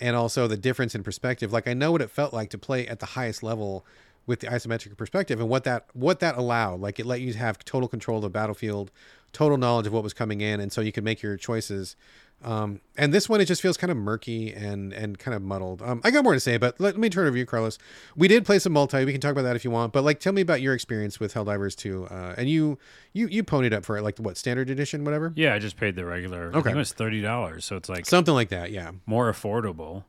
and 0.00 0.16
also 0.16 0.46
the 0.46 0.56
difference 0.56 0.94
in 0.94 1.02
perspective. 1.02 1.52
Like 1.52 1.68
I 1.68 1.74
know 1.74 1.92
what 1.92 2.02
it 2.02 2.10
felt 2.10 2.32
like 2.32 2.50
to 2.50 2.58
play 2.58 2.86
at 2.88 3.00
the 3.00 3.06
highest 3.06 3.42
level 3.42 3.84
with 4.26 4.40
the 4.40 4.46
isometric 4.46 4.96
perspective, 4.96 5.40
and 5.40 5.48
what 5.48 5.64
that 5.64 5.86
what 5.92 6.20
that 6.20 6.36
allowed. 6.36 6.80
Like 6.80 6.98
it 6.98 7.06
let 7.06 7.20
you 7.20 7.34
have 7.34 7.58
total 7.64 7.88
control 7.88 8.18
of 8.18 8.22
the 8.22 8.30
battlefield, 8.30 8.90
total 9.32 9.58
knowledge 9.58 9.86
of 9.86 9.92
what 9.92 10.02
was 10.02 10.14
coming 10.14 10.40
in, 10.40 10.60
and 10.60 10.72
so 10.72 10.80
you 10.80 10.92
could 10.92 11.04
make 11.04 11.22
your 11.22 11.36
choices. 11.36 11.96
Um, 12.44 12.80
and 12.96 13.12
this 13.14 13.28
one, 13.28 13.40
it 13.40 13.44
just 13.46 13.62
feels 13.62 13.76
kind 13.76 13.90
of 13.90 13.96
murky 13.96 14.52
and 14.52 14.92
and 14.92 15.18
kind 15.18 15.34
of 15.34 15.42
muddled. 15.42 15.80
Um, 15.82 16.00
I 16.04 16.10
got 16.10 16.24
more 16.24 16.34
to 16.34 16.40
say, 16.40 16.56
but 16.56 16.78
let, 16.80 16.96
me 16.96 17.08
turn 17.08 17.24
it 17.24 17.28
over 17.28 17.34
to 17.36 17.38
you, 17.38 17.46
Carlos. 17.46 17.78
We 18.16 18.28
did 18.28 18.44
play 18.44 18.58
some 18.58 18.72
multi. 18.72 19.04
We 19.04 19.12
can 19.12 19.20
talk 19.20 19.32
about 19.32 19.42
that 19.42 19.56
if 19.56 19.64
you 19.64 19.70
want. 19.70 19.92
But 19.92 20.02
like, 20.04 20.18
tell 20.20 20.32
me 20.32 20.42
about 20.42 20.60
your 20.60 20.74
experience 20.74 21.20
with 21.20 21.34
Helldivers 21.34 21.76
2. 21.76 22.06
Uh, 22.06 22.34
and 22.36 22.48
you 22.50 22.78
you 23.12 23.28
you 23.28 23.44
ponied 23.44 23.72
up 23.72 23.84
for 23.84 23.96
it, 23.96 24.02
like 24.02 24.18
what 24.18 24.36
standard 24.36 24.70
edition, 24.70 25.04
whatever, 25.04 25.32
Yeah, 25.36 25.54
I 25.54 25.58
just 25.58 25.76
paid 25.76 25.94
the 25.96 26.04
regular. 26.04 26.44
I 26.46 26.58
Okay. 26.58 26.62
think 26.62 26.74
it 26.74 26.78
was 26.78 26.92
thirty 26.92 27.20
dollars, 27.20 27.64
so 27.64 27.76
it's 27.76 27.88
like 27.88 28.06
something 28.06 28.34
like 28.34 28.48
that. 28.50 28.70
Yeah, 28.72 28.90
more 29.06 29.30
affordable. 29.32 30.04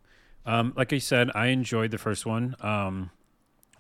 Um, 0.45 0.73
like 0.75 0.91
I 0.91 0.97
said, 0.97 1.29
I 1.35 1.47
enjoyed 1.47 1.91
the 1.91 1.97
first 1.97 2.25
one. 2.25 2.55
Um, 2.59 3.11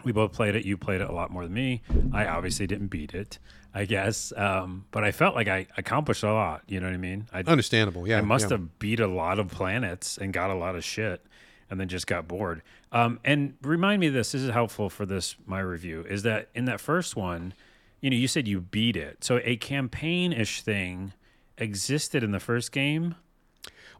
we 0.05 0.11
both 0.11 0.31
played 0.33 0.55
it. 0.55 0.65
You 0.65 0.77
played 0.77 1.01
it 1.01 1.09
a 1.09 1.13
lot 1.13 1.31
more 1.31 1.43
than 1.43 1.53
me. 1.53 1.81
I 2.13 2.25
obviously 2.27 2.67
didn't 2.67 2.87
beat 2.87 3.13
it, 3.13 3.39
I 3.75 3.85
guess, 3.85 4.31
um, 4.37 4.85
but 4.91 5.03
I 5.03 5.11
felt 5.11 5.33
like 5.33 5.47
I 5.47 5.65
accomplished 5.77 6.23
a 6.23 6.31
lot. 6.31 6.61
You 6.67 6.79
know 6.79 6.85
what 6.85 6.93
I 6.93 6.97
mean? 6.97 7.27
I, 7.33 7.39
understandable. 7.39 8.07
Yeah, 8.07 8.19
I 8.19 8.21
must 8.21 8.45
yeah. 8.45 8.57
have 8.57 8.77
beat 8.77 8.99
a 8.99 9.07
lot 9.07 9.39
of 9.39 9.47
planets 9.47 10.17
and 10.17 10.31
got 10.31 10.51
a 10.51 10.53
lot 10.53 10.75
of 10.75 10.83
shit, 10.83 11.25
and 11.71 11.79
then 11.79 11.87
just 11.87 12.05
got 12.05 12.27
bored. 12.27 12.61
Um, 12.91 13.19
and 13.23 13.55
remind 13.63 13.99
me 13.99 14.09
this. 14.09 14.33
This 14.33 14.43
is 14.43 14.51
helpful 14.51 14.91
for 14.91 15.07
this 15.07 15.35
my 15.47 15.59
review. 15.59 16.05
Is 16.07 16.21
that 16.21 16.49
in 16.53 16.65
that 16.65 16.79
first 16.79 17.15
one, 17.15 17.55
you 17.99 18.11
know, 18.11 18.15
you 18.15 18.27
said 18.27 18.47
you 18.47 18.61
beat 18.61 18.95
it, 18.95 19.23
so 19.23 19.39
a 19.43 19.55
campaign-ish 19.55 20.61
thing 20.61 21.13
existed 21.57 22.23
in 22.23 22.31
the 22.31 22.39
first 22.39 22.71
game. 22.71 23.15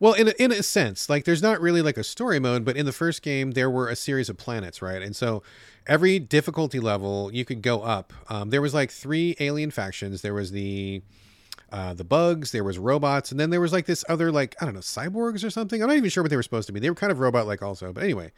Well, 0.03 0.11
in 0.11 0.27
a, 0.27 0.33
in 0.37 0.51
a 0.51 0.61
sense, 0.61 1.07
like 1.07 1.23
there's 1.23 1.41
not 1.41 1.61
really 1.61 1.81
like 1.81 1.95
a 1.95 2.03
story 2.03 2.37
mode, 2.37 2.65
but 2.65 2.75
in 2.75 2.85
the 2.85 2.91
first 2.91 3.21
game 3.21 3.51
there 3.51 3.69
were 3.69 3.87
a 3.87 3.95
series 3.95 4.27
of 4.27 4.35
planets, 4.35 4.81
right? 4.81 5.01
And 5.01 5.15
so 5.15 5.43
every 5.87 6.19
difficulty 6.19 6.81
level 6.81 7.29
you 7.31 7.45
could 7.45 7.61
go 7.61 7.83
up. 7.83 8.11
Um, 8.27 8.49
there 8.49 8.61
was 8.61 8.73
like 8.73 8.91
three 8.91 9.37
alien 9.39 9.71
factions. 9.71 10.21
There 10.21 10.33
was 10.33 10.51
the 10.51 11.03
uh, 11.71 11.93
the 11.93 12.03
bugs, 12.03 12.51
there 12.51 12.65
was 12.65 12.77
robots, 12.77 13.31
and 13.31 13.39
then 13.39 13.49
there 13.49 13.61
was 13.61 13.71
like 13.71 13.85
this 13.85 14.03
other 14.09 14.29
like 14.29 14.57
I 14.61 14.65
don't 14.65 14.73
know 14.73 14.81
cyborgs 14.81 15.41
or 15.41 15.49
something. 15.49 15.81
I'm 15.81 15.87
not 15.87 15.95
even 15.95 16.09
sure 16.09 16.21
what 16.21 16.31
they 16.31 16.35
were 16.35 16.43
supposed 16.43 16.67
to 16.67 16.73
be. 16.73 16.81
They 16.81 16.89
were 16.89 16.95
kind 16.95 17.13
of 17.13 17.19
robot 17.19 17.47
like 17.47 17.61
also, 17.61 17.93
but 17.93 18.03
anyway. 18.03 18.33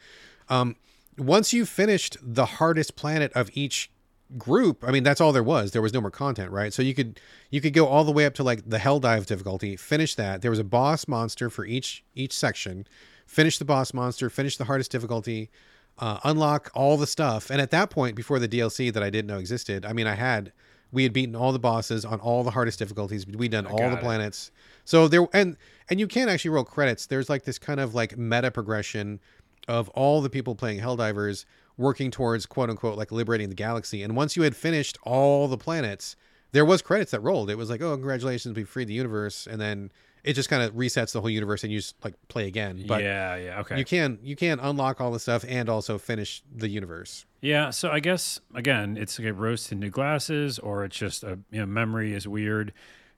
Um, 0.48 0.76
once 1.18 1.52
you 1.52 1.66
finished 1.66 2.16
the 2.22 2.46
hardest 2.46 2.94
planet 2.94 3.32
of 3.32 3.50
each 3.54 3.90
group 4.36 4.82
i 4.84 4.90
mean 4.90 5.04
that's 5.04 5.20
all 5.20 5.32
there 5.32 5.42
was 5.42 5.70
there 5.70 5.82
was 5.82 5.92
no 5.94 6.00
more 6.00 6.10
content 6.10 6.50
right 6.50 6.72
so 6.72 6.82
you 6.82 6.94
could 6.94 7.20
you 7.50 7.60
could 7.60 7.72
go 7.72 7.86
all 7.86 8.02
the 8.02 8.10
way 8.10 8.26
up 8.26 8.34
to 8.34 8.42
like 8.42 8.68
the 8.68 8.78
hell 8.78 8.98
dive 8.98 9.24
difficulty 9.26 9.76
finish 9.76 10.14
that 10.16 10.42
there 10.42 10.50
was 10.50 10.58
a 10.58 10.64
boss 10.64 11.06
monster 11.06 11.48
for 11.48 11.64
each 11.64 12.02
each 12.14 12.32
section 12.32 12.86
finish 13.26 13.56
the 13.58 13.64
boss 13.64 13.94
monster 13.94 14.28
finish 14.28 14.56
the 14.56 14.64
hardest 14.64 14.90
difficulty 14.90 15.48
uh, 15.98 16.18
unlock 16.24 16.70
all 16.74 16.96
the 16.96 17.06
stuff 17.06 17.50
and 17.50 17.60
at 17.60 17.70
that 17.70 17.88
point 17.88 18.16
before 18.16 18.38
the 18.40 18.48
dlc 18.48 18.92
that 18.92 19.02
i 19.02 19.10
didn't 19.10 19.28
know 19.28 19.38
existed 19.38 19.86
i 19.86 19.92
mean 19.92 20.06
i 20.08 20.14
had 20.14 20.52
We 20.92 21.02
had 21.02 21.12
beaten 21.12 21.34
all 21.34 21.52
the 21.52 21.58
bosses 21.58 22.04
on 22.04 22.20
all 22.20 22.44
the 22.44 22.52
hardest 22.52 22.78
difficulties. 22.78 23.26
We'd 23.26 23.50
done 23.50 23.66
all 23.66 23.90
the 23.90 23.98
it. 23.98 24.00
planets. 24.00 24.52
So 24.84 25.08
there 25.08 25.26
and 25.32 25.56
and 25.90 25.98
you 25.98 26.06
can 26.06 26.28
actually 26.28 26.52
roll 26.52 26.64
credits. 26.64 27.06
There's 27.06 27.28
like 27.28 27.42
this 27.44 27.58
kind 27.58 27.80
of 27.80 27.92
like 27.94 28.16
meta 28.16 28.50
progression 28.52 29.20
of 29.68 29.88
all 29.90 30.22
the 30.22 30.30
people 30.30 30.54
playing 30.54 30.80
Helldivers 30.80 31.44
working 31.76 32.10
towards 32.10 32.46
quote 32.46 32.70
unquote 32.70 32.96
like 32.96 33.12
liberating 33.12 33.48
the 33.48 33.54
galaxy. 33.54 34.02
And 34.02 34.16
once 34.16 34.36
you 34.36 34.42
had 34.42 34.56
finished 34.56 34.98
all 35.02 35.48
the 35.48 35.58
planets, 35.58 36.16
there 36.52 36.64
was 36.64 36.82
credits 36.82 37.10
that 37.10 37.20
rolled. 37.20 37.50
It 37.50 37.56
was 37.56 37.70
like, 37.70 37.82
oh, 37.82 37.94
congratulations, 37.94 38.56
we 38.56 38.64
freed 38.64 38.88
the 38.88 38.94
universe, 38.94 39.46
and 39.46 39.60
then 39.60 39.90
it 40.26 40.34
just 40.34 40.48
kind 40.48 40.62
of 40.62 40.74
resets 40.74 41.12
the 41.12 41.20
whole 41.20 41.30
universe 41.30 41.62
and 41.62 41.72
you 41.72 41.78
just 41.78 41.94
like 42.04 42.14
play 42.28 42.48
again. 42.48 42.84
But 42.86 43.02
yeah, 43.02 43.36
yeah, 43.36 43.60
okay. 43.60 43.78
you 43.78 43.84
can 43.84 44.18
you 44.22 44.34
can 44.34 44.58
unlock 44.58 45.00
all 45.00 45.12
the 45.12 45.20
stuff 45.20 45.44
and 45.48 45.68
also 45.68 45.98
finish 45.98 46.42
the 46.54 46.68
universe. 46.68 47.24
Yeah, 47.40 47.70
so 47.70 47.90
I 47.90 48.00
guess 48.00 48.40
again, 48.54 48.96
it's 48.96 49.18
like 49.18 49.38
rose 49.38 49.68
tinted 49.68 49.92
glasses, 49.92 50.58
or 50.58 50.84
it's 50.84 50.96
just 50.96 51.22
a 51.22 51.38
you 51.50 51.60
know 51.60 51.66
memory 51.66 52.12
is 52.12 52.26
weird. 52.26 52.72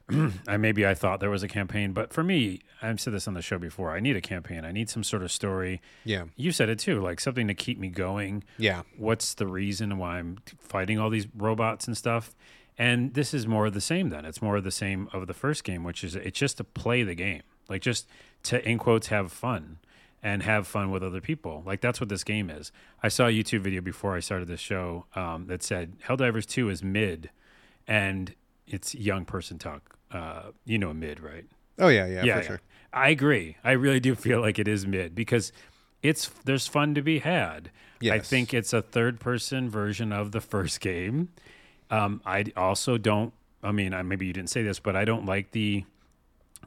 I 0.48 0.56
maybe 0.56 0.86
I 0.86 0.94
thought 0.94 1.20
there 1.20 1.30
was 1.30 1.42
a 1.42 1.48
campaign, 1.48 1.92
but 1.92 2.12
for 2.12 2.22
me, 2.22 2.61
I've 2.80 3.00
said 3.00 3.12
this 3.12 3.28
on 3.28 3.34
the 3.34 3.42
show 3.42 3.59
before. 3.59 3.90
I 3.90 4.00
need 4.00 4.16
a 4.16 4.20
campaign. 4.20 4.64
I 4.64 4.72
need 4.72 4.88
some 4.88 5.04
sort 5.04 5.22
of 5.22 5.30
story. 5.30 5.82
Yeah. 6.04 6.24
You 6.36 6.52
said 6.52 6.68
it 6.68 6.78
too, 6.78 7.00
like 7.00 7.20
something 7.20 7.46
to 7.48 7.54
keep 7.54 7.78
me 7.78 7.88
going. 7.88 8.44
Yeah. 8.56 8.82
What's 8.96 9.34
the 9.34 9.46
reason 9.46 9.98
why 9.98 10.18
I'm 10.18 10.38
fighting 10.59 10.98
all 10.98 11.11
these 11.11 11.26
robots 11.36 11.86
and 11.86 11.96
stuff? 11.96 12.34
And 12.78 13.14
this 13.14 13.34
is 13.34 13.46
more 13.46 13.66
of 13.66 13.74
the 13.74 13.80
same. 13.80 14.09
Then 14.09 14.24
it's 14.24 14.40
more 14.40 14.56
of 14.56 14.64
the 14.64 14.70
same 14.70 15.09
of 15.12 15.26
the 15.26 15.34
first 15.34 15.64
game, 15.64 15.84
which 15.84 16.02
is 16.02 16.14
it's 16.14 16.38
just 16.38 16.56
to 16.59 16.64
play 16.64 17.02
the 17.02 17.14
game, 17.14 17.42
like 17.68 17.82
just 17.82 18.09
to 18.44 18.66
in 18.66 18.78
quotes 18.78 19.09
have 19.09 19.32
fun 19.32 19.78
and 20.22 20.42
have 20.42 20.66
fun 20.66 20.90
with 20.90 21.02
other 21.02 21.20
people. 21.20 21.62
Like 21.66 21.80
that's 21.80 22.00
what 22.00 22.09
this 22.09 22.24
game 22.24 22.48
is. 22.48 22.72
I 23.02 23.09
saw 23.09 23.26
a 23.26 23.32
YouTube 23.32 23.61
video 23.61 23.80
before 23.80 24.16
I 24.16 24.20
started 24.20 24.48
this 24.48 24.61
show 24.61 25.06
um, 25.14 25.46
that 25.48 25.62
said 25.62 25.98
Helldivers 26.00 26.46
2 26.46 26.70
is 26.70 26.82
mid 26.82 27.30
and 27.86 28.34
it's 28.66 28.94
young 28.94 29.24
person 29.24 29.59
talk. 29.59 29.97
Uh, 30.11 30.50
you 30.64 30.78
know 30.78 30.92
mid, 30.92 31.20
right? 31.20 31.44
Oh 31.78 31.88
yeah, 31.88 32.06
yeah, 32.06 32.38
for 32.38 32.42
sure. 32.42 32.61
I 32.92 33.11
agree. 33.11 33.56
I 33.62 33.72
really 33.72 34.00
do 34.00 34.14
feel 34.14 34.40
like 34.40 34.59
it 34.59 34.66
is 34.66 34.86
mid 34.86 35.14
because 35.14 35.52
it's 36.02 36.30
there's 36.44 36.66
fun 36.66 36.94
to 36.94 37.02
be 37.02 37.18
had. 37.18 37.70
Yes. 38.00 38.14
I 38.14 38.18
think 38.20 38.54
it's 38.54 38.72
a 38.72 38.80
third 38.80 39.20
person 39.20 39.68
version 39.68 40.12
of 40.12 40.32
the 40.32 40.40
first 40.40 40.80
game. 40.80 41.30
Um, 41.90 42.20
I 42.24 42.46
also 42.56 42.96
don't. 42.98 43.32
I 43.62 43.72
mean, 43.72 43.92
I, 43.92 44.02
maybe 44.02 44.26
you 44.26 44.32
didn't 44.32 44.50
say 44.50 44.62
this, 44.62 44.78
but 44.78 44.94
I 44.94 45.04
don't 45.04 45.26
like 45.26 45.50
the 45.50 45.84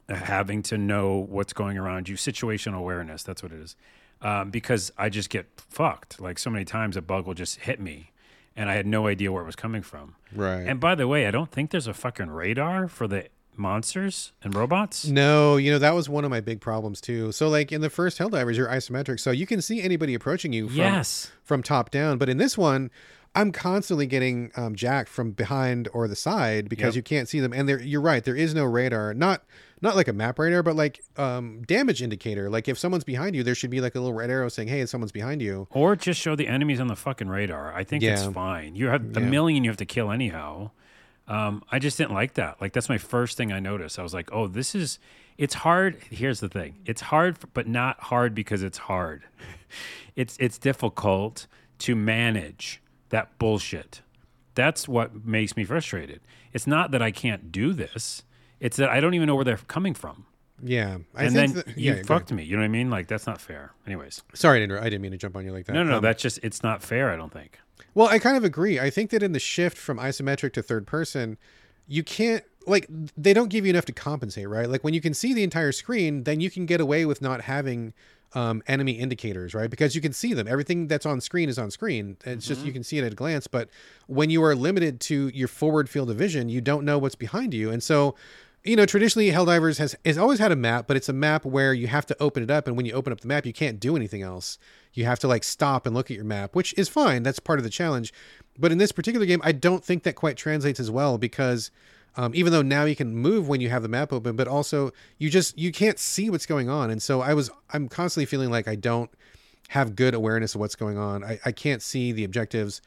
uh, 0.08 0.14
having 0.14 0.62
to 0.64 0.78
know 0.78 1.26
what's 1.28 1.52
going 1.52 1.78
around 1.78 2.08
you. 2.08 2.16
Situational 2.16 2.78
awareness. 2.78 3.22
That's 3.22 3.42
what 3.42 3.52
it 3.52 3.60
is. 3.60 3.76
Um, 4.20 4.50
because 4.50 4.92
I 4.96 5.08
just 5.08 5.30
get 5.30 5.46
fucked. 5.56 6.20
Like 6.20 6.38
so 6.38 6.50
many 6.50 6.64
times, 6.64 6.96
a 6.96 7.02
bug 7.02 7.26
will 7.26 7.34
just 7.34 7.60
hit 7.60 7.80
me, 7.80 8.11
and 8.56 8.68
I 8.70 8.74
had 8.74 8.86
no 8.86 9.06
idea 9.06 9.32
where 9.32 9.42
it 9.42 9.46
was 9.46 9.56
coming 9.56 9.82
from. 9.82 10.14
Right. 10.34 10.66
And 10.66 10.78
by 10.80 10.94
the 10.94 11.06
way, 11.08 11.26
I 11.26 11.30
don't 11.30 11.50
think 11.50 11.70
there's 11.70 11.86
a 11.86 11.94
fucking 11.94 12.30
radar 12.30 12.88
for 12.88 13.06
the 13.08 13.26
monsters 13.56 14.32
and 14.42 14.54
robots. 14.54 15.06
No, 15.06 15.56
you 15.56 15.70
know 15.70 15.78
that 15.78 15.94
was 15.94 16.08
one 16.08 16.24
of 16.24 16.30
my 16.30 16.40
big 16.40 16.60
problems 16.60 17.00
too. 17.00 17.32
So 17.32 17.48
like 17.48 17.70
in 17.70 17.80
the 17.80 17.90
first 17.90 18.18
Helldivers, 18.18 18.56
you're 18.56 18.68
isometric, 18.68 19.20
so 19.20 19.30
you 19.30 19.46
can 19.46 19.60
see 19.62 19.80
anybody 19.82 20.14
approaching 20.14 20.52
you 20.52 20.68
from 20.68 20.76
Yes. 20.78 21.30
from 21.44 21.62
top 21.62 21.90
down. 21.90 22.18
But 22.18 22.28
in 22.28 22.38
this 22.38 22.56
one, 22.56 22.90
I'm 23.34 23.50
constantly 23.52 24.06
getting 24.06 24.50
um, 24.56 24.74
jacked 24.74 25.08
from 25.08 25.30
behind 25.30 25.88
or 25.94 26.06
the 26.06 26.16
side 26.16 26.68
because 26.68 26.94
Yep. 26.94 26.96
you 26.96 27.02
can't 27.02 27.28
see 27.28 27.40
them. 27.40 27.52
And 27.54 27.66
there, 27.68 27.80
you're 27.80 28.00
right, 28.02 28.22
there 28.22 28.36
is 28.36 28.54
no 28.54 28.64
radar. 28.64 29.14
Not 29.14 29.42
not 29.80 29.96
like 29.96 30.06
a 30.06 30.12
map 30.12 30.38
radar, 30.38 30.62
but 30.62 30.76
like 30.76 31.02
um, 31.16 31.62
damage 31.66 32.02
indicator. 32.02 32.48
Like 32.50 32.68
if 32.68 32.78
someone's 32.78 33.04
behind 33.04 33.34
you, 33.34 33.42
there 33.42 33.54
should 33.54 33.70
be 33.70 33.80
like 33.80 33.94
a 33.94 34.00
little 34.00 34.12
red 34.14 34.30
arrow 34.30 34.48
saying, 34.48 34.68
"Hey, 34.68 34.84
someone's 34.86 35.12
behind 35.12 35.40
you." 35.42 35.66
Or 35.70 35.96
just 35.96 36.20
show 36.20 36.36
the 36.36 36.46
enemies 36.46 36.78
on 36.78 36.86
the 36.88 36.94
fucking 36.96 37.28
radar. 37.28 37.72
I 37.74 37.84
think 37.84 38.02
it's 38.04 38.24
fine. 38.26 38.76
You 38.76 38.88
have 38.88 39.16
a 39.16 39.20
Yeah. 39.20 39.26
million 39.28 39.64
you 39.64 39.70
have 39.70 39.78
to 39.78 39.86
kill 39.86 40.10
anyhow. 40.12 40.70
Um, 41.26 41.62
I 41.70 41.78
just 41.78 41.96
didn't 41.98 42.12
like 42.12 42.34
that. 42.34 42.60
Like 42.60 42.72
that's 42.74 42.88
my 42.90 42.98
first 42.98 43.36
thing 43.38 43.50
I 43.52 43.60
noticed. 43.60 43.98
I 43.98 44.02
was 44.02 44.12
like, 44.14 44.28
oh, 44.32 44.46
this 44.46 44.74
is. 44.74 44.98
It's 45.38 45.54
hard. 45.54 45.96
Here's 46.10 46.40
the 46.40 46.48
thing. 46.50 46.76
It's 46.84 47.00
hard, 47.00 47.38
but 47.54 47.66
not 47.66 47.98
hard 47.98 48.34
because 48.34 48.62
it's 48.62 48.76
hard. 48.76 49.22
it's 50.16 50.36
it's 50.38 50.58
difficult 50.58 51.46
to 51.78 51.96
manage 51.96 52.81
that 53.12 53.38
bullshit. 53.38 54.02
That's 54.54 54.86
what 54.86 55.24
makes 55.24 55.56
me 55.56 55.64
frustrated. 55.64 56.20
It's 56.52 56.66
not 56.66 56.90
that 56.90 57.00
I 57.00 57.10
can't 57.10 57.50
do 57.52 57.72
this. 57.72 58.22
It's 58.60 58.76
that 58.76 58.90
I 58.90 59.00
don't 59.00 59.14
even 59.14 59.26
know 59.26 59.34
where 59.34 59.44
they're 59.44 59.56
coming 59.56 59.94
from. 59.94 60.26
Yeah, 60.64 60.98
I 61.14 61.24
and 61.24 61.34
then 61.34 61.62
you 61.76 61.94
yeah, 61.94 62.02
fucked 62.04 62.30
me. 62.30 62.44
You 62.44 62.56
know 62.56 62.62
what 62.62 62.66
I 62.66 62.68
mean? 62.68 62.90
Like 62.90 63.08
that's 63.08 63.26
not 63.26 63.40
fair. 63.40 63.72
Anyways, 63.86 64.22
Sorry, 64.34 64.60
to 64.60 64.64
interrupt. 64.64 64.84
I 64.86 64.90
didn't 64.90 65.02
mean 65.02 65.10
to 65.12 65.16
jump 65.16 65.34
on 65.36 65.44
you 65.44 65.52
like 65.52 65.66
that. 65.66 65.72
no, 65.72 65.82
no, 65.82 65.96
Um, 65.96 66.02
that's 66.02 66.22
just 66.22 66.38
it's 66.42 66.62
not 66.62 66.82
fair. 66.82 67.10
I 67.10 67.16
don't 67.16 67.32
think. 67.32 67.58
Well, 67.94 68.08
I 68.08 68.18
kind 68.18 68.36
of 68.36 68.44
agree. 68.44 68.78
I 68.78 68.88
think 68.90 69.10
that 69.10 69.22
in 69.22 69.32
the 69.32 69.40
shift 69.40 69.76
from 69.76 69.98
isometric 69.98 70.52
to 70.54 70.62
third 70.62 70.86
person, 70.86 71.36
you 71.88 72.04
can't 72.04 72.44
like 72.66 72.86
they 73.16 73.34
don't 73.34 73.48
give 73.48 73.66
you 73.66 73.70
enough 73.70 73.86
to 73.86 73.92
compensate, 73.92 74.48
right? 74.48 74.68
Like 74.68 74.84
when 74.84 74.94
you 74.94 75.00
can 75.00 75.14
see 75.14 75.34
the 75.34 75.42
entire 75.42 75.72
screen, 75.72 76.22
then 76.24 76.40
you 76.40 76.50
can 76.50 76.64
get 76.66 76.80
away 76.80 77.04
with 77.06 77.20
not 77.20 77.40
having 77.42 77.92
um, 78.34 78.62
enemy 78.66 78.92
indicators, 78.92 79.54
right? 79.54 79.70
Because 79.70 79.94
you 79.94 80.00
can 80.00 80.12
see 80.12 80.34
them. 80.34 80.48
Everything 80.48 80.86
that's 80.86 81.06
on 81.06 81.20
screen 81.20 81.48
is 81.48 81.58
on 81.58 81.70
screen. 81.70 82.16
It's 82.24 82.46
just 82.46 82.64
you 82.64 82.72
can 82.72 82.82
see 82.82 82.98
it 82.98 83.04
at 83.04 83.12
a 83.12 83.16
glance. 83.16 83.46
But 83.46 83.68
when 84.06 84.30
you 84.30 84.42
are 84.42 84.54
limited 84.54 85.00
to 85.02 85.28
your 85.28 85.48
forward 85.48 85.88
field 85.88 86.10
of 86.10 86.16
vision, 86.16 86.48
you 86.48 86.60
don't 86.60 86.84
know 86.84 86.98
what's 86.98 87.14
behind 87.14 87.54
you, 87.54 87.70
and 87.70 87.82
so. 87.82 88.14
You 88.64 88.76
know, 88.76 88.86
traditionally, 88.86 89.32
Helldivers 89.32 89.78
has 89.78 89.96
has 90.04 90.16
always 90.16 90.38
had 90.38 90.52
a 90.52 90.56
map, 90.56 90.86
but 90.86 90.96
it's 90.96 91.08
a 91.08 91.12
map 91.12 91.44
where 91.44 91.74
you 91.74 91.88
have 91.88 92.06
to 92.06 92.16
open 92.22 92.44
it 92.44 92.50
up, 92.50 92.68
and 92.68 92.76
when 92.76 92.86
you 92.86 92.92
open 92.92 93.12
up 93.12 93.20
the 93.20 93.26
map, 93.26 93.44
you 93.44 93.52
can't 93.52 93.80
do 93.80 93.96
anything 93.96 94.22
else. 94.22 94.56
You 94.92 95.04
have 95.04 95.18
to 95.18 95.26
like 95.26 95.42
stop 95.42 95.84
and 95.84 95.96
look 95.96 96.12
at 96.12 96.14
your 96.14 96.24
map, 96.24 96.54
which 96.54 96.72
is 96.78 96.88
fine. 96.88 97.24
That's 97.24 97.40
part 97.40 97.58
of 97.58 97.64
the 97.64 97.70
challenge. 97.70 98.14
But 98.56 98.70
in 98.70 98.78
this 98.78 98.92
particular 98.92 99.26
game, 99.26 99.40
I 99.42 99.50
don't 99.50 99.84
think 99.84 100.04
that 100.04 100.14
quite 100.14 100.36
translates 100.36 100.78
as 100.78 100.92
well 100.92 101.18
because 101.18 101.72
um, 102.16 102.32
even 102.34 102.52
though 102.52 102.62
now 102.62 102.84
you 102.84 102.96
can 102.96 103.14
move 103.16 103.48
when 103.48 103.60
you 103.60 103.70
have 103.70 103.82
the 103.82 103.88
map 103.88 104.12
open, 104.12 104.36
but 104.36 104.46
also 104.46 104.90
you 105.18 105.30
just 105.30 105.58
you 105.58 105.72
can't 105.72 105.98
see 105.98 106.30
what's 106.30 106.46
going 106.46 106.68
on. 106.68 106.90
And 106.90 107.02
so 107.02 107.20
I 107.20 107.34
was 107.34 107.50
I'm 107.72 107.88
constantly 107.88 108.26
feeling 108.26 108.50
like 108.50 108.68
I 108.68 108.74
don't 108.74 109.10
have 109.68 109.96
good 109.96 110.14
awareness 110.14 110.54
of 110.54 110.60
what's 110.60 110.74
going 110.74 110.98
on. 110.98 111.24
I, 111.24 111.40
I 111.44 111.52
can't 111.52 111.80
see 111.82 112.12
the 112.12 112.24
objectives. 112.24 112.82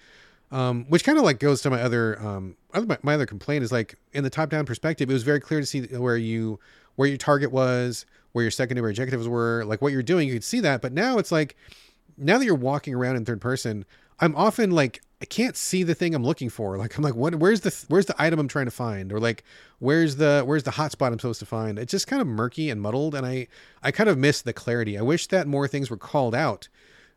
Um, 0.52 0.86
which 0.90 1.04
kind 1.04 1.18
of 1.18 1.24
like 1.24 1.40
goes 1.40 1.64
to 1.64 1.72
my 1.72 1.82
other 1.82 2.22
um 2.22 2.56
other, 2.74 2.86
my, 2.86 2.98
my 3.02 3.14
other 3.16 3.26
complaint 3.26 3.64
is 3.64 3.72
like 3.72 3.96
in 4.14 4.24
the 4.24 4.30
top 4.30 4.50
down 4.50 4.66
perspective, 4.66 5.10
it 5.10 5.14
was 5.14 5.24
very 5.24 5.40
clear 5.40 5.60
to 5.60 5.66
see 5.66 5.82
where 5.82 6.18
you 6.18 6.60
where 6.96 7.08
your 7.08 7.18
target 7.18 7.52
was, 7.52 8.06
where 8.34 8.44
your 8.44 8.52
secondary 8.52 8.92
objectives 8.92 9.28
were, 9.28 9.66
like 9.66 9.82
what 9.82 9.92
you're 9.92 10.04
doing. 10.04 10.28
You 10.28 10.36
could 10.36 10.44
see 10.44 10.60
that, 10.62 10.82
but 10.82 10.94
now 10.94 11.18
it's 11.18 11.32
like 11.32 11.56
now 12.18 12.38
that 12.38 12.46
you're 12.46 12.56
walking 12.56 12.94
around 12.94 13.16
in 13.16 13.26
third 13.26 13.42
person, 13.42 13.86
I'm 14.20 14.36
often 14.36 14.72
like 14.72 15.02
I 15.22 15.26
can't 15.26 15.56
see 15.56 15.84
the 15.84 15.96
thing 15.96 16.14
I'm 16.14 16.24
looking 16.24 16.50
for. 16.50 16.78
Like 16.78 16.98
I'm 16.98 17.04
like, 17.04 17.16
what? 17.16 17.36
Where's 17.36 17.62
the 17.62 17.76
where's 17.88 18.06
the 18.06 18.16
item 18.22 18.40
I'm 18.40 18.48
trying 18.48 18.66
to 18.66 18.72
find, 18.72 19.14
or 19.14 19.20
like 19.20 19.44
where's 19.80 20.18
the 20.18 20.44
where's 20.46 20.64
the 20.64 20.72
hotspot 20.72 21.08
I'm 21.08 21.20
supposed 21.20 21.40
to 21.40 21.46
find? 21.46 21.80
It's 21.80 21.92
just 21.92 22.08
kind 22.08 22.22
of 22.22 22.28
murky 22.28 22.70
and 22.70 22.82
muddled, 22.82 23.16
and 23.16 23.26
I 23.26 23.48
I 23.82 23.92
kind 23.92 24.10
of 24.10 24.18
miss 24.18 24.42
the 24.42 24.54
clarity. 24.54 24.98
I 24.98 25.02
wish 25.02 25.28
that 25.28 25.48
more 25.48 25.68
things 25.68 25.90
were 25.90 25.98
called 25.98 26.36
out. 26.36 26.68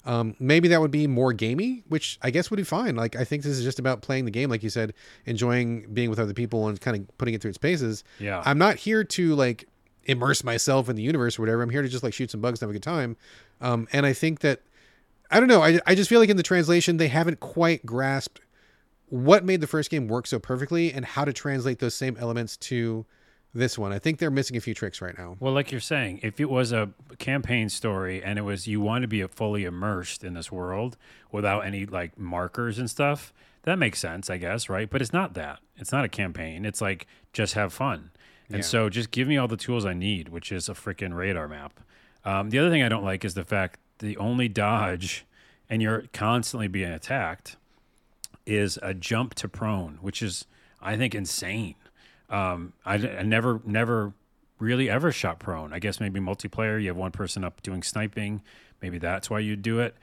Um, 0.05 0.37
maybe 0.39 0.69
that 0.69 0.81
would 0.81 0.93
be 0.93 1.07
more 1.07 1.33
gamey, 1.33 1.83
which 1.89 2.19
I 2.23 2.31
guess 2.31 2.51
would 2.51 2.57
be 2.57 2.65
fine. 2.65 2.95
Like 2.95 3.17
I 3.17 3.25
think 3.25 3.43
this 3.43 3.59
is 3.59 3.65
just 3.65 3.79
about 3.79 4.01
playing 4.01 4.25
the 4.25 4.31
game, 4.31 4.49
like 4.49 4.63
you 4.63 4.71
said, 4.71 4.95
enjoying 5.27 5.93
being 5.93 6.09
with 6.09 6.19
other 6.19 6.33
people 6.33 6.69
and 6.69 6.81
kind 6.81 6.97
of 6.97 7.19
putting 7.19 7.35
it 7.35 7.43
through 7.43 7.51
its 7.51 7.59
paces. 7.59 8.05
Yeah. 8.19 8.43
I'm 8.47 8.59
not 8.59 8.77
here 8.77 9.03
to 9.03 9.35
like 9.35 9.69
immerse 10.05 10.43
myself 10.45 10.89
in 10.89 10.97
the 10.97 11.03
universe 11.03 11.39
or 11.39 11.43
whatever. 11.43 11.63
I'm 11.63 11.71
here 11.71 11.83
to 11.83 11.89
just 11.89 12.03
like 12.03 12.15
shoot 12.15 12.31
some 12.31 12.41
bugs 12.41 12.63
and 12.63 12.69
have 12.69 12.71
a 12.71 12.79
good 12.79 12.83
time. 12.83 13.17
Um, 13.61 13.89
and 13.93 14.07
I 14.07 14.13
think 14.13 14.41
that 14.41 14.63
I 15.31 15.41
don't 15.41 15.49
know. 15.49 15.63
I, 15.63 15.79
I 15.87 15.95
just 15.95 16.09
feel 16.09 16.21
like 16.21 16.31
in 16.31 16.37
the 16.37 16.43
translation 16.43 16.97
they 16.97 17.09
haven't 17.09 17.41
quite 17.41 17.85
grasped 17.85 18.41
what 19.11 19.45
made 19.45 19.61
the 19.61 19.67
first 19.67 19.91
game 19.91 20.07
work 20.09 20.27
so 20.27 20.39
perfectly 20.39 20.93
and 20.93 21.05
how 21.05 21.25
to 21.25 21.33
translate 21.33 21.79
those 21.79 21.95
same 21.95 22.17
elements 22.19 22.57
to 22.57 23.07
this 23.55 23.79
one. 23.79 23.93
I 23.93 23.99
think 23.99 24.19
they're 24.19 24.31
missing 24.31 24.57
a 24.57 24.61
few 24.61 24.75
tricks 24.75 25.01
right 25.01 25.17
now. 25.17 25.37
Well, 25.41 25.53
like 25.55 25.71
you're 25.73 25.81
saying, 25.81 26.21
if 26.23 26.39
it 26.41 26.51
was 26.51 26.73
a 26.73 26.91
campaign 27.19 27.69
story 27.71 28.23
and 28.23 28.39
it 28.39 28.43
was 28.43 28.67
you 28.67 28.81
want 28.81 29.03
to 29.03 29.09
be 29.09 29.27
fully 29.27 29.65
immersed 29.65 30.23
in 30.23 30.35
this 30.35 30.53
world 30.53 30.97
without 31.33 31.61
any 31.65 31.87
like 31.87 32.19
markers 32.19 32.79
and 32.79 32.89
stuff, 32.91 33.33
that 33.63 33.79
makes 33.79 33.99
sense, 33.99 34.29
I 34.29 34.37
guess, 34.37 34.69
right? 34.69 34.89
But 34.89 35.01
it's 35.01 35.13
not 35.13 35.35
that. 35.35 35.61
It's 35.77 35.93
not 35.93 36.05
a 36.05 36.09
campaign. 36.09 36.65
It's 36.67 36.81
like 36.83 37.07
just 37.33 37.55
have 37.55 37.73
fun. 37.73 38.11
And 38.49 38.59
Yeah. 38.59 38.63
so 38.65 38.89
just 38.91 39.11
give 39.11 39.27
me 39.29 39.37
all 39.39 39.49
the 39.49 39.57
tools 39.57 39.85
I 39.87 39.95
need, 39.95 40.29
which 40.29 40.53
is 40.53 40.69
a 40.69 40.75
freaking 40.75 41.15
radar 41.15 41.49
map. 41.49 41.81
Um, 42.25 42.51
the 42.51 42.59
other 42.59 42.71
thing 42.71 42.83
I 42.83 42.89
don't 42.89 43.05
like 43.05 43.25
is 43.25 43.35
the 43.35 43.45
fact 43.45 43.81
the 43.99 44.17
only 44.19 44.49
dodge 44.49 45.25
and 45.71 45.83
you're 45.83 46.05
constantly 46.13 46.69
being 46.69 46.91
attacked 46.91 47.57
is 48.47 48.79
a 48.83 48.95
jump 48.95 49.35
to 49.35 49.49
prone, 49.49 49.99
which 50.01 50.23
is 50.23 50.47
I 50.81 50.97
think 50.97 51.15
insane. 51.15 51.75
Um, 52.31 52.73
I, 52.85 52.95
I 52.95 53.23
never 53.23 53.61
never 53.65 54.13
really 54.59 54.91
ever 54.91 55.13
shot 55.13 55.39
prone. 55.39 55.73
I 55.73 55.79
guess 55.79 56.01
maybe 56.01 56.21
multiplayer, 56.21 56.81
you 56.81 56.89
have 56.89 56.97
one 56.97 57.13
person 57.13 57.45
up 57.45 57.63
doing 57.63 57.83
sniping, 57.83 58.43
maybe 58.83 58.99
that's 58.99 59.31
why 59.31 59.41
you 59.41 59.57
do 59.57 59.81
it. 59.81 59.97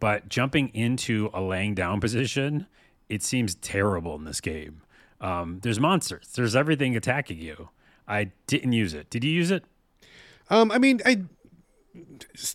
But 0.00 0.28
jumping 0.28 0.68
into 0.74 1.30
a 1.32 1.40
laying 1.40 1.74
down 1.74 2.00
position, 2.00 2.66
it 3.08 3.22
seems 3.22 3.54
terrible 3.56 4.14
in 4.16 4.24
this 4.24 4.40
game. 4.40 4.82
Um, 5.20 5.60
there's 5.62 5.78
monsters. 5.78 6.28
There's 6.34 6.56
everything 6.56 6.96
attacking 6.96 7.38
you. 7.38 7.68
I 8.08 8.32
didn't 8.48 8.72
use 8.72 8.94
it. 8.94 9.08
Did 9.08 9.22
you 9.22 9.30
use 9.30 9.52
it? 9.52 9.64
Um, 10.50 10.72
I 10.72 10.78
mean, 10.78 11.00
I 11.06 11.22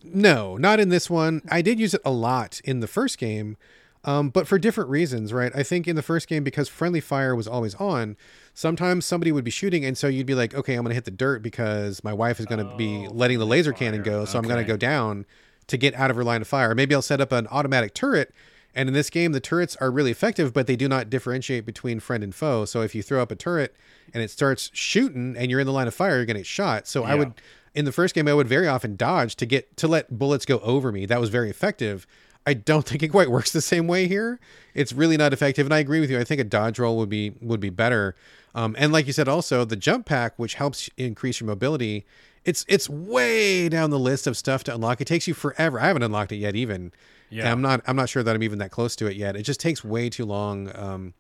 no, 0.04 0.58
not 0.58 0.80
in 0.80 0.90
this 0.90 1.10
one. 1.10 1.42
I 1.50 1.62
did 1.62 1.80
use 1.80 1.94
it 1.94 2.02
a 2.06 2.12
lot 2.12 2.60
in 2.64 2.80
the 2.80 2.88
first 2.88 3.18
game. 3.18 3.58
um, 4.04 4.30
but 4.30 4.48
for 4.48 4.58
different 4.58 4.90
reasons, 4.90 5.34
right? 5.34 5.52
I 5.56 5.64
think 5.64 5.88
in 5.88 5.96
the 5.96 6.02
first 6.02 6.28
game, 6.28 6.44
because 6.44 6.70
friendly 6.70 7.02
fire 7.02 7.36
was 7.36 7.48
always 7.48 7.76
on, 7.76 8.16
sometimes 8.54 9.06
somebody 9.06 9.32
would 9.32 9.44
be 9.44 9.52
shooting, 9.52 9.84
and 9.84 9.98
so 9.98 10.08
you'd 10.08 10.26
be 10.26 10.36
like, 10.36 10.56
okay, 10.56 10.76
I'm 10.76 10.84
going 10.84 10.92
to 10.92 10.96
hit 10.96 11.06
the 11.06 11.12
dirt 11.12 11.42
because 11.42 12.04
my 12.04 12.14
wife 12.14 12.40
is 12.40 12.46
going 12.46 12.66
to 12.66 12.76
be 12.78 13.06
Oh, 13.08 13.12
letting 13.12 13.38
the 13.40 13.46
laser 13.46 13.72
fire. 13.74 13.80
cannon 13.80 14.04
go, 14.04 14.24
so 14.26 14.38
I'm 14.38 14.46
going 14.46 14.58
to 14.64 14.68
go 14.68 14.78
down 14.78 15.26
to 15.68 15.78
get 15.78 15.94
out 15.96 16.10
of 16.10 16.16
her 16.16 16.24
line 16.24 16.42
of 16.42 16.48
fire. 16.48 16.74
Maybe 16.74 16.96
I'll 16.96 17.02
set 17.02 17.20
up 17.20 17.32
an 17.34 17.48
automatic 17.48 17.94
turret. 17.94 18.34
And 18.74 18.88
in 18.88 18.94
this 18.94 19.10
game, 19.10 19.32
the 19.32 19.40
turrets 19.40 19.76
are 19.78 19.90
really 19.92 20.12
effective, 20.12 20.54
but 20.54 20.68
they 20.68 20.76
do 20.76 20.88
not 20.88 21.10
differentiate 21.10 21.66
between 21.66 22.00
friend 22.00 22.24
and 22.24 22.34
foe. 22.34 22.64
So 22.66 22.82
if 22.84 22.94
you 22.94 23.02
throw 23.02 23.22
up 23.22 23.32
a 23.32 23.36
turret 23.36 23.76
and 24.14 24.22
it 24.24 24.30
starts 24.30 24.70
shooting 24.74 25.36
and 25.36 25.50
you're 25.50 25.60
in 25.60 25.66
the 25.66 25.74
line 25.74 25.88
of 25.88 25.96
fire, 25.96 26.18
you're 26.18 26.26
going 26.26 26.36
to 26.36 26.42
get 26.42 26.46
shot. 26.48 26.88
So 26.88 27.04
I 27.04 27.16
would, 27.16 27.34
in 27.78 27.86
the 27.86 27.92
first 27.92 28.16
game, 28.16 28.28
I 28.28 28.34
would 28.34 28.48
very 28.48 28.68
often 28.68 28.96
dodge 28.96 29.36
to 29.36 29.46
get 29.46 29.78
to 29.78 29.88
let 29.88 30.18
bullets 30.18 30.46
go 30.46 30.58
over 30.60 30.92
me. 30.92 31.06
That 31.06 31.22
was 31.22 31.30
very 31.30 31.52
effective. 31.52 32.08
I 32.48 32.56
don't 32.56 32.84
think 32.88 33.04
it 33.04 33.10
quite 33.10 33.30
works 33.30 33.52
the 33.52 33.62
same 33.62 33.88
way 33.88 34.08
here. 34.08 34.40
It's 34.74 34.94
really 34.94 35.16
not 35.16 35.32
effective, 35.32 35.68
and 35.68 35.74
I 35.74 35.78
agree 35.80 36.00
with 36.00 36.10
you. 36.10 36.20
I 36.20 36.24
think 36.24 36.42
a 36.42 36.44
dodge 36.44 36.80
roll 36.80 36.98
would 36.98 37.10
be 37.10 37.36
would 37.40 37.60
be 37.60 37.70
better. 37.70 38.16
Um, 38.56 38.76
and 38.80 38.92
like 38.92 39.06
you 39.06 39.14
said, 39.14 39.28
also 39.28 39.64
the 39.64 39.76
jump 39.76 40.08
pack, 40.08 40.34
which 40.38 40.56
helps 40.56 40.90
increase 40.98 41.40
your 41.40 41.46
mobility. 41.46 42.04
It's 42.46 42.66
it's 42.68 42.90
way 42.90 43.70
down 43.70 43.92
the 43.92 44.00
list 44.00 44.26
of 44.26 44.36
stuff 44.36 44.64
to 44.64 44.74
unlock. 44.74 45.00
It 45.00 45.06
takes 45.06 45.28
you 45.28 45.36
forever. 45.36 45.80
I 45.80 45.86
haven't 45.86 46.02
unlocked 46.02 46.32
it 46.32 46.38
yet, 46.38 46.56
even. 46.56 46.92
Yeah. 47.30 47.44
And 47.44 47.50
I'm 47.52 47.62
not. 47.62 47.82
I'm 47.86 47.96
not 47.96 48.10
sure 48.10 48.24
that 48.24 48.36
I'm 48.36 48.42
even 48.42 48.58
that 48.58 48.72
close 48.72 48.96
to 48.96 49.06
it 49.06 49.16
yet. 49.18 49.36
It 49.36 49.44
just 49.44 49.60
takes 49.60 49.84
way 49.84 50.10
too 50.10 50.26
long. 50.26 50.76
Um, 50.76 51.14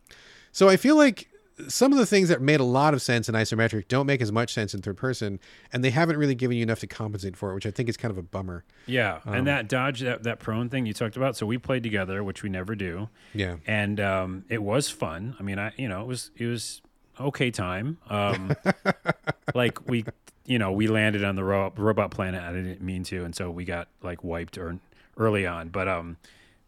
so 0.51 0.69
I 0.69 0.77
feel 0.77 0.95
like 0.95 1.29
some 1.67 1.91
of 1.91 1.97
the 1.97 2.05
things 2.05 2.29
that 2.29 2.41
made 2.41 2.59
a 2.59 2.63
lot 2.63 2.93
of 2.93 3.01
sense 3.01 3.27
in 3.27 3.35
isometric 3.35 3.88
don't 3.88 4.05
make 4.05 4.21
as 4.21 4.31
much 4.31 4.53
sense 4.53 4.73
in 4.73 4.81
third 4.81 4.97
person, 4.97 5.39
and 5.73 5.84
they 5.84 5.89
haven't 5.89 6.17
really 6.17 6.35
given 6.35 6.55
you 6.57 6.63
enough 6.63 6.79
to 6.81 6.88
compensate 6.88 7.35
for 7.35 7.51
it, 7.51 7.55
which 7.55 7.65
I 7.65 7.71
think 7.71 7.89
is 7.89 7.97
kind 7.97 8.11
of 8.11 8.17
a 8.17 8.21
bummer. 8.21 8.63
Yeah, 8.85 9.19
Um, 9.25 9.34
and 9.34 9.47
that 9.47 9.67
dodge, 9.67 10.01
that 10.01 10.23
that 10.23 10.39
prone 10.39 10.69
thing 10.69 10.85
you 10.85 10.93
talked 10.93 11.17
about. 11.17 11.35
So 11.35 11.45
we 11.45 11.57
played 11.57 11.84
together, 11.84 12.23
which 12.23 12.43
we 12.43 12.49
never 12.49 12.75
do, 12.75 13.09
Yeah. 13.34 13.55
and 13.65 13.99
um, 13.99 14.45
it 14.49 14.61
was 14.61 14.89
fun. 14.89 15.35
I 15.39 15.43
mean, 15.43 15.57
I 15.59 15.71
you 15.77 15.88
know 15.89 16.01
it 16.01 16.07
was 16.07 16.31
it 16.38 16.45
was 16.45 16.81
okay 17.19 17.49
time. 17.49 17.97
Um, 18.09 18.55
like 19.55 19.88
we, 19.89 20.05
you 20.45 20.59
know, 20.59 20.71
we 20.71 20.88
landed 20.88 21.23
on 21.23 21.35
the 21.35 21.43
ro- 21.43 21.73
robot 21.75 22.11
planet. 22.11 22.41
I 22.43 22.53
didn't 22.53 22.81
mean 22.81 23.03
to, 23.05 23.23
and 23.23 23.35
so 23.35 23.49
we 23.49 23.65
got 23.65 23.88
like 24.03 24.23
wiped 24.23 24.57
or 24.57 24.77
early 25.17 25.45
on. 25.47 25.69
But 25.69 25.88
um, 25.88 26.17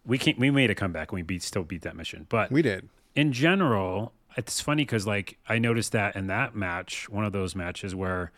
we 0.05 0.17
can 0.17 0.35
we 0.37 0.49
made 0.49 0.69
a 0.71 0.75
comeback 0.75 1.11
and 1.11 1.17
we 1.17 1.21
beat 1.21 1.43
still 1.43 1.63
beat 1.63 1.83
that 1.83 1.95
mission. 1.95 2.25
But 2.29 2.51
We 2.51 2.61
did. 2.61 2.89
in 3.15 3.31
general, 3.31 4.13
it's 4.39 4.61
funny 4.61 4.83
because 4.83 5.05
like 5.05 5.37
I 5.47 5.59
noticed 5.59 5.91
that 5.91 6.15
in 6.15 6.27
that 6.27 6.55
match, 6.55 7.09
one 7.09 7.25
of 7.25 7.31
those 7.33 7.55
matches 7.55 7.93
where 7.93 8.31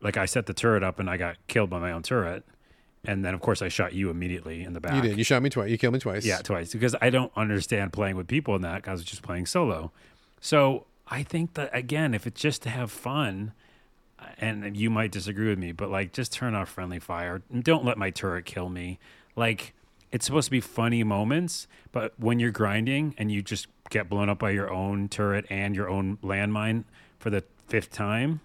like 0.00 0.16
I 0.16 0.26
set 0.26 0.46
the 0.46 0.52
turret 0.54 0.82
up 0.82 0.98
and 1.00 1.08
I 1.08 1.16
got 1.16 1.36
killed 1.48 1.70
by 1.70 1.78
my 1.78 1.92
own 1.92 2.02
turret, 2.02 2.44
and 3.04 3.24
then 3.24 3.32
of 3.32 3.40
course 3.40 3.62
I 3.62 3.68
shot 3.68 3.92
you 3.94 4.10
immediately 4.10 4.62
in 4.62 4.72
the 4.72 4.80
back. 4.80 4.94
You 4.94 5.02
did. 5.02 5.18
You 5.18 5.24
shot 5.24 5.42
me 5.42 5.48
twice. 5.50 5.70
You 5.70 5.78
killed 5.78 5.94
me 5.94 6.00
twice. 6.00 6.24
Yeah, 6.26 6.38
twice 6.38 6.72
because 6.72 6.94
I 7.00 7.10
don't 7.10 7.32
understand 7.36 7.92
playing 7.92 8.16
with 8.16 8.26
people 8.26 8.54
in 8.56 8.62
that. 8.62 8.86
I 8.88 8.92
was 8.92 9.04
just 9.04 9.22
playing 9.22 9.46
solo. 9.46 9.92
So 10.40 10.86
I 11.08 11.22
think 11.22 11.54
that 11.54 11.70
again, 11.72 12.12
if 12.12 12.26
it's 12.26 12.40
just 12.40 12.62
to 12.62 12.68
have 12.70 12.90
fun, 12.90 13.52
uh, 14.18 14.26
and 14.38 14.76
you 14.76 14.90
might 14.90 15.12
disagree 15.12 15.48
with 15.48 15.58
me, 15.58 15.72
but 15.72 15.90
like 15.90 16.12
just 16.12 16.32
turn 16.32 16.54
off 16.54 16.68
friendly 16.68 16.98
fire. 16.98 17.42
and 17.52 17.62
Don't 17.62 17.84
let 17.84 17.96
my 17.96 18.10
turret 18.10 18.44
kill 18.44 18.68
me. 18.68 18.98
Like 19.36 19.72
it's 20.12 20.26
supposed 20.26 20.46
to 20.46 20.50
be 20.50 20.60
funny 20.60 21.04
moments, 21.04 21.66
but 21.92 22.18
when 22.18 22.38
you're 22.40 22.50
grinding 22.50 23.14
and 23.18 23.30
you 23.30 23.42
just 23.42 23.66
get 23.90 24.08
blown 24.08 24.28
up 24.28 24.38
by 24.38 24.50
your 24.50 24.72
own 24.72 25.08
turret 25.08 25.46
and 25.50 25.74
your 25.74 25.88
own 25.88 26.18
landmine 26.18 26.84
for 27.18 27.30
the 27.30 27.44
fifth 27.66 27.92
time, 27.92 28.40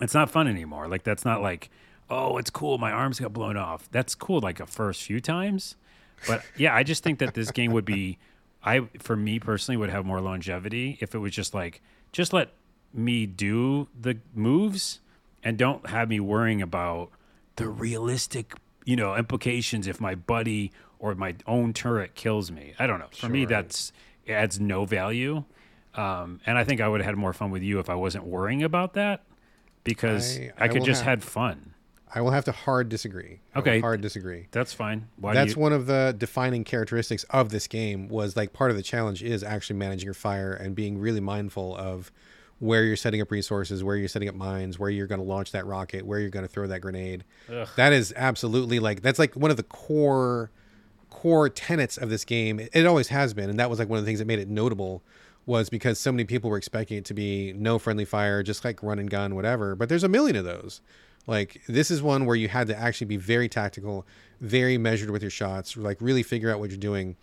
it's 0.00 0.14
not 0.14 0.30
fun 0.30 0.48
anymore. 0.48 0.88
Like 0.88 1.02
that's 1.02 1.24
not 1.24 1.42
like, 1.42 1.70
oh, 2.10 2.38
it's 2.38 2.50
cool. 2.50 2.78
My 2.78 2.92
arms 2.92 3.20
got 3.20 3.32
blown 3.32 3.56
off. 3.56 3.88
That's 3.90 4.14
cool. 4.14 4.40
Like 4.40 4.60
a 4.60 4.66
first 4.66 5.02
few 5.02 5.20
times, 5.20 5.76
but 6.26 6.42
yeah, 6.56 6.74
I 6.74 6.82
just 6.82 7.02
think 7.02 7.18
that 7.18 7.34
this 7.34 7.50
game 7.50 7.72
would 7.72 7.84
be, 7.84 8.18
I 8.62 8.88
for 8.98 9.16
me 9.16 9.38
personally 9.38 9.76
would 9.76 9.90
have 9.90 10.04
more 10.04 10.20
longevity 10.20 10.98
if 11.00 11.14
it 11.14 11.18
was 11.18 11.32
just 11.32 11.54
like 11.54 11.80
just 12.12 12.32
let 12.32 12.52
me 12.92 13.26
do 13.26 13.88
the 13.98 14.18
moves 14.34 15.00
and 15.42 15.58
don't 15.58 15.88
have 15.88 16.08
me 16.08 16.18
worrying 16.18 16.62
about 16.62 17.10
the 17.56 17.68
realistic, 17.68 18.54
you 18.84 18.96
know, 18.96 19.14
implications 19.14 19.86
if 19.86 20.00
my 20.00 20.14
buddy 20.14 20.72
or 20.98 21.14
my 21.14 21.34
own 21.46 21.72
turret 21.72 22.14
kills 22.14 22.50
me. 22.50 22.74
I 22.78 22.86
don't 22.86 22.98
know. 22.98 23.08
For 23.12 23.28
me, 23.28 23.44
that's 23.44 23.92
adds 24.28 24.58
no 24.60 24.84
value. 24.84 25.44
Um, 25.94 26.40
and 26.46 26.58
I 26.58 26.64
think 26.64 26.80
I 26.80 26.88
would 26.88 27.00
have 27.00 27.06
had 27.06 27.16
more 27.16 27.32
fun 27.32 27.50
with 27.50 27.62
you 27.62 27.78
if 27.78 27.88
I 27.88 27.94
wasn't 27.94 28.24
worrying 28.24 28.62
about 28.62 28.94
that 28.94 29.24
because 29.84 30.38
I- 30.38 30.52
I, 30.58 30.64
I 30.64 30.68
could 30.68 30.84
just 30.84 31.02
have- 31.02 31.20
had 31.20 31.24
fun. 31.24 31.72
I 32.14 32.20
will 32.20 32.30
have 32.30 32.44
to 32.44 32.52
hard 32.52 32.88
disagree. 32.88 33.40
I 33.54 33.58
Okay. 33.58 33.80
hard 33.80 34.00
disagree. 34.00 34.46
That's 34.52 34.72
fine. 34.72 35.08
Why 35.16 35.34
That's 35.34 35.54
you, 35.56 35.60
one 35.60 35.72
of 35.72 35.86
the 35.86 36.14
defining 36.16 36.64
characteristics 36.64 37.24
of 37.30 37.50
this 37.50 37.66
game 37.66 38.08
was 38.08 38.36
like 38.36 38.52
part 38.52 38.70
of 38.70 38.76
the 38.76 38.82
challenge 38.82 39.22
is 39.22 39.42
actually 39.42 39.76
managing 39.76 40.04
your 40.06 40.14
fire 40.14 40.52
and 40.52 40.74
being 40.74 40.98
really 40.98 41.20
mindful 41.20 41.76
of 41.76 42.12
where 42.58 42.84
you're 42.84 42.96
setting 42.96 43.20
up 43.20 43.30
resources, 43.30 43.82
where 43.84 43.96
you're 43.96 44.08
setting 44.08 44.28
up 44.28 44.34
mines, 44.34 44.78
where 44.78 44.88
you're 44.88 45.08
going 45.08 45.20
to 45.20 45.26
launch 45.26 45.50
that 45.52 45.66
rocket, 45.66 46.06
where 46.06 46.18
you're 46.20 46.30
going 46.30 46.44
to 46.46 46.48
throw 46.50 46.66
that 46.68 46.80
grenade. 46.80 47.24
Ugh. 47.52 47.68
That 47.76 47.92
is 47.92 48.14
absolutely 48.16 48.78
like 48.78 49.02
that's 49.02 49.18
like 49.18 49.34
one 49.34 49.50
of 49.50 49.56
the 49.58 49.62
core 49.64 50.50
core 51.16 51.48
tenets 51.48 51.96
of 51.96 52.10
this 52.10 52.26
game. 52.26 52.60
It, 52.74 52.84
always 52.84 53.08
has 53.08 53.32
been, 53.32 53.48
and 53.48 53.58
that 53.58 53.70
was 53.70 53.78
like 53.78 53.88
one 53.88 53.98
of 53.98 54.04
the 54.04 54.08
things 54.08 54.18
that 54.18 54.26
made 54.26 54.38
it 54.38 54.48
notable 54.48 55.02
was 55.46 55.70
because 55.70 55.98
so 55.98 56.12
many 56.12 56.24
people 56.24 56.50
were 56.50 56.58
expecting 56.58 56.98
it 56.98 57.06
to 57.06 57.14
be 57.14 57.54
no 57.54 57.78
friendly 57.78 58.04
fire, 58.04 58.42
just 58.42 58.66
like 58.66 58.82
run 58.82 58.98
and 58.98 59.08
gun, 59.08 59.34
whatever. 59.34 59.74
But 59.74 59.88
there's 59.88 60.04
a 60.04 60.08
million 60.08 60.36
of 60.36 60.44
those. 60.44 60.82
Like 61.26 61.62
this 61.68 61.90
is 61.90 62.02
one 62.02 62.26
where 62.26 62.36
you 62.36 62.48
had 62.48 62.66
to 62.66 62.78
actually 62.78 63.06
be 63.06 63.16
very 63.16 63.48
tactical, 63.48 64.06
very 64.42 64.76
measured 64.76 65.08
with 65.08 65.22
your 65.22 65.30
shots, 65.30 65.74
like 65.74 66.02
really 66.02 66.22
figure 66.22 66.52
out 66.52 66.60
what 66.60 66.68
you're 66.68 66.78
doing. 66.78 67.16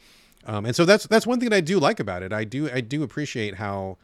Um, 0.45 0.65
and 0.65 0.75
so 0.75 0.85
that's 0.85 1.05
that's 1.05 1.27
one 1.27 1.39
thing 1.39 1.51
that 1.51 1.57
I 1.57 1.61
do 1.61 1.79
like 1.79 1.99
about 1.99 2.23
it. 2.23 2.33
I 2.33 2.45
do 2.45 2.71
I 2.71 2.81
do 2.81 3.03
appreciate 3.03 3.55
how 3.55 3.97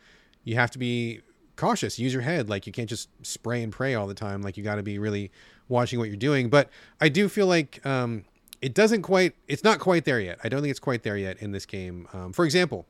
you 0.43 0.53
have 0.53 0.69
to 0.71 0.77
be 0.77 1.21
cautious, 1.55 1.97
use 1.97 2.13
your 2.13 2.21
head. 2.21 2.47
Like 2.47 2.67
you 2.67 2.71
can't 2.71 2.87
just 2.87 3.09
spray 3.25 3.63
and 3.63 3.71
pray 3.71 3.95
all 3.95 4.05
the 4.05 4.13
time. 4.13 4.43
Like 4.43 4.55
you 4.55 4.63
got 4.63 4.75
to 4.75 4.83
be 4.83 4.99
really 4.99 5.31
watching 5.67 5.97
what 5.97 6.09
you're 6.09 6.15
doing. 6.15 6.47
But 6.47 6.69
I 7.01 7.09
do 7.09 7.27
feel 7.27 7.47
like 7.47 7.83
um, 7.85 8.23
it 8.61 8.73
doesn't 8.73 9.01
quite. 9.01 9.35
It's 9.47 9.63
not 9.63 9.79
quite 9.79 10.05
there 10.05 10.19
yet. 10.19 10.39
I 10.43 10.49
don't 10.49 10.61
think 10.61 10.71
it's 10.71 10.79
quite 10.79 11.03
there 11.03 11.17
yet 11.17 11.37
in 11.41 11.51
this 11.51 11.65
game. 11.65 12.07
Um, 12.13 12.33
for 12.33 12.45
example, 12.45 12.85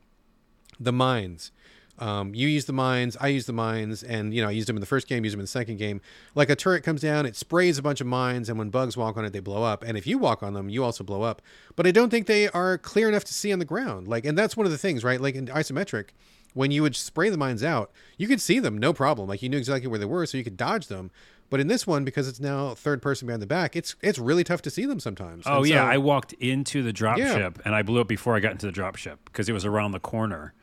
the 0.78 0.92
mines. 0.92 1.52
Um, 1.98 2.34
you 2.34 2.48
use 2.48 2.64
the 2.64 2.72
mines, 2.72 3.14
I 3.20 3.28
use 3.28 3.44
the 3.44 3.52
mines, 3.52 4.02
and 4.02 4.32
you 4.32 4.40
know 4.40 4.48
I 4.48 4.52
used 4.52 4.66
them 4.66 4.76
in 4.76 4.80
the 4.80 4.86
first 4.86 5.06
game, 5.06 5.22
used 5.22 5.34
them 5.34 5.40
in 5.40 5.44
the 5.44 5.48
second 5.48 5.76
game. 5.76 6.00
Like 6.34 6.48
a 6.48 6.56
turret 6.56 6.82
comes 6.82 7.02
down, 7.02 7.26
it 7.26 7.36
sprays 7.36 7.76
a 7.76 7.82
bunch 7.82 8.00
of 8.00 8.06
mines, 8.06 8.48
and 8.48 8.58
when 8.58 8.70
bugs 8.70 8.96
walk 8.96 9.18
on 9.18 9.26
it, 9.26 9.34
they 9.34 9.40
blow 9.40 9.62
up. 9.62 9.84
And 9.84 9.98
if 9.98 10.06
you 10.06 10.16
walk 10.16 10.42
on 10.42 10.54
them, 10.54 10.70
you 10.70 10.82
also 10.82 11.04
blow 11.04 11.22
up. 11.22 11.42
But 11.76 11.86
I 11.86 11.90
don't 11.90 12.08
think 12.08 12.26
they 12.26 12.48
are 12.48 12.78
clear 12.78 13.06
enough 13.10 13.24
to 13.24 13.34
see 13.34 13.52
on 13.52 13.58
the 13.58 13.66
ground. 13.66 14.08
Like, 14.08 14.24
and 14.24 14.36
that's 14.36 14.56
one 14.56 14.64
of 14.64 14.72
the 14.72 14.78
things, 14.78 15.04
right? 15.04 15.20
Like 15.20 15.34
in 15.34 15.46
isometric, 15.48 16.08
when 16.54 16.70
you 16.70 16.80
would 16.82 16.96
spray 16.96 17.28
the 17.28 17.36
mines 17.36 17.62
out, 17.62 17.92
you 18.16 18.26
could 18.26 18.40
see 18.40 18.58
them, 18.58 18.78
no 18.78 18.94
problem. 18.94 19.28
Like 19.28 19.42
you 19.42 19.50
knew 19.50 19.58
exactly 19.58 19.88
where 19.88 19.98
they 19.98 20.06
were, 20.06 20.24
so 20.24 20.38
you 20.38 20.44
could 20.44 20.56
dodge 20.56 20.86
them. 20.86 21.10
But 21.50 21.58
in 21.60 21.66
this 21.66 21.86
one, 21.86 22.04
because 22.04 22.28
it's 22.28 22.40
now 22.40 22.74
third 22.74 23.02
person 23.02 23.26
behind 23.26 23.42
the 23.42 23.46
back, 23.46 23.74
it's 23.76 23.96
it's 24.00 24.18
really 24.18 24.44
tough 24.44 24.62
to 24.62 24.70
see 24.70 24.86
them 24.86 25.00
sometimes. 25.00 25.44
Oh 25.46 25.58
And 25.58 25.66
yeah, 25.68 25.84
so- 25.84 25.90
I 25.92 25.98
walked 25.98 26.32
into 26.34 26.82
the 26.82 26.92
drop 26.92 27.18
Yeah. 27.18 27.34
ship 27.36 27.58
and 27.64 27.74
I 27.74 27.82
blew 27.82 28.00
up 28.00 28.08
before 28.08 28.36
I 28.36 28.40
got 28.40 28.52
into 28.52 28.66
the 28.66 28.72
drop 28.72 28.96
ship 28.96 29.18
because 29.26 29.48
it 29.48 29.52
was 29.52 29.64
around 29.64 29.92
the 29.92 30.00
corner. 30.00 30.54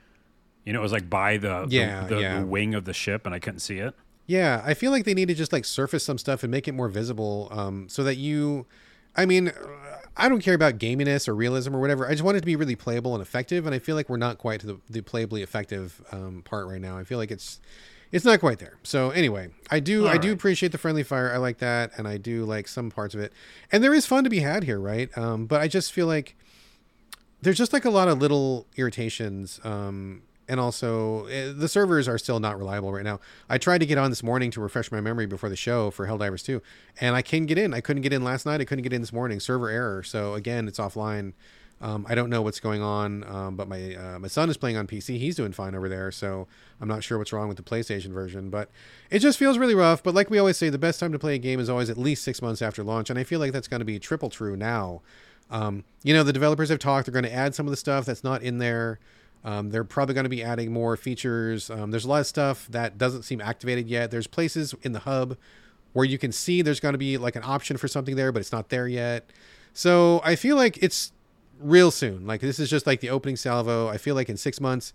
You 0.66 0.74
know, 0.74 0.80
it 0.80 0.84
was 0.84 0.92
like 0.94 1.10
by 1.10 1.38
the 1.38 1.66
the- 1.68 1.76
Yeah, 1.76 2.08
the, 2.08 2.20
yeah. 2.20 2.40
the 2.40 2.46
wing 2.46 2.74
of 2.74 2.86
the 2.86 2.94
ship 2.94 3.26
and 3.26 3.36
I 3.36 3.40
couldn't 3.40 3.60
see 3.60 3.78
it. 3.80 3.94
Yeah, 4.26 4.62
I 4.66 4.74
feel 4.74 4.92
like 4.92 5.06
they 5.06 5.14
need 5.14 5.28
to 5.30 5.34
just 5.36 5.54
like 5.54 5.64
surface 5.66 6.04
some 6.04 6.18
stuff 6.18 6.44
and 6.44 6.52
make 6.52 6.68
it 6.68 6.74
more 6.74 6.90
visible, 6.90 7.48
um, 7.52 7.88
so 7.90 8.04
that 8.04 8.16
you. 8.16 8.66
I 9.16 9.26
mean, 9.26 9.52
I 10.16 10.30
don't 10.30 10.42
care 10.42 10.54
about 10.54 10.78
gaminess 10.78 11.28
or 11.28 11.34
realism 11.34 11.76
or 11.76 11.80
whatever. 11.80 12.06
I 12.08 12.12
just 12.12 12.24
want 12.24 12.38
it 12.38 12.42
to 12.42 12.46
be 12.46 12.56
really 12.56 12.76
playable 12.76 13.16
and 13.16 13.22
effective, 13.22 13.66
and 13.66 13.74
I 13.74 13.80
feel 13.80 13.96
like 13.96 14.10
we're 14.10 14.18
not 14.18 14.38
quite 14.38 14.60
to 14.60 14.68
the, 14.68 14.78
the 14.90 15.02
playably 15.02 15.42
effective 15.42 16.02
um, 16.12 16.44
part 16.46 16.68
right 16.68 16.80
now. 16.82 16.98
I 17.00 17.04
feel 17.04 17.18
like 17.18 17.32
it's 17.32 17.60
it's 18.12 18.26
not 18.26 18.40
quite 18.40 18.60
there. 18.60 18.78
So 18.84 19.12
anyway, 19.12 19.50
I 19.70 19.80
do 19.80 20.08
I 20.08 20.14
All 20.14 20.20
do 20.20 20.32
appreciate 20.32 20.72
the 20.72 20.78
friendly 20.78 21.04
fire. 21.04 21.32
I 21.32 21.38
like 21.38 21.58
that, 21.60 21.92
and 21.98 22.08
I 22.08 22.18
do 22.18 22.46
like 22.46 22.68
some 22.68 22.90
parts 22.90 23.14
of 23.14 23.22
it, 23.22 23.34
and 23.72 23.84
there 23.84 23.94
is 23.94 24.06
fun 24.06 24.24
to 24.24 24.30
be 24.30 24.40
had 24.40 24.64
here, 24.64 24.80
right? 24.80 25.16
Um, 25.18 25.46
but 25.46 25.62
I 25.62 25.68
just 25.68 25.92
feel 25.92 26.08
like 26.08 26.36
there's 27.42 27.58
just 27.58 27.74
like 27.74 27.86
a 27.86 27.90
lot 27.90 28.08
of 28.08 28.20
little 28.20 28.66
irritations 28.76 29.60
um 29.64 30.22
and 30.50 30.60
also 30.60 31.26
eh, 31.26 31.52
the 31.56 31.68
servers 31.68 32.08
are 32.08 32.18
still 32.18 32.40
not 32.40 32.58
reliable 32.58 32.92
right 32.94 33.04
now. 33.04 33.20
I 33.50 33.58
tried 33.58 33.80
to 33.80 33.86
get 33.86 33.98
on 33.98 34.10
this 34.10 34.24
morning 34.24 34.50
to 34.52 34.62
refresh 34.62 34.92
my 34.92 35.02
memory 35.02 35.26
before 35.26 35.50
the 35.50 35.58
show 35.58 35.92
for 35.92 36.08
helldivers 36.08 36.44
2 36.44 36.62
and 37.02 37.16
i 37.16 37.22
can't 37.22 37.48
get 37.48 37.58
in. 37.58 37.74
I 37.74 37.82
couldn't 37.82 38.02
get 38.02 38.14
in 38.14 38.24
last 38.24 38.46
night. 38.46 38.62
I 38.62 38.66
couldn't 38.66 38.84
get 38.84 38.94
in 38.94 39.02
this 39.02 39.14
morning. 39.14 39.40
Server 39.40 39.70
error. 39.70 40.04
So 40.04 40.34
again 40.34 40.68
it's 40.68 40.80
offline 40.80 41.34
um, 41.80 42.08
I 42.10 42.16
don't 42.16 42.32
know 42.32 42.42
what's 42.42 42.60
going 42.60 42.82
on, 42.82 43.24
um, 43.26 43.56
but 43.56 43.68
my 43.68 43.96
uh, 43.96 44.20
my 44.20 44.28
son 44.28 44.50
is 44.50 44.58
playing 44.58 44.78
on 44.78 44.88
PC. 44.88 45.20
He's 45.20 45.36
doing 45.36 45.52
fine 45.52 45.76
over 45.76 45.88
there, 45.88 46.12
so 46.12 46.48
I'm 46.82 46.88
not 46.88 47.04
sure 47.04 47.20
what's 47.20 47.32
wrong 47.32 47.48
with 47.48 47.58
the 47.58 47.64
PlayStation 47.64 48.08
version. 48.08 48.50
But 48.50 48.72
it 49.12 49.20
just 49.20 49.38
feels 49.38 49.60
really 49.60 49.76
rough. 49.76 50.02
But 50.02 50.16
like 50.16 50.32
we 50.32 50.40
always 50.40 50.58
say, 50.58 50.70
the 50.70 50.80
best 50.80 51.00
time 51.00 51.12
to 51.12 51.20
play 51.20 51.36
a 51.36 51.38
game 51.38 51.60
is 51.60 51.70
always 51.70 51.92
at 51.92 51.98
least 51.98 52.24
six 52.24 52.42
months 52.42 52.64
after 52.64 52.84
launch, 52.84 53.12
and 53.12 53.20
I 53.20 53.24
feel 53.24 53.40
like 53.40 53.52
that's 53.52 53.68
going 53.68 53.80
to 53.80 53.86
be 53.86 54.00
triple 54.00 54.32
true 54.32 54.58
now. 54.58 55.02
Um, 55.52 55.84
you 56.04 56.16
know, 56.16 56.24
the 56.24 56.34
developers 56.34 56.70
have 56.70 56.80
talked; 56.80 57.06
they're 57.06 57.14
going 57.14 57.32
to 57.32 57.34
add 57.34 57.54
some 57.54 57.68
of 57.68 57.72
the 57.72 57.78
stuff 57.78 58.06
that's 58.06 58.24
not 58.24 58.42
in 58.42 58.58
there. 58.58 59.00
Um, 59.46 59.70
they're 59.70 59.84
probably 59.84 60.16
going 60.16 60.26
to 60.26 60.30
be 60.30 60.44
adding 60.44 60.74
more 60.74 60.98
features. 60.98 61.70
Um, 61.70 61.92
there's 61.92 62.06
a 62.06 62.10
lot 62.10 62.22
of 62.22 62.28
stuff 62.28 62.68
that 62.70 62.98
doesn't 62.98 63.22
seem 63.22 63.40
activated 63.40 63.88
yet. 63.88 64.10
There's 64.10 64.26
places 64.26 64.74
in 64.82 64.94
the 64.94 65.00
hub 65.00 65.38
where 65.94 66.06
you 66.06 66.18
can 66.18 66.32
see 66.32 66.64
there's 66.64 66.80
going 66.80 66.94
to 66.94 66.98
be 66.98 67.18
like 67.18 67.36
an 67.36 67.44
option 67.46 67.78
for 67.78 67.88
something 67.88 68.16
there, 68.16 68.32
but 68.32 68.40
it's 68.40 68.52
not 68.52 68.70
there 68.70 68.88
yet. 68.88 69.30
So 69.74 70.22
I 70.24 70.36
feel 70.36 70.56
like 70.56 70.78
it's 70.82 71.12
real 71.60 71.92
soon. 71.92 72.26
Like 72.26 72.42
this 72.42 72.60
is 72.60 72.70
just 72.70 72.88
like 72.88 73.00
the 73.00 73.10
opening 73.10 73.36
salvo. 73.36 73.88
I 73.88 73.98
feel 73.98 74.16
like 74.16 74.30
in 74.30 74.38
six 74.38 74.60
months, 74.60 74.94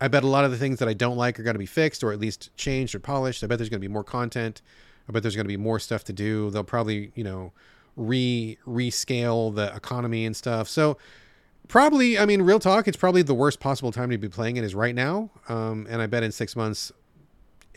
I 0.00 0.08
bet 0.08 0.24
a 0.24 0.28
lot 0.28 0.44
of 0.44 0.50
the 0.50 0.58
things 0.58 0.78
that 0.78 0.88
I 0.88 0.94
don't 0.94 1.16
like 1.16 1.38
are 1.38 1.42
going 1.42 1.54
to 1.54 1.58
be 1.58 1.66
fixed 1.66 2.02
or 2.02 2.12
at 2.12 2.18
least 2.18 2.54
changed 2.56 2.94
or 2.94 2.98
polished. 2.98 3.44
I 3.44 3.46
bet 3.46 3.58
there's 3.58 3.68
going 3.68 3.80
to 3.80 3.86
be 3.86 3.92
more 3.92 4.04
content. 4.04 4.62
I 5.08 5.12
bet 5.12 5.22
there's 5.22 5.36
going 5.36 5.44
to 5.44 5.48
be 5.48 5.56
more 5.56 5.78
stuff 5.78 6.04
to 6.04 6.12
do. 6.12 6.50
They'll 6.50 6.64
probably 6.64 7.12
you 7.14 7.24
know 7.24 7.52
re 7.96 8.58
rescale 8.66 9.54
the 9.54 9.74
economy 9.74 10.24
and 10.24 10.36
stuff. 10.36 10.68
So 10.68 10.96
probably, 11.68 12.18
I 12.18 12.26
mean, 12.26 12.42
real 12.42 12.58
talk, 12.58 12.88
it's 12.88 12.96
probably 12.96 13.22
the 13.22 13.34
worst 13.34 13.60
possible 13.60 13.92
time 13.92 14.10
to 14.10 14.18
be 14.18 14.28
playing 14.28 14.56
it 14.56 14.64
is 14.64 14.74
right 14.74 14.94
now. 14.94 15.30
Um, 15.48 15.86
and 15.88 16.02
I 16.02 16.06
bet 16.06 16.22
in 16.22 16.32
six 16.32 16.56
months, 16.56 16.92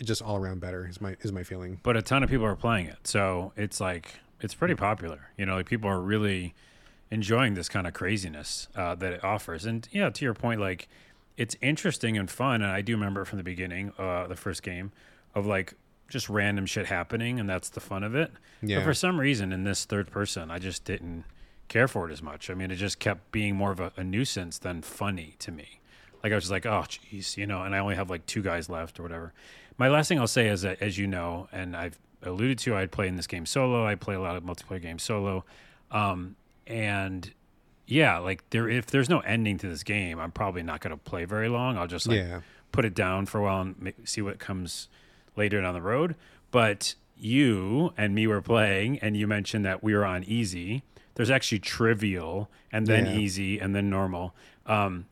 just 0.04 0.22
all 0.22 0.36
around 0.36 0.60
better 0.60 0.86
is 0.88 1.00
my 1.00 1.16
is 1.22 1.32
my 1.32 1.44
feeling. 1.44 1.80
But 1.82 1.96
a 1.96 2.02
ton 2.02 2.24
of 2.24 2.30
people 2.30 2.46
are 2.46 2.56
playing 2.56 2.88
it, 2.88 3.08
so 3.08 3.54
it's 3.56 3.80
like 3.80 4.20
it's 4.42 4.54
pretty 4.54 4.76
popular. 4.76 5.30
You 5.38 5.46
know, 5.46 5.56
like 5.56 5.68
people 5.68 5.90
are 5.90 6.02
really 6.02 6.54
enjoying 7.12 7.54
this 7.54 7.70
kind 7.70 7.88
of 7.88 7.94
craziness 7.94 8.68
uh, 8.76 8.96
that 8.96 9.14
it 9.14 9.24
offers. 9.24 9.66
And 9.66 9.88
yeah, 9.92 10.10
to 10.10 10.26
your 10.26 10.34
point, 10.34 10.60
like 10.60 10.88
it's 11.38 11.56
interesting 11.62 12.18
and 12.18 12.30
fun. 12.30 12.62
And 12.62 12.72
I 12.72 12.82
do 12.82 12.94
remember 12.94 13.26
from 13.26 13.38
the 13.38 13.44
beginning, 13.44 13.92
uh, 13.98 14.28
the 14.28 14.36
first 14.36 14.64
game, 14.64 14.92
of 15.34 15.46
like 15.46 15.74
just 16.08 16.30
random 16.30 16.66
shit 16.66 16.86
happening, 16.86 17.40
and 17.40 17.50
that's 17.50 17.70
the 17.70 17.80
fun 17.80 18.04
of 18.04 18.16
it. 18.16 18.32
Yeah. 18.62 18.78
But 18.78 18.86
for 18.86 18.94
some 18.94 19.20
reason, 19.20 19.52
in 19.52 19.64
this 19.64 19.86
third 19.86 20.12
person, 20.12 20.52
I 20.52 20.60
just 20.60 20.86
didn't 20.86 21.26
care 21.68 21.88
for 21.88 22.08
it 22.10 22.14
as 22.14 22.22
much. 22.22 22.50
I 22.50 22.54
mean, 22.54 22.72
it 22.72 22.76
just 22.76 23.00
kept 23.00 23.32
being 23.32 23.56
more 23.56 23.72
of 23.72 23.80
a, 23.80 23.92
a 23.98 24.04
nuisance 24.04 24.60
than 24.60 24.82
funny 24.82 25.36
to 25.40 25.52
me. 25.52 25.82
Like 26.24 26.32
I 26.32 26.36
was 26.36 26.46
just 26.46 26.52
like, 26.52 26.66
oh, 26.66 26.86
jeez, 26.88 27.38
you 27.38 27.46
know. 27.46 27.62
And 27.64 27.76
I 27.76 27.80
only 27.80 27.96
have 27.96 28.10
like 28.10 28.26
two 28.26 28.42
guys 28.42 28.70
left 28.70 29.00
or 29.00 29.04
whatever. 29.04 29.34
My 29.78 29.90
last 29.90 30.08
thing 30.08 30.20
I'll 30.20 30.28
say 30.28 30.48
is 30.48 30.62
that, 30.62 30.82
as 30.82 30.98
you 30.98 31.06
know, 31.08 31.48
and 31.52 31.76
I've 31.76 32.00
alluded 32.24 32.60
to, 32.60 32.76
I'd 32.76 32.92
play 32.92 33.08
in 33.08 33.16
this 33.16 33.28
game 33.28 33.46
solo. 33.46 33.86
I 33.86 33.96
play 33.96 34.16
a 34.16 34.22
lot 34.22 34.36
of 34.36 34.44
multiplayer 34.44 34.82
games 34.82 35.04
solo, 35.04 35.44
um, 35.92 36.36
and 36.68 37.32
yeah, 37.88 38.18
like 38.18 38.50
there, 38.50 38.68
if 38.70 38.88
there's 38.88 39.10
no 39.10 39.20
ending 39.20 39.58
to 39.60 39.68
this 39.70 39.84
game, 39.84 40.20
I'm 40.20 40.32
probably 40.32 40.64
not 40.64 40.82
going 40.82 40.92
to 40.92 40.98
play 41.04 41.26
very 41.26 41.50
long. 41.50 41.78
I'll 41.78 41.88
just 41.88 42.08
like 42.08 42.18
Yeah. 42.18 42.42
put 42.72 42.86
it 42.86 42.94
down 42.96 43.26
for 43.28 43.40
a 43.40 43.44
while 43.44 43.62
and 43.62 43.80
make, 43.82 44.08
see 44.08 44.22
what 44.22 44.40
comes 44.40 44.88
later 45.36 45.62
down 45.62 45.74
the 45.74 45.82
road. 45.82 46.16
But 46.52 46.96
you 47.18 47.94
and 47.98 48.14
me 48.16 48.28
were 48.28 48.42
playing, 48.42 49.00
and 49.00 49.16
you 49.16 49.28
mentioned 49.28 49.64
that 49.66 49.84
we 49.84 49.94
were 49.94 50.06
on 50.06 50.24
easy. 50.24 50.84
There's 51.16 51.30
actually 51.30 51.60
trivial, 51.60 52.50
and 52.72 52.88
then 52.88 53.06
Yeah. 53.06 53.14
easy, 53.14 53.60
and 53.60 53.74
then 53.76 53.90
normal. 53.90 54.34
Um, 54.66 55.06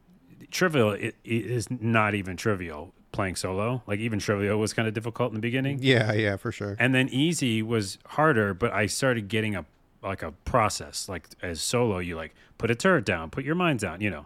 trivial 0.52 0.92
it, 0.92 1.16
it 1.24 1.46
is 1.46 1.70
not 1.72 2.14
even 2.16 2.36
trivial 2.38 2.94
playing 3.12 3.36
solo. 3.36 3.84
Like 3.88 4.00
even 4.00 4.20
trivial 4.20 4.58
was 4.60 4.74
kind 4.74 4.88
of 4.88 4.94
difficult 4.94 5.30
in 5.30 5.36
the 5.36 5.40
beginning, 5.42 5.80
Yeah, 5.82 6.12
yeah, 6.14 6.36
for 6.38 6.52
sure. 6.52 6.76
and 6.80 6.94
then 6.96 7.08
easy 7.10 7.62
was 7.62 8.00
harder. 8.08 8.54
But 8.54 8.74
I 8.74 8.88
started 8.88 9.28
getting 9.30 9.56
a 9.56 9.66
like 10.04 10.22
a 10.22 10.32
process. 10.32 11.08
Like 11.10 11.28
as 11.42 11.62
solo, 11.62 12.00
you 12.00 12.16
like 12.16 12.36
put 12.58 12.70
a 12.72 12.76
turret 12.76 13.06
down, 13.06 13.30
put 13.30 13.44
your 13.44 13.56
mines 13.56 13.82
down, 13.82 14.02
you 14.02 14.10
know. 14.10 14.26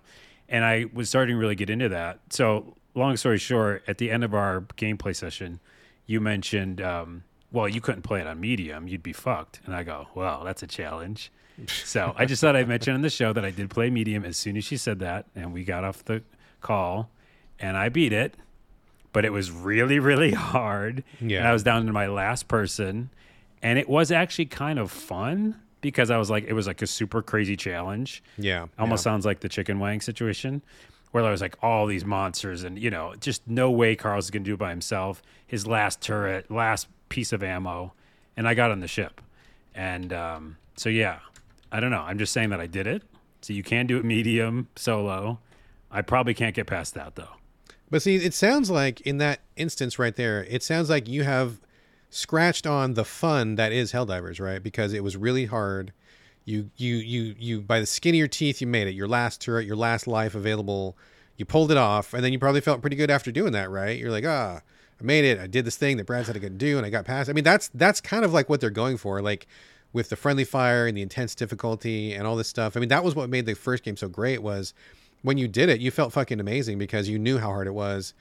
And 0.49 0.63
I 0.63 0.85
was 0.93 1.09
starting 1.09 1.35
to 1.35 1.39
really 1.39 1.55
get 1.55 1.69
into 1.69 1.89
that. 1.89 2.19
So 2.29 2.75
long 2.95 3.17
story 3.17 3.37
short, 3.37 3.83
at 3.87 3.97
the 3.97 4.11
end 4.11 4.23
of 4.23 4.33
our 4.33 4.61
gameplay 4.77 5.15
session, 5.15 5.59
you 6.05 6.19
mentioned, 6.21 6.81
um, 6.81 7.23
well, 7.51 7.67
you 7.67 7.81
couldn't 7.81 8.01
play 8.01 8.21
it 8.21 8.27
on 8.27 8.39
medium, 8.39 8.87
you'd 8.87 9.03
be 9.03 9.13
fucked. 9.13 9.59
And 9.65 9.75
I 9.75 9.83
go, 9.83 10.07
well, 10.15 10.43
that's 10.43 10.63
a 10.63 10.67
challenge. 10.67 11.31
So 11.67 12.13
I 12.15 12.25
just 12.25 12.39
thought 12.39 12.55
I'd 12.55 12.67
mention 12.67 12.93
on 12.93 13.01
the 13.01 13.09
show 13.09 13.33
that 13.33 13.43
I 13.43 13.49
did 13.49 13.69
play 13.71 13.89
medium 13.89 14.23
as 14.23 14.37
soon 14.37 14.57
as 14.57 14.63
she 14.63 14.77
said 14.77 14.99
that, 14.99 15.25
and 15.35 15.53
we 15.53 15.63
got 15.63 15.83
off 15.83 16.05
the 16.05 16.21
call, 16.61 17.09
and 17.59 17.75
I 17.75 17.89
beat 17.89 18.13
it, 18.13 18.35
but 19.11 19.25
it 19.25 19.31
was 19.31 19.49
really, 19.49 19.97
really 19.97 20.31
hard. 20.33 21.03
Yeah. 21.19 21.39
And 21.39 21.47
I 21.47 21.53
was 21.53 21.63
down 21.63 21.85
to 21.87 21.91
my 21.93 22.07
last 22.07 22.47
person, 22.47 23.09
and 23.63 23.79
it 23.79 23.89
was 23.89 24.11
actually 24.11 24.45
kind 24.45 24.77
of 24.77 24.91
fun 24.91 25.59
because 25.81 26.09
I 26.09 26.17
was 26.17 26.29
like, 26.29 26.45
it 26.45 26.53
was 26.53 26.67
like 26.67 26.81
a 26.81 26.87
super 26.87 27.21
crazy 27.21 27.55
challenge. 27.55 28.23
Yeah, 28.37 28.67
Almost 28.79 29.03
sounds 29.03 29.25
like 29.25 29.39
the 29.41 29.49
chicken 29.49 29.79
wang 29.79 30.01
situation, 30.01 30.61
where 31.11 31.23
there 31.23 31.31
was 31.31 31.41
like 31.41 31.55
all 31.61 31.85
these 31.85 32.05
monsters, 32.05 32.63
and 32.63 32.77
you 32.79 32.89
know, 32.89 33.13
just 33.19 33.47
no 33.47 33.71
way 33.71 33.95
Carl's 33.95 34.29
gonna 34.29 34.45
do 34.45 34.53
it 34.53 34.59
by 34.59 34.69
himself. 34.69 35.21
His 35.45 35.65
last 35.67 36.01
turret, 36.01 36.49
last 36.51 36.87
piece 37.09 37.31
of 37.33 37.43
ammo, 37.43 37.93
and 38.35 38.47
I 38.47 38.53
got 38.53 38.71
on 38.71 38.79
the 38.79 38.87
ship, 38.87 39.21
and 39.75 40.11
um, 40.13 40.57
so 40.75 40.89
yeah, 40.89 41.19
I 41.71 41.79
don't 41.79 41.91
know. 41.91 42.01
I'm 42.01 42.17
just 42.17 42.33
saying 42.33 42.49
that 42.49 42.59
I 42.59 42.67
did 42.67 42.87
it. 42.87 43.03
So 43.41 43.53
you 43.53 43.63
can 43.63 43.87
do 43.87 43.97
it 43.97 44.03
medium 44.03 44.67
solo. 44.75 45.39
I 45.91 46.01
probably 46.01 46.33
can't 46.33 46.55
get 46.55 46.67
past 46.67 46.95
that 46.95 47.15
though. 47.15 47.29
But 47.89 48.01
see, 48.01 48.15
it 48.15 48.33
sounds 48.33 48.69
like 48.69 48.99
in 49.01 49.19
that 49.19 49.39
instance 49.55 49.97
right 49.97 50.15
there, 50.15 50.43
it 50.49 50.63
sounds 50.63 50.89
like 50.89 51.07
you 51.07 51.23
have 51.23 51.61
scratched 52.17 52.65
on 52.65 52.95
the 52.95 53.05
fun 53.05 53.55
that 53.55 53.71
is 53.71 53.91
Helldivers, 53.91 54.39
right? 54.39 54.61
Because 54.61 54.91
it 54.93 55.03
was 55.03 55.15
really 55.15 55.45
hard. 55.45 55.93
You 56.45 56.71
you 56.75 56.95
you 56.95 57.35
you 57.37 57.61
by 57.61 57.79
the 57.79 57.85
skin 57.85 58.15
of 58.15 58.19
your 58.19 58.27
teeth 58.27 58.59
you 58.59 58.67
made 58.67 58.87
it. 58.87 58.95
Your 58.95 59.07
last 59.07 59.39
turret, 59.41 59.67
your 59.67 59.75
last 59.75 60.07
life 60.07 60.33
available. 60.33 60.97
You 61.35 61.45
pulled 61.45 61.69
it 61.69 61.77
off, 61.77 62.15
and 62.15 62.23
then 62.23 62.33
you 62.33 62.39
probably 62.39 62.61
felt 62.61 62.81
pretty 62.81 62.95
good 62.95 63.11
after 63.11 63.31
doing 63.31 63.51
that, 63.51 63.69
right? 63.69 63.99
You're 63.99 64.09
like, 64.09 64.25
ah, 64.25 64.61
I 64.99 65.03
made 65.03 65.23
it. 65.23 65.37
I 65.37 65.45
did 65.45 65.65
this 65.65 65.75
thing 65.75 65.97
that 65.97 66.07
Brad 66.07 66.25
said 66.25 66.35
I 66.35 66.39
could 66.39 66.57
do, 66.57 66.77
and 66.77 66.85
I 66.85 66.89
got 66.89 67.05
past. 67.05 67.29
I 67.29 67.33
mean, 67.33 67.43
that's 67.43 67.69
that's 67.73 68.01
kind 68.01 68.25
of 68.25 68.33
like 68.33 68.49
what 68.49 68.61
they're 68.61 68.71
going 68.71 68.97
for, 68.97 69.21
like 69.21 69.45
with 69.93 70.09
the 70.09 70.15
friendly 70.15 70.43
fire 70.43 70.87
and 70.87 70.97
the 70.97 71.03
intense 71.03 71.35
difficulty 71.35 72.13
and 72.13 72.25
all 72.25 72.35
this 72.35 72.47
stuff. 72.47 72.75
I 72.75 72.79
mean, 72.79 72.89
that 72.89 73.03
was 73.03 73.13
what 73.13 73.29
made 73.29 73.45
the 73.45 73.53
first 73.53 73.83
game 73.83 73.97
so 73.97 74.07
great. 74.07 74.41
Was 74.41 74.73
when 75.21 75.37
you 75.37 75.47
did 75.47 75.69
it, 75.69 75.81
you 75.81 75.91
felt 75.91 76.13
fucking 76.13 76.39
amazing 76.39 76.79
because 76.79 77.07
you 77.07 77.19
knew 77.19 77.37
how 77.37 77.47
hard 77.47 77.67
it 77.67 77.73
was, 77.75 78.15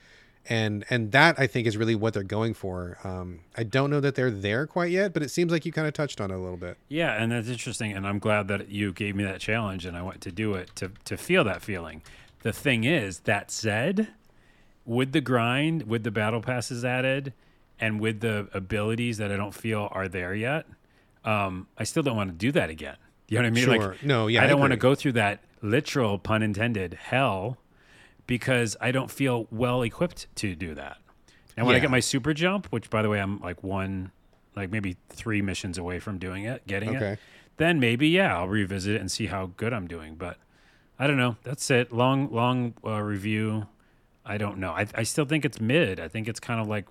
and 0.49 0.85
and 0.89 1.11
that 1.11 1.39
I 1.39 1.47
think 1.47 1.67
is 1.67 1.77
really 1.77 1.95
what 1.95 2.13
they're 2.13 2.23
going 2.23 2.53
for. 2.53 2.97
Um, 3.03 3.41
I 3.55 3.63
don't 3.63 3.89
know 3.89 3.99
that 3.99 4.15
they're 4.15 4.31
there 4.31 4.67
quite 4.67 4.91
yet, 4.91 5.13
but 5.13 5.23
it 5.23 5.29
seems 5.29 5.51
like 5.51 5.65
you 5.65 5.71
kind 5.71 5.87
of 5.87 5.93
touched 5.93 6.21
on 6.21 6.31
it 6.31 6.35
a 6.35 6.39
little 6.39 6.57
bit. 6.57 6.77
Yeah, 6.89 7.21
and 7.21 7.31
that's 7.31 7.49
interesting, 7.49 7.91
and 7.91 8.07
I'm 8.07 8.19
glad 8.19 8.47
that 8.47 8.69
you 8.69 8.93
gave 8.93 9.15
me 9.15 9.23
that 9.23 9.39
challenge, 9.39 9.85
and 9.85 9.95
I 9.97 10.01
went 10.01 10.21
to 10.21 10.31
do 10.31 10.53
it 10.53 10.75
to 10.75 10.91
to 11.05 11.17
feel 11.17 11.43
that 11.45 11.61
feeling. 11.61 12.01
The 12.43 12.53
thing 12.53 12.83
is, 12.83 13.19
that 13.21 13.51
said, 13.51 14.09
with 14.85 15.11
the 15.11 15.21
grind, 15.21 15.83
with 15.83 16.03
the 16.03 16.11
battle 16.11 16.41
passes 16.41 16.85
added, 16.85 17.33
and 17.79 17.99
with 17.99 18.21
the 18.21 18.47
abilities 18.53 19.17
that 19.17 19.31
I 19.31 19.35
don't 19.37 19.53
feel 19.53 19.89
are 19.91 20.07
there 20.07 20.33
yet, 20.33 20.65
um, 21.25 21.67
I 21.77 21.83
still 21.83 22.03
don't 22.03 22.15
want 22.15 22.29
to 22.29 22.35
do 22.35 22.51
that 22.53 22.69
again. 22.69 22.97
You 23.27 23.37
know 23.37 23.43
what 23.43 23.47
I 23.47 23.51
mean? 23.51 23.63
Sure. 23.65 23.89
Like, 23.91 24.03
No, 24.03 24.27
yeah, 24.27 24.41
I 24.41 24.45
I 24.45 24.47
don't 24.47 24.59
want 24.59 24.71
to 24.71 24.77
go 24.77 24.95
through 24.95 25.13
that 25.13 25.43
literal 25.61 26.17
pun 26.17 26.41
intended 26.41 26.93
hell 26.93 27.57
because 28.27 28.77
I 28.79 28.91
don't 28.91 29.09
feel 29.09 29.47
well 29.49 29.81
equipped 29.81 30.27
to 30.35 30.55
do 30.55 30.75
that. 30.75 30.97
And 31.55 31.65
when 31.65 31.75
I 31.75 31.79
get 31.79 31.89
my 31.89 32.01
super 32.01 32.33
jump, 32.35 32.67
which 32.67 32.89
by 32.89 33.01
the 33.01 33.09
way, 33.09 33.19
I'm 33.19 33.39
like 33.39 33.63
one, 33.63 34.11
like 34.55 34.69
maybe 34.69 34.95
three 35.09 35.41
missions 35.41 35.79
away 35.79 35.97
from 35.99 36.19
doing 36.19 36.43
it, 36.43 36.67
getting 36.67 36.95
Okay. 36.95 37.13
it, 37.13 37.19
then 37.57 37.79
maybe 37.79 38.07
yeah, 38.09 38.37
I'll 38.37 38.47
revisit 38.47 38.93
it 38.95 39.01
and 39.01 39.11
see 39.11 39.25
how 39.25 39.51
good 39.57 39.73
I'm 39.73 39.87
doing. 39.87 40.15
But 40.15 40.37
I 40.99 41.07
don't 41.07 41.17
know. 41.17 41.37
That's 41.43 41.71
it. 41.71 41.91
Long, 41.91 42.31
long 42.31 42.75
uh, 42.85 42.99
review. 43.01 43.67
I 44.23 44.37
don't 44.37 44.59
know. 44.59 44.71
I, 44.71 44.85
I 44.93 45.03
still 45.03 45.25
think 45.25 45.45
it's 45.45 45.59
mid. 45.59 45.99
I 45.99 46.07
think 46.07 46.27
it's 46.27 46.39
kind 46.39 46.59
of 46.61 46.67
like 46.67 46.85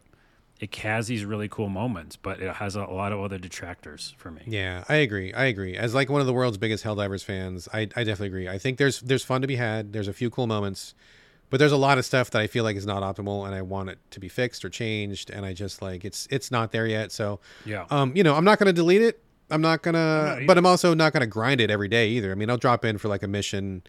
it 0.58 0.74
has 0.76 1.06
these 1.06 1.24
really 1.24 1.48
cool 1.48 1.68
moments, 1.68 2.16
but 2.16 2.40
it 2.40 2.56
has 2.56 2.76
a, 2.76 2.84
lot 2.84 3.12
of 3.12 3.20
other 3.20 3.38
detractors 3.38 4.14
for 4.16 4.30
me. 4.30 4.42
Yeah, 4.46 4.84
I 4.88 4.96
agree. 4.96 5.32
I 5.34 5.44
agree. 5.44 5.76
As 5.76 5.94
like 5.94 6.08
one 6.08 6.20
of 6.20 6.26
the 6.26 6.32
world's 6.32 6.56
biggest 6.56 6.82
Helldivers 6.82 7.22
fans, 7.22 7.68
I, 7.72 7.80
I 7.80 8.04
definitely 8.04 8.28
agree. 8.28 8.48
I 8.48 8.58
think 8.58 8.78
there's 8.78 9.00
there's 9.00 9.22
fun 9.22 9.42
to 9.42 9.46
be 9.46 9.56
had. 9.56 9.92
There's 9.92 10.08
a 10.08 10.14
few 10.14 10.30
cool 10.30 10.46
moments, 10.46 10.94
but 11.50 11.58
there's 11.58 11.72
a 11.72 11.76
lot 11.76 11.98
of 11.98 12.04
stuff 12.04 12.30
that 12.30 12.40
I 12.42 12.46
feel 12.46 12.64
like 12.64 12.76
is 12.76 12.86
not 12.86 13.02
optimal, 13.02 13.46
and 13.46 13.54
I 13.54 13.62
want 13.62 13.90
it 13.90 13.98
to 14.12 14.20
be 14.20 14.28
fixed 14.28 14.64
or 14.64 14.68
changed. 14.68 15.30
And 15.30 15.44
I 15.46 15.52
just 15.52 15.80
like 15.82 16.04
it's 16.04 16.26
it's 16.30 16.50
not 16.50 16.72
there 16.72 16.86
yet. 16.86 17.12
So, 17.12 17.40
Yeah. 17.64 17.86
um, 17.90 18.14
you 18.16 18.22
know, 18.22 18.34
I'm 18.34 18.44
not 18.44 18.58
gonna 18.58 18.72
delete 18.72 19.02
it. 19.02 19.22
I'm 19.50 19.60
not 19.60 19.82
gonna, 19.82 20.38
not 20.40 20.46
but. 20.46 20.58
I'm 20.58 20.66
also 20.66 20.92
not 20.94 21.12
gonna 21.12 21.26
grind 21.26 21.60
it 21.60 21.70
every 21.70 21.88
day 21.88 22.08
either. 22.08 22.32
I 22.32 22.34
mean, 22.34 22.50
I'll 22.50 22.56
drop 22.58 22.84
in 22.84 22.98
for 22.98 23.08
like 23.08 23.22
a 23.22 23.28
mission 23.28 23.82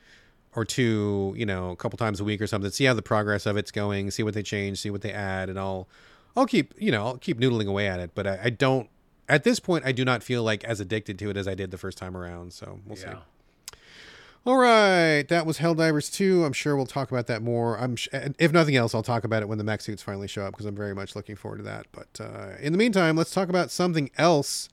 or 0.56 0.66
two, 0.66 1.34
you 1.38 1.46
know, 1.46 1.72
a 1.72 1.76
couple 1.76 1.98
times 1.98 2.20
a 2.20 2.24
week 2.24 2.42
or 2.42 2.48
something. 2.48 2.70
See 2.72 2.86
how 2.86 2.94
the 2.94 3.02
progress 3.02 3.46
of 3.48 3.58
it's 3.58 3.72
going. 3.72 4.12
See 4.12 4.22
what 4.24 4.34
they 4.36 4.44
change. 4.44 4.80
See 4.80 4.90
what 4.92 5.02
they 5.02 5.12
add, 5.12 5.50
and 5.50 5.58
I'll 5.60 5.88
I'll 6.36 6.46
keep 6.46 6.74
you 6.78 6.92
know 6.92 7.06
I'll 7.08 7.18
keep 7.18 7.40
noodling 7.40 7.68
away 7.68 7.88
at 7.88 8.00
it. 8.00 8.12
But 8.14 8.28
I, 8.28 8.40
I 8.46 8.50
don't 8.52 8.88
at 9.28 9.44
this 9.44 9.60
point 9.60 9.84
I 9.84 9.92
do 9.92 10.06
not 10.06 10.22
feel 10.22 10.44
like 10.44 10.64
as 10.64 10.80
addicted 10.80 11.18
to 11.20 11.30
it 11.32 11.38
as 11.38 11.48
I 11.48 11.56
did 11.56 11.72
the 11.72 11.78
first 11.80 11.98
time 11.98 12.16
around. 12.16 12.54
So 12.54 12.80
we'll 12.86 12.96
see. 12.96 13.08
All 14.48 14.56
right, 14.56 15.28
that 15.28 15.45
was 15.45 15.57
Helldivers 15.57 16.10
2. 16.10 16.45
I'm 16.45 16.53
sure 16.53 16.78
we'll 16.78 16.86
talk 16.86 17.11
about 17.11 17.28
that 17.28 17.41
more. 17.41 17.78
I'm 17.78 17.98
sh- 17.98 18.07
if 18.14 18.53
nothing 18.53 18.78
else, 18.78 18.95
I'll 18.95 19.03
talk 19.03 19.26
about 19.26 19.41
it 19.44 19.49
when 19.49 19.57
the 19.57 19.64
mech 19.65 19.82
suits 19.82 20.02
finally 20.02 20.30
show 20.30 20.44
up 20.44 20.53
because 20.53 20.65
I'm 20.65 20.74
very 20.74 20.95
much 20.95 21.18
looking 21.18 21.36
forward 21.36 21.57
to 21.57 21.64
that. 21.64 21.88
But 21.91 22.22
uh, 22.22 22.52
in 22.61 22.72
the 22.72 22.78
meantime, 22.78 23.18
let's 23.18 23.32
talk 23.32 23.49
about 23.49 23.72
something 23.72 24.10
else 24.18 24.69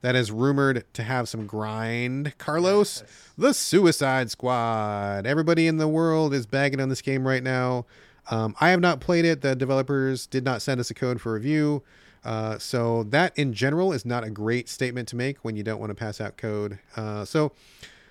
that 0.00 0.16
is 0.16 0.32
rumored 0.32 0.86
to 0.94 1.02
have 1.02 1.28
some 1.28 1.46
grind. 1.46 2.38
Carlos, 2.38 3.04
the 3.36 3.52
Suicide 3.52 4.30
Squad. 4.30 5.26
Everybody 5.26 5.66
in 5.66 5.76
the 5.76 5.88
world 5.88 6.32
is 6.32 6.46
bagging 6.46 6.80
on 6.80 6.88
this 6.88 7.02
game 7.02 7.28
right 7.28 7.42
now. 7.42 7.84
Um, 8.30 8.56
I 8.62 8.70
have 8.70 8.80
not 8.80 8.98
played 8.98 9.26
it. 9.26 9.42
The 9.42 9.54
developers 9.54 10.26
did 10.26 10.42
not 10.42 10.62
send 10.62 10.80
us 10.80 10.90
a 10.90 10.94
code 10.94 11.20
for 11.20 11.34
review. 11.34 11.82
Uh, 12.24 12.56
so 12.56 13.02
that 13.02 13.36
in 13.36 13.52
general 13.52 13.92
is 13.92 14.06
not 14.06 14.24
a 14.24 14.30
great 14.30 14.70
statement 14.70 15.06
to 15.08 15.16
make 15.16 15.44
when 15.44 15.54
you 15.54 15.62
don't 15.62 15.80
want 15.80 15.90
to 15.90 15.94
pass 15.94 16.18
out 16.18 16.38
code. 16.38 16.78
Uh, 16.96 17.26
so 17.26 17.52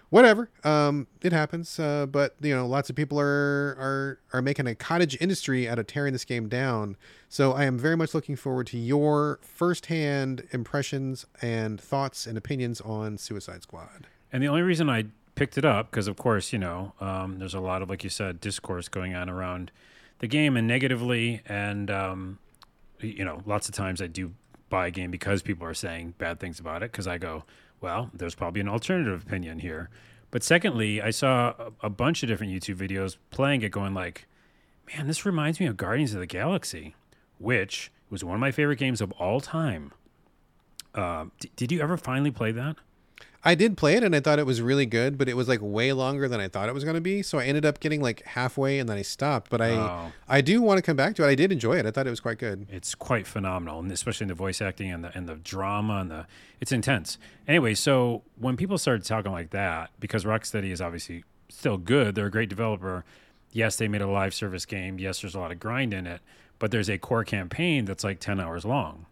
whatever 0.09 0.49
um 0.63 1.05
it 1.21 1.33
happens 1.33 1.79
uh 1.79 2.05
but 2.05 2.35
you 2.41 2.55
know 2.55 2.65
lots 2.65 2.89
of 2.89 2.95
people 2.95 3.19
are 3.19 3.75
are 3.77 4.19
are 4.33 4.41
making 4.41 4.65
a 4.67 4.73
cottage 4.75 5.17
industry 5.19 5.67
out 5.67 5.77
of 5.79 5.87
tearing 5.87 6.13
this 6.13 6.23
game 6.25 6.47
down 6.47 6.95
so 7.27 7.51
i 7.51 7.65
am 7.65 7.77
very 7.77 7.97
much 7.97 8.13
looking 8.13 8.35
forward 8.35 8.65
to 8.67 8.77
your 8.77 9.39
firsthand 9.41 10.47
impressions 10.51 11.25
and 11.41 11.79
thoughts 11.81 12.25
and 12.25 12.37
opinions 12.37 12.79
on 12.81 13.17
suicide 13.17 13.61
squad 13.63 14.07
And 14.31 14.41
the 14.43 14.47
only 14.47 14.61
reason 14.61 14.89
I 14.89 15.05
picked 15.35 15.57
it 15.57 15.65
up 15.65 15.91
because, 15.91 16.07
of 16.07 16.17
course, 16.17 16.51
you 16.51 16.59
know, 16.59 16.93
um, 16.99 17.37
there's 17.39 17.53
a 17.53 17.59
lot 17.59 17.81
of, 17.81 17.89
like 17.89 18.03
you 18.03 18.09
said, 18.09 18.41
discourse 18.41 18.89
going 18.89 19.13
on 19.13 19.29
around 19.29 19.71
the 20.19 20.27
game 20.27 20.57
and 20.57 20.67
negatively. 20.67 21.41
And, 21.45 21.91
um, 21.91 22.39
you 22.99 23.23
know, 23.23 23.41
lots 23.45 23.69
of 23.69 23.75
times 23.75 24.01
I 24.01 24.07
do 24.07 24.33
buy 24.69 24.87
a 24.87 24.91
game 24.91 25.11
because 25.11 25.41
people 25.43 25.65
are 25.67 25.75
saying 25.75 26.15
bad 26.17 26.39
things 26.39 26.59
about 26.59 26.81
it 26.83 26.91
because 26.91 27.07
I 27.07 27.17
go, 27.19 27.43
well, 27.81 28.09
there's 28.13 28.35
probably 28.35 28.61
an 28.61 28.69
alternative 28.69 29.23
opinion 29.23 29.59
here. 29.59 29.89
But 30.31 30.43
secondly, 30.43 31.01
I 31.01 31.11
saw 31.11 31.53
a, 31.81 31.89
bunch 31.89 32.21
of 32.21 32.29
different 32.29 32.51
YouTube 32.51 32.75
videos 32.75 33.17
playing 33.31 33.61
it 33.61 33.69
going 33.69 33.93
like, 33.93 34.27
man, 34.93 35.07
this 35.07 35.25
reminds 35.25 35.59
me 35.59 35.67
of 35.67 35.77
Guardians 35.77 36.13
of 36.13 36.19
the 36.19 36.25
Galaxy, 36.25 36.95
which 37.37 37.91
was 38.09 38.23
one 38.23 38.35
of 38.35 38.41
my 38.41 38.51
favorite 38.51 38.77
games 38.77 38.99
of 38.99 39.11
all 39.13 39.39
time. 39.39 39.93
Uh, 40.93 41.25
d- 41.39 41.51
did 41.55 41.71
you 41.71 41.79
ever 41.81 41.95
finally 41.95 42.31
play 42.31 42.51
that? 42.51 42.75
I 43.47 43.55
did 43.55 43.77
play 43.77 43.95
it 43.95 44.03
and 44.03 44.13
I 44.13 44.19
thought 44.19 44.39
it 44.39 44.45
was 44.45 44.61
really 44.61 44.85
good, 44.85 45.17
but 45.17 45.29
it 45.29 45.37
was 45.37 45.47
like 45.47 45.61
way 45.61 45.93
longer 45.93 46.27
than 46.27 46.41
I 46.41 46.49
thought 46.49 46.67
it 46.67 46.73
was 46.73 46.83
going 46.83 46.95
to 46.95 47.01
be. 47.01 47.21
So 47.21 47.39
I 47.39 47.45
ended 47.45 47.65
up 47.65 47.79
getting 47.79 48.01
like 48.01 48.21
halfway 48.25 48.77
and 48.77 48.89
then 48.89 48.97
I 48.97 49.03
stopped. 49.03 49.49
But 49.49 49.61
I 49.61 49.69
Oh. 49.69 50.11
I 50.27 50.41
do 50.41 50.61
want 50.61 50.79
to 50.79 50.81
come 50.81 50.97
back 50.97 51.15
to 51.15 51.23
it. 51.23 51.27
I 51.29 51.35
did 51.35 51.53
enjoy 51.53 51.77
it. 51.77 51.85
I 51.85 51.91
thought 51.91 52.05
it 52.07 52.09
was 52.09 52.19
quite 52.19 52.39
good. 52.39 52.67
It's 52.69 52.93
quite 52.93 53.25
phenomenal, 53.25 53.79
and 53.79 53.89
especially 53.89 54.25
in 54.25 54.27
the 54.27 54.33
voice 54.33 54.61
acting 54.61 54.91
and 54.91 55.01
the 55.01 55.17
and 55.17 55.29
the 55.29 55.35
drama 55.35 55.99
and 55.99 56.11
the 56.11 56.27
it's 56.59 56.73
intense. 56.73 57.17
Anyway, 57.47 57.73
so 57.73 58.23
when 58.37 58.57
people 58.57 58.77
started 58.77 59.05
talking 59.05 59.31
like 59.31 59.51
that, 59.51 59.91
because 59.97 60.25
Rocksteady 60.25 60.71
is 60.71 60.81
obviously 60.81 61.23
still 61.47 61.77
good, 61.77 62.15
they're 62.15 62.25
a 62.25 62.31
great 62.31 62.49
developer. 62.49 63.05
Yes, 63.53 63.77
they 63.77 63.87
made 63.87 64.01
a 64.01 64.07
live 64.09 64.33
service 64.33 64.65
game. 64.65 64.99
Yes, 64.99 65.21
there's 65.21 65.35
a 65.35 65.39
lot 65.39 65.53
of 65.53 65.59
grind 65.61 65.93
in 65.93 66.05
it, 66.05 66.19
but 66.59 66.71
there's 66.71 66.89
a 66.89 66.97
core 66.97 67.23
campaign 67.23 67.85
that's 67.85 68.03
like 68.03 68.19
ten 68.19 68.41
hours 68.41 68.65
long, 68.65 69.05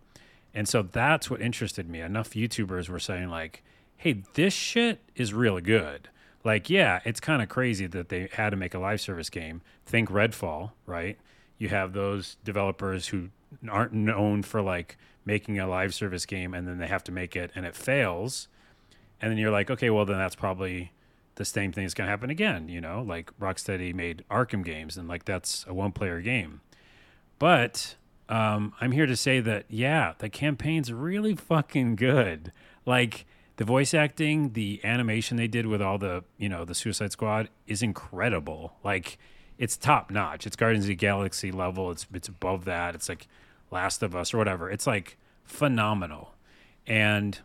and 0.54 0.68
so 0.68 0.82
that's 0.82 1.30
what 1.30 1.40
interested 1.40 1.90
me. 1.90 2.02
Enough 2.02 2.32
YouTubers 2.32 2.90
were 2.90 3.00
saying 3.00 3.30
like, 3.30 3.64
"Hey, 3.98 4.24
this 4.34 4.54
shit 4.54 5.00
is 5.16 5.34
really 5.34 5.62
good." 5.62 6.10
Like, 6.44 6.70
yeah, 6.70 7.00
it's 7.04 7.20
kind 7.20 7.42
of 7.42 7.50
crazy 7.50 7.88
that 7.88 8.10
they 8.10 8.30
had 8.34 8.52
to 8.52 8.56
make 8.56 8.76
a 8.76 8.80
live 8.80 9.02
service 9.02 9.32
game. 9.32 9.62
Think 9.86 10.10
Redfall, 10.10 10.72
right? 10.86 11.18
You 11.58 11.70
have 11.70 11.94
those 11.94 12.38
developers 12.44 13.08
who 13.08 13.30
aren't 13.68 13.94
known 13.94 14.44
for 14.44 14.62
like 14.62 14.98
making 15.26 15.58
a 15.60 15.68
live 15.68 15.94
service 15.94 16.26
game 16.26 16.54
and 16.54 16.68
then 16.68 16.78
they 16.78 16.88
have 16.88 17.04
to 17.06 17.12
make 17.12 17.36
it 17.36 17.52
and 17.56 17.66
it 17.66 17.76
fails. 17.76 18.48
And 19.20 19.32
then 19.32 19.40
you're 19.40 19.52
like, 19.52 19.72
okay, 19.72 19.90
well, 19.90 20.06
then 20.06 20.18
that's 20.18 20.36
probably 20.36 20.92
the 21.36 21.46
same 21.46 21.72
thing 21.72 21.84
is 21.84 21.96
going 21.96 22.06
to 22.06 22.12
happen 22.12 22.30
again. 22.30 22.70
You 22.70 22.80
know, 22.80 23.02
like 23.02 23.38
Rocksteady 23.40 23.94
made 23.94 24.24
Arkham 24.30 24.64
games 24.64 24.98
and 24.98 25.08
like 25.08 25.26
that's 25.26 25.66
a 25.68 25.74
one 25.74 25.94
player 25.94 26.22
game. 26.22 26.62
But 27.40 27.96
um, 28.30 28.74
I'm 28.80 28.92
here 28.92 29.08
to 29.08 29.16
say 29.16 29.40
that, 29.40 29.66
yeah, 29.68 30.14
the 30.20 30.30
campaign's 30.30 30.92
really 30.94 31.36
fucking 31.36 31.96
good. 31.96 32.52
Like, 32.86 33.26
the 33.58 33.64
voice 33.66 33.94
acting, 33.94 34.54
the 34.54 34.82
animation 34.84 35.38
they 35.38 35.48
did 35.48 35.66
with 35.66 35.82
all 35.82 35.98
the, 35.98 36.24
you 36.38 36.50
know, 36.50 36.66
the 36.66 36.76
Suicide 36.76 37.12
Squad 37.12 37.50
is 37.68 37.82
incredible. 37.82 38.74
Like, 38.84 39.18
it's 39.58 39.78
top 39.78 40.12
notch. 40.12 40.46
It's 40.46 40.56
Guardians 40.56 40.86
of 40.86 40.90
the 40.90 40.96
Galaxy 40.96 41.52
level. 41.52 41.90
It's 41.92 42.06
it's 42.14 42.28
above 42.28 42.66
that. 42.66 42.94
It's 42.96 43.08
like 43.08 43.28
Last 43.72 44.04
of 44.04 44.14
Us 44.16 44.34
or 44.34 44.38
whatever. 44.38 44.70
It's 44.70 44.86
like 44.86 45.18
phenomenal. 45.46 46.34
And 46.86 47.40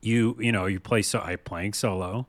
you 0.00 0.36
you 0.40 0.50
know 0.50 0.64
you 0.66 0.80
play 0.80 1.02
so 1.02 1.20
I 1.20 1.36
playing 1.36 1.74
solo, 1.74 2.26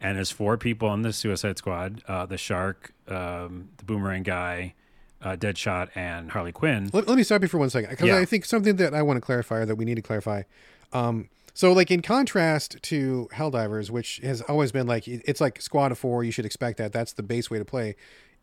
and 0.00 0.16
there's 0.16 0.30
four 0.30 0.56
people 0.56 0.88
on 0.88 1.02
the 1.02 1.12
Suicide 1.12 1.58
Squad: 1.58 2.02
uh, 2.08 2.24
the 2.24 2.38
Shark, 2.38 2.92
um, 3.08 3.68
the 3.76 3.84
Boomerang 3.84 4.22
guy, 4.22 4.72
uh, 5.20 5.36
Deadshot, 5.36 5.90
and 5.94 6.30
Harley 6.30 6.52
Quinn. 6.52 6.88
Let, 6.94 7.06
let 7.06 7.16
me 7.18 7.22
stop 7.22 7.42
you 7.42 7.48
for 7.48 7.58
one 7.58 7.68
second 7.70 7.90
because 7.90 8.08
Yeah. 8.08 8.16
I 8.16 8.24
think 8.24 8.46
something 8.46 8.76
that 8.76 8.94
I 8.94 9.02
want 9.02 9.18
to 9.18 9.20
clarify 9.20 9.58
or 9.58 9.66
that 9.66 9.76
we 9.76 9.84
need 9.84 9.96
to 9.96 10.02
clarify. 10.02 10.42
Um, 10.94 11.28
so, 11.60 11.74
like 11.74 11.90
in 11.90 12.00
contrast 12.00 12.78
to 12.84 13.28
Helldivers, 13.34 13.90
which 13.90 14.16
has 14.22 14.40
always 14.40 14.72
been 14.72 14.86
like 14.86 15.06
it's 15.06 15.42
like 15.42 15.60
Squad 15.60 15.92
of 15.92 15.98
Four, 15.98 16.24
you 16.24 16.32
should 16.32 16.46
expect 16.46 16.78
that. 16.78 16.90
That's 16.90 17.12
the 17.12 17.22
base 17.22 17.50
way 17.50 17.58
to 17.58 17.66
play. 17.66 17.96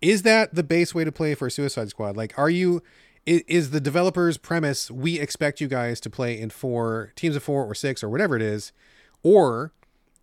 Is 0.03 0.21
that 0.21 0.53
the 0.53 0.61
base 0.61 0.93
way 0.93 1.03
to 1.03 1.11
play 1.11 1.33
for 1.33 1.49
Suicide 1.49 1.89
Squad? 1.89 2.15
Like, 2.15 2.37
are 2.37 2.51
you? 2.51 2.83
Is 3.25 3.71
the 3.71 3.81
developer's 3.81 4.37
premise 4.37 4.91
we 4.91 5.19
expect 5.19 5.59
you 5.59 5.67
guys 5.67 5.99
to 6.01 6.11
play 6.11 6.39
in 6.39 6.51
four 6.51 7.11
teams 7.15 7.35
of 7.35 7.41
four 7.41 7.65
or 7.65 7.73
six 7.73 8.03
or 8.03 8.09
whatever 8.09 8.35
it 8.35 8.43
is, 8.43 8.71
or 9.23 9.73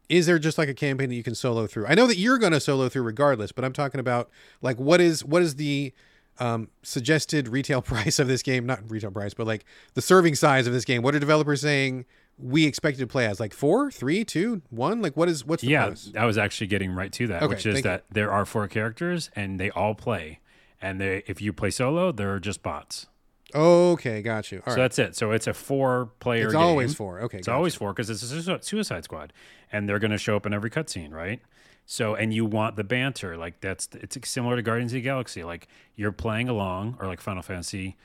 is 0.08 0.26
there 0.26 0.38
just 0.38 0.56
like 0.56 0.68
a 0.68 0.74
campaign 0.74 1.08
that 1.08 1.16
you 1.16 1.24
can 1.24 1.34
solo 1.34 1.66
through? 1.66 1.88
I 1.88 1.96
know 1.96 2.06
that 2.06 2.18
you're 2.18 2.38
going 2.38 2.52
to 2.52 2.60
solo 2.60 2.88
through 2.88 3.02
regardless, 3.02 3.50
but 3.50 3.64
I'm 3.64 3.72
talking 3.72 3.98
about 3.98 4.30
like 4.62 4.78
what 4.78 5.00
is 5.00 5.24
what 5.24 5.42
is 5.42 5.56
the 5.56 5.92
um, 6.38 6.68
suggested 6.84 7.48
retail 7.48 7.82
price 7.82 8.20
of 8.20 8.28
this 8.28 8.44
game? 8.44 8.66
Not 8.66 8.88
retail 8.88 9.10
price, 9.10 9.34
but 9.34 9.48
like 9.48 9.64
the 9.94 10.00
serving 10.00 10.36
size 10.36 10.68
of 10.68 10.72
this 10.72 10.84
game. 10.84 11.02
What 11.02 11.16
are 11.16 11.18
developers 11.18 11.60
saying 11.60 12.04
we 12.39 12.66
expected 12.66 13.01
to 13.01 13.06
play 13.06 13.27
as? 13.27 13.40
Like 13.40 13.55
four, 13.55 13.90
three, 13.90 14.24
two, 14.24 14.62
one? 14.70 15.01
Like 15.02 15.16
what 15.16 15.28
is 15.28 15.44
what's 15.44 15.62
the 15.62 15.69
Yeah, 15.69 15.82
premise? 15.85 16.12
I 16.16 16.24
was 16.24 16.36
actually 16.39 16.66
getting 16.69 16.90
right 16.93 17.12
to 17.12 17.27
that, 17.28 17.43
Okay, 17.43 17.55
which 17.55 17.66
is 17.66 17.74
thank 17.77 17.85
you. 17.85 17.90
that 17.90 18.05
there 18.11 18.31
are 18.32 18.44
four 18.44 18.66
characters 18.69 19.31
and 19.36 19.59
they 19.61 19.70
all 19.70 19.94
play. 19.94 20.40
And 20.82 21.01
they, 21.01 21.23
if 21.27 21.40
you 21.40 21.52
play 21.52 21.70
solo, 21.70 22.12
they're 22.12 22.39
just 22.39 22.62
bots. 22.62 23.06
Okay, 23.55 24.20
got 24.20 24.51
you. 24.52 24.59
All 24.66 24.73
So 24.74 24.77
right, 24.77 24.82
that's 24.82 24.98
it. 24.98 25.16
So 25.16 25.31
it's 25.31 25.47
a 25.47 25.55
four-player. 25.55 26.40
Game. 26.40 26.47
It's 26.47 26.55
game. 26.55 26.62
always 26.62 26.94
four. 26.94 27.20
Okay, 27.20 27.39
It's 27.39 27.48
always 27.48 27.74
four 27.74 27.93
because 27.93 28.11
it's 28.11 28.23
a 28.23 28.62
Suicide 28.62 29.05
Squad, 29.05 29.32
and 29.70 29.89
they're 29.89 30.01
going 30.01 30.11
to 30.11 30.19
show 30.19 30.35
up 30.36 30.44
in 30.44 30.52
every 30.52 30.70
cutscene, 30.70 31.12
right? 31.12 31.40
So, 31.86 32.15
and 32.15 32.35
you 32.35 32.44
want 32.44 32.77
the 32.77 32.85
banter, 32.85 33.36
like 33.36 33.61
that's 33.61 33.89
it's 33.93 34.16
similar 34.28 34.56
to 34.56 34.62
Guardians 34.62 34.93
of 34.93 34.97
the 34.97 35.02
Galaxy. 35.02 35.44
Like 35.44 35.69
you're 35.94 36.12
playing 36.12 36.48
along, 36.48 36.97
or 36.98 37.06
like 37.06 37.20
Final 37.20 37.43
Fantasy 37.43 37.97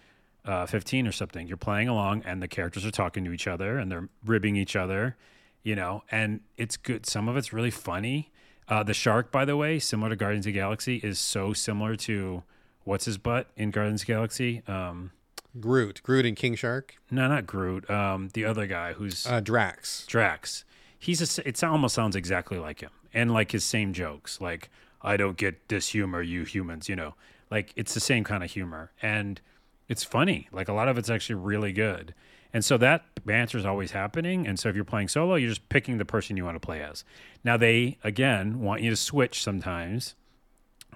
uh, 0.45 0.65
15 0.65 1.07
or 1.07 1.11
something. 1.11 1.47
You're 1.47 1.57
playing 1.57 1.87
along, 1.87 2.23
and 2.25 2.41
the 2.41 2.47
characters 2.47 2.85
are 2.85 2.91
talking 2.91 3.23
to 3.25 3.31
each 3.31 3.47
other, 3.47 3.77
and 3.77 3.91
they're 3.91 4.09
ribbing 4.25 4.55
each 4.55 4.75
other, 4.75 5.15
you 5.63 5.75
know. 5.75 6.03
And 6.11 6.41
it's 6.57 6.77
good. 6.77 7.05
Some 7.05 7.27
of 7.27 7.37
it's 7.37 7.53
really 7.53 7.71
funny. 7.71 8.31
Uh, 8.67 8.83
the 8.83 8.93
shark, 8.93 9.31
by 9.31 9.45
the 9.45 9.57
way, 9.57 9.79
similar 9.79 10.09
to 10.09 10.15
Guardians 10.15 10.45
of 10.45 10.53
the 10.53 10.59
Galaxy, 10.59 10.97
is 10.97 11.17
so 11.19 11.53
similar 11.53 11.95
to 11.95 12.43
what's 12.83 13.05
his 13.05 13.17
butt 13.17 13.47
in 13.55 13.71
Guardians 13.71 14.01
of 14.01 14.07
the 14.07 14.13
Galaxy. 14.13 14.63
Um, 14.67 15.11
Groot, 15.59 16.01
Groot 16.03 16.25
and 16.25 16.35
King 16.35 16.55
Shark, 16.55 16.95
no, 17.09 17.27
not 17.27 17.47
Groot. 17.47 17.89
Um, 17.89 18.29
the 18.33 18.45
other 18.45 18.67
guy 18.67 18.93
who's 18.93 19.25
uh, 19.25 19.39
Drax. 19.39 20.05
Drax. 20.05 20.63
He's 20.97 21.39
a, 21.39 21.47
it 21.47 21.63
almost 21.63 21.95
sounds 21.95 22.15
exactly 22.15 22.59
like 22.59 22.81
him, 22.81 22.91
and 23.13 23.33
like 23.33 23.51
his 23.51 23.63
same 23.63 23.93
jokes. 23.93 24.39
Like 24.39 24.69
I 25.01 25.17
don't 25.17 25.37
get 25.37 25.69
this 25.69 25.89
humor, 25.89 26.21
you 26.21 26.43
humans. 26.43 26.87
You 26.87 26.95
know, 26.95 27.15
like 27.49 27.73
it's 27.75 27.93
the 27.93 27.99
same 27.99 28.23
kind 28.23 28.43
of 28.43 28.51
humor, 28.51 28.91
and 29.01 29.41
it's 29.89 30.03
funny. 30.05 30.47
Like 30.51 30.69
a 30.69 30.73
lot 30.73 30.87
of 30.87 30.97
it's 30.97 31.09
actually 31.09 31.35
really 31.35 31.73
good, 31.73 32.13
and 32.53 32.63
so 32.63 32.77
that 32.77 33.03
banter 33.25 33.57
is 33.57 33.65
always 33.65 33.91
happening. 33.91 34.47
And 34.47 34.57
so 34.57 34.69
if 34.69 34.75
you're 34.75 34.85
playing 34.85 35.09
solo, 35.09 35.35
you're 35.35 35.49
just 35.49 35.67
picking 35.69 35.97
the 35.97 36.05
person 36.05 36.37
you 36.37 36.45
want 36.45 36.55
to 36.55 36.65
play 36.65 36.81
as. 36.81 37.03
Now 37.43 37.57
they 37.57 37.97
again 38.03 38.61
want 38.61 38.81
you 38.81 38.89
to 38.89 38.95
switch 38.95 39.43
sometimes 39.43 40.15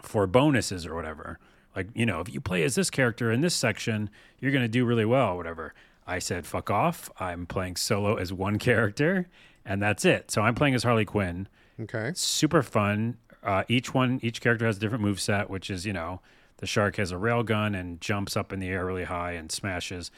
for 0.02 0.26
bonuses 0.28 0.86
or 0.86 0.96
whatever. 0.96 1.40
Like, 1.76 1.88
you 1.96 2.06
know, 2.06 2.20
if 2.20 2.32
you 2.34 2.40
play 2.40 2.64
as 2.64 2.76
this 2.76 2.90
character 2.90 3.32
in 3.32 3.42
this 3.42 3.56
section, 3.56 4.10
you're 4.40 4.52
going 4.52 4.64
to 4.64 4.68
do 4.68 4.86
really 4.86 5.06
well 5.06 5.30
or 5.30 5.38
whatever. 5.38 5.74
I 6.06 6.20
said, 6.20 6.46
fuck 6.46 6.70
off. 6.70 7.10
I'm 7.20 7.46
playing 7.46 7.78
solo 7.78 8.16
as 8.16 8.32
one 8.32 8.60
character, 8.70 9.28
and 9.66 9.82
that's 9.82 10.06
it. 10.06 10.30
So 10.30 10.42
I'm 10.42 10.56
playing 10.56 10.76
as 10.76 10.84
Harley 10.84 11.06
Quinn. 11.06 11.48
Okay, 11.80 12.12
Super 12.14 12.62
fun. 12.62 13.18
Uh, 13.42 13.64
each 13.68 13.94
one, 13.94 14.20
each 14.22 14.40
character 14.40 14.66
has 14.66 14.78
a 14.78 14.80
different 14.80 15.04
move 15.04 15.20
set, 15.20 15.50
which 15.50 15.70
is, 15.70 15.86
you 15.86 15.94
know, 15.94 16.22
the 16.64 16.68
shark 16.68 16.96
has 16.96 17.12
a 17.12 17.18
rail 17.18 17.44
gun 17.44 17.76
and 17.76 18.00
jumps 18.00 18.38
up 18.38 18.54
in 18.54 18.62
the 18.62 18.70
air 18.70 18.86
really 18.86 19.04
high 19.04 19.34
and 19.34 19.52
smashes. 19.52 20.12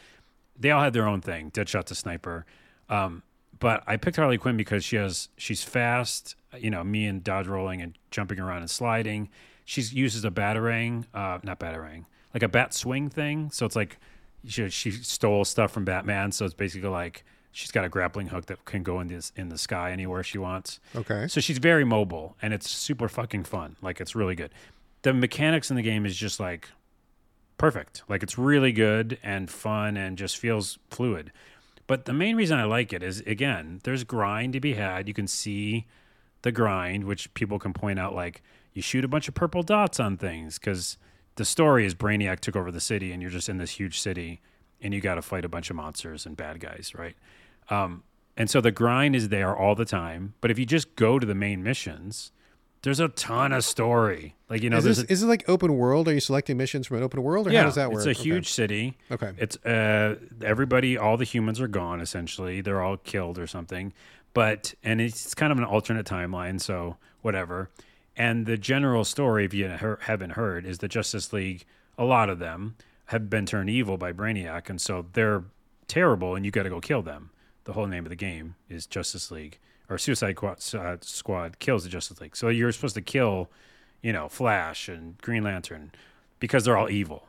They 0.56 0.70
all 0.70 0.84
have 0.84 0.94
their 0.94 1.08
own 1.08 1.20
thing. 1.20 1.50
Deadshot's 1.50 1.90
a 1.90 1.96
sniper. 1.96 2.46
Um, 2.88 3.24
but 3.58 3.82
I 3.88 3.98
picked 3.98 4.18
Harley 4.18 4.38
Quinn 4.38 4.56
because 4.56 4.86
she 4.86 4.96
has 4.98 5.30
she's 5.38 5.64
fast, 5.64 6.36
you 6.56 6.70
know, 6.70 6.84
me 6.84 7.08
and 7.08 7.24
dodge 7.24 7.48
rolling 7.48 7.82
and 7.82 7.98
jumping 8.12 8.40
around 8.40 8.60
and 8.60 8.70
sliding. 8.70 9.30
She 9.66 9.82
uses 9.82 10.24
a 10.24 10.30
batarang, 10.30 11.06
uh, 11.16 11.40
not 11.42 11.60
batarang, 11.60 12.06
like 12.32 12.44
a 12.44 12.48
bat 12.48 12.76
swing 12.76 13.10
thing. 13.10 13.50
So 13.50 13.66
it's 13.66 13.76
like 13.76 13.98
she, 14.46 14.70
she 14.70 14.92
stole 14.92 15.46
stuff 15.46 15.72
from 15.72 15.84
Batman. 15.84 16.32
So 16.32 16.46
it's 16.46 16.54
basically 16.54 16.90
like 16.90 17.26
she's 17.54 17.72
got 17.72 17.86
a 17.86 17.90
grappling 17.90 18.28
hook 18.28 18.46
that 18.46 18.64
can 18.66 18.84
go 18.84 19.00
in 19.00 19.08
this 19.08 19.32
in 19.36 19.50
the 19.50 19.58
sky 19.58 19.92
anywhere 19.92 20.22
she 20.22 20.38
wants. 20.38 20.80
okay. 20.96 21.28
So 21.28 21.42
she's 21.42 21.58
very 21.58 21.86
mobile 21.86 22.38
and 22.40 22.54
it's 22.54 22.70
super 22.70 23.10
fucking 23.10 23.46
fun. 23.46 23.78
Like 23.82 24.00
it's 24.00 24.14
really 24.14 24.36
good. 24.36 24.52
The 25.06 25.14
mechanics 25.14 25.70
in 25.70 25.76
the 25.76 25.84
game 25.84 26.04
is 26.04 26.18
just 26.18 26.40
like 26.40 26.68
perfect. 27.60 28.02
Like 28.10 28.24
it's 28.24 28.40
really 28.40 28.72
good 28.72 29.20
and 29.22 29.52
fun 29.52 29.98
and 29.98 30.18
just 30.18 30.36
feels 30.36 30.80
fluid. 30.90 31.32
But 31.86 32.06
the 32.06 32.14
main 32.14 32.36
reason 32.36 32.58
I 32.58 32.64
like 32.64 32.92
it 32.92 33.04
is 33.04 33.20
again, 33.20 33.82
there's 33.84 34.04
grind 34.04 34.54
to 34.54 34.60
be 34.60 34.74
had. 34.74 35.08
You 35.08 35.14
can 35.14 35.28
see 35.28 35.86
the 36.42 36.52
grind, 36.52 37.04
which 37.04 37.32
people 37.36 37.60
can 37.60 37.72
point 37.72 38.00
out 38.00 38.16
like 38.16 38.42
you 38.74 38.82
shoot 38.82 39.06
a 39.06 39.08
bunch 39.08 39.28
of 39.28 39.36
purple 39.36 39.62
dots 39.62 40.00
on 40.00 40.18
things 40.18 40.58
because 40.58 40.98
the 41.36 41.46
story 41.46 41.86
is 41.86 41.94
Brainiac 41.94 42.40
took 42.40 42.56
over 42.56 42.72
the 42.72 42.82
city 42.82 43.12
and 43.12 43.22
you're 43.22 43.30
just 43.30 43.48
in 43.48 43.60
this 43.60 43.80
huge 43.80 44.00
city 44.00 44.42
and 44.82 44.92
you 44.92 45.02
got 45.02 45.16
to 45.16 45.22
fight 45.22 45.46
a 45.46 45.50
bunch 45.50 45.70
of 45.70 45.76
monsters 45.76 46.26
and 46.26 46.36
bad 46.36 46.60
guys, 46.60 46.94
right? 46.98 47.16
Um, 47.70 48.02
and 48.36 48.50
so 48.50 48.60
the 48.60 48.72
grind 48.72 49.16
is 49.16 49.30
there 49.30 49.56
all 49.56 49.76
the 49.76 49.86
time. 49.86 50.34
But 50.42 50.50
if 50.50 50.58
you 50.58 50.66
just 50.66 50.96
go 50.96 51.20
to 51.20 51.28
the 51.28 51.36
main 51.36 51.62
missions, 51.62 52.32
there's 52.86 53.02
a 53.02 53.10
ton 53.10 53.52
of 53.52 53.66
story. 53.66 54.36
Like 54.50 54.64
you 54.64 54.70
know, 54.70 54.78
Is 54.78 54.84
this 54.86 55.02
a, 55.04 55.12
is 55.12 55.24
it 55.24 55.28
like 55.28 55.44
open 55.50 55.76
world? 55.76 56.08
Are 56.08 56.14
you 56.14 56.20
selecting 56.20 56.56
missions 56.56 56.88
from 56.88 56.98
an 56.98 57.04
open 57.04 57.22
world, 57.22 57.48
or 57.48 57.52
yeah, 57.52 57.60
how 57.60 57.66
does 57.66 57.76
that 57.76 57.90
work? 57.92 57.98
it's 57.98 58.08
a 58.08 58.12
Okay. 58.12 58.24
huge 58.24 58.50
city. 58.50 58.98
Okay. 59.12 59.32
It's 59.38 59.58
uh 59.66 60.16
everybody, 60.42 60.98
all 60.98 61.18
the 61.18 61.26
humans 61.26 61.60
are 61.60 61.68
gone 61.68 62.00
essentially. 62.00 62.62
They're 62.62 62.82
all 62.82 62.98
killed 62.98 63.38
or 63.38 63.48
something. 63.48 63.92
But 64.34 64.74
and 64.84 65.02
it's 65.02 65.34
kind 65.34 65.52
of 65.52 65.58
an 65.58 65.64
alternate 65.66 66.06
timeline. 66.06 66.62
So 66.62 66.98
whatever. 67.22 67.70
And 68.16 68.46
the 68.46 68.58
general 68.58 69.04
story, 69.04 69.44
if 69.46 69.54
you 69.54 69.68
haven't 69.68 70.32
heard, 70.32 70.66
is 70.66 70.78
that 70.78 70.88
Justice 70.88 71.34
League, 71.34 71.66
a 71.98 72.06
lot 72.06 72.30
of 72.30 72.40
them 72.40 72.76
have 73.08 73.30
been 73.30 73.46
turned 73.46 73.70
evil 73.70 73.98
by 73.98 74.14
Brainiac, 74.14 74.70
and 74.70 74.80
so 74.80 75.06
they're 75.14 75.44
terrible, 75.88 76.34
and 76.34 76.46
you 76.46 76.52
got 76.52 76.64
to 76.64 76.70
go 76.70 76.80
kill 76.80 77.02
them. 77.02 77.32
The 77.66 77.74
whole 77.74 77.88
name 77.88 78.06
of 78.06 78.10
the 78.10 78.16
game 78.16 78.56
is 78.70 78.86
Justice 78.86 79.32
League, 79.32 79.60
or 79.90 79.98
Suicide 79.98 80.38
Squad, 81.02 81.46
uh, 81.46 81.50
kills 81.60 81.84
the 81.84 81.90
Justice 81.90 82.20
League. 82.22 82.36
So 82.36 82.50
you're 82.50 82.72
supposed 82.72 82.96
to 82.96 83.02
kill, 83.02 83.50
you 84.02 84.14
know, 84.14 84.28
Flash 84.30 84.88
and 84.90 85.18
Green 85.20 85.44
Lantern 85.44 85.92
because 86.40 86.66
they're 86.66 86.78
all 86.78 86.90
evil. 86.90 87.28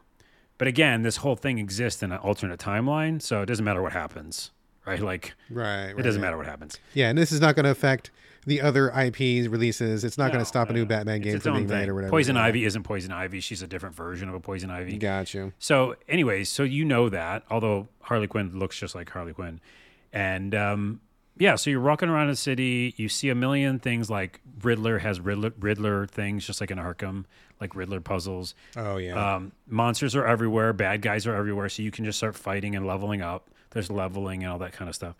But 0.58 0.68
again, 0.68 1.02
this 1.02 1.16
whole 1.18 1.36
thing 1.36 1.58
exists 1.58 2.02
in 2.02 2.12
an 2.12 2.18
alternate 2.18 2.58
timeline, 2.58 3.20
so 3.20 3.42
it 3.42 3.46
doesn't 3.46 3.64
matter 3.64 3.82
what 3.82 3.92
happens, 3.92 4.52
right? 4.86 5.00
Like, 5.00 5.34
Right. 5.50 5.90
it 5.90 6.02
doesn't 6.02 6.20
matter 6.22 6.38
what 6.38 6.46
happens. 6.46 6.78
Yeah, 6.94 7.10
and 7.10 7.18
this 7.18 7.30
is 7.30 7.40
not 7.42 7.54
going 7.56 7.64
to 7.64 7.70
affect 7.70 8.10
the 8.46 8.62
other 8.62 8.90
IPs 8.90 9.48
releases. 9.48 10.02
It's 10.04 10.16
not 10.16 10.28
going 10.32 10.38
to 10.42 10.46
stop 10.46 10.70
a 10.70 10.72
new. 10.72 10.86
Batman 10.86 11.20
game 11.20 11.40
from 11.40 11.54
being 11.56 11.66
made 11.68 11.88
or 11.88 11.94
whatever. 11.94 12.10
Poison 12.10 12.36
Ivy 12.38 12.64
isn't 12.64 12.84
Poison 12.84 13.10
Ivy. 13.12 13.40
She's 13.40 13.60
a 13.60 13.66
different 13.66 13.94
version 13.96 14.28
of 14.28 14.34
a 14.36 14.40
Poison 14.40 14.70
Ivy. 14.70 14.96
Got 14.98 15.34
you. 15.34 15.52
So, 15.58 15.96
anyways, 16.08 16.48
so 16.48 16.62
you 16.62 16.84
know 16.84 17.08
that, 17.10 17.42
although 17.50 17.88
Harley 18.02 18.28
Quinn 18.28 18.58
looks 18.58 18.78
just 18.78 18.94
like 18.94 19.10
Harley 19.10 19.32
Quinn. 19.34 19.60
And 20.12 20.54
um, 20.54 21.00
yeah, 21.38 21.54
so 21.56 21.70
you're 21.70 21.80
walking 21.80 22.08
around 22.08 22.28
the 22.28 22.36
city, 22.36 22.94
you 22.96 23.08
see 23.08 23.28
a 23.28 23.34
million 23.34 23.78
things 23.78 24.08
like 24.08 24.40
Riddler 24.62 24.98
has 24.98 25.20
Riddler, 25.20 25.52
Riddler 25.58 26.06
things, 26.06 26.46
just 26.46 26.60
like 26.60 26.70
in 26.70 26.78
Arkham, 26.78 27.24
like 27.60 27.74
Riddler 27.74 28.00
puzzles. 28.00 28.54
Oh 28.76 28.96
yeah. 28.96 29.36
Um, 29.36 29.52
monsters 29.66 30.14
are 30.16 30.26
everywhere, 30.26 30.72
bad 30.72 31.02
guys 31.02 31.26
are 31.26 31.34
everywhere, 31.34 31.68
so 31.68 31.82
you 31.82 31.90
can 31.90 32.04
just 32.04 32.18
start 32.18 32.36
fighting 32.36 32.74
and 32.74 32.86
leveling 32.86 33.22
up. 33.22 33.48
There's 33.70 33.90
leveling 33.90 34.42
and 34.42 34.52
all 34.52 34.58
that 34.60 34.72
kind 34.72 34.88
of 34.88 34.94
stuff. 34.94 35.16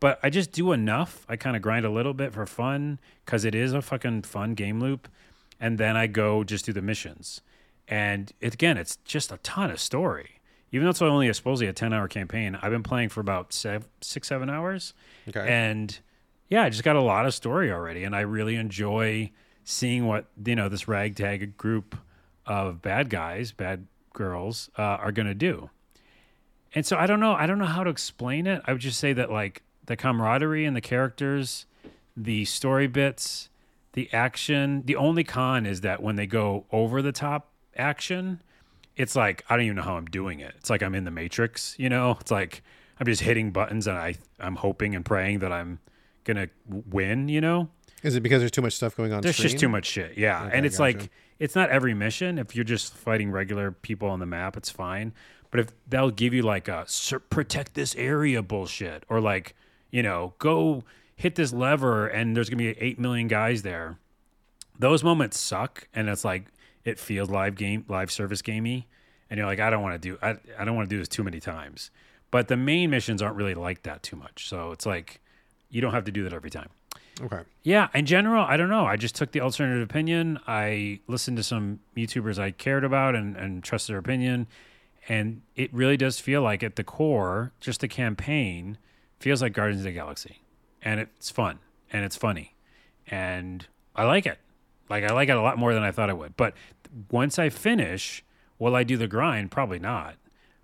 But 0.00 0.18
I 0.22 0.30
just 0.30 0.50
do 0.52 0.72
enough. 0.72 1.26
I 1.28 1.36
kind 1.36 1.54
of 1.54 1.62
grind 1.62 1.84
a 1.84 1.90
little 1.90 2.14
bit 2.14 2.32
for 2.32 2.46
fun 2.46 2.98
because 3.24 3.44
it 3.44 3.54
is 3.54 3.74
a 3.74 3.82
fucking 3.82 4.22
fun 4.22 4.54
game 4.54 4.80
loop. 4.80 5.08
And 5.60 5.76
then 5.76 5.96
I 5.96 6.06
go 6.06 6.42
just 6.42 6.64
do 6.64 6.72
the 6.72 6.80
missions. 6.80 7.42
And 7.86 8.32
it, 8.40 8.54
again, 8.54 8.78
it's 8.78 8.96
just 9.04 9.30
a 9.30 9.36
ton 9.38 9.70
of 9.70 9.78
story. 9.78 10.39
Even 10.72 10.84
though 10.84 10.90
it's 10.90 11.02
only 11.02 11.28
a, 11.28 11.34
supposedly 11.34 11.68
a 11.68 11.72
10 11.72 11.92
hour 11.92 12.08
campaign, 12.08 12.56
I've 12.60 12.70
been 12.70 12.82
playing 12.82 13.08
for 13.08 13.20
about 13.20 13.52
seven, 13.52 13.88
six, 14.00 14.28
seven 14.28 14.48
hours. 14.48 14.94
Okay. 15.28 15.44
And 15.46 15.98
yeah, 16.48 16.62
I 16.62 16.70
just 16.70 16.84
got 16.84 16.96
a 16.96 17.00
lot 17.00 17.26
of 17.26 17.34
story 17.34 17.72
already. 17.72 18.04
And 18.04 18.14
I 18.14 18.20
really 18.20 18.56
enjoy 18.56 19.30
seeing 19.64 20.06
what, 20.06 20.26
you 20.44 20.56
know, 20.56 20.68
this 20.68 20.86
ragtag 20.88 21.56
group 21.56 21.96
of 22.46 22.82
bad 22.82 23.10
guys, 23.10 23.52
bad 23.52 23.86
girls, 24.12 24.70
uh, 24.78 24.82
are 24.82 25.12
going 25.12 25.28
to 25.28 25.34
do. 25.34 25.70
And 26.74 26.86
so 26.86 26.96
I 26.96 27.06
don't 27.06 27.20
know. 27.20 27.32
I 27.32 27.46
don't 27.46 27.58
know 27.58 27.64
how 27.64 27.84
to 27.84 27.90
explain 27.90 28.46
it. 28.46 28.62
I 28.64 28.72
would 28.72 28.80
just 28.80 28.98
say 28.98 29.12
that 29.12 29.30
like 29.30 29.62
the 29.86 29.96
camaraderie 29.96 30.64
and 30.64 30.76
the 30.76 30.80
characters, 30.80 31.66
the 32.16 32.44
story 32.44 32.86
bits, 32.86 33.48
the 33.92 34.08
action. 34.12 34.82
The 34.84 34.96
only 34.96 35.24
con 35.24 35.66
is 35.66 35.80
that 35.80 36.02
when 36.02 36.16
they 36.16 36.26
go 36.26 36.66
over 36.70 37.02
the 37.02 37.12
top 37.12 37.50
action, 37.76 38.40
it's 39.00 39.16
like 39.16 39.44
I 39.48 39.56
don't 39.56 39.64
even 39.64 39.76
know 39.76 39.82
how 39.82 39.96
I'm 39.96 40.06
doing 40.06 40.40
it. 40.40 40.54
It's 40.58 40.68
like 40.68 40.82
I'm 40.82 40.94
in 40.94 41.04
the 41.04 41.10
Matrix. 41.10 41.74
You 41.78 41.88
know, 41.88 42.18
it's 42.20 42.30
like 42.30 42.62
I'm 42.98 43.06
just 43.06 43.22
hitting 43.22 43.50
buttons 43.50 43.86
and 43.86 43.96
I 43.96 44.14
I'm 44.38 44.56
hoping 44.56 44.94
and 44.94 45.04
praying 45.04 45.38
that 45.40 45.52
I'm 45.52 45.78
gonna 46.24 46.48
win. 46.66 47.28
You 47.28 47.40
know, 47.40 47.68
is 48.02 48.14
it 48.14 48.20
because 48.20 48.40
there's 48.40 48.50
too 48.50 48.62
much 48.62 48.74
stuff 48.74 48.96
going 48.96 49.12
on? 49.12 49.22
there's 49.22 49.36
screen? 49.36 49.50
just 49.50 49.60
too 49.60 49.68
much 49.68 49.86
shit. 49.86 50.18
Yeah. 50.18 50.44
Okay, 50.44 50.56
and 50.56 50.66
it's 50.66 50.76
gotcha. 50.76 50.98
like, 50.98 51.10
it's 51.38 51.54
not 51.54 51.70
every 51.70 51.94
mission. 51.94 52.38
If 52.38 52.54
you're 52.54 52.64
just 52.64 52.94
fighting 52.94 53.30
regular 53.30 53.72
people 53.72 54.08
on 54.08 54.20
the 54.20 54.26
map, 54.26 54.56
it's 54.56 54.70
fine. 54.70 55.14
But 55.50 55.60
if 55.60 55.68
they'll 55.88 56.10
give 56.10 56.34
you 56.34 56.42
like 56.42 56.68
a 56.68 56.86
protect 57.30 57.74
this 57.74 57.94
area 57.96 58.42
bullshit, 58.42 59.04
or 59.08 59.20
like, 59.20 59.54
you 59.90 60.02
know, 60.02 60.34
go 60.38 60.84
hit 61.16 61.34
this 61.34 61.52
lever 61.52 62.06
and 62.06 62.36
there's 62.36 62.48
going 62.48 62.58
to 62.58 62.74
be 62.74 62.80
8 62.80 62.98
million 62.98 63.28
guys 63.28 63.62
there, 63.62 63.98
those 64.78 65.02
moments 65.02 65.40
suck. 65.40 65.88
And 65.92 66.08
it's 66.08 66.24
like, 66.24 66.46
it 66.84 66.98
feels 66.98 67.30
live 67.30 67.56
game, 67.56 67.84
live 67.88 68.10
service 68.10 68.42
gamey. 68.42 68.86
And 69.28 69.38
you're 69.38 69.46
like, 69.46 69.60
I 69.60 69.70
don't 69.70 69.82
want 69.82 70.00
to 70.00 70.08
do, 70.08 70.18
I, 70.22 70.36
I 70.58 70.64
don't 70.64 70.74
want 70.74 70.88
to 70.88 70.94
do 70.94 70.98
this 70.98 71.08
too 71.08 71.22
many 71.22 71.40
times. 71.40 71.90
But 72.30 72.48
the 72.48 72.56
main 72.56 72.90
missions 72.90 73.22
aren't 73.22 73.36
really 73.36 73.54
like 73.54 73.82
that 73.82 74.02
too 74.02 74.16
much. 74.16 74.48
So 74.48 74.72
it's 74.72 74.86
like, 74.86 75.20
you 75.68 75.80
don't 75.80 75.92
have 75.92 76.04
to 76.04 76.12
do 76.12 76.24
that 76.24 76.32
every 76.32 76.50
time. 76.50 76.68
Okay. 77.22 77.40
Yeah, 77.62 77.88
in 77.94 78.06
general, 78.06 78.44
I 78.44 78.56
don't 78.56 78.70
know. 78.70 78.86
I 78.86 78.96
just 78.96 79.14
took 79.14 79.32
the 79.32 79.40
alternative 79.40 79.82
opinion. 79.82 80.40
I 80.46 81.00
listened 81.06 81.36
to 81.36 81.42
some 81.42 81.80
YouTubers 81.96 82.38
I 82.38 82.50
cared 82.50 82.84
about 82.84 83.14
and, 83.14 83.36
and 83.36 83.62
trust 83.62 83.88
their 83.88 83.98
opinion. 83.98 84.46
And 85.08 85.42
it 85.56 85.72
really 85.74 85.96
does 85.96 86.18
feel 86.18 86.42
like 86.42 86.62
at 86.62 86.76
the 86.76 86.84
core, 86.84 87.52
just 87.60 87.80
the 87.80 87.88
campaign 87.88 88.78
feels 89.18 89.42
like 89.42 89.52
Guardians 89.52 89.80
of 89.80 89.84
the 89.84 89.92
Galaxy. 89.92 90.40
And 90.82 91.00
it's 91.00 91.30
fun 91.30 91.58
and 91.92 92.04
it's 92.04 92.16
funny. 92.16 92.54
And 93.06 93.66
I 93.94 94.04
like 94.04 94.24
it. 94.24 94.38
Like 94.90 95.04
I 95.04 95.12
like 95.12 95.28
it 95.28 95.36
a 95.36 95.40
lot 95.40 95.56
more 95.56 95.72
than 95.72 95.82
I 95.82 95.92
thought 95.92 96.10
I 96.10 96.12
would. 96.12 96.36
But 96.36 96.54
once 97.10 97.38
I 97.38 97.48
finish, 97.48 98.24
will 98.58 98.74
I 98.74 98.82
do 98.82 98.96
the 98.96 99.06
grind? 99.06 99.50
Probably 99.50 99.78
not. 99.78 100.16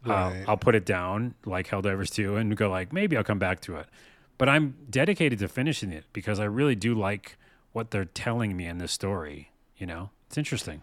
Uh, 0.05 0.33
I'll 0.47 0.57
put 0.57 0.75
it 0.75 0.85
down 0.85 1.35
like 1.45 1.69
Helldivers 1.69 2.11
2 2.13 2.37
and 2.37 2.57
go 2.57 2.69
like 2.69 2.93
maybe 2.93 3.17
I'll 3.17 3.25
come 3.25 3.39
back 3.39 3.61
to 3.63 3.77
it. 3.77 3.87
But 4.39 4.49
I'm 4.49 4.77
dedicated 4.91 5.39
to 5.39 5.49
finishing 5.49 5.91
it 5.91 6.05
because 6.13 6.39
I 6.39 6.45
really 6.45 6.75
do 6.75 6.95
like 6.95 7.39
what 7.73 7.91
they're 7.91 8.05
telling 8.05 8.57
me 8.57 8.67
in 8.67 8.79
this 8.79 8.93
story. 8.93 9.51
You 9.79 9.87
know, 9.87 10.11
it's 10.27 10.39
interesting. 10.39 10.83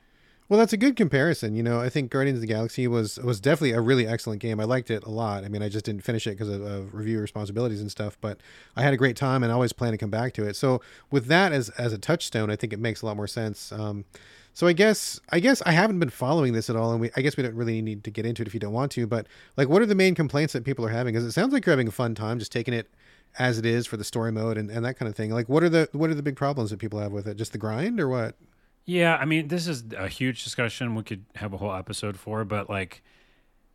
Well, 0.54 0.60
that's 0.60 0.72
a 0.72 0.78
good 0.78 0.96
comparison. 0.96 1.56
You 1.56 1.64
know, 1.64 1.82
I 1.82 1.90
think 1.90 2.12
Guardians 2.12 2.38
of 2.38 2.42
the 2.42 2.48
Galaxy 2.48 2.88
was 2.88 3.18
was 3.18 3.40
definitely 3.40 3.72
a 3.72 3.82
really 3.82 4.06
excellent 4.06 4.40
game. 4.40 4.60
I 4.60 4.66
liked 4.66 4.92
it 4.92 5.04
a 5.04 5.10
lot. 5.10 5.44
I 5.44 5.48
mean, 5.48 5.64
I 5.64 5.68
just 5.68 5.84
didn't 5.84 6.04
finish 6.04 6.28
it 6.28 6.38
because 6.38 6.48
of, 6.48 6.62
of 6.62 6.94
review 6.94 7.20
responsibilities 7.20 7.82
and 7.82 7.90
stuff, 7.90 8.20
but 8.22 8.40
I 8.76 8.84
had 8.84 8.94
a 8.94 8.98
great 8.98 9.16
time 9.16 9.42
and 9.42 9.52
I 9.52 9.56
always 9.56 9.74
plan 9.74 9.94
to 9.94 9.98
come 9.98 10.12
back 10.12 10.32
to 10.34 10.46
it. 10.46 10.56
So 10.56 10.80
with 11.10 11.26
that 11.26 11.54
as 11.54 11.70
as 11.70 11.92
a 11.92 11.98
touchstone, 11.98 12.52
I 12.52 12.56
think 12.56 12.72
it 12.72 12.78
makes 12.78 13.02
a 13.02 13.08
lot 13.08 13.18
more 13.18 13.26
sense. 13.26 13.72
Um, 13.72 14.06
so 14.54 14.68
I 14.68 14.74
guess 14.74 15.20
I 15.32 15.40
guess 15.40 15.64
I 15.66 15.72
haven't 15.72 15.98
been 15.98 16.12
following 16.12 16.54
this 16.54 16.70
at 16.70 16.76
all, 16.76 16.92
and 16.92 17.02
we 17.02 17.10
I 17.16 17.22
guess 17.22 17.36
we 17.36 17.42
don't 17.42 17.56
really 17.56 17.82
need 17.82 18.04
to 18.04 18.12
get 18.12 18.24
into 18.24 18.44
it 18.44 18.48
if 18.48 18.54
you 18.54 18.60
don't 18.60 18.74
want 18.74 18.92
to. 18.92 19.08
But 19.08 19.26
like, 19.58 19.70
what 19.70 19.82
are 19.82 19.88
the 19.88 19.96
main 19.96 20.14
complaints 20.14 20.54
that 20.54 20.64
people 20.64 20.86
are 20.86 20.90
having? 20.90 21.16
Because 21.16 21.26
it 21.26 21.32
sounds 21.32 21.52
like 21.52 21.66
you're 21.66 21.74
having 21.74 21.88
a 21.88 21.92
fun 21.92 22.14
time, 22.14 22.38
just 22.38 22.52
taking 22.52 22.76
it 22.76 22.92
as 23.40 23.58
it 23.58 23.66
is 23.66 23.88
for 23.88 23.98
the 23.98 24.04
story 24.04 24.32
mode 24.32 24.60
and, 24.60 24.70
and 24.70 24.86
that 24.86 25.00
kind 25.00 25.10
of 25.10 25.16
thing. 25.16 25.32
Like, 25.32 25.50
what 25.50 25.64
are 25.64 25.70
the 25.70 25.90
what 25.94 26.12
are 26.12 26.16
the 26.16 26.22
big 26.22 26.36
problems 26.36 26.70
that 26.70 26.78
people 26.78 27.00
have 27.00 27.12
with 27.12 27.26
it? 27.28 27.38
Just 27.38 27.54
the 27.54 27.58
grind 27.58 28.00
or 28.00 28.08
what? 28.08 28.36
Yeah, 28.85 29.15
I 29.15 29.26
mean, 29.26 29.47
this 29.47 29.68
is 29.68 29.84
a 29.97 30.07
huge 30.07 30.43
discussion 30.43 30.95
we 30.95 31.03
could 31.03 31.26
have 31.35 31.53
a 31.53 31.57
whole 31.57 31.73
episode 31.73 32.18
for, 32.18 32.43
but 32.43 32.69
like, 32.69 33.01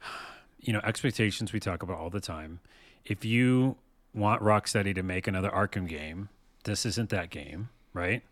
you 0.61 0.73
know, 0.73 0.81
expectations 0.85 1.53
we 1.53 1.61
talk 1.61 1.83
about 1.83 1.99
all 1.99 2.11
the 2.11 2.21
time. 2.21 2.61
If 3.05 3.25
you 3.25 3.77
want 4.15 4.43
Rocksteady 4.43 4.95
to 4.95 5.03
make 5.03 5.27
another 5.27 5.51
Arkham 5.51 5.89
game, 5.89 6.29
this 6.65 6.85
isn't 6.85 7.09
that 7.11 7.31
game, 7.31 7.71
right? 7.95 8.23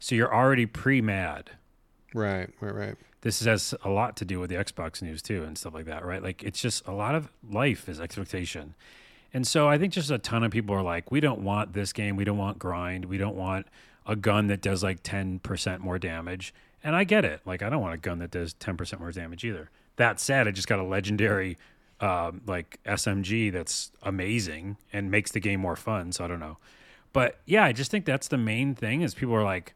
So 0.00 0.14
you're 0.14 0.34
already 0.34 0.66
pre 0.66 1.00
mad. 1.00 1.50
Right, 2.12 2.50
right, 2.60 2.74
right. 2.74 2.96
This 3.20 3.44
has 3.44 3.74
a 3.84 3.88
lot 3.88 4.16
to 4.18 4.24
do 4.24 4.38
with 4.40 4.50
the 4.50 4.56
Xbox 4.56 5.02
news 5.02 5.22
too 5.22 5.44
and 5.44 5.56
stuff 5.56 5.74
like 5.74 5.86
that, 5.86 6.04
right? 6.04 6.22
Like, 6.22 6.42
it's 6.42 6.60
just 6.60 6.86
a 6.86 6.92
lot 6.92 7.14
of 7.14 7.28
life 7.48 7.88
is 7.88 8.00
expectation. 8.00 8.74
And 9.32 9.46
so 9.46 9.68
I 9.68 9.78
think 9.78 9.92
just 9.92 10.10
a 10.10 10.18
ton 10.18 10.44
of 10.44 10.52
people 10.52 10.74
are 10.74 10.82
like, 10.82 11.10
we 11.10 11.20
don't 11.20 11.40
want 11.40 11.72
this 11.72 11.92
game. 11.92 12.16
We 12.16 12.24
don't 12.24 12.38
want 12.38 12.58
grind. 12.58 13.06
We 13.06 13.18
don't 13.18 13.34
want 13.34 13.66
a 14.06 14.16
gun 14.16 14.48
that 14.48 14.60
does 14.60 14.82
like 14.82 15.02
10% 15.02 15.78
more 15.80 15.98
damage. 15.98 16.54
And 16.82 16.94
I 16.94 17.04
get 17.04 17.24
it. 17.24 17.40
Like, 17.44 17.62
I 17.62 17.70
don't 17.70 17.80
want 17.80 17.94
a 17.94 17.98
gun 17.98 18.18
that 18.18 18.30
does 18.30 18.54
10% 18.54 18.98
more 19.00 19.12
damage 19.12 19.44
either. 19.44 19.70
That 19.96 20.20
said, 20.20 20.46
I 20.46 20.50
just 20.50 20.68
got 20.68 20.78
a 20.78 20.84
legendary, 20.84 21.56
um, 22.00 22.42
like 22.46 22.78
SMG 22.84 23.52
that's 23.52 23.90
amazing 24.02 24.76
and 24.92 25.10
makes 25.10 25.30
the 25.32 25.40
game 25.40 25.60
more 25.60 25.76
fun. 25.76 26.12
So 26.12 26.24
I 26.24 26.28
don't 26.28 26.40
know. 26.40 26.58
But 27.12 27.40
yeah, 27.46 27.64
I 27.64 27.72
just 27.72 27.90
think 27.90 28.04
that's 28.04 28.28
the 28.28 28.36
main 28.36 28.74
thing 28.74 29.02
is 29.02 29.14
people 29.14 29.34
are 29.34 29.44
like, 29.44 29.74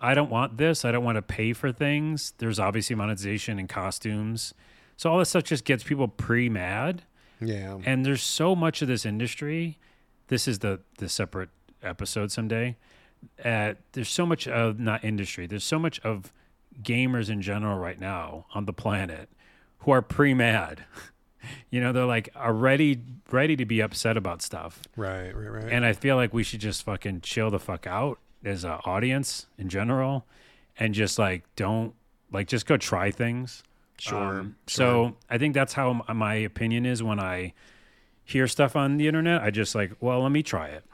I 0.00 0.14
don't 0.14 0.30
want 0.30 0.56
this. 0.56 0.84
I 0.84 0.92
don't 0.92 1.04
want 1.04 1.16
to 1.16 1.22
pay 1.22 1.52
for 1.52 1.72
things. 1.72 2.32
There's 2.38 2.58
obviously 2.58 2.96
monetization 2.96 3.58
and 3.58 3.68
costumes. 3.68 4.54
So 4.96 5.10
all 5.10 5.18
this 5.18 5.28
stuff 5.28 5.44
just 5.44 5.64
gets 5.64 5.84
people 5.84 6.08
pre 6.08 6.48
mad. 6.48 7.02
Yeah. 7.40 7.78
And 7.84 8.04
there's 8.04 8.22
so 8.22 8.56
much 8.56 8.82
of 8.82 8.88
this 8.88 9.04
industry. 9.04 9.78
This 10.28 10.48
is 10.48 10.60
the 10.60 10.80
the 10.98 11.08
separate 11.08 11.50
episode 11.82 12.30
someday. 12.32 12.76
Uh, 13.44 13.74
there's 13.92 14.08
so 14.08 14.26
much 14.26 14.48
of 14.48 14.78
not 14.78 15.04
industry. 15.04 15.46
There's 15.46 15.64
so 15.64 15.78
much 15.78 16.00
of 16.00 16.32
gamers 16.82 17.28
in 17.30 17.42
general 17.42 17.78
right 17.78 17.98
now 17.98 18.46
on 18.54 18.64
the 18.64 18.72
planet 18.72 19.28
who 19.80 19.90
are 19.92 20.02
pre 20.02 20.34
mad. 20.34 20.84
you 21.70 21.80
know, 21.80 21.92
they're 21.92 22.04
like 22.04 22.28
are 22.34 22.52
ready 22.52 23.00
ready 23.30 23.56
to 23.56 23.64
be 23.64 23.80
upset 23.80 24.16
about 24.16 24.42
stuff. 24.42 24.82
Right, 24.96 25.34
right, 25.34 25.50
right. 25.64 25.72
And 25.72 25.84
I 25.84 25.92
feel 25.92 26.16
like 26.16 26.32
we 26.32 26.42
should 26.42 26.60
just 26.60 26.82
fucking 26.82 27.20
chill 27.22 27.50
the 27.50 27.58
fuck 27.58 27.86
out 27.86 28.18
as 28.44 28.64
an 28.64 28.78
audience 28.84 29.46
in 29.56 29.68
general, 29.68 30.26
and 30.78 30.94
just 30.94 31.18
like 31.18 31.44
don't 31.56 31.94
like 32.32 32.48
just 32.48 32.66
go 32.66 32.76
try 32.76 33.10
things. 33.10 33.62
Sure, 33.98 34.40
Um, 34.40 34.56
So 34.68 35.16
I 35.28 35.38
think 35.38 35.54
that's 35.54 35.72
how 35.72 36.04
my 36.14 36.34
opinion 36.34 36.86
is 36.86 37.02
when 37.02 37.18
I 37.18 37.52
hear 38.24 38.46
stuff 38.46 38.76
on 38.76 38.96
the 38.96 39.08
internet. 39.08 39.42
I 39.42 39.50
just 39.50 39.74
like, 39.74 39.92
well, 40.00 40.22
let 40.22 40.30
me 40.30 40.42
try 40.42 40.68
it. 40.68 40.84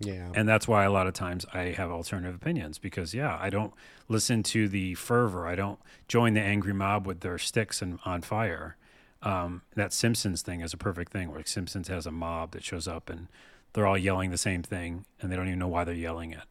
Yeah. 0.00 0.32
And 0.34 0.48
that's 0.48 0.66
why 0.66 0.84
a 0.84 0.90
lot 0.90 1.06
of 1.06 1.12
times 1.12 1.44
I 1.52 1.64
have 1.72 1.90
alternative 1.90 2.34
opinions 2.34 2.78
because, 2.78 3.12
yeah, 3.14 3.36
I 3.40 3.50
don't 3.50 3.72
listen 4.08 4.42
to 4.44 4.66
the 4.66 4.94
fervor. 4.94 5.46
I 5.46 5.54
don't 5.54 5.78
join 6.08 6.32
the 6.34 6.40
angry 6.40 6.72
mob 6.72 7.06
with 7.06 7.20
their 7.20 7.38
sticks 7.38 7.82
and 7.82 7.98
on 8.04 8.22
fire. 8.22 8.76
Um, 9.22 9.60
that 9.74 9.92
Simpsons 9.92 10.40
thing 10.40 10.62
is 10.62 10.72
a 10.72 10.78
perfect 10.78 11.12
thing 11.12 11.30
where 11.30 11.44
Simpsons 11.44 11.88
has 11.88 12.06
a 12.06 12.10
mob 12.10 12.52
that 12.52 12.64
shows 12.64 12.88
up 12.88 13.10
and 13.10 13.28
they're 13.74 13.86
all 13.86 13.98
yelling 13.98 14.30
the 14.30 14.38
same 14.38 14.62
thing 14.62 15.04
and 15.20 15.30
they 15.30 15.36
don't 15.36 15.46
even 15.46 15.58
know 15.58 15.68
why 15.68 15.84
they're 15.84 15.94
yelling 15.94 16.32
it. 16.32 16.44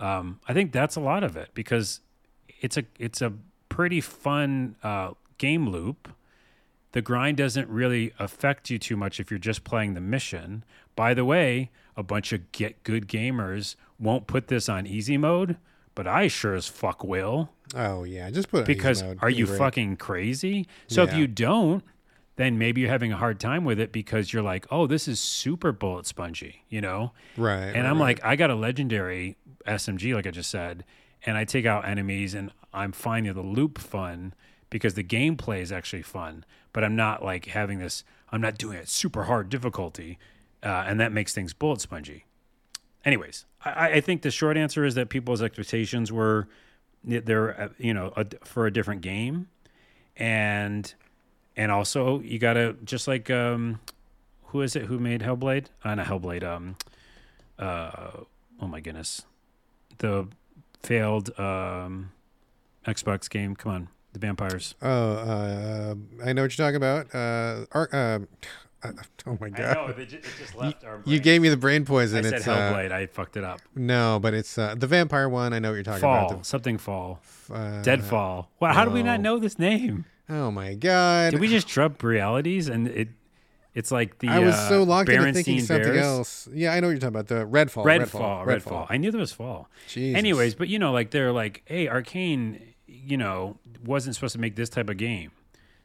Um, 0.00 0.40
I 0.48 0.52
think 0.52 0.72
that's 0.72 0.96
a 0.96 1.00
lot 1.00 1.22
of 1.22 1.36
it 1.36 1.50
because 1.54 2.00
it's 2.60 2.76
a 2.76 2.84
it's 2.98 3.22
a 3.22 3.32
pretty 3.68 4.00
fun 4.00 4.74
uh, 4.82 5.12
game 5.38 5.68
loop. 5.68 6.08
The 6.92 7.02
grind 7.02 7.36
doesn't 7.36 7.68
really 7.68 8.12
affect 8.18 8.70
you 8.70 8.78
too 8.78 8.96
much 8.96 9.20
if 9.20 9.30
you're 9.30 9.38
just 9.38 9.62
playing 9.62 9.94
the 9.94 10.00
mission. 10.00 10.64
By 10.96 11.14
the 11.14 11.24
way, 11.24 11.70
a 11.98 12.02
bunch 12.02 12.32
of 12.32 12.50
get 12.52 12.82
good 12.84 13.08
gamers 13.08 13.74
won't 13.98 14.26
put 14.26 14.46
this 14.46 14.68
on 14.68 14.86
easy 14.86 15.18
mode, 15.18 15.56
but 15.94 16.06
I 16.06 16.28
sure 16.28 16.54
as 16.54 16.68
fuck 16.68 17.02
will. 17.02 17.50
Oh 17.74 18.04
yeah, 18.04 18.30
just 18.30 18.50
put 18.50 18.60
it 18.60 18.60
on 18.60 18.70
easy 18.70 19.02
mode. 19.02 19.16
Because 19.16 19.22
are 19.22 19.28
you 19.28 19.46
fucking 19.46 19.96
crazy? 19.96 20.66
So 20.86 21.02
if 21.02 21.12
you 21.14 21.26
don't, 21.26 21.82
then 22.36 22.56
maybe 22.56 22.80
you're 22.80 22.90
having 22.90 23.12
a 23.12 23.16
hard 23.16 23.40
time 23.40 23.64
with 23.64 23.80
it 23.80 23.90
because 23.90 24.32
you're 24.32 24.44
like, 24.44 24.64
oh, 24.70 24.86
this 24.86 25.08
is 25.08 25.18
super 25.18 25.72
bullet 25.72 26.06
spongy, 26.06 26.62
you 26.68 26.80
know? 26.80 27.12
right? 27.36 27.64
And 27.64 27.74
right, 27.74 27.84
I'm 27.84 27.98
right. 27.98 28.16
like, 28.16 28.24
I 28.24 28.36
got 28.36 28.48
a 28.50 28.54
legendary 28.54 29.36
SMG, 29.66 30.14
like 30.14 30.24
I 30.24 30.30
just 30.30 30.48
said, 30.48 30.84
and 31.26 31.36
I 31.36 31.44
take 31.44 31.66
out 31.66 31.84
enemies, 31.84 32.34
and 32.34 32.52
I'm 32.72 32.92
finding 32.92 33.34
the 33.34 33.42
loop 33.42 33.76
fun 33.76 34.34
because 34.70 34.94
the 34.94 35.02
gameplay 35.02 35.60
is 35.60 35.72
actually 35.72 36.02
fun. 36.02 36.44
But 36.72 36.84
I'm 36.84 36.94
not 36.94 37.24
like 37.24 37.46
having 37.46 37.80
this. 37.80 38.04
I'm 38.30 38.40
not 38.40 38.56
doing 38.56 38.76
it 38.78 38.88
super 38.88 39.24
hard 39.24 39.48
difficulty, 39.48 40.16
uh, 40.62 40.84
and 40.86 41.00
that 41.00 41.12
makes 41.12 41.34
things 41.34 41.52
bullet 41.52 41.80
spongy. 41.80 42.24
Anyways, 43.04 43.44
I, 43.64 43.92
I 43.92 44.00
think 44.00 44.22
the 44.22 44.30
short 44.30 44.56
answer 44.56 44.84
is 44.84 44.94
that 44.94 45.08
people's 45.08 45.42
expectations 45.42 46.12
were 46.12 46.48
they're 47.04 47.60
uh, 47.60 47.68
you 47.78 47.94
know 47.94 48.12
a, 48.16 48.26
for 48.44 48.66
a 48.66 48.72
different 48.72 49.00
game, 49.00 49.48
and 50.16 50.92
and 51.56 51.70
also 51.72 52.20
you 52.20 52.38
gotta 52.38 52.76
just 52.84 53.08
like 53.08 53.30
um, 53.30 53.80
who 54.46 54.62
is 54.62 54.76
it 54.76 54.86
who 54.86 54.98
made 54.98 55.22
Hellblade? 55.22 55.66
Uh, 55.84 55.94
not 55.94 56.06
Hellblade. 56.06 56.42
Um, 56.42 56.76
uh, 57.58 58.10
oh 58.60 58.66
my 58.66 58.80
goodness, 58.80 59.22
the 59.98 60.28
failed 60.82 61.38
um, 61.38 62.10
Xbox 62.86 63.28
game. 63.30 63.54
Come 63.56 63.72
on, 63.72 63.88
the 64.12 64.18
vampires. 64.18 64.74
Oh, 64.82 65.12
uh, 65.12 65.94
I 66.24 66.32
know 66.32 66.42
what 66.42 66.56
you're 66.56 66.66
talking 66.66 66.76
about. 66.76 67.14
Uh, 67.14 67.66
Ar- 67.72 67.90
uh, 67.92 68.18
oh 69.26 69.36
my 69.40 69.48
god. 69.48 69.98
it 69.98 70.08
just, 70.08 70.24
it 70.24 70.32
just 70.38 70.54
left 70.54 70.84
our. 70.84 71.02
You 71.04 71.18
gave 71.18 71.42
me 71.42 71.48
the 71.48 71.56
brain 71.56 71.84
poison. 71.84 72.20
I 72.20 72.22
said 72.22 72.32
it's 72.34 72.48
uh, 72.48 72.56
Hellblade. 72.56 72.92
I 72.92 73.06
fucked 73.06 73.36
it 73.36 73.44
up. 73.44 73.60
no, 73.74 74.18
but 74.20 74.34
it's 74.34 74.56
uh, 74.56 74.74
the 74.76 74.86
vampire 74.86 75.28
one. 75.28 75.52
I 75.52 75.58
know 75.58 75.70
what 75.70 75.74
you're 75.74 75.82
talking 75.84 76.00
Fall, 76.00 76.30
about. 76.30 76.46
something 76.46 76.78
fall, 76.78 77.20
The, 77.48 77.54
uh, 77.54 77.82
Deadfall. 77.82 78.50
Wow, 78.60 78.72
how 78.72 78.84
do 78.84 78.90
we 78.90 79.02
not 79.02 79.20
know 79.20 79.38
this 79.38 79.58
name? 79.58 80.04
Oh 80.28 80.50
my 80.50 80.74
god. 80.74 81.30
Did 81.30 81.40
we 81.40 81.48
just 81.48 81.66
trump 81.68 82.02
realities 82.02 82.68
and 82.68 82.88
it? 82.88 83.08
It's 83.74 83.92
like 83.92 84.18
the 84.18 84.28
I 84.28 84.40
was 84.40 84.54
uh, 84.54 84.68
so 84.68 84.82
locked 84.82 85.08
into 85.08 85.32
thinking 85.32 85.60
something 85.60 85.92
Bears. 85.92 86.04
else. 86.04 86.48
Yeah, 86.52 86.72
I 86.72 86.80
know 86.80 86.88
what 86.88 86.92
you're 86.92 87.00
talking 87.00 87.16
about. 87.20 87.28
The 87.28 87.46
Redfall. 87.46 87.84
Redfall, 87.84 88.44
Redfall. 88.44 88.86
I 88.88 88.96
knew 88.96 89.10
there 89.12 89.20
was 89.20 89.32
fall. 89.32 89.68
Jesus. 89.86 90.18
Anyways, 90.18 90.54
but 90.56 90.68
you 90.68 90.78
know, 90.80 90.90
like 90.92 91.10
they're 91.10 91.32
like, 91.32 91.62
hey, 91.66 91.86
Arkane, 91.86 92.60
you 92.86 93.16
know, 93.16 93.58
wasn't 93.84 94.16
supposed 94.16 94.32
to 94.32 94.40
make 94.40 94.56
this 94.56 94.68
type 94.68 94.88
of 94.90 94.96
game. 94.96 95.30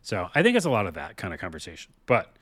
So 0.02 0.30
I 0.34 0.42
think 0.42 0.58
it's 0.58 0.66
a 0.66 0.72
lot 0.72 0.88
of 0.88 0.96
that 0.96 1.18
kind 1.18 1.34
of 1.34 1.40
conversation. 1.40 1.94
But 2.08 2.36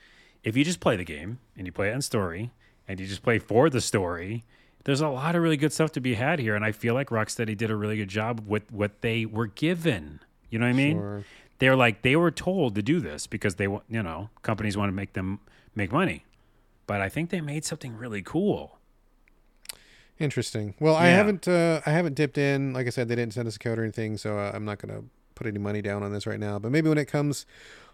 if 0.44 0.58
you 0.58 0.64
just 0.64 0.80
play 0.80 0.96
the 0.96 1.04
game 1.04 1.40
and 1.58 1.66
you 1.66 1.72
play 1.72 1.90
it 1.90 1.94
in 1.94 2.02
story 2.02 2.52
and 2.88 3.00
you 3.00 3.08
just 3.08 3.24
play 3.24 3.40
for 3.40 3.70
the 3.70 3.82
story, 3.82 4.44
there's 4.84 5.02
a 5.02 5.08
lot 5.08 5.36
of 5.36 5.44
really 5.44 5.58
good 5.58 5.74
stuff 5.74 5.92
to 5.94 6.02
be 6.02 6.16
had 6.16 6.40
here. 6.40 6.56
And 6.56 6.66
I 6.66 6.72
feel 6.72 6.94
like 6.94 7.10
Rocksteady 7.10 7.56
did 7.56 7.70
a 7.70 7.76
really 7.76 7.98
good 7.98 8.10
job 8.10 8.44
with 8.48 8.72
what 8.72 9.02
they 9.02 9.26
were 9.26 9.48
given. 9.48 10.20
You 10.50 10.60
know 10.60 10.66
what 10.66 10.72
I 10.72 10.74
mean? 10.74 10.98
Sure. 10.98 11.24
They're 11.60 11.76
like 11.76 12.02
they 12.02 12.16
were 12.16 12.32
told 12.32 12.76
to 12.76 12.82
do 12.82 13.00
this 13.00 13.28
because 13.28 13.56
they 13.56 13.68
want, 13.68 13.84
you 13.88 14.02
know, 14.02 14.30
companies 14.42 14.76
want 14.76 14.90
to 14.90 14.94
make 14.94 15.14
them 15.14 15.40
make 15.76 15.92
money. 15.92 16.26
But 16.88 17.02
I 17.02 17.10
think 17.10 17.30
they 17.30 17.40
made 17.40 17.64
something 17.64 17.96
really 17.96 18.24
cool. 18.24 18.80
Interesting. 20.20 20.76
Well, 20.80 20.96
I 20.96 21.08
haven't. 21.08 21.48
Uh, 21.48 21.82
I 21.86 21.92
haven't 21.92 22.16
dipped 22.16 22.38
in. 22.38 22.74
Like 22.74 22.86
I 22.86 22.90
said, 22.90 23.08
they 23.08 23.16
didn't 23.16 23.34
send 23.34 23.48
us 23.48 23.56
a 23.56 23.60
code 23.60 23.80
or 23.80 23.84
anything, 23.84 24.18
so 24.18 24.38
uh, 24.38 24.52
I'm 24.54 24.66
not 24.66 24.78
gonna 24.78 25.04
put 25.34 25.48
any 25.48 25.58
money 25.58 25.82
down 25.82 26.04
on 26.04 26.12
this 26.12 26.28
right 26.28 26.40
now. 26.40 26.60
But 26.60 26.72
maybe 26.72 26.90
when 26.90 27.00
it 27.00 27.06
comes 27.06 27.46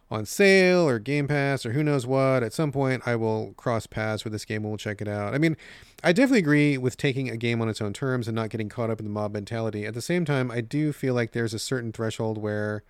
on 0.10 0.26
sale 0.26 0.88
or 0.88 1.00
Game 1.00 1.28
Pass 1.28 1.66
or 1.66 1.74
who 1.74 1.84
knows 1.84 2.08
what, 2.08 2.44
at 2.44 2.54
some 2.54 2.72
point 2.72 3.04
I 3.06 3.16
will 3.16 3.54
cross 3.58 3.88
paths 3.88 4.24
with 4.24 4.34
this 4.34 4.46
game 4.46 4.64
and 4.64 4.70
we'll 4.70 4.78
check 4.78 5.02
it 5.02 5.08
out. 5.08 5.34
I 5.34 5.38
mean, 5.38 5.58
I 6.04 6.14
definitely 6.14 6.40
agree 6.40 6.78
with 6.78 6.98
taking 6.98 7.30
a 7.30 7.38
game 7.38 7.62
on 7.62 7.70
its 7.70 7.82
own 7.82 7.94
terms 7.94 8.28
and 8.28 8.36
not 8.36 8.50
getting 8.50 8.70
caught 8.70 8.90
up 8.90 9.00
in 9.00 9.06
the 9.06 9.12
mob 9.12 9.34
mentality. 9.34 9.86
At 9.86 9.94
the 9.94 10.02
same 10.02 10.24
time, 10.24 10.50
I 10.50 10.62
do 10.62 10.94
feel 10.94 11.14
like 11.14 11.32
there's 11.32 11.54
a 11.54 11.60
certain 11.60 11.92
threshold 11.92 12.38
where 12.38 12.84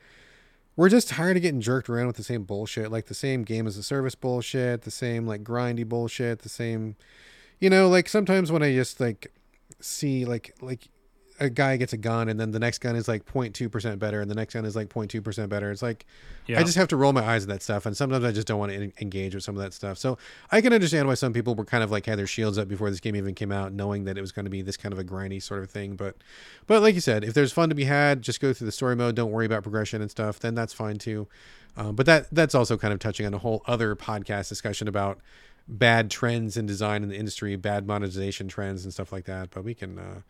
we're 0.75 0.89
just 0.89 1.09
tired 1.09 1.37
of 1.37 1.41
getting 1.41 1.61
jerked 1.61 1.89
around 1.89 2.07
with 2.07 2.17
the 2.17 2.23
same 2.23 2.43
bullshit, 2.43 2.91
like 2.91 3.07
the 3.07 3.15
same 3.15 3.43
game 3.43 3.65
as 3.65 3.77
a 3.77 3.83
service 3.83 4.13
bullshit, 4.13 4.83
the 4.83 4.91
same 4.91 5.25
like 5.25 5.43
grindy 5.43 5.87
bullshit, 5.87 6.39
the 6.39 6.49
same 6.49 6.95
you 7.59 7.69
know, 7.69 7.89
like 7.89 8.07
sometimes 8.07 8.51
when 8.51 8.63
I 8.63 8.73
just 8.73 8.99
like 8.99 9.33
see 9.79 10.25
like 10.25 10.55
like 10.61 10.89
a 11.39 11.49
guy 11.49 11.77
gets 11.77 11.93
a 11.93 11.97
gun 11.97 12.29
and 12.29 12.39
then 12.39 12.51
the 12.51 12.59
next 12.59 12.79
gun 12.79 12.95
is 12.95 13.07
like 13.07 13.25
0.2% 13.25 13.99
better 13.99 14.21
and 14.21 14.29
the 14.29 14.35
next 14.35 14.53
gun 14.53 14.65
is 14.65 14.75
like 14.75 14.89
0.2% 14.89 15.49
better. 15.49 15.71
It's 15.71 15.81
like 15.81 16.05
Yeah. 16.47 16.59
I 16.59 16.63
just 16.63 16.77
have 16.77 16.87
to 16.89 16.97
roll 16.97 17.13
my 17.13 17.23
eyes 17.23 17.43
at 17.43 17.49
that 17.49 17.61
stuff 17.61 17.85
and 17.85 17.95
sometimes 17.95 18.23
I 18.25 18.31
just 18.31 18.47
don't 18.47 18.59
want 18.59 18.71
to 18.71 18.77
en- 18.77 18.93
engage 18.99 19.35
with 19.35 19.43
some 19.43 19.55
of 19.55 19.61
that 19.61 19.73
stuff. 19.73 19.97
So 19.97 20.17
I 20.51 20.61
can 20.61 20.73
understand 20.73 21.07
why 21.07 21.13
some 21.13 21.33
people 21.33 21.53
were 21.55 21.65
kind 21.65 21.83
of 21.83 21.91
like 21.91 22.05
had 22.05 22.17
their 22.17 22.27
shields 22.27 22.57
up 22.57 22.67
before 22.67 22.89
this 22.89 22.99
game 22.99 23.15
even 23.15 23.35
came 23.35 23.51
out 23.51 23.71
knowing 23.73 24.05
that 24.05 24.17
it 24.17 24.21
was 24.21 24.31
going 24.31 24.45
to 24.45 24.51
be 24.51 24.61
this 24.61 24.77
kind 24.77 24.93
of 24.93 24.99
a 24.99 25.03
grindy 25.03 25.41
sort 25.41 25.61
of 25.61 25.69
thing, 25.69 25.95
but 25.95 26.15
but 26.65 26.81
like 26.81 26.95
you 26.95 27.01
said, 27.01 27.23
if 27.23 27.33
there's 27.33 27.51
fun 27.51 27.69
to 27.69 27.75
be 27.75 27.85
had, 27.85 28.21
just 28.21 28.39
go 28.39 28.51
through 28.53 28.65
the 28.65 28.71
story 28.71 28.95
mode, 28.95 29.15
don't 29.15 29.31
worry 29.31 29.45
about 29.45 29.63
progression 29.63 30.01
and 30.01 30.09
stuff, 30.11 30.39
then 30.39 30.55
that's 30.55 30.73
fine 30.73 30.97
too. 30.97 31.27
Um, 31.75 31.95
but 31.95 32.05
that 32.07 32.27
that's 32.31 32.55
also 32.55 32.77
kind 32.77 32.93
of 32.93 32.99
touching 32.99 33.25
on 33.25 33.33
a 33.33 33.37
whole 33.37 33.61
other 33.67 33.95
podcast 33.95 34.49
discussion 34.49 34.87
about 34.87 35.19
bad 35.69 36.09
trends 36.09 36.55
in 36.55 36.65
design 36.65 37.03
in 37.03 37.09
the 37.09 37.17
industry, 37.17 37.55
bad 37.57 37.85
monetization 37.85 38.47
trends 38.47 38.83
and 38.83 38.93
stuff 38.93 39.11
like 39.11 39.25
that. 39.25 39.49
But 39.51 39.63
we 39.63 39.73
can 39.73 39.99
uh, 39.99 40.21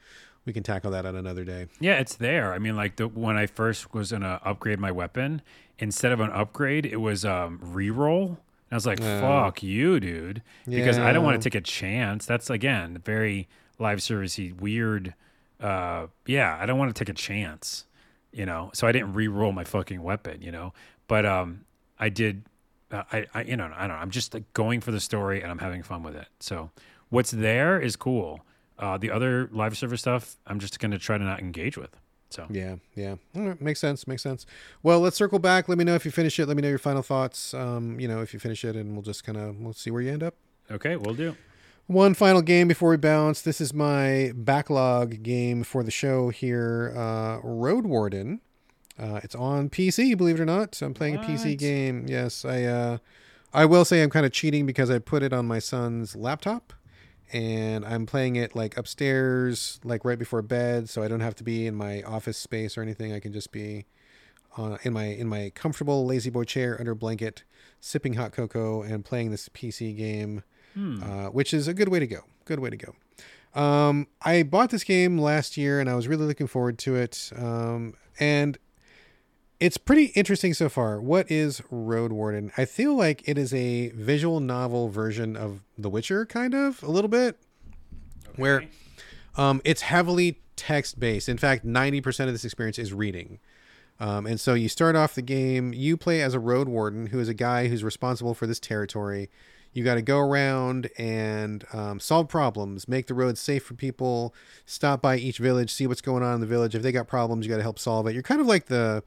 we 0.48 0.54
can 0.54 0.64
tackle 0.64 0.90
that 0.92 1.06
on 1.06 1.16
another 1.16 1.44
day. 1.44 1.68
Yeah, 1.80 2.00
it's 2.00 2.16
there. 2.16 2.54
I 2.54 2.58
mean, 2.58 2.76
like 2.76 2.96
the 2.96 3.08
when 3.08 3.38
I 3.38 3.46
first 3.46 3.94
was 3.94 4.12
gonna 4.12 4.40
upgrade 4.44 4.80
my 4.80 4.92
weapon, 4.92 5.44
instead 5.78 6.12
of 6.12 6.20
an 6.22 6.32
upgrade, 6.32 6.86
it 6.88 6.98
was 6.98 7.24
um 7.26 7.60
reroll. 7.64 8.30
And 8.30 8.38
I 8.72 8.76
was 8.76 8.86
like, 8.88 9.00
Yeah. 9.00 9.22
"Fuck 9.22 9.62
you, 9.62 10.00
dude," 10.00 10.42
because 10.66 10.98
I 10.98 11.12
don't 11.14 11.24
want 11.24 11.40
to 11.42 11.48
take 11.50 11.56
a 11.56 11.62
chance. 11.62 12.26
That's 12.26 12.50
again 12.50 13.02
very 13.06 13.48
live 13.78 14.00
servicey, 14.00 14.52
weird. 14.60 15.14
Uh, 15.60 16.08
yeah, 16.26 16.58
I 16.60 16.66
don't 16.66 16.78
want 16.80 16.96
to 16.96 17.00
take 17.06 17.10
a 17.10 17.18
chance, 17.18 17.86
you 18.32 18.46
know. 18.46 18.72
So 18.74 18.88
I 18.88 18.92
didn't 18.92 19.14
re-roll 19.14 19.52
my 19.52 19.64
fucking 19.64 20.02
weapon, 20.02 20.42
you 20.42 20.52
know. 20.52 20.74
But 21.08 21.26
um, 21.26 21.66
I 22.00 22.10
did. 22.10 22.44
Uh, 22.90 23.04
I, 23.12 23.26
I, 23.34 23.42
you 23.44 23.58
know, 23.58 23.70
I 23.76 23.82
don't 23.88 23.90
know. 23.98 24.02
I'm 24.02 24.12
just 24.12 24.34
like 24.34 24.52
going 24.54 24.80
for 24.80 24.92
the 24.92 25.00
story 25.02 25.42
and 25.42 25.52
I'm 25.52 25.58
having 25.60 25.84
fun 25.84 26.04
with 26.04 26.16
it. 26.16 26.28
So 26.40 26.72
what's 27.10 27.32
there 27.32 27.80
is 27.82 27.98
cool. 27.98 28.46
Uh, 28.80 28.98
the 28.98 29.10
other 29.12 29.50
live 29.52 29.78
server 29.78 29.98
stuff, 29.98 30.36
I'm 30.46 30.60
just 30.60 30.80
gonna 30.80 31.00
try 31.00 31.18
to 31.18 31.24
not 31.24 31.40
engage 31.40 31.78
with. 31.78 31.96
So 32.30 32.46
Yeah, 32.50 32.76
yeah, 32.96 33.16
right, 33.34 33.60
makes 33.62 33.80
sense. 33.80 34.06
Makes 34.08 34.22
sense. 34.24 34.46
Well, 34.84 35.00
let's 35.00 35.16
circle 35.16 35.40
back. 35.40 35.70
Let 35.70 35.78
me 35.78 35.84
know 35.84 35.96
if 35.96 36.04
you 36.06 36.12
finish 36.12 36.38
it. 36.40 36.46
Let 36.46 36.58
me 36.58 36.62
know 36.62 36.70
your 36.70 36.78
final 36.78 37.02
thoughts. 37.02 37.54
Um, 37.54 38.00
you 38.00 38.08
know, 38.08 38.22
if 38.22 38.34
you 38.34 38.40
finish 38.40 38.66
it, 38.66 38.76
and 38.76 38.94
we'll 38.94 39.02
just 39.02 39.24
kind 39.24 39.38
of 39.38 39.58
we'll 39.60 39.74
see 39.74 39.92
where 39.92 40.02
you 40.02 40.12
end 40.12 40.24
up. 40.24 40.36
okay, 40.70 40.96
we'll 40.96 41.16
do. 41.16 41.36
One 41.88 42.14
final 42.14 42.42
game 42.42 42.68
before 42.68 42.90
we 42.90 42.98
bounce. 42.98 43.42
This 43.42 43.62
is 43.62 43.74
my 43.74 44.34
backlog 44.36 45.24
game 45.24 45.64
for 45.64 45.84
the 45.84 45.92
show 45.92 46.30
here. 46.30 46.94
Uh, 46.94 47.40
Roadwarden. 47.40 48.40
Uh, 49.00 49.22
it's 49.24 49.36
on 49.36 49.70
PC, 49.70 50.18
believe 50.18 50.38
it 50.38 50.42
or 50.42 50.46
not. 50.46 50.82
I'm 50.82 50.94
playing 50.94 51.16
a 51.16 51.20
PC 51.20 51.58
game. 51.58 52.06
Yes, 52.10 52.44
I. 52.44 52.64
Uh, 52.64 52.98
I 53.54 53.64
will 53.66 53.86
say 53.86 54.04
I'm 54.04 54.10
kind 54.10 54.26
of 54.26 54.34
cheating 54.34 54.66
because 54.66 54.90
I 54.90 55.00
put 55.00 55.24
it 55.24 55.32
on 55.32 55.48
my 55.48 55.60
son's 55.60 56.16
laptop, 56.16 56.74
and 57.34 57.86
I'm 57.86 58.06
playing 58.06 58.36
it 58.36 58.56
like 58.56 58.78
upstairs, 58.78 59.80
like 59.84 60.06
right 60.06 60.20
before 60.20 60.42
bed, 60.42 60.90
so 60.90 61.04
I 61.04 61.08
don't 61.08 61.20
have 61.20 61.36
to 61.36 61.44
be 61.44 61.68
in 61.68 61.76
my 61.76 62.02
office 62.04 62.38
space 62.38 62.78
or 62.78 62.82
anything. 62.82 63.14
I 63.14 63.20
can 63.20 63.34
just 63.34 63.52
be 63.52 63.86
uh, 64.58 64.78
in 64.84 64.94
my 64.94 65.06
in 65.06 65.28
my 65.28 65.52
comfortable 65.56 66.06
lazy 66.06 66.30
boy 66.30 66.44
chair 66.44 66.78
under 66.80 66.92
a 66.92 66.96
blanket, 66.96 67.44
sipping 67.80 68.14
hot 68.14 68.32
cocoa 68.32 68.82
and 68.82 69.04
playing 69.04 69.32
this 69.32 69.50
PC 69.50 69.96
game 69.96 70.44
uh, 70.78 71.30
which 71.30 71.54
is 71.54 71.68
a 71.68 71.74
good 71.74 71.90
way 71.90 72.00
to 72.00 72.08
go. 72.08 72.20
Good 72.46 72.60
way 72.60 72.70
to 72.70 72.78
go. 72.78 73.60
Um, 73.60 74.08
I 74.22 74.44
bought 74.44 74.70
this 74.70 74.84
game 74.84 75.18
last 75.18 75.58
year 75.58 75.80
and 75.80 75.90
I 75.90 75.96
was 75.96 76.08
really 76.08 76.26
looking 76.26 76.48
forward 76.48 76.78
to 76.80 76.96
it. 76.96 77.32
Um, 77.36 77.96
and 78.20 78.58
it's 79.60 79.78
pretty 79.78 80.06
interesting 80.08 80.54
so 80.54 80.70
far. 80.70 81.02
What 81.02 81.32
is 81.32 81.62
Roadwarden? 81.72 82.52
I 82.58 82.66
feel 82.66 82.96
like 82.96 83.28
it 83.28 83.38
is 83.38 83.54
a 83.54 83.90
visual 83.90 84.40
novel 84.40 84.90
version 84.90 85.36
of 85.36 85.64
The 85.78 85.90
Witcher, 85.90 86.26
kind 86.26 86.54
of, 86.54 86.84
a 86.84 86.92
little 86.92 87.08
bit, 87.08 87.38
where 88.36 88.66
um, 89.36 89.62
it's 89.64 89.82
heavily 89.82 90.42
text 90.56 91.00
based. 91.00 91.28
In 91.28 91.38
fact, 91.38 91.66
90% 91.66 92.28
of 92.28 92.34
this 92.34 92.46
experience 92.46 92.78
is 92.78 92.94
reading. 92.94 93.40
Um, 94.00 94.28
and 94.28 94.40
so 94.40 94.54
you 94.54 94.70
start 94.70 94.96
off 94.96 95.16
the 95.16 95.24
game, 95.24 95.74
you 95.74 95.98
play 95.98 96.22
as 96.22 96.36
a 96.36 96.40
road 96.40 96.70
warden 96.70 97.08
who 97.08 97.20
is 97.20 97.30
a 97.30 97.34
guy 97.34 97.68
who's 97.68 97.84
responsible 97.84 98.36
for 98.36 98.46
this 98.46 98.60
territory. 98.60 99.30
You 99.74 99.84
got 99.84 99.96
to 99.96 100.02
go 100.04 100.20
around 100.20 100.90
and 100.98 101.66
um, 101.74 102.00
solve 102.00 102.30
problems, 102.30 102.88
make 102.88 103.08
the 103.08 103.14
roads 103.14 103.40
safe 103.40 103.64
for 103.64 103.74
people, 103.74 104.36
stop 104.66 105.02
by 105.02 105.18
each 105.18 105.40
village, 105.40 105.72
see 105.72 105.88
what's 105.88 106.02
going 106.02 106.24
on 106.24 106.36
in 106.36 106.42
the 106.42 106.48
village. 106.48 106.76
If 106.76 106.84
they 106.84 106.92
got 106.92 107.08
problems, 107.08 107.46
you 107.46 107.50
got 107.52 107.58
to 107.58 107.64
help 107.64 107.80
solve 107.80 108.08
it. 108.08 108.14
You're 108.14 108.24
kind 108.24 108.42
of 108.42 108.48
like 108.48 108.68
the 108.68 109.04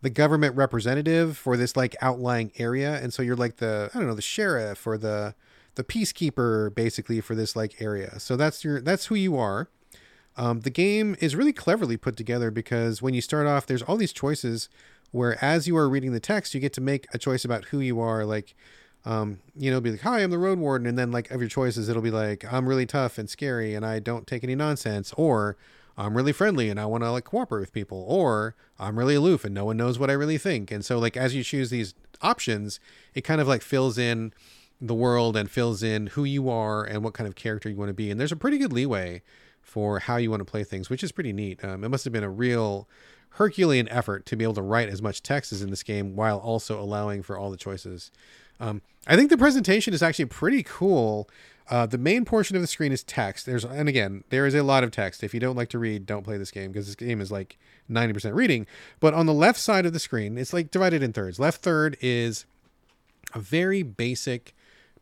the 0.00 0.10
government 0.10 0.54
representative 0.56 1.36
for 1.36 1.56
this 1.56 1.76
like 1.76 1.96
outlying 2.00 2.52
area, 2.58 3.00
and 3.02 3.12
so 3.12 3.22
you're 3.22 3.36
like 3.36 3.56
the 3.56 3.90
I 3.94 3.98
don't 3.98 4.06
know 4.06 4.14
the 4.14 4.22
sheriff 4.22 4.86
or 4.86 4.96
the 4.96 5.34
the 5.74 5.84
peacekeeper 5.84 6.74
basically 6.74 7.20
for 7.20 7.34
this 7.34 7.54
like 7.54 7.80
area. 7.80 8.18
So 8.18 8.36
that's 8.36 8.64
your 8.64 8.80
that's 8.80 9.06
who 9.06 9.14
you 9.14 9.36
are. 9.36 9.68
Um, 10.36 10.60
the 10.60 10.70
game 10.70 11.16
is 11.20 11.34
really 11.34 11.52
cleverly 11.52 11.96
put 11.96 12.16
together 12.16 12.50
because 12.50 13.02
when 13.02 13.12
you 13.12 13.20
start 13.20 13.46
off, 13.46 13.66
there's 13.66 13.82
all 13.82 13.96
these 13.96 14.12
choices 14.12 14.68
where 15.10 15.42
as 15.42 15.66
you 15.66 15.76
are 15.76 15.88
reading 15.88 16.12
the 16.12 16.20
text, 16.20 16.54
you 16.54 16.60
get 16.60 16.72
to 16.74 16.80
make 16.80 17.06
a 17.12 17.18
choice 17.18 17.44
about 17.44 17.66
who 17.66 17.80
you 17.80 17.98
are. 17.98 18.24
Like, 18.24 18.54
um, 19.04 19.40
you 19.56 19.70
know, 19.70 19.80
be 19.80 19.90
like, 19.90 20.02
hi, 20.02 20.20
I'm 20.20 20.30
the 20.30 20.38
road 20.38 20.60
warden. 20.60 20.86
And 20.86 20.96
then 20.96 21.10
like 21.10 21.30
of 21.32 21.40
your 21.40 21.48
choices, 21.48 21.88
it'll 21.88 22.02
be 22.02 22.10
like, 22.10 22.50
I'm 22.52 22.68
really 22.68 22.86
tough 22.86 23.18
and 23.18 23.28
scary 23.28 23.74
and 23.74 23.84
I 23.84 23.98
don't 23.98 24.26
take 24.26 24.44
any 24.44 24.54
nonsense. 24.54 25.12
Or 25.16 25.56
I'm 25.98 26.16
really 26.16 26.32
friendly 26.32 26.70
and 26.70 26.78
I 26.78 26.86
want 26.86 27.02
to 27.02 27.10
like 27.10 27.24
cooperate 27.24 27.60
with 27.60 27.72
people. 27.72 28.04
Or 28.08 28.54
I'm 28.78 28.98
really 28.98 29.16
aloof 29.16 29.44
and 29.44 29.54
no 29.54 29.64
one 29.64 29.76
knows 29.76 29.98
what 29.98 30.10
I 30.10 30.14
really 30.14 30.38
think. 30.38 30.70
And 30.70 30.84
so 30.84 30.98
like, 30.98 31.16
as 31.16 31.34
you 31.34 31.42
choose 31.42 31.70
these 31.70 31.94
options, 32.22 32.80
it 33.14 33.22
kind 33.22 33.40
of 33.40 33.48
like 33.48 33.62
fills 33.62 33.98
in 33.98 34.32
the 34.80 34.94
world 34.94 35.36
and 35.36 35.50
fills 35.50 35.82
in 35.82 36.08
who 36.08 36.24
you 36.24 36.48
are 36.48 36.84
and 36.84 37.02
what 37.02 37.14
kind 37.14 37.26
of 37.26 37.34
character 37.34 37.68
you 37.68 37.76
want 37.76 37.88
to 37.88 37.94
be. 37.94 38.10
And 38.10 38.20
there's 38.20 38.32
a 38.32 38.36
pretty 38.36 38.58
good 38.58 38.72
leeway 38.72 39.22
for 39.60 39.98
how 39.98 40.16
you 40.16 40.30
want 40.30 40.40
to 40.40 40.50
play 40.50 40.64
things, 40.64 40.88
which 40.88 41.02
is 41.02 41.12
pretty 41.12 41.32
neat. 41.32 41.62
Um, 41.64 41.84
it 41.84 41.88
must 41.88 42.04
have 42.04 42.12
been 42.12 42.24
a 42.24 42.30
real 42.30 42.88
Herculean 43.30 43.88
effort 43.88 44.24
to 44.26 44.36
be 44.36 44.44
able 44.44 44.54
to 44.54 44.62
write 44.62 44.88
as 44.88 45.02
much 45.02 45.22
text 45.22 45.52
as 45.52 45.62
in 45.62 45.70
this 45.70 45.82
game 45.82 46.16
while 46.16 46.38
also 46.38 46.80
allowing 46.80 47.22
for 47.22 47.36
all 47.36 47.50
the 47.50 47.56
choices. 47.56 48.10
Um, 48.60 48.82
I 49.06 49.16
think 49.16 49.30
the 49.30 49.38
presentation 49.38 49.94
is 49.94 50.02
actually 50.02 50.26
pretty 50.26 50.62
cool. 50.62 51.28
Uh, 51.70 51.84
the 51.86 51.98
main 51.98 52.24
portion 52.24 52.56
of 52.56 52.62
the 52.62 52.68
screen 52.68 52.92
is 52.92 53.02
text. 53.02 53.44
There's 53.44 53.64
and 53.64 53.88
again, 53.88 54.24
there 54.30 54.46
is 54.46 54.54
a 54.54 54.62
lot 54.62 54.84
of 54.84 54.90
text. 54.90 55.22
If 55.22 55.34
you 55.34 55.40
don't 55.40 55.56
like 55.56 55.68
to 55.70 55.78
read, 55.78 56.06
don't 56.06 56.24
play 56.24 56.38
this 56.38 56.50
game 56.50 56.72
because 56.72 56.86
this 56.86 56.94
game 56.94 57.20
is 57.20 57.30
like 57.30 57.58
90% 57.90 58.34
reading. 58.34 58.66
But 59.00 59.14
on 59.14 59.26
the 59.26 59.34
left 59.34 59.60
side 59.60 59.84
of 59.84 59.92
the 59.92 59.98
screen, 59.98 60.38
it's 60.38 60.52
like 60.52 60.70
divided 60.70 61.02
in 61.02 61.12
thirds. 61.12 61.38
Left 61.38 61.60
third 61.60 61.96
is 62.00 62.46
a 63.34 63.38
very 63.38 63.82
basic 63.82 64.54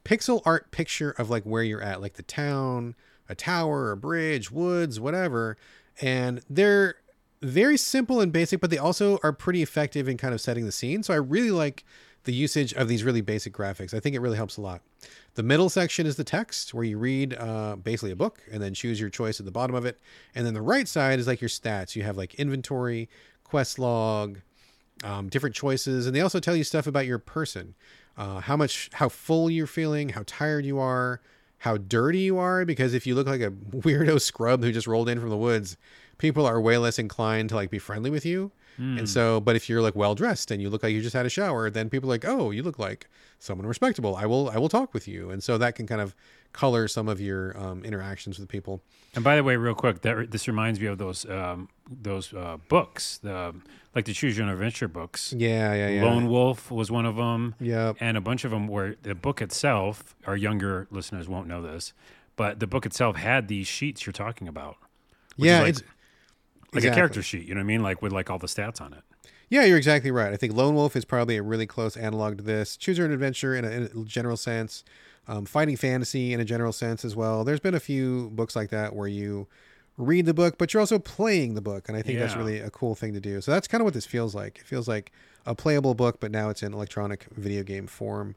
pixel 0.05 0.43
art 0.45 0.71
picture 0.71 1.11
of 1.13 1.31
like 1.31 1.45
where 1.45 1.63
you're 1.63 1.83
at, 1.83 2.01
like 2.01 2.15
the 2.15 2.23
town, 2.23 2.95
a 3.29 3.35
tower, 3.35 3.93
a 3.93 3.97
bridge, 3.97 4.51
woods, 4.51 4.99
whatever. 4.99 5.57
And 6.01 6.43
they're 6.51 6.97
very 7.43 7.77
simple 7.77 8.21
and 8.21 8.33
basic, 8.33 8.61
but 8.61 8.71
they 8.71 8.79
also 8.79 9.19
are 9.23 9.33
pretty 9.33 9.63
effective 9.63 10.09
in 10.09 10.17
kind 10.17 10.35
of 10.35 10.41
setting 10.41 10.65
the 10.65 10.73
scene. 10.73 11.03
So 11.03 11.15
I 11.15 11.19
really 11.19 11.51
like 11.51 11.85
the 12.27 12.35
usage 12.35 12.75
of 12.75 12.89
these 12.89 13.03
really 13.03 13.23
basic 13.23 13.53
graphics. 13.55 13.95
I 13.95 14.01
think 14.01 14.15
it 14.15 14.21
really 14.21 14.37
helps 14.37 14.57
a 14.59 14.61
lot. 14.61 14.83
The 15.35 15.43
middle 15.43 15.71
section 15.71 16.07
is 16.07 16.17
the 16.17 16.25
text 16.25 16.75
where 16.75 16.85
you 16.85 16.99
read 16.99 17.35
uh, 17.35 17.77
basically 17.77 18.11
a 18.11 18.17
book 18.17 18.43
and 18.53 18.63
then 18.63 18.75
choose 18.75 19.01
your 19.01 19.11
choice 19.11 19.41
at 19.41 19.47
the 19.47 19.53
bottom 19.53 19.75
of 19.75 19.87
it. 19.87 19.99
And 20.35 20.47
then 20.47 20.55
the 20.55 20.63
right 20.63 20.87
side 20.87 21.19
is 21.19 21.27
like 21.27 21.41
your 21.41 21.49
stats. 21.49 21.97
You 21.97 22.03
have 22.03 22.17
like 22.17 22.35
inventory, 22.35 23.09
quest 23.45 23.79
log, 23.79 24.41
um, 25.05 25.29
different 25.29 25.55
choices, 25.55 26.07
and 26.07 26.15
they 26.15 26.21
also 26.21 26.41
tell 26.41 26.57
you 26.57 26.65
stuff 26.65 26.87
about 26.87 27.07
your 27.07 27.19
person, 27.19 27.75
uh, 28.17 28.41
how 28.41 28.57
much, 28.57 28.91
how 28.95 29.09
full 29.09 29.51
you're 29.51 29.67
feeling, 29.67 30.11
how 30.11 30.23
tired 30.27 30.65
you 30.65 30.79
are, 30.79 31.21
how 31.59 31.77
dirty 31.77 32.21
you 32.21 32.39
are. 32.39 32.65
Because 32.65 32.95
if 32.95 33.07
you 33.07 33.15
look 33.15 33.27
like 33.27 33.41
a 33.41 33.51
weirdo 33.71 34.21
scrub 34.21 34.63
who 34.63 34.73
just 34.73 34.87
rolled 34.87 35.09
in 35.09 35.21
from 35.21 35.31
the 35.31 35.37
woods, 35.37 35.77
people 36.19 36.47
are 36.47 36.61
way 36.61 36.79
less 36.79 36.99
inclined 36.99 37.51
to 37.51 37.55
like 37.55 37.71
be 37.71 37.79
friendly 37.79 38.11
with 38.11 38.27
you. 38.27 38.53
Mm. 38.79 38.99
And 38.99 39.09
so, 39.09 39.41
but 39.41 39.57
if 39.57 39.69
you're 39.69 39.83
like 39.83 39.97
well 39.97 40.15
dressed 40.15 40.51
and 40.51 40.61
you 40.61 40.71
look 40.71 40.83
like 40.83 40.93
you 40.93 41.03
just 41.03 41.15
had 41.15 41.27
a 41.27 41.31
shower, 41.31 41.71
then 41.71 41.89
people 41.89 42.11
are 42.11 42.15
like, 42.15 42.25
oh, 42.25 42.51
you 42.51 42.63
look 42.63 42.79
like 42.79 43.09
someone 43.39 43.67
respectable. 43.67 44.17
I 44.17 44.27
will, 44.27 44.51
I 44.51 44.59
will 44.59 44.69
talk 44.69 44.93
with 44.93 45.09
you. 45.09 45.31
And 45.31 45.43
so 45.43 45.59
that 45.59 45.75
can 45.75 45.87
kind 45.87 46.01
of 46.01 46.15
color 46.53 46.89
some 46.89 47.09
of 47.09 47.21
your 47.21 47.57
um, 47.59 47.85
interactions 47.85 48.39
with 48.39 48.49
people. 48.49 48.83
And 49.15 49.23
by 49.23 49.37
the 49.37 49.45
way, 49.45 49.57
real 49.57 49.75
quick, 49.75 50.03
that 50.03 50.31
this 50.31 50.49
reminds 50.49 50.81
me 50.81 50.87
of 50.87 50.99
those 50.99 51.25
um, 51.29 51.69
those 51.91 52.35
uh, 52.35 52.59
books, 52.69 53.19
the 53.19 53.55
like 53.95 54.05
the 54.05 54.13
Choose 54.13 54.37
Your 54.37 54.47
Own 54.47 54.53
Adventure 54.53 54.89
books. 54.89 55.35
Yeah, 55.37 55.73
yeah, 55.75 55.89
yeah. 55.89 56.05
Lone 56.05 56.29
Wolf 56.29 56.71
was 56.71 56.91
one 56.91 57.07
of 57.07 57.17
them. 57.17 57.55
Yeah, 57.61 57.93
and 58.01 58.17
a 58.17 58.21
bunch 58.21 58.45
of 58.45 58.51
them 58.51 58.69
where 58.69 58.97
the 59.03 59.15
book 59.15 59.41
itself. 59.41 60.15
Our 60.27 60.37
younger 60.37 60.87
listeners 60.91 61.29
won't 61.29 61.47
know 61.47 61.63
this, 61.63 61.93
but 62.37 62.61
the 62.61 62.67
book 62.67 62.85
itself 62.85 63.17
had 63.17 63.49
these 63.49 63.67
sheets 63.67 64.05
you're 64.05 64.13
talking 64.13 64.49
about. 64.49 64.77
Yeah, 65.37 65.61
like, 65.61 65.69
it's 65.71 65.83
like 66.77 66.85
exactly. 66.85 66.99
a 66.99 67.01
character 67.01 67.23
sheet. 67.23 67.47
You 67.47 67.55
know 67.55 67.61
what 67.61 67.65
I 67.65 67.67
mean? 67.67 67.83
Like 67.83 68.03
with 68.03 68.13
like 68.13 68.31
all 68.31 68.39
the 68.39 68.47
stats 68.47 68.81
on 68.81 68.93
it. 68.93 69.03
Yeah, 69.49 69.65
you're 69.65 69.79
exactly 69.79 70.11
right. 70.11 70.33
I 70.33 70.37
think 70.37 70.55
Lone 70.55 70.75
Wolf 70.75 70.97
is 70.97 71.05
probably 71.05 71.37
a 71.37 71.43
really 71.43 71.67
close 71.67 71.97
analog 71.97 72.39
to 72.39 72.43
this. 72.43 72.77
Choose 72.77 72.99
Your 72.99 73.07
Own 73.07 73.13
Adventure 73.13 73.55
in 73.55 73.65
a, 73.65 73.71
in 73.71 73.83
a 73.85 74.05
general 74.05 74.37
sense, 74.37 74.83
um, 75.29 75.45
fighting 75.45 75.77
fantasy 75.77 76.33
in 76.33 76.41
a 76.41 76.45
general 76.45 76.73
sense 76.73 77.05
as 77.05 77.15
well. 77.15 77.45
There's 77.45 77.61
been 77.61 77.75
a 77.75 77.81
few 77.81 78.31
books 78.31 78.57
like 78.57 78.71
that 78.71 78.95
where 78.97 79.07
you 79.07 79.47
read 79.99 80.27
the 80.27 80.35
book, 80.35 80.59
but 80.59 80.75
you're 80.75 80.81
also 80.81 80.99
playing 80.99 81.55
the 81.55 81.61
book, 81.61 81.89
and 81.89 81.97
I 81.97 82.03
think 82.03 82.19
yeah. 82.19 82.27
that's 82.27 82.37
really 82.37 82.59
a 82.59 82.71
cool 82.71 82.95
thing 82.95 83.15
to 83.15 83.21
do. 83.21 83.41
So 83.41 83.53
that's 83.53 83.69
kind 83.69 83.81
of 83.81 83.85
what 83.85 83.95
this 83.95 84.05
feels 84.05 84.35
like. 84.35 84.59
It 84.59 84.67
feels 84.67 84.89
like 84.89 85.13
a 85.47 85.55
playable 85.55 85.95
book, 85.95 86.19
but 86.21 86.31
now 86.31 86.49
it's 86.49 86.63
in 86.63 86.75
electronic 86.75 87.27
video 87.37 87.63
game 87.63 87.87
form. 87.87 88.35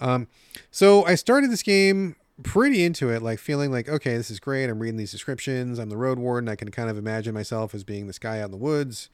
Um, 0.00 0.26
so 0.70 1.04
I 1.06 1.14
started 1.14 1.50
this 1.50 1.62
game 1.62 2.16
pretty 2.42 2.84
into 2.84 3.10
it, 3.10 3.22
like 3.22 3.38
feeling 3.38 3.70
like, 3.70 3.88
okay, 3.88 4.16
this 4.16 4.30
is 4.30 4.40
great. 4.40 4.70
I'm 4.70 4.78
reading 4.78 4.96
these 4.96 5.12
descriptions. 5.12 5.78
I'm 5.78 5.88
the 5.88 5.96
road 5.96 6.18
warden. 6.18 6.48
I 6.48 6.56
can 6.56 6.70
kind 6.70 6.88
of 6.88 6.96
imagine 6.96 7.34
myself 7.34 7.74
as 7.74 7.84
being 7.84 8.06
this 8.06 8.18
guy 8.18 8.40
out 8.40 8.46
in 8.46 8.50
the 8.50 8.56
woods. 8.56 9.08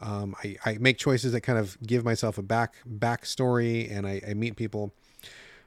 Um, 0.00 0.34
I, 0.42 0.56
I 0.64 0.78
make 0.78 0.98
choices 0.98 1.32
that 1.32 1.42
kind 1.42 1.58
of 1.58 1.78
give 1.86 2.04
myself 2.04 2.36
a 2.36 2.42
back 2.42 2.76
backstory, 2.86 3.90
and 3.90 4.06
I, 4.06 4.20
I 4.28 4.34
meet 4.34 4.56
people. 4.56 4.92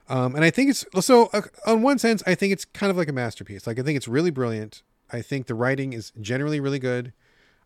Um, 0.09 0.35
and 0.35 0.43
I 0.43 0.49
think 0.49 0.69
it's 0.69 0.85
so. 1.01 1.29
Uh, 1.33 1.41
on 1.65 1.81
one 1.81 1.97
sense, 1.97 2.23
I 2.25 2.35
think 2.35 2.53
it's 2.53 2.65
kind 2.65 2.89
of 2.89 2.97
like 2.97 3.09
a 3.09 3.13
masterpiece. 3.13 3.67
Like 3.67 3.79
I 3.79 3.83
think 3.83 3.97
it's 3.97 4.07
really 4.07 4.31
brilliant. 4.31 4.83
I 5.11 5.21
think 5.21 5.47
the 5.47 5.55
writing 5.55 5.93
is 5.93 6.11
generally 6.21 6.59
really 6.59 6.79
good. 6.79 7.13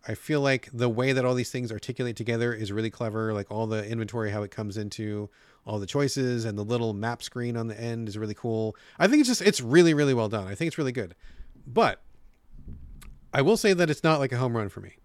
I 0.08 0.16
feel 0.16 0.42
like 0.42 0.70
the 0.74 0.90
way 0.90 1.14
that 1.14 1.26
all 1.26 1.36
these 1.36 1.52
things 1.52 1.72
articulate 1.72 2.16
together 2.16 2.54
is 2.54 2.72
really 2.72 2.90
clever. 2.90 3.34
Like 3.34 3.52
all 3.52 3.68
the 3.68 3.86
inventory, 3.88 4.32
how 4.32 4.44
it 4.44 4.52
comes 4.52 4.78
into 4.78 5.30
all 5.66 5.80
the 5.80 5.86
choices 5.86 6.46
and 6.46 6.58
the 6.58 6.64
little 6.64 6.94
map 6.94 7.22
screen 7.22 7.56
on 7.56 7.68
the 7.68 7.80
end 7.80 8.08
is 8.08 8.18
really 8.18 8.34
cool. 8.34 8.76
I 9.00 9.08
think 9.08 9.20
it's 9.20 9.30
just 9.30 9.42
it's 9.42 9.62
really 9.62 9.94
really 9.94 10.14
well 10.14 10.30
done. 10.30 10.48
I 10.48 10.56
think 10.56 10.68
it's 10.68 10.78
really 10.78 10.92
good. 10.92 11.16
But 11.66 12.02
I 13.34 13.42
will 13.42 13.58
say 13.58 13.74
that 13.74 13.90
it's 13.90 14.04
not 14.04 14.20
like 14.20 14.32
a 14.32 14.38
home 14.38 14.56
run 14.56 14.70
for 14.70 14.82
me. 14.82 14.96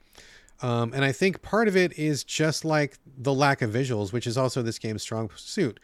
Um, 0.63 0.93
and 0.95 1.05
I 1.05 1.13
think 1.13 1.43
part 1.43 1.69
of 1.69 1.77
it 1.77 1.99
is 1.99 2.25
just 2.25 2.65
like 2.65 2.99
the 3.19 3.35
lack 3.35 3.61
of 3.61 3.71
visuals, 3.71 4.13
which 4.13 4.27
is 4.27 4.39
also 4.39 4.63
this 4.63 4.79
game's 4.79 5.03
strong 5.03 5.31
suit. 5.37 5.79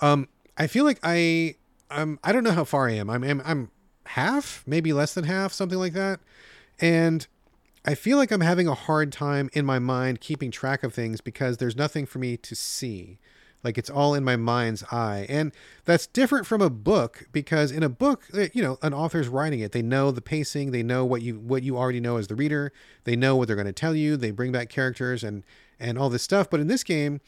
Um, 0.00 0.28
I 0.58 0.66
feel 0.66 0.84
like 0.84 0.98
I 1.02 1.56
I'm 1.90 2.18
I 2.22 2.32
don't 2.32 2.44
know 2.44 2.52
how 2.52 2.64
far 2.64 2.88
I 2.88 2.92
am. 2.92 3.08
I'm, 3.10 3.24
I'm 3.24 3.42
I'm 3.44 3.70
half, 4.06 4.62
maybe 4.66 4.92
less 4.92 5.14
than 5.14 5.24
half, 5.24 5.52
something 5.52 5.78
like 5.78 5.94
that. 5.94 6.20
And 6.78 7.26
I 7.84 7.94
feel 7.94 8.18
like 8.18 8.30
I'm 8.30 8.40
having 8.40 8.68
a 8.68 8.74
hard 8.74 9.12
time 9.12 9.48
in 9.52 9.64
my 9.64 9.78
mind 9.78 10.20
keeping 10.20 10.50
track 10.50 10.82
of 10.82 10.92
things 10.92 11.20
because 11.20 11.56
there's 11.56 11.76
nothing 11.76 12.06
for 12.06 12.18
me 12.18 12.36
to 12.36 12.54
see. 12.54 13.18
Like 13.62 13.76
it's 13.76 13.90
all 13.90 14.14
in 14.14 14.24
my 14.24 14.36
mind's 14.36 14.82
eye. 14.90 15.26
And 15.28 15.52
that's 15.84 16.06
different 16.06 16.46
from 16.46 16.62
a 16.62 16.70
book 16.70 17.26
because 17.32 17.70
in 17.70 17.82
a 17.82 17.88
book, 17.88 18.24
eh, 18.34 18.48
you 18.52 18.62
know, 18.62 18.78
an 18.82 18.94
author's 18.94 19.28
writing 19.28 19.60
it. 19.60 19.72
They 19.72 19.82
know 19.82 20.10
the 20.10 20.22
pacing, 20.22 20.70
they 20.70 20.82
know 20.82 21.04
what 21.04 21.22
you 21.22 21.38
what 21.38 21.62
you 21.62 21.76
already 21.76 22.00
know 22.00 22.16
as 22.16 22.28
the 22.28 22.34
reader. 22.34 22.72
They 23.04 23.16
know 23.16 23.36
what 23.36 23.48
they're 23.48 23.56
going 23.56 23.66
to 23.66 23.72
tell 23.72 23.94
you. 23.94 24.16
They 24.16 24.30
bring 24.30 24.52
back 24.52 24.68
characters 24.68 25.22
and 25.22 25.44
and 25.78 25.98
all 25.98 26.08
this 26.08 26.22
stuff. 26.22 26.48
But 26.48 26.60
in 26.60 26.68
this 26.68 26.84
game, 26.84 27.20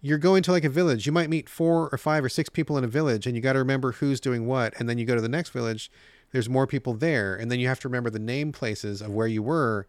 you're 0.00 0.18
going 0.18 0.42
to 0.44 0.52
like 0.52 0.64
a 0.64 0.68
village. 0.68 1.06
You 1.06 1.12
might 1.12 1.30
meet 1.30 1.48
four 1.48 1.88
or 1.90 1.98
five 1.98 2.24
or 2.24 2.28
six 2.28 2.48
people 2.48 2.76
in 2.78 2.84
a 2.84 2.88
village 2.88 3.26
and 3.26 3.34
you 3.34 3.42
got 3.42 3.54
to 3.54 3.58
remember 3.58 3.92
who's 3.92 4.20
doing 4.20 4.46
what. 4.46 4.74
And 4.78 4.88
then 4.88 4.98
you 4.98 5.04
go 5.04 5.14
to 5.14 5.20
the 5.20 5.28
next 5.28 5.50
village, 5.50 5.90
there's 6.32 6.48
more 6.48 6.66
people 6.66 6.94
there. 6.94 7.34
And 7.34 7.50
then 7.50 7.60
you 7.60 7.68
have 7.68 7.80
to 7.80 7.88
remember 7.88 8.10
the 8.10 8.18
name 8.18 8.52
places 8.52 9.00
of 9.00 9.10
where 9.10 9.26
you 9.26 9.42
were 9.42 9.86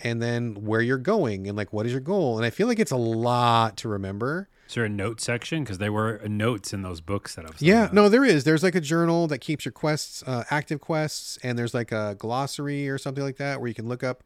and 0.00 0.22
then 0.22 0.54
where 0.64 0.80
you're 0.80 0.98
going 0.98 1.48
and 1.48 1.56
like 1.56 1.72
what 1.72 1.86
is 1.86 1.92
your 1.92 2.00
goal. 2.00 2.36
And 2.36 2.46
I 2.46 2.50
feel 2.50 2.66
like 2.66 2.78
it's 2.78 2.92
a 2.92 2.96
lot 2.96 3.76
to 3.78 3.88
remember. 3.88 4.48
Is 4.68 4.74
there 4.74 4.84
a 4.84 4.88
note 4.88 5.20
section? 5.20 5.64
Because 5.64 5.78
there 5.78 5.92
were 5.92 6.20
notes 6.26 6.74
in 6.74 6.82
those 6.82 7.00
books 7.00 7.34
that 7.36 7.46
I've. 7.46 7.60
Yeah, 7.60 7.88
no, 7.90 8.08
there 8.10 8.24
is. 8.24 8.44
There's 8.44 8.62
like 8.62 8.74
a 8.74 8.80
journal 8.80 9.26
that 9.28 9.38
keeps 9.38 9.64
your 9.64 9.72
quests, 9.72 10.22
uh, 10.26 10.44
active 10.50 10.80
quests, 10.80 11.38
and 11.42 11.58
there's 11.58 11.72
like 11.72 11.90
a 11.90 12.16
glossary 12.18 12.88
or 12.88 12.98
something 12.98 13.24
like 13.24 13.38
that 13.38 13.60
where 13.60 13.68
you 13.68 13.74
can 13.74 13.88
look 13.88 14.04
up 14.04 14.22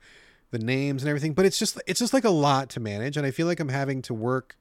the 0.51 0.59
names 0.59 1.03
and 1.03 1.09
everything. 1.09 1.33
But 1.33 1.47
it's 1.47 1.59
just 1.59 1.81
it's 1.87 2.01
just 2.01 2.13
like 2.13 2.25
a 2.25 2.31
lot 2.31 2.71
to 2.71 2.81
manage, 2.81 3.17
and 3.17 3.25
I 3.25 3.31
feel 3.31 3.47
like 3.47 3.61
I'm 3.61 3.69
having 3.69 4.03
to 4.03 4.15
work 4.15 4.57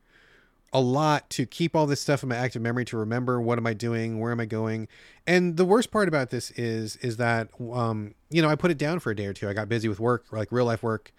a 0.73 0.79
lot 0.79 1.29
to 1.31 1.45
keep 1.45 1.75
all 1.75 1.85
this 1.85 1.99
stuff 1.99 2.23
in 2.23 2.29
my 2.29 2.35
active 2.35 2.61
memory 2.61 2.85
to 2.85 2.97
remember 2.97 3.41
what 3.41 3.57
am 3.57 3.67
I 3.67 3.73
doing, 3.73 4.19
where 4.19 4.31
am 4.31 4.39
I 4.39 4.45
going. 4.45 4.87
And 5.27 5.57
the 5.57 5.65
worst 5.65 5.91
part 5.91 6.07
about 6.07 6.29
this 6.29 6.51
is 6.51 6.95
is 6.97 7.17
that 7.17 7.49
um, 7.71 8.15
you 8.29 8.41
know 8.41 8.49
I 8.49 8.55
put 8.55 8.71
it 8.71 8.77
down 8.77 8.99
for 8.99 9.11
a 9.11 9.15
day 9.15 9.25
or 9.25 9.33
two. 9.33 9.49
I 9.49 9.53
got 9.53 9.69
busy 9.69 9.87
with 9.87 9.99
work, 9.99 10.25
like 10.31 10.51
real 10.51 10.65
life 10.65 10.83
work. 10.83 11.11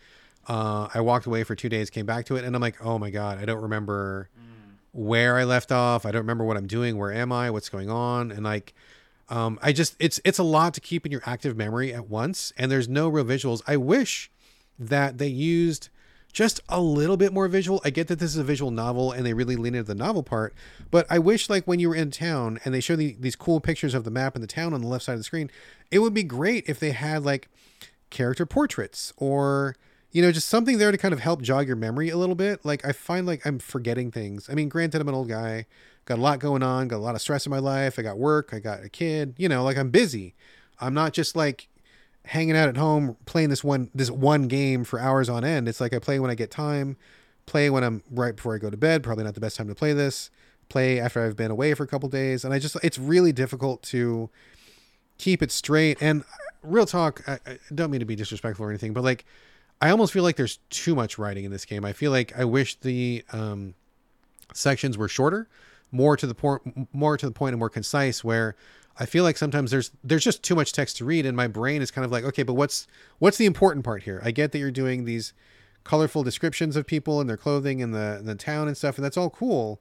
Uh, 0.49 0.89
I 0.93 1.01
walked 1.01 1.27
away 1.27 1.45
for 1.45 1.55
two 1.55 1.69
days, 1.69 1.89
came 1.89 2.07
back 2.07 2.25
to 2.27 2.37
it, 2.37 2.45
and 2.45 2.57
I'm 2.57 2.63
like, 2.63 2.85
oh 2.85 2.99
my 2.99 3.11
god, 3.11 3.39
I 3.39 3.45
don't 3.45 3.63
remember. 3.63 4.29
Mm 4.39 4.53
where 4.93 5.39
I 5.39 5.45
left 5.45 5.73
off. 5.73 6.07
I 6.07 6.11
don't 6.11 6.21
remember 6.21 6.45
what 6.45 6.57
I'm 6.57 6.67
doing. 6.67 6.97
Where 6.97 7.13
am 7.13 7.33
I? 7.33 7.51
What's 7.51 7.69
going 7.69 7.91
on? 7.91 8.31
And 8.31 8.45
like, 8.45 8.75
um, 9.29 9.59
I 9.63 9.73
just 9.73 9.97
it's 9.99 10.21
it's 10.25 10.39
a 10.39 10.45
lot 10.45 10.75
to 10.75 10.81
keep 10.81 11.07
in 11.07 11.13
your 11.13 11.23
active 11.25 11.57
memory 11.57 11.93
at 11.93 12.09
once, 12.09 12.53
and 12.57 12.71
there's 12.71 12.89
no 12.89 13.09
real 13.09 13.25
visuals. 13.25 13.63
I 13.67 13.77
wish 13.79 14.31
that 14.79 15.19
they 15.19 15.29
used 15.29 15.89
just 16.33 16.61
a 16.69 16.81
little 16.81 17.17
bit 17.17 17.33
more 17.33 17.47
visual. 17.49 17.81
I 17.85 17.91
get 17.91 18.09
that 18.09 18.19
this 18.19 18.31
is 18.31 18.39
a 18.39 18.45
visual 18.45 18.71
novel 18.71 19.13
and 19.13 19.25
they 19.25 19.35
really 19.35 19.57
lean 19.57 19.75
into 19.75 19.87
the 19.87 19.95
novel 19.95 20.23
part, 20.23 20.55
but 20.91 21.07
I 21.11 21.19
wish 21.19 21.51
like 21.51 21.67
when 21.67 21.79
you 21.79 21.91
were 21.91 21.95
in 21.95 22.11
town 22.11 22.59
and 22.65 22.75
they 22.75 22.81
show 22.81 22.97
the, 22.97 23.17
these 23.21 23.37
cool 23.37 23.61
pictures 23.61 23.95
of 23.95 24.05
the 24.05 24.11
map 24.11 24.35
and 24.35 24.43
the 24.43 24.49
town 24.49 24.73
on 24.73 24.81
the 24.81 24.89
left 24.89 25.05
side 25.05 25.15
of 25.15 25.21
the 25.21 25.25
screen, 25.25 25.51
it 25.91 25.99
would 25.99 26.15
be 26.15 26.23
great 26.23 26.65
if 26.67 26.81
they 26.81 26.93
had 26.93 27.25
like 27.25 27.49
character 28.11 28.47
portraits 28.47 29.13
or 29.17 29.77
you 30.13 30.21
know, 30.21 30.31
just 30.31 30.49
something 30.49 30.77
there 30.77 30.93
to 30.93 30.99
kind 30.99 31.15
of 31.15 31.21
help 31.21 31.41
jog 31.41 31.67
your 31.67 31.77
memory 31.77 32.11
a 32.11 32.19
little 32.19 32.35
bit. 32.35 32.65
Like 32.65 32.85
I 32.87 32.93
find 32.93 33.27
like 33.27 33.47
I'm 33.47 33.59
forgetting 33.59 34.11
things. 34.11 34.49
I 34.49 34.55
mean, 34.55 34.69
granted, 34.69 35.01
I'm 35.01 35.09
an 35.09 35.15
old 35.15 35.29
guy, 35.29 35.67
got 36.05 36.19
a 36.19 36.21
lot 36.21 36.39
going 36.39 36.63
on, 36.63 36.89
got 36.89 36.97
a 36.97 36.99
lot 36.99 37.15
of 37.15 37.23
stress 37.23 37.47
in 37.47 37.51
my 37.51 37.59
life. 37.59 37.99
I 37.99 38.03
got 38.03 38.19
work, 38.19 38.51
I 38.53 38.59
got 38.59 38.85
a 38.85 38.91
kid. 38.91 39.35
You 39.39 39.49
know, 39.49 39.65
like 39.65 39.79
I'm 39.79 39.91
busy. 39.91 40.35
I'm 40.79 40.93
not 40.93 41.15
just 41.15 41.35
like 41.35 41.69
hanging 42.25 42.57
out 42.57 42.69
at 42.69 42.77
home 42.77 43.17
playing 43.27 43.51
this 43.51 43.65
one 43.65 43.91
this 43.95 44.11
one 44.11 44.49
game 44.49 44.85
for 44.85 45.01
hours 45.01 45.29
on 45.29 45.45
end. 45.45 45.69
It's 45.69 45.81
like 45.81 45.93
I 45.93 45.99
play 45.99 46.19
when 46.19 46.31
I 46.31 46.35
get 46.35 46.51
time, 46.51 46.97
play 47.47 47.71
when 47.71 47.83
I'm 47.85 48.03
right 48.11 48.37
before 48.37 48.55
I 48.55 48.59
go 48.59 48.71
to 48.71 48.77
bed. 48.77 49.03
Probably 49.03 49.25
not 49.25 49.35
the 49.35 49.41
best 49.41 49.57
time 49.57 49.69
to 49.69 49.75
play 49.75 49.93
this. 49.93 50.31
Play 50.69 51.01
after 51.01 51.25
I've 51.25 51.37
been 51.37 51.51
away 51.51 51.75
for 51.75 51.83
a 51.83 51.87
couple 51.87 52.09
days, 52.09 52.45
and 52.45 52.55
I 52.55 52.59
just 52.59 52.77
it's 52.83 52.99
really 52.99 53.33
difficult 53.33 53.83
to 53.85 54.31
keep 55.19 55.43
it 55.43 55.51
straight. 55.51 55.99
And 56.01 56.25
real 56.63 56.87
talk, 56.87 57.23
I, 57.29 57.39
I 57.47 57.59
don't 57.75 57.91
mean 57.91 58.01
to 58.01 58.07
be 58.07 58.17
disrespectful 58.17 58.65
or 58.65 58.71
anything, 58.71 58.93
but 58.93 59.05
like 59.05 59.25
I 59.81 59.91
almost 59.91 60.13
feel 60.13 60.23
like 60.23 60.37
there's 60.37 60.59
too 60.71 60.95
much 60.95 61.19
writing 61.19 61.45
in 61.45 61.51
this 61.51 61.65
game. 61.65 61.85
I 61.85 61.93
feel 61.93 62.13
like 62.13 62.33
I 62.39 62.45
wish 62.45 62.77
the 62.77 63.25
um, 63.33 63.75
sections 64.55 64.97
were 64.97 65.09
shorter, 65.09 65.49
more 65.91 66.17
to 66.17 66.27
the 66.27 66.35
point, 66.35 66.89
more 66.95 67.17
to 67.17 67.27
the 67.27 67.33
point, 67.33 67.53
and 67.53 67.59
more 67.59 67.69
concise. 67.69 68.23
Where 68.23 68.55
I 68.99 69.07
feel 69.07 69.25
like 69.25 69.37
sometimes 69.37 69.71
there's 69.71 69.91
there's 70.05 70.25
just 70.25 70.43
too 70.43 70.55
much 70.55 70.73
text 70.73 70.97
to 70.99 71.05
read, 71.05 71.27
and 71.27 71.37
my 71.37 71.47
brain 71.47 71.83
is 71.83 71.91
kind 71.91 72.05
of 72.05 72.13
like, 72.13 72.25
okay, 72.25 72.43
but 72.43 72.55
what's 72.55 72.87
what's 73.19 73.39
the 73.39 73.47
important 73.47 73.85
part 73.85 74.03
here? 74.03 74.21
I 74.25 74.31
get 74.31 74.53
that 74.53 74.59
you're 74.59 74.71
doing 74.71 75.05
these 75.05 75.33
colorful 75.85 76.23
descriptions 76.23 76.77
of 76.77 76.87
people 76.87 77.21
and 77.21 77.29
their 77.29 77.37
clothing 77.37 77.83
and 77.83 77.95
the 77.95 78.21
the 78.23 78.35
town 78.35 78.69
and 78.69 78.77
stuff, 78.77 78.97
and 78.97 79.05
that's 79.05 79.17
all 79.17 79.31
cool. 79.31 79.81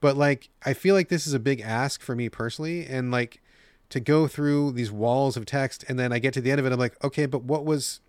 But 0.00 0.16
like, 0.16 0.48
I 0.64 0.72
feel 0.74 0.94
like 0.94 1.08
this 1.08 1.26
is 1.26 1.34
a 1.34 1.38
big 1.38 1.60
ask 1.60 2.00
for 2.00 2.14
me 2.14 2.28
personally, 2.28 2.86
and 2.86 3.10
like 3.10 3.40
to 3.90 4.00
go 4.00 4.26
through 4.26 4.72
these 4.72 4.90
walls 4.90 5.36
of 5.36 5.44
text, 5.44 5.84
and 5.88 5.98
then 5.98 6.12
I 6.12 6.18
get 6.18 6.32
to 6.34 6.40
the 6.40 6.50
end 6.50 6.60
of 6.60 6.66
it, 6.66 6.72
I'm 6.72 6.78
like, 6.78 7.02
okay, 7.04 7.26
but 7.26 7.42
what 7.42 7.64
was, 7.64 8.00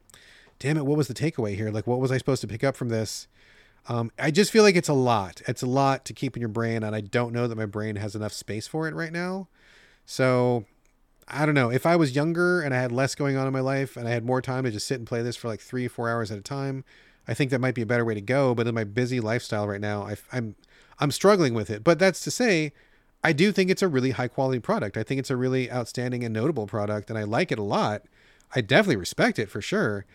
damn 0.59 0.77
it, 0.77 0.85
what 0.85 0.95
was 0.95 1.07
the 1.07 1.13
takeaway 1.13 1.55
here? 1.55 1.71
Like, 1.71 1.87
what 1.87 1.99
was 1.99 2.11
I 2.11 2.17
supposed 2.17 2.41
to 2.41 2.47
pick 2.47 2.63
up 2.63 2.77
from 2.77 2.89
this? 2.89 3.27
Um, 3.89 4.11
I 4.19 4.29
just 4.29 4.51
feel 4.51 4.61
like 4.63 4.75
it's 4.75 4.89
a 4.89 4.93
lot. 4.93 5.41
It's 5.47 5.63
a 5.63 5.67
lot 5.67 6.05
to 6.05 6.13
keep 6.13 6.37
in 6.37 6.39
your 6.39 6.49
brain, 6.49 6.83
and 6.83 6.95
I 6.95 7.01
don't 7.01 7.33
know 7.33 7.47
that 7.47 7.57
my 7.57 7.65
brain 7.65 7.95
has 7.95 8.15
enough 8.15 8.31
space 8.31 8.67
for 8.67 8.87
it 8.87 8.93
right 8.93 9.11
now. 9.11 9.47
So 10.05 10.65
I 11.27 11.45
don't 11.45 11.55
know. 11.55 11.71
If 11.71 11.85
I 11.85 11.95
was 11.95 12.15
younger 12.15 12.61
and 12.61 12.73
I 12.73 12.81
had 12.81 12.91
less 12.91 13.15
going 13.15 13.37
on 13.37 13.47
in 13.47 13.53
my 13.53 13.61
life 13.61 13.95
and 13.95 14.07
I 14.07 14.11
had 14.11 14.25
more 14.25 14.41
time 14.41 14.63
to 14.65 14.71
just 14.71 14.87
sit 14.87 14.99
and 14.99 15.07
play 15.07 15.21
this 15.21 15.35
for 15.35 15.47
like 15.47 15.61
three, 15.61 15.87
four 15.87 16.09
hours 16.09 16.31
at 16.31 16.37
a 16.37 16.41
time, 16.41 16.83
I 17.27 17.33
think 17.33 17.51
that 17.51 17.61
might 17.61 17.75
be 17.75 17.81
a 17.81 17.85
better 17.85 18.03
way 18.03 18.13
to 18.13 18.21
go. 18.21 18.53
But 18.53 18.67
in 18.67 18.75
my 18.75 18.83
busy 18.83 19.19
lifestyle 19.19 19.67
right 19.67 19.81
now, 19.81 20.03
I, 20.03 20.17
I'm 20.31 20.55
I'm 20.99 21.11
struggling 21.11 21.53
with 21.53 21.69
it. 21.69 21.83
But 21.83 21.99
that's 21.99 22.21
to 22.21 22.31
say, 22.31 22.73
I 23.23 23.33
do 23.33 23.51
think 23.51 23.69
it's 23.69 23.81
a 23.81 23.87
really 23.87 24.11
high 24.11 24.27
quality 24.27 24.59
product. 24.59 24.97
I 24.97 25.03
think 25.03 25.19
it's 25.19 25.29
a 25.29 25.37
really 25.37 25.71
outstanding 25.71 26.23
and 26.23 26.33
notable 26.33 26.67
product, 26.67 27.09
and 27.09 27.17
I 27.17 27.23
like 27.23 27.51
it 27.51 27.59
a 27.59 27.63
lot. 27.63 28.03
I 28.55 28.61
definitely 28.61 28.97
respect 28.97 29.39
it 29.39 29.49
for 29.49 29.61
sure. 29.61 30.05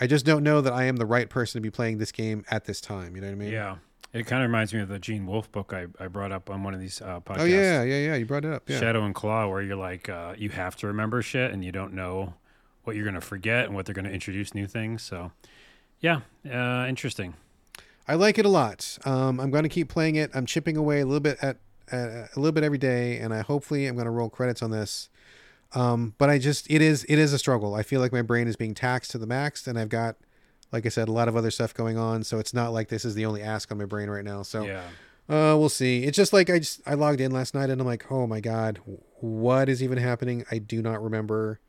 I 0.00 0.06
just 0.06 0.24
don't 0.24 0.42
know 0.42 0.60
that 0.60 0.72
I 0.72 0.84
am 0.84 0.96
the 0.96 1.06
right 1.06 1.28
person 1.28 1.60
to 1.60 1.62
be 1.62 1.70
playing 1.70 1.98
this 1.98 2.12
game 2.12 2.44
at 2.50 2.64
this 2.64 2.80
time. 2.80 3.14
You 3.14 3.20
know 3.20 3.28
what 3.28 3.34
I 3.34 3.36
mean? 3.36 3.52
Yeah. 3.52 3.76
It 4.12 4.26
kind 4.26 4.42
of 4.42 4.48
reminds 4.48 4.74
me 4.74 4.80
of 4.80 4.88
the 4.88 4.98
Gene 4.98 5.26
Wolfe 5.26 5.50
book 5.50 5.72
I, 5.72 5.86
I 5.98 6.06
brought 6.08 6.32
up 6.32 6.50
on 6.50 6.62
one 6.62 6.74
of 6.74 6.80
these 6.80 7.00
uh, 7.00 7.20
podcasts. 7.20 7.40
Oh 7.40 7.44
yeah, 7.44 7.82
yeah, 7.82 7.98
yeah. 7.98 8.14
You 8.14 8.26
brought 8.26 8.44
it 8.44 8.52
up. 8.52 8.68
Yeah. 8.68 8.78
Shadow 8.78 9.04
and 9.04 9.14
Claw, 9.14 9.48
where 9.48 9.62
you're 9.62 9.76
like, 9.76 10.08
uh, 10.08 10.34
you 10.36 10.50
have 10.50 10.76
to 10.76 10.86
remember 10.86 11.22
shit 11.22 11.50
and 11.50 11.64
you 11.64 11.72
don't 11.72 11.94
know 11.94 12.34
what 12.84 12.94
you're 12.94 13.04
going 13.04 13.14
to 13.14 13.20
forget 13.20 13.66
and 13.66 13.74
what 13.74 13.86
they're 13.86 13.94
going 13.94 14.04
to 14.04 14.12
introduce 14.12 14.54
new 14.54 14.66
things. 14.66 15.02
So, 15.02 15.32
yeah, 16.00 16.20
uh, 16.50 16.86
interesting. 16.88 17.34
I 18.06 18.16
like 18.16 18.38
it 18.38 18.44
a 18.44 18.50
lot. 18.50 18.98
Um, 19.04 19.40
I'm 19.40 19.50
going 19.50 19.62
to 19.62 19.68
keep 19.68 19.88
playing 19.88 20.16
it. 20.16 20.30
I'm 20.34 20.44
chipping 20.44 20.76
away 20.76 21.00
a 21.00 21.06
little 21.06 21.20
bit 21.20 21.38
at, 21.40 21.58
at 21.90 22.08
a 22.08 22.28
little 22.36 22.52
bit 22.52 22.64
every 22.64 22.78
day, 22.78 23.18
and 23.18 23.32
I 23.32 23.40
hopefully 23.40 23.86
I'm 23.86 23.94
going 23.94 24.06
to 24.06 24.10
roll 24.10 24.28
credits 24.28 24.62
on 24.62 24.72
this. 24.72 25.08
Um, 25.74 26.14
but 26.18 26.28
I 26.28 26.38
just 26.38 26.70
it 26.70 26.82
is 26.82 27.04
it 27.04 27.18
is 27.18 27.32
a 27.32 27.38
struggle. 27.38 27.74
I 27.74 27.82
feel 27.82 28.00
like 28.00 28.12
my 28.12 28.20
brain 28.20 28.46
is 28.46 28.56
being 28.56 28.74
taxed 28.74 29.12
to 29.12 29.18
the 29.18 29.26
max, 29.26 29.66
and 29.66 29.78
I've 29.78 29.88
got, 29.88 30.16
like 30.72 30.86
I 30.86 30.88
said, 30.88 31.08
a 31.08 31.12
lot 31.12 31.28
of 31.28 31.36
other 31.36 31.50
stuff 31.50 31.74
going 31.74 31.98
on. 31.98 32.24
So 32.24 32.38
it's 32.38 32.54
not 32.54 32.72
like 32.72 32.88
this 32.88 33.04
is 33.04 33.14
the 33.14 33.26
only 33.26 33.42
ask 33.42 33.70
on 33.70 33.78
my 33.78 33.84
brain 33.84 34.08
right 34.10 34.24
now. 34.24 34.42
So 34.42 34.64
Yeah. 34.64 34.82
uh, 35.28 35.54
we'll 35.58 35.68
see. 35.68 36.04
It's 36.04 36.16
just 36.16 36.32
like 36.32 36.48
I 36.50 36.58
just 36.58 36.80
I 36.86 36.94
logged 36.94 37.20
in 37.20 37.30
last 37.30 37.54
night 37.54 37.70
and 37.70 37.80
I'm 37.80 37.86
like, 37.86 38.10
oh 38.10 38.26
my 38.26 38.40
god, 38.40 38.80
what 39.20 39.68
is 39.68 39.82
even 39.82 39.98
happening? 39.98 40.44
I 40.50 40.58
do 40.58 40.80
not 40.82 41.02
remember. 41.02 41.60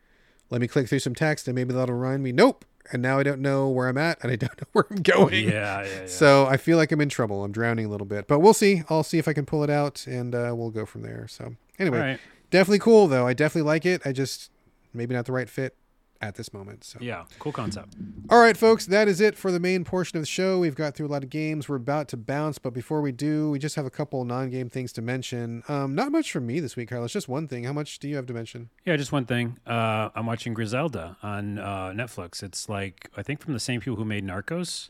Let 0.50 0.62
me 0.62 0.68
click 0.68 0.88
through 0.88 1.00
some 1.00 1.16
text 1.16 1.48
and 1.48 1.56
maybe 1.56 1.74
that'll 1.74 1.96
remind 1.96 2.24
me. 2.24 2.32
Nope. 2.32 2.66
And 2.92 3.02
now 3.02 3.18
I 3.18 3.24
don't 3.24 3.40
know 3.40 3.70
where 3.70 3.88
I'm 3.88 3.98
at 3.98 4.22
and 4.24 4.32
I 4.32 4.36
don't 4.36 4.58
know 4.62 4.68
where 4.74 4.86
I'm 4.90 5.02
going. 5.02 5.46
Yeah, 5.50 5.84
yeah, 5.84 5.88
yeah. 6.02 6.06
So 6.08 6.46
I 6.48 6.58
feel 6.58 6.78
like 6.78 6.92
I'm 6.92 7.00
in 7.02 7.10
trouble. 7.10 7.44
I'm 7.44 7.52
drowning 7.52 7.86
a 7.86 7.90
little 7.90 8.06
bit, 8.08 8.28
but 8.28 8.40
we'll 8.40 8.54
see. 8.54 8.84
I'll 8.90 9.04
see 9.04 9.18
if 9.20 9.28
I 9.28 9.34
can 9.34 9.46
pull 9.46 9.64
it 9.64 9.70
out, 9.70 10.06
and 10.06 10.36
uh, 10.36 10.54
we'll 10.56 10.70
go 10.70 10.86
from 10.86 11.02
there. 11.02 11.28
So 11.30 11.56
anyway, 11.80 12.00
right. 12.00 12.20
definitely 12.52 12.80
cool 12.80 13.08
though. 13.08 13.26
I 13.26 13.34
definitely 13.34 13.68
like 13.70 13.86
it. 13.86 14.02
I 14.06 14.12
just 14.12 14.52
maybe 14.94 15.16
not 15.16 15.26
the 15.26 15.32
right 15.32 15.50
fit 15.50 15.76
at 16.24 16.36
this 16.36 16.54
moment. 16.54 16.84
So 16.84 16.98
Yeah, 17.02 17.26
cool 17.40 17.52
concept. 17.52 17.96
all 18.30 18.40
right, 18.40 18.56
folks, 18.56 18.86
that 18.88 19.08
is 19.08 19.20
it 19.22 19.38
for 19.38 19.52
the 19.52 19.60
main 19.60 19.84
portion 19.84 20.18
of 20.18 20.22
the 20.22 20.28
show. 20.28 20.60
We've 20.60 20.76
got 20.76 20.96
through 20.96 21.08
a 21.08 21.14
lot 21.16 21.24
of 21.24 21.30
games. 21.30 21.68
We're 21.68 21.76
about 21.76 22.08
to 22.10 22.18
bounce, 22.18 22.58
but 22.58 22.74
before 22.74 23.02
we 23.02 23.12
do, 23.12 23.50
we 23.52 23.60
just 23.60 23.76
have 23.76 23.86
a 23.86 23.90
couple 23.90 24.24
non-game 24.26 24.70
things 24.70 24.92
to 24.94 25.02
mention. 25.02 25.64
Um, 25.68 25.94
not 25.96 26.12
much 26.12 26.32
from 26.32 26.48
me 26.48 26.60
this 26.60 26.76
week, 26.76 26.90
Carlos. 26.90 27.12
Just 27.12 27.28
one 27.28 27.48
thing. 27.48 27.66
How 27.66 27.74
much 27.74 28.00
do 28.00 28.08
you 28.08 28.16
have 28.16 28.26
to 28.28 28.34
mention? 28.34 28.70
Yeah, 28.86 28.96
just 28.96 29.12
one 29.12 29.26
thing. 29.26 29.58
Uh, 29.68 30.10
I'm 30.16 30.26
watching 30.26 30.54
Griselda 30.54 31.18
on 31.22 31.60
uh, 31.60 31.92
Netflix. 31.94 32.42
It's 32.42 32.70
like 32.70 33.10
I 33.18 33.22
think 33.24 33.42
from 33.42 33.54
the 33.54 33.60
same 33.60 33.82
people 33.82 33.98
who 33.98 34.06
made 34.06 34.26
Narcos, 34.26 34.90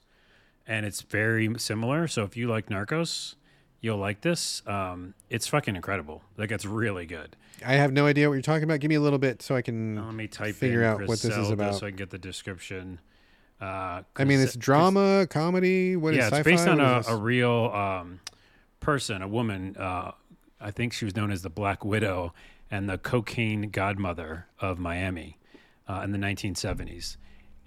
and 0.68 0.86
it's 0.86 1.02
very 1.02 1.50
similar. 1.58 2.08
So 2.08 2.24
if 2.24 2.38
you 2.38 2.48
like 2.48 2.68
Narcos, 2.68 3.36
you'll 3.84 3.98
like 3.98 4.22
this. 4.22 4.64
Um, 4.66 5.14
it's 5.30 5.46
fucking 5.46 5.76
incredible. 5.76 6.24
Like 6.38 6.52
it's 6.52 6.66
really 6.66 7.06
good. 7.06 7.36
I 7.64 7.74
have 7.74 7.92
no 7.92 8.08
idea 8.08 8.30
what 8.30 8.34
you're 8.34 8.42
talking 8.42 8.64
about. 8.64 8.80
Give 8.80 8.90
me 8.90 8.96
a 8.96 9.02
little 9.02 9.20
bit 9.20 9.44
so 9.44 9.56
I 9.56 9.62
can. 9.62 9.96
Now, 9.96 10.06
let 10.06 10.16
me 10.16 10.28
type 10.28 10.56
Figure 10.56 10.82
in 10.82 10.90
out 10.90 11.00
what 11.02 11.20
this 11.20 11.26
is 11.26 11.52
about. 11.52 11.76
so 11.76 11.86
I 11.86 11.90
can 11.92 11.98
get 11.98 12.10
the 12.10 12.18
description. 12.18 13.00
Uh, 13.62 14.02
I 14.16 14.24
mean, 14.24 14.40
it's 14.40 14.56
drama, 14.56 15.28
comedy. 15.30 15.96
What 15.96 16.14
is 16.14 16.18
yeah, 16.18 16.24
sci-fi? 16.26 16.38
it's 16.38 16.46
based 16.46 16.68
on 16.68 16.80
a, 16.80 17.04
a 17.08 17.16
real 17.16 17.72
um, 17.74 18.20
person, 18.80 19.22
a 19.22 19.28
woman. 19.28 19.76
Uh, 19.78 20.12
I 20.60 20.72
think 20.72 20.94
she 20.94 21.06
was 21.06 21.16
known 21.16 21.32
as 21.32 21.44
the 21.44 21.50
Black 21.50 21.86
Widow 21.86 22.34
and 22.72 22.90
the 22.90 22.98
cocaine 22.98 23.70
godmother 23.70 24.48
of 24.60 24.80
Miami 24.80 25.38
uh, 25.88 26.02
in 26.04 26.12
the 26.12 26.18
1970s. 26.18 27.18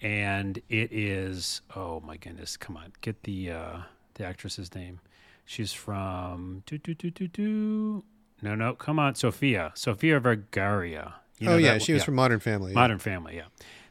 And 0.01 0.61
it 0.69 0.93
is, 0.93 1.63
oh 1.75 2.01
my 2.01 2.17
goodness, 2.17 2.57
come 2.57 2.77
on, 2.77 2.93
get 3.01 3.23
the 3.23 3.51
uh, 3.51 3.79
the 4.15 4.25
actress's 4.25 4.75
name. 4.75 5.01
She's 5.47 5.73
from 5.73 6.63
do 6.67 6.77
do 6.77 6.93
do 6.95 7.11
do 7.11 7.29
do. 7.29 8.05
No, 8.43 8.55
no, 8.55 8.75
come 8.75 8.99
on, 8.99 9.15
Sofía, 9.15 9.73
Sofía 9.75 10.21
Vergara. 10.21 11.15
You 11.39 11.49
oh 11.51 11.57
yeah, 11.57 11.75
that- 11.75 11.83
she 11.83 11.93
was 11.95 12.05
from 12.05 12.15
Modern 12.17 12.41
Family. 12.41 12.73
yeah. 12.73 12.75
Modern 12.75 12.99
Family, 12.99 13.37
yeah. 13.37 13.45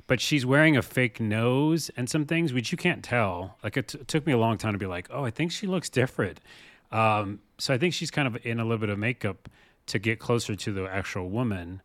But 0.07 0.22
she's 0.22 0.45
wearing 0.45 0.77
a 0.77 0.84
fake 0.84 1.19
nose 1.19 1.90
and 1.98 2.07
some 2.07 2.26
things 2.26 2.53
which 2.53 2.72
you 2.72 2.77
can't 2.77 3.03
tell. 3.03 3.57
Like 3.64 3.76
it 3.77 3.88
t- 3.88 3.98
took 4.06 4.27
me 4.27 4.34
a 4.34 4.38
long 4.38 4.57
time 4.60 4.73
to 4.73 4.77
be 4.77 4.86
like, 4.86 5.07
oh, 5.10 5.23
I 5.26 5.32
think 5.32 5.52
she 5.52 5.65
looks 5.65 5.90
different. 5.90 6.40
Um, 6.91 7.40
so 7.57 7.73
I 7.73 7.80
think 7.80 7.94
she's 7.95 8.11
kind 8.11 8.27
of 8.27 8.38
in 8.45 8.60
a 8.60 8.64
little 8.64 8.77
bit 8.77 8.90
of 8.90 8.99
makeup 8.99 9.49
to 9.88 9.98
get 9.98 10.19
closer 10.19 10.56
to 10.56 10.72
the 10.72 10.84
actual 10.86 11.30
woman. 11.30 11.82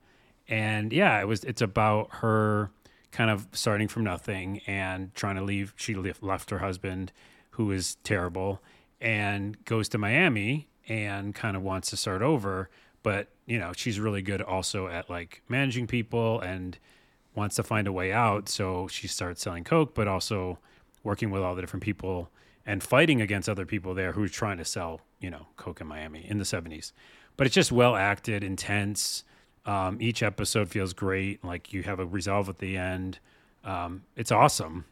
And 0.49 0.93
yeah, 0.93 1.19
it 1.21 1.29
was. 1.29 1.45
It's 1.45 1.63
about 1.63 2.09
her 2.17 2.71
kind 3.13 3.31
of 3.31 3.47
starting 3.53 3.89
from 3.89 4.05
nothing 4.05 4.61
and 4.67 5.15
trying 5.15 5.37
to 5.37 5.43
leave. 5.43 5.73
She 5.77 5.95
left 5.95 6.51
her 6.51 6.59
husband, 6.59 7.13
who 7.53 7.71
is 7.71 7.95
terrible, 8.05 8.61
and 9.01 9.63
goes 9.65 9.89
to 9.91 9.99
Miami 9.99 10.69
and 10.89 11.35
kind 11.35 11.57
of 11.57 11.63
wants 11.63 11.91
to 11.91 11.97
start 11.97 12.23
over. 12.23 12.69
But 13.03 13.29
you 13.47 13.59
know, 13.59 13.73
she's 13.75 13.99
really 13.99 14.23
good 14.23 14.43
also 14.43 14.89
at 14.89 15.09
like 15.09 15.43
managing 15.49 15.87
people 15.87 16.41
and 16.41 16.79
wants 17.35 17.57
to 17.57 17.63
find 17.63 17.87
a 17.87 17.93
way 17.93 18.13
out. 18.13 18.49
So 18.49 18.89
she 18.89 19.09
starts 19.09 19.43
selling 19.43 19.65
coke, 19.65 19.95
but 19.95 20.09
also 20.09 20.59
working 21.03 21.31
with 21.31 21.43
all 21.43 21.55
the 21.55 21.63
different 21.63 21.83
people 21.83 22.31
and 22.67 22.83
fighting 22.83 23.21
against 23.21 23.49
other 23.49 23.65
people 23.65 23.95
there 23.95 24.13
who 24.13 24.23
are 24.23 24.29
trying 24.29 24.59
to 24.59 24.65
sell, 24.65 25.01
you 25.19 25.31
know, 25.31 25.47
coke 25.57 25.81
in 25.81 25.87
Miami 25.87 26.27
in 26.29 26.39
the 26.39 26.45
70s. 26.45 26.93
But 27.37 27.47
it's 27.47 27.55
just 27.55 27.73
well 27.73 27.97
acted, 27.97 28.45
intense. 28.45 29.25
Um, 29.65 29.99
each 30.01 30.23
episode 30.23 30.69
feels 30.69 30.93
great. 30.93 31.43
Like 31.45 31.73
you 31.73 31.83
have 31.85 32.01
a 32.01 32.07
resolve 32.07 32.49
at 32.49 32.59
the 32.59 32.77
end. 32.77 33.19
Um, 33.65 34.03
it's 34.17 34.31
awesome. 34.33 34.85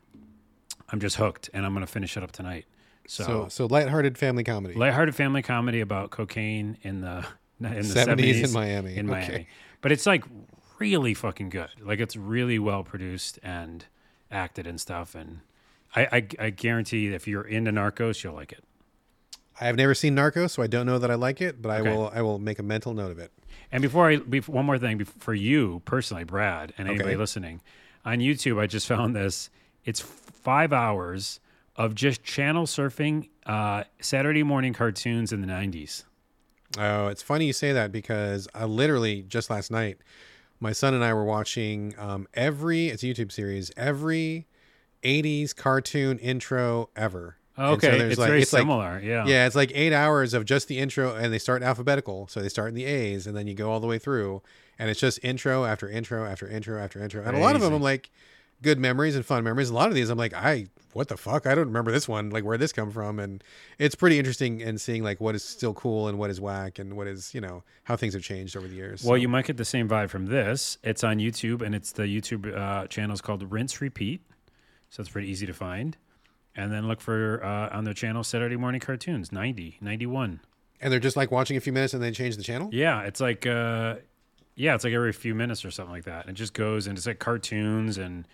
I'm 0.91 1.01
just 1.01 1.17
hooked, 1.17 1.51
and 1.53 1.67
I'm 1.67 1.75
going 1.75 1.85
to 1.85 1.93
finish 1.93 2.17
it 2.17 2.23
up 2.23 2.33
tonight. 2.33 2.65
So, 3.11 3.25
So 3.25 3.49
so 3.49 3.67
lighthearted 3.67 4.19
family 4.19 4.45
comedy. 4.45 4.75
lighthearted 4.75 5.15
family 5.15 5.41
comedy 5.43 5.81
about 5.81 6.11
cocaine 6.11 6.77
in 6.83 7.01
the 7.01 7.25
in 7.61 7.65
the 7.89 7.95
70s 7.95 8.43
70s, 8.43 8.45
in 8.45 8.53
Miami. 8.53 8.97
In 8.97 9.11
Okay. 9.11 9.29
Miami, 9.29 9.47
but 9.81 9.91
it's 9.93 10.05
like 10.07 10.25
really 10.79 11.15
fucking 11.15 11.49
good. 11.49 11.71
Like 11.83 12.01
it's 12.01 12.17
really 12.17 12.59
well 12.59 12.85
produced 12.85 13.39
and 13.43 13.87
acted 14.31 14.67
and 14.67 14.79
stuff. 14.81 15.15
And 15.15 15.41
I, 15.97 16.03
I, 16.13 16.47
I 16.47 16.51
guarantee 16.51 17.09
if 17.09 17.27
you're 17.27 17.43
into 17.43 17.71
Narcos, 17.73 18.23
you'll 18.23 18.35
like 18.35 18.53
it. 18.53 18.63
I 19.61 19.65
have 19.65 19.77
never 19.77 19.95
seen 19.95 20.15
Narcos, 20.15 20.51
so 20.51 20.63
I 20.63 20.67
don't 20.69 20.87
know 20.87 20.99
that 20.99 21.11
I 21.11 21.15
like 21.15 21.41
it, 21.41 21.61
but 21.63 21.71
I 21.71 21.83
will 21.83 22.13
I 22.15 22.21
will 22.21 22.39
make 22.39 22.59
a 22.59 22.63
mental 22.63 22.93
note 22.93 23.11
of 23.11 23.19
it. 23.19 23.33
And 23.73 23.83
before 23.83 24.09
I, 24.11 24.17
before, 24.19 24.55
one 24.55 24.67
more 24.67 24.79
thing 24.79 25.03
for 25.05 25.35
you 25.35 25.81
personally, 25.87 26.25
Brad, 26.25 26.75
and 26.79 26.87
anybody 26.89 27.11
Okay. 27.11 27.17
listening 27.17 27.63
on 28.05 28.19
YouTube, 28.19 28.61
I 28.61 28.67
just 28.67 28.87
found 28.87 29.17
this. 29.17 29.49
It's 29.85 30.01
five 30.01 30.73
hours 30.73 31.41
of 31.79 31.95
just 31.95 32.23
channel 32.23 32.67
surfing 32.67 33.31
uh, 33.47 33.85
Saturday 34.01 34.43
morning 34.43 34.75
cartoons 34.75 35.33
in 35.33 35.41
the 35.41 35.47
'90s. 35.47 36.05
Oh, 36.79 37.07
it's 37.07 37.23
funny 37.23 37.47
you 37.47 37.55
say 37.55 37.73
that 37.73 37.91
because 37.93 38.47
I 38.55 38.65
literally 38.67 39.23
just 39.23 39.49
last 39.49 39.71
night, 39.71 39.97
my 40.61 40.73
son 40.73 40.93
and 40.93 41.03
I 41.03 41.15
were 41.15 41.25
watching 41.25 41.95
um, 41.97 42.27
every 42.35 42.89
it's 42.89 43.03
a 43.03 43.07
YouTube 43.07 43.33
series 43.33 43.71
every 43.77 44.47
'80s 45.03 45.55
cartoon 45.57 46.19
intro 46.19 46.91
ever. 46.97 47.37
And 47.57 47.81
so 47.81 47.89
Okay, 47.89 47.99
it's 48.01 48.19
like- 48.19 48.29
very 48.29 48.43
it's 48.43 48.53
like- 48.53 48.61
similar. 48.61 49.01
yeah. 49.03 49.27
Yeah, 49.27 49.47
it's 49.47 49.57
like 49.57 49.73
eight 49.75 49.93
hours 49.93 50.33
of 50.35 50.45
just 50.45 50.69
the 50.69 50.79
intro, 50.79 51.15
and 51.17 51.33
they 51.33 51.39
start 51.41 51.63
alphabetical. 51.63 52.29
So 52.29 52.41
they 52.41 52.49
start 52.49 52.69
in 52.69 52.75
the 52.75 52.85
A's, 52.85 53.27
and 53.27 53.37
then 53.37 53.47
you 53.49 53.55
go 53.55 53.71
all 53.73 53.81
the 53.81 53.87
way 53.89 53.99
through, 53.99 54.43
and 54.79 54.89
it's 54.91 55.01
just 55.01 55.19
intro 55.25 55.65
after 55.65 55.89
intro 55.89 56.25
after 56.25 56.47
intro 56.49 56.81
after 56.81 57.03
intro. 57.03 57.25
And 57.25 57.37
a 57.37 57.41
lot 57.41 57.57
of 57.57 57.63
them. 57.63 57.73
I'm 57.73 57.83
like, 57.83 58.11
good 58.63 58.79
memories 58.79 59.15
and 59.17 59.25
fun 59.25 59.45
memories. 59.45 59.71
A 59.71 59.75
lot 59.75 59.89
of 59.89 59.95
these, 59.95 60.11
I'm 60.11 60.19
like, 60.19 60.35
I 60.35 60.67
what 60.95 61.09
the 61.09 61.17
fuck? 61.17 61.47
I 61.47 61.55
don't 61.55 61.67
remember 61.67 61.93
this 61.93 62.09
one. 62.09 62.31
Like, 62.31 62.45
where 62.45 62.57
this 62.59 62.73
come 62.73 62.91
from? 62.91 63.19
And 63.21 63.45
it's 63.79 63.95
pretty 63.95 64.19
interesting 64.19 64.63
and 64.63 64.81
seeing 64.81 65.03
like 65.05 65.21
what 65.21 65.35
is 65.35 65.45
still 65.45 65.75
cool 65.75 66.09
and 66.09 66.19
what 66.19 66.31
is 66.31 66.41
whack 66.41 66.79
and 66.79 66.97
what 66.97 67.07
is 67.07 67.35
you 67.35 67.41
know 67.41 67.63
how 67.85 67.95
things 67.95 68.15
have 68.15 68.23
changed 68.23 68.57
over 68.57 68.67
the 68.67 68.75
years. 68.75 69.03
Well, 69.05 69.11
So- 69.13 69.15
you 69.17 69.29
might 69.29 69.45
get 69.47 69.57
the 69.59 69.65
same 69.65 69.89
vibe 69.89 70.11
from 70.11 70.27
this. 70.27 70.79
It's 70.83 71.05
on 71.05 71.19
YouTube, 71.19 71.63
and 71.63 71.75
it's 71.75 71.93
the 71.93 72.05
YouTube 72.05 72.53
uh, 72.57 72.87
channel 72.89 73.15
is 73.15 73.21
called 73.21 73.43
Rinse 73.51 73.81
Repeat, 73.81 74.23
so 74.91 75.01
it's 75.03 75.11
pretty 75.11 75.29
easy 75.29 75.47
to 75.47 75.53
find. 75.55 75.97
And 76.57 76.73
then 76.73 76.89
look 76.89 77.01
for 77.01 77.45
uh, 77.45 77.69
on 77.77 77.85
their 77.85 77.95
channel 77.95 78.25
Saturday 78.25 78.57
Morning 78.57 78.81
Cartoons 78.81 79.31
90, 79.31 79.79
91. 79.81 80.41
and 80.81 80.93
they're 80.93 80.99
just 80.99 81.17
like 81.17 81.31
watching 81.31 81.57
a 81.57 81.61
few 81.61 81.73
minutes 81.73 81.95
and 81.95 82.03
then 82.03 82.13
change 82.13 82.37
the 82.37 82.43
channel. 82.43 82.69
Yeah, 82.73 83.03
it's 83.03 83.21
like 83.21 83.47
uh, 83.47 83.97
yeah, 84.57 84.75
it's 84.75 84.83
like 84.83 84.93
every 84.95 85.13
few 85.13 85.35
minutes 85.37 85.65
or 85.65 85.71
something 85.71 85.93
like 85.95 86.05
that. 86.05 86.23
And 86.27 86.31
it 86.37 86.39
just 86.41 86.55
goes 86.55 86.89
and 86.89 86.99
it's 86.99 87.07
like 87.07 87.21
cartoons 87.21 87.97
and 87.99 88.27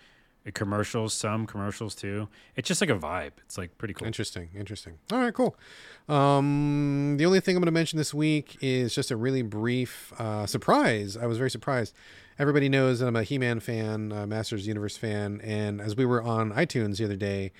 commercials, 0.53 1.13
some 1.13 1.47
commercials 1.47 1.95
too. 1.95 2.27
It's 2.55 2.67
just 2.67 2.81
like 2.81 2.89
a 2.89 2.97
vibe. 2.97 3.31
It's 3.45 3.57
like 3.57 3.77
pretty 3.77 3.93
cool. 3.93 4.05
Interesting, 4.05 4.49
interesting. 4.55 4.97
All 5.11 5.19
right, 5.19 5.33
cool. 5.33 5.55
Um, 6.07 7.15
the 7.17 7.25
only 7.25 7.39
thing 7.39 7.55
I'm 7.55 7.61
going 7.61 7.67
to 7.67 7.71
mention 7.71 7.97
this 7.97 8.13
week 8.13 8.57
is 8.61 8.93
just 8.93 9.11
a 9.11 9.15
really 9.15 9.41
brief 9.41 10.13
uh, 10.19 10.45
surprise. 10.45 11.17
I 11.17 11.25
was 11.25 11.37
very 11.37 11.49
surprised. 11.49 11.95
Everybody 12.37 12.69
knows 12.69 12.99
that 12.99 13.07
I'm 13.07 13.15
a 13.15 13.23
He-Man 13.23 13.59
fan, 13.59 14.11
uh, 14.11 14.27
Masters 14.27 14.67
Universe 14.67 14.97
fan, 14.97 15.41
and 15.41 15.81
as 15.81 15.95
we 15.95 16.05
were 16.05 16.21
on 16.21 16.51
iTunes 16.51 16.97
the 16.97 17.05
other 17.05 17.15
day, 17.15 17.51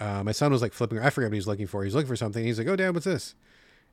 uh, 0.00 0.22
my 0.24 0.32
son 0.32 0.52
was 0.52 0.60
like 0.60 0.72
flipping. 0.72 0.98
I 0.98 1.10
forget 1.10 1.30
what 1.30 1.34
he 1.34 1.38
was 1.38 1.46
looking 1.46 1.66
for. 1.66 1.82
He 1.82 1.86
was 1.86 1.94
looking 1.94 2.08
for 2.08 2.16
something. 2.16 2.44
He's 2.44 2.58
like, 2.58 2.66
"Oh, 2.66 2.76
Dad, 2.76 2.92
what's 2.92 3.06
this?" 3.06 3.34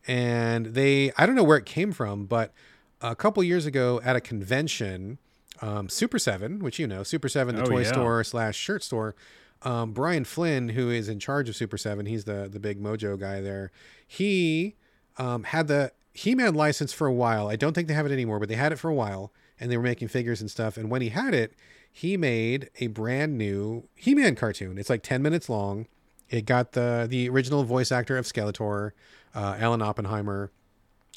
And 0.08 0.68
they, 0.68 1.12
I 1.18 1.26
don't 1.26 1.36
know 1.36 1.44
where 1.44 1.58
it 1.58 1.66
came 1.66 1.94
from, 1.94 2.26
but 2.26 2.52
a 3.00 3.16
couple 3.16 3.44
years 3.44 3.66
ago 3.66 4.02
at 4.04 4.16
a 4.16 4.22
convention, 4.22 5.18
um, 5.62 5.88
Super7, 5.88 6.62
which 6.62 6.80
you 6.80 6.88
know, 6.88 7.02
Super7, 7.02 7.56
the 7.56 7.62
Oh, 7.62 7.66
toy 7.66 7.82
yeah. 7.82 7.92
store 7.92 8.24
slash 8.24 8.56
shirt 8.58 8.84
store. 8.84 9.16
Um, 9.62 9.92
Brian 9.94 10.26
Flynn, 10.26 10.70
who 10.70 10.90
is 10.90 11.08
in 11.08 11.20
charge 11.20 11.48
of 11.48 11.56
Super7, 11.56 12.08
he's 12.08 12.26
the 12.26 12.50
the 12.52 12.60
big 12.60 12.82
Mojo 12.82 13.18
guy 13.20 13.40
there. 13.42 13.72
He 14.06 14.76
um, 15.18 15.44
had 15.44 15.68
the 15.68 15.92
He-Man 16.14 16.54
license 16.54 16.92
for 16.92 17.08
a 17.08 17.14
while. 17.14 17.48
I 17.48 17.56
don't 17.56 17.74
think 17.74 17.88
they 17.88 17.94
have 17.94 18.06
it 18.06 18.12
anymore, 18.12 18.40
but 18.40 18.50
they 18.50 18.56
had 18.56 18.72
it 18.74 18.78
for 18.78 18.90
a 18.90 18.94
while, 18.94 19.32
and 19.60 19.72
they 19.72 19.78
were 19.78 19.84
making 19.84 20.10
figures 20.10 20.42
and 20.42 20.52
stuff. 20.52 20.76
And 20.76 20.90
when 20.90 21.02
he 21.02 21.10
had 21.10 21.34
it, 21.34 21.54
he 21.92 22.18
made 22.18 22.70
a 22.80 22.88
brand 22.88 23.38
new 23.38 23.88
He-Man 23.96 24.36
cartoon. 24.36 24.78
It's 24.78 24.90
like 24.90 25.02
ten 25.04 25.22
minutes 25.22 25.48
long. 25.48 25.88
It 26.30 26.46
got 26.46 26.74
the 26.74 27.06
the 27.10 27.30
original 27.30 27.64
voice 27.64 27.92
actor 27.92 28.18
of 28.18 28.26
Skeletor, 28.26 28.92
uh, 29.34 29.56
Alan 29.60 29.82
Oppenheimer, 29.82 30.52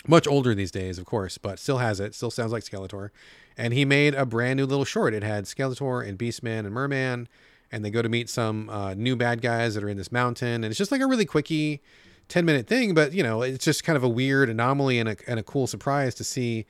much 0.07 0.29
older 0.29 0.55
these 0.55 0.71
days, 0.71 0.99
of 0.99 1.05
course, 1.07 1.37
but 1.39 1.59
still 1.59 1.79
has 1.79 1.99
it. 1.99 2.15
Still 2.15 2.31
sounds 2.31 2.53
like 2.53 2.63
Skeletor. 2.63 3.11
And 3.57 3.73
he 3.73 3.85
made 3.85 4.15
a 4.15 4.27
brand 4.27 4.59
new 4.59 4.67
little 4.67 4.85
short. 4.85 5.15
It 5.15 5.23
had 5.23 5.45
Skeletor 5.45 6.07
and 6.07 6.19
Beastman 6.19 6.61
and 6.61 6.73
Merman, 6.73 7.29
and 7.73 7.85
they 7.85 7.91
go 7.91 8.03
to 8.03 8.09
meet 8.09 8.29
some 8.29 8.69
uh, 8.69 8.95
new 8.95 9.17
bad 9.17 9.41
guys 9.41 9.75
that 9.75 9.83
are 9.83 9.89
in 9.89 9.97
this 9.97 10.13
mountain. 10.13 10.63
And 10.63 10.67
it's 10.67 10.79
just 10.79 10.93
like 10.93 11.01
a 11.01 11.07
really 11.07 11.25
quickie, 11.25 11.83
ten 12.29 12.45
minute 12.45 12.67
thing. 12.67 12.93
But 12.95 13.13
you 13.13 13.23
know, 13.23 13.43
it's 13.43 13.65
just 13.65 13.85
kind 13.85 13.97
of 13.97 14.05
a 14.05 14.09
weird 14.09 14.51
anomaly 14.51 14.99
and 14.99 15.09
a 15.09 15.17
and 15.27 15.41
a 15.41 15.43
cool 15.43 15.67
surprise 15.67 16.15
to 16.17 16.25
see 16.25 16.67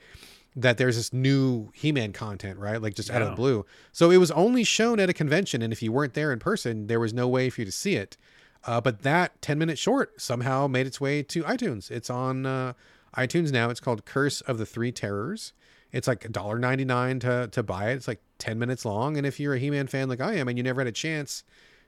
that 0.55 0.77
there's 0.77 0.95
this 0.95 1.13
new 1.13 1.69
He-Man 1.75 2.13
content, 2.13 2.57
right? 2.57 2.81
Like 2.81 2.95
just 2.95 3.11
out 3.11 3.21
of 3.21 3.29
the 3.29 3.35
blue. 3.35 3.63
So 3.91 4.09
it 4.09 4.17
was 4.17 4.31
only 4.31 4.63
shown 4.63 4.99
at 4.99 5.07
a 5.07 5.13
convention, 5.13 5.61
and 5.61 5.71
if 5.71 5.83
you 5.83 5.91
weren't 5.91 6.15
there 6.15 6.33
in 6.33 6.39
person, 6.39 6.87
there 6.87 6.99
was 6.99 7.13
no 7.13 7.27
way 7.27 7.51
for 7.51 7.61
you 7.61 7.65
to 7.65 7.71
see 7.71 7.95
it. 7.95 8.17
Uh, 8.65 8.81
but 8.81 9.03
that 9.03 9.39
10 9.43 9.59
minute 9.59 9.77
short 9.77 10.19
somehow 10.19 10.65
made 10.67 10.87
its 10.87 10.99
way 10.99 11.21
to 11.21 11.43
iTunes. 11.43 11.91
It's 11.91 12.09
on 12.09 12.47
uh, 12.47 12.73
iTunes 13.15 13.51
now. 13.51 13.69
It's 13.69 13.79
called 13.79 14.03
Curse 14.05 14.41
of 14.41 14.57
the 14.57 14.65
Three 14.65 14.91
Terrors. 14.91 15.53
It's 15.97 16.07
like 16.07 16.21
$1.99 16.21 17.21
to, 17.21 17.47
to 17.47 17.63
buy 17.63 17.89
it. 17.89 17.95
It's 17.95 18.07
like 18.07 18.21
10 18.37 18.59
minutes 18.59 18.85
long. 18.85 19.17
And 19.17 19.25
if 19.25 19.39
you're 19.39 19.55
a 19.55 19.59
He 19.59 19.71
Man 19.71 19.87
fan 19.87 20.07
like 20.07 20.21
I 20.21 20.35
am 20.35 20.47
and 20.47 20.55
you 20.55 20.63
never 20.63 20.79
had 20.81 20.87
a 20.87 20.91
chance 20.91 21.43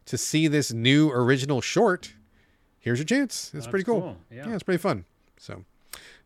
to 0.05 0.17
see 0.17 0.47
this 0.47 0.73
new 0.73 1.11
original 1.11 1.61
short, 1.61 2.13
here's 2.79 2.97
your 2.97 3.05
chance. 3.05 3.51
It's 3.53 3.67
pretty 3.67 3.85
cool. 3.85 4.01
cool. 4.01 4.17
Yeah. 4.31 4.47
yeah, 4.47 4.55
it's 4.55 4.63
pretty 4.63 4.79
fun. 4.79 5.05
So 5.37 5.63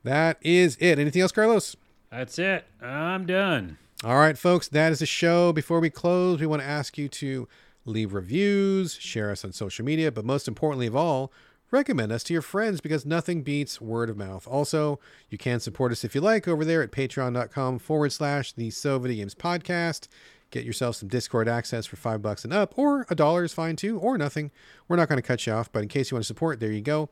that 0.06 0.38
is 0.42 0.78
it. 0.80 0.98
Anything 0.98 1.22
else, 1.22 1.34
Carlos? 1.34 1.76
That's 2.10 2.40
it. 2.40 2.66
I'm 2.82 3.26
done. 3.26 3.78
All 4.06 4.18
right, 4.18 4.38
folks, 4.38 4.70
that 4.70 4.94
is 4.94 5.00
the 5.00 5.06
show. 5.06 5.52
Before 5.52 5.82
we 5.82 5.90
close, 5.90 6.40
we 6.40 6.46
want 6.46 6.62
to 6.62 6.68
ask 6.68 6.98
you 6.98 7.10
to 7.10 7.50
leave 7.86 8.14
reviews, 8.14 8.96
share 8.96 9.30
us 9.30 9.44
on 9.44 9.52
social 9.52 9.84
media, 9.84 10.10
but 10.10 10.24
most 10.24 10.48
importantly 10.48 10.88
of 10.88 10.96
all, 10.96 11.34
recommend 11.74 12.12
us 12.12 12.24
to 12.24 12.34
your 12.34 12.44
friends 12.44 12.80
because 12.80 13.06
nothing 13.06 13.42
beats 13.42 13.82
word 13.82 14.10
of 14.10 14.16
mouth. 14.16 14.48
Also, 14.48 15.00
you 15.30 15.38
can 15.40 15.60
support 15.60 15.92
us 15.92 16.04
if 16.04 16.14
you 16.14 16.22
like 16.22 16.48
over 16.48 16.64
there 16.64 16.84
at 16.84 16.92
patreon.com 16.92 17.80
forward 17.80 18.12
slash 18.12 18.54
the 18.54 18.70
So 18.70 19.00
Video 19.00 19.24
Games 19.24 19.34
Podcast. 19.34 20.08
Get 20.52 20.66
yourself 20.66 20.98
some 20.98 21.10
Discord 21.10 21.50
access 21.50 21.88
for 21.88 21.96
five 21.96 22.22
bucks 22.22 22.44
and 22.44 22.54
up, 22.54 22.78
or 22.78 23.08
a 23.10 23.16
dollar 23.16 23.44
is 23.44 23.54
fine 23.54 23.76
too, 23.76 23.98
or 23.98 24.20
nothing. 24.20 24.52
We're 24.88 24.98
not 24.98 25.10
going 25.10 25.18
to 25.18 25.28
cut 25.28 25.48
you 25.48 25.54
off, 25.54 25.72
but 25.72 25.82
in 25.82 25.90
case 25.90 26.12
you 26.12 26.16
want 26.16 26.24
to 26.24 26.28
support, 26.28 26.60
there 26.60 26.72
you 26.72 26.82
go. 26.82 27.10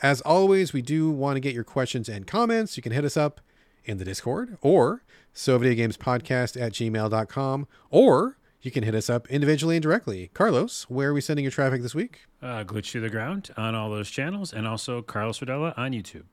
As 0.00 0.20
always, 0.20 0.72
we 0.72 0.80
do 0.80 1.10
want 1.10 1.34
to 1.34 1.40
get 1.40 1.54
your 1.54 1.64
questions 1.64 2.08
and 2.08 2.24
comments. 2.24 2.76
You 2.76 2.84
can 2.84 2.92
hit 2.92 3.04
us 3.04 3.16
up 3.16 3.40
in 3.84 3.98
the 3.98 4.04
Discord 4.04 4.58
or 4.60 5.02
so 5.32 5.58
video 5.58 5.74
games 5.74 5.96
podcast 5.96 6.60
at 6.60 6.72
gmail.com 6.72 7.66
or 7.90 8.38
you 8.64 8.70
can 8.70 8.82
hit 8.82 8.94
us 8.94 9.10
up 9.10 9.28
individually 9.28 9.76
and 9.76 9.82
directly. 9.82 10.30
Carlos, 10.34 10.84
where 10.88 11.10
are 11.10 11.14
we 11.14 11.20
sending 11.20 11.44
your 11.44 11.52
traffic 11.52 11.82
this 11.82 11.94
week? 11.94 12.20
Uh, 12.42 12.64
Glitch 12.64 12.92
to 12.92 13.00
the 13.00 13.10
ground 13.10 13.50
on 13.56 13.74
all 13.74 13.90
those 13.90 14.10
channels, 14.10 14.52
and 14.52 14.66
also 14.66 15.02
Carlos 15.02 15.38
Rodela 15.40 15.76
on 15.76 15.92
YouTube. 15.92 16.24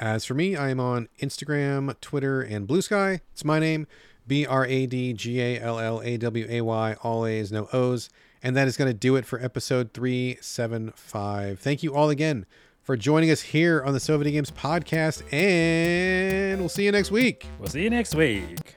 As 0.00 0.24
for 0.24 0.34
me, 0.34 0.56
I 0.56 0.70
am 0.70 0.80
on 0.80 1.08
Instagram, 1.20 1.98
Twitter, 2.00 2.42
and 2.42 2.66
Bluesky. 2.66 3.20
It's 3.32 3.44
my 3.44 3.58
name, 3.58 3.86
B 4.26 4.46
R 4.46 4.66
A 4.66 4.86
D 4.86 5.12
G 5.12 5.40
A 5.40 5.60
L 5.60 5.78
L 5.78 6.00
A 6.02 6.16
W 6.16 6.46
A 6.48 6.60
Y, 6.62 6.96
all 7.02 7.26
A's, 7.26 7.52
no 7.52 7.68
O's. 7.72 8.08
And 8.42 8.56
that 8.56 8.68
is 8.68 8.76
going 8.76 8.90
to 8.90 8.98
do 8.98 9.16
it 9.16 9.24
for 9.24 9.42
episode 9.42 9.92
375. 9.94 11.58
Thank 11.60 11.82
you 11.82 11.94
all 11.94 12.10
again 12.10 12.44
for 12.82 12.96
joining 12.96 13.30
us 13.30 13.40
here 13.40 13.82
on 13.82 13.94
the 13.94 14.00
So 14.00 14.18
Video 14.18 14.34
Games 14.34 14.50
podcast, 14.50 15.22
and 15.32 16.60
we'll 16.60 16.68
see 16.68 16.84
you 16.84 16.92
next 16.92 17.10
week. 17.10 17.46
We'll 17.58 17.70
see 17.70 17.82
you 17.82 17.90
next 17.90 18.14
week. 18.14 18.76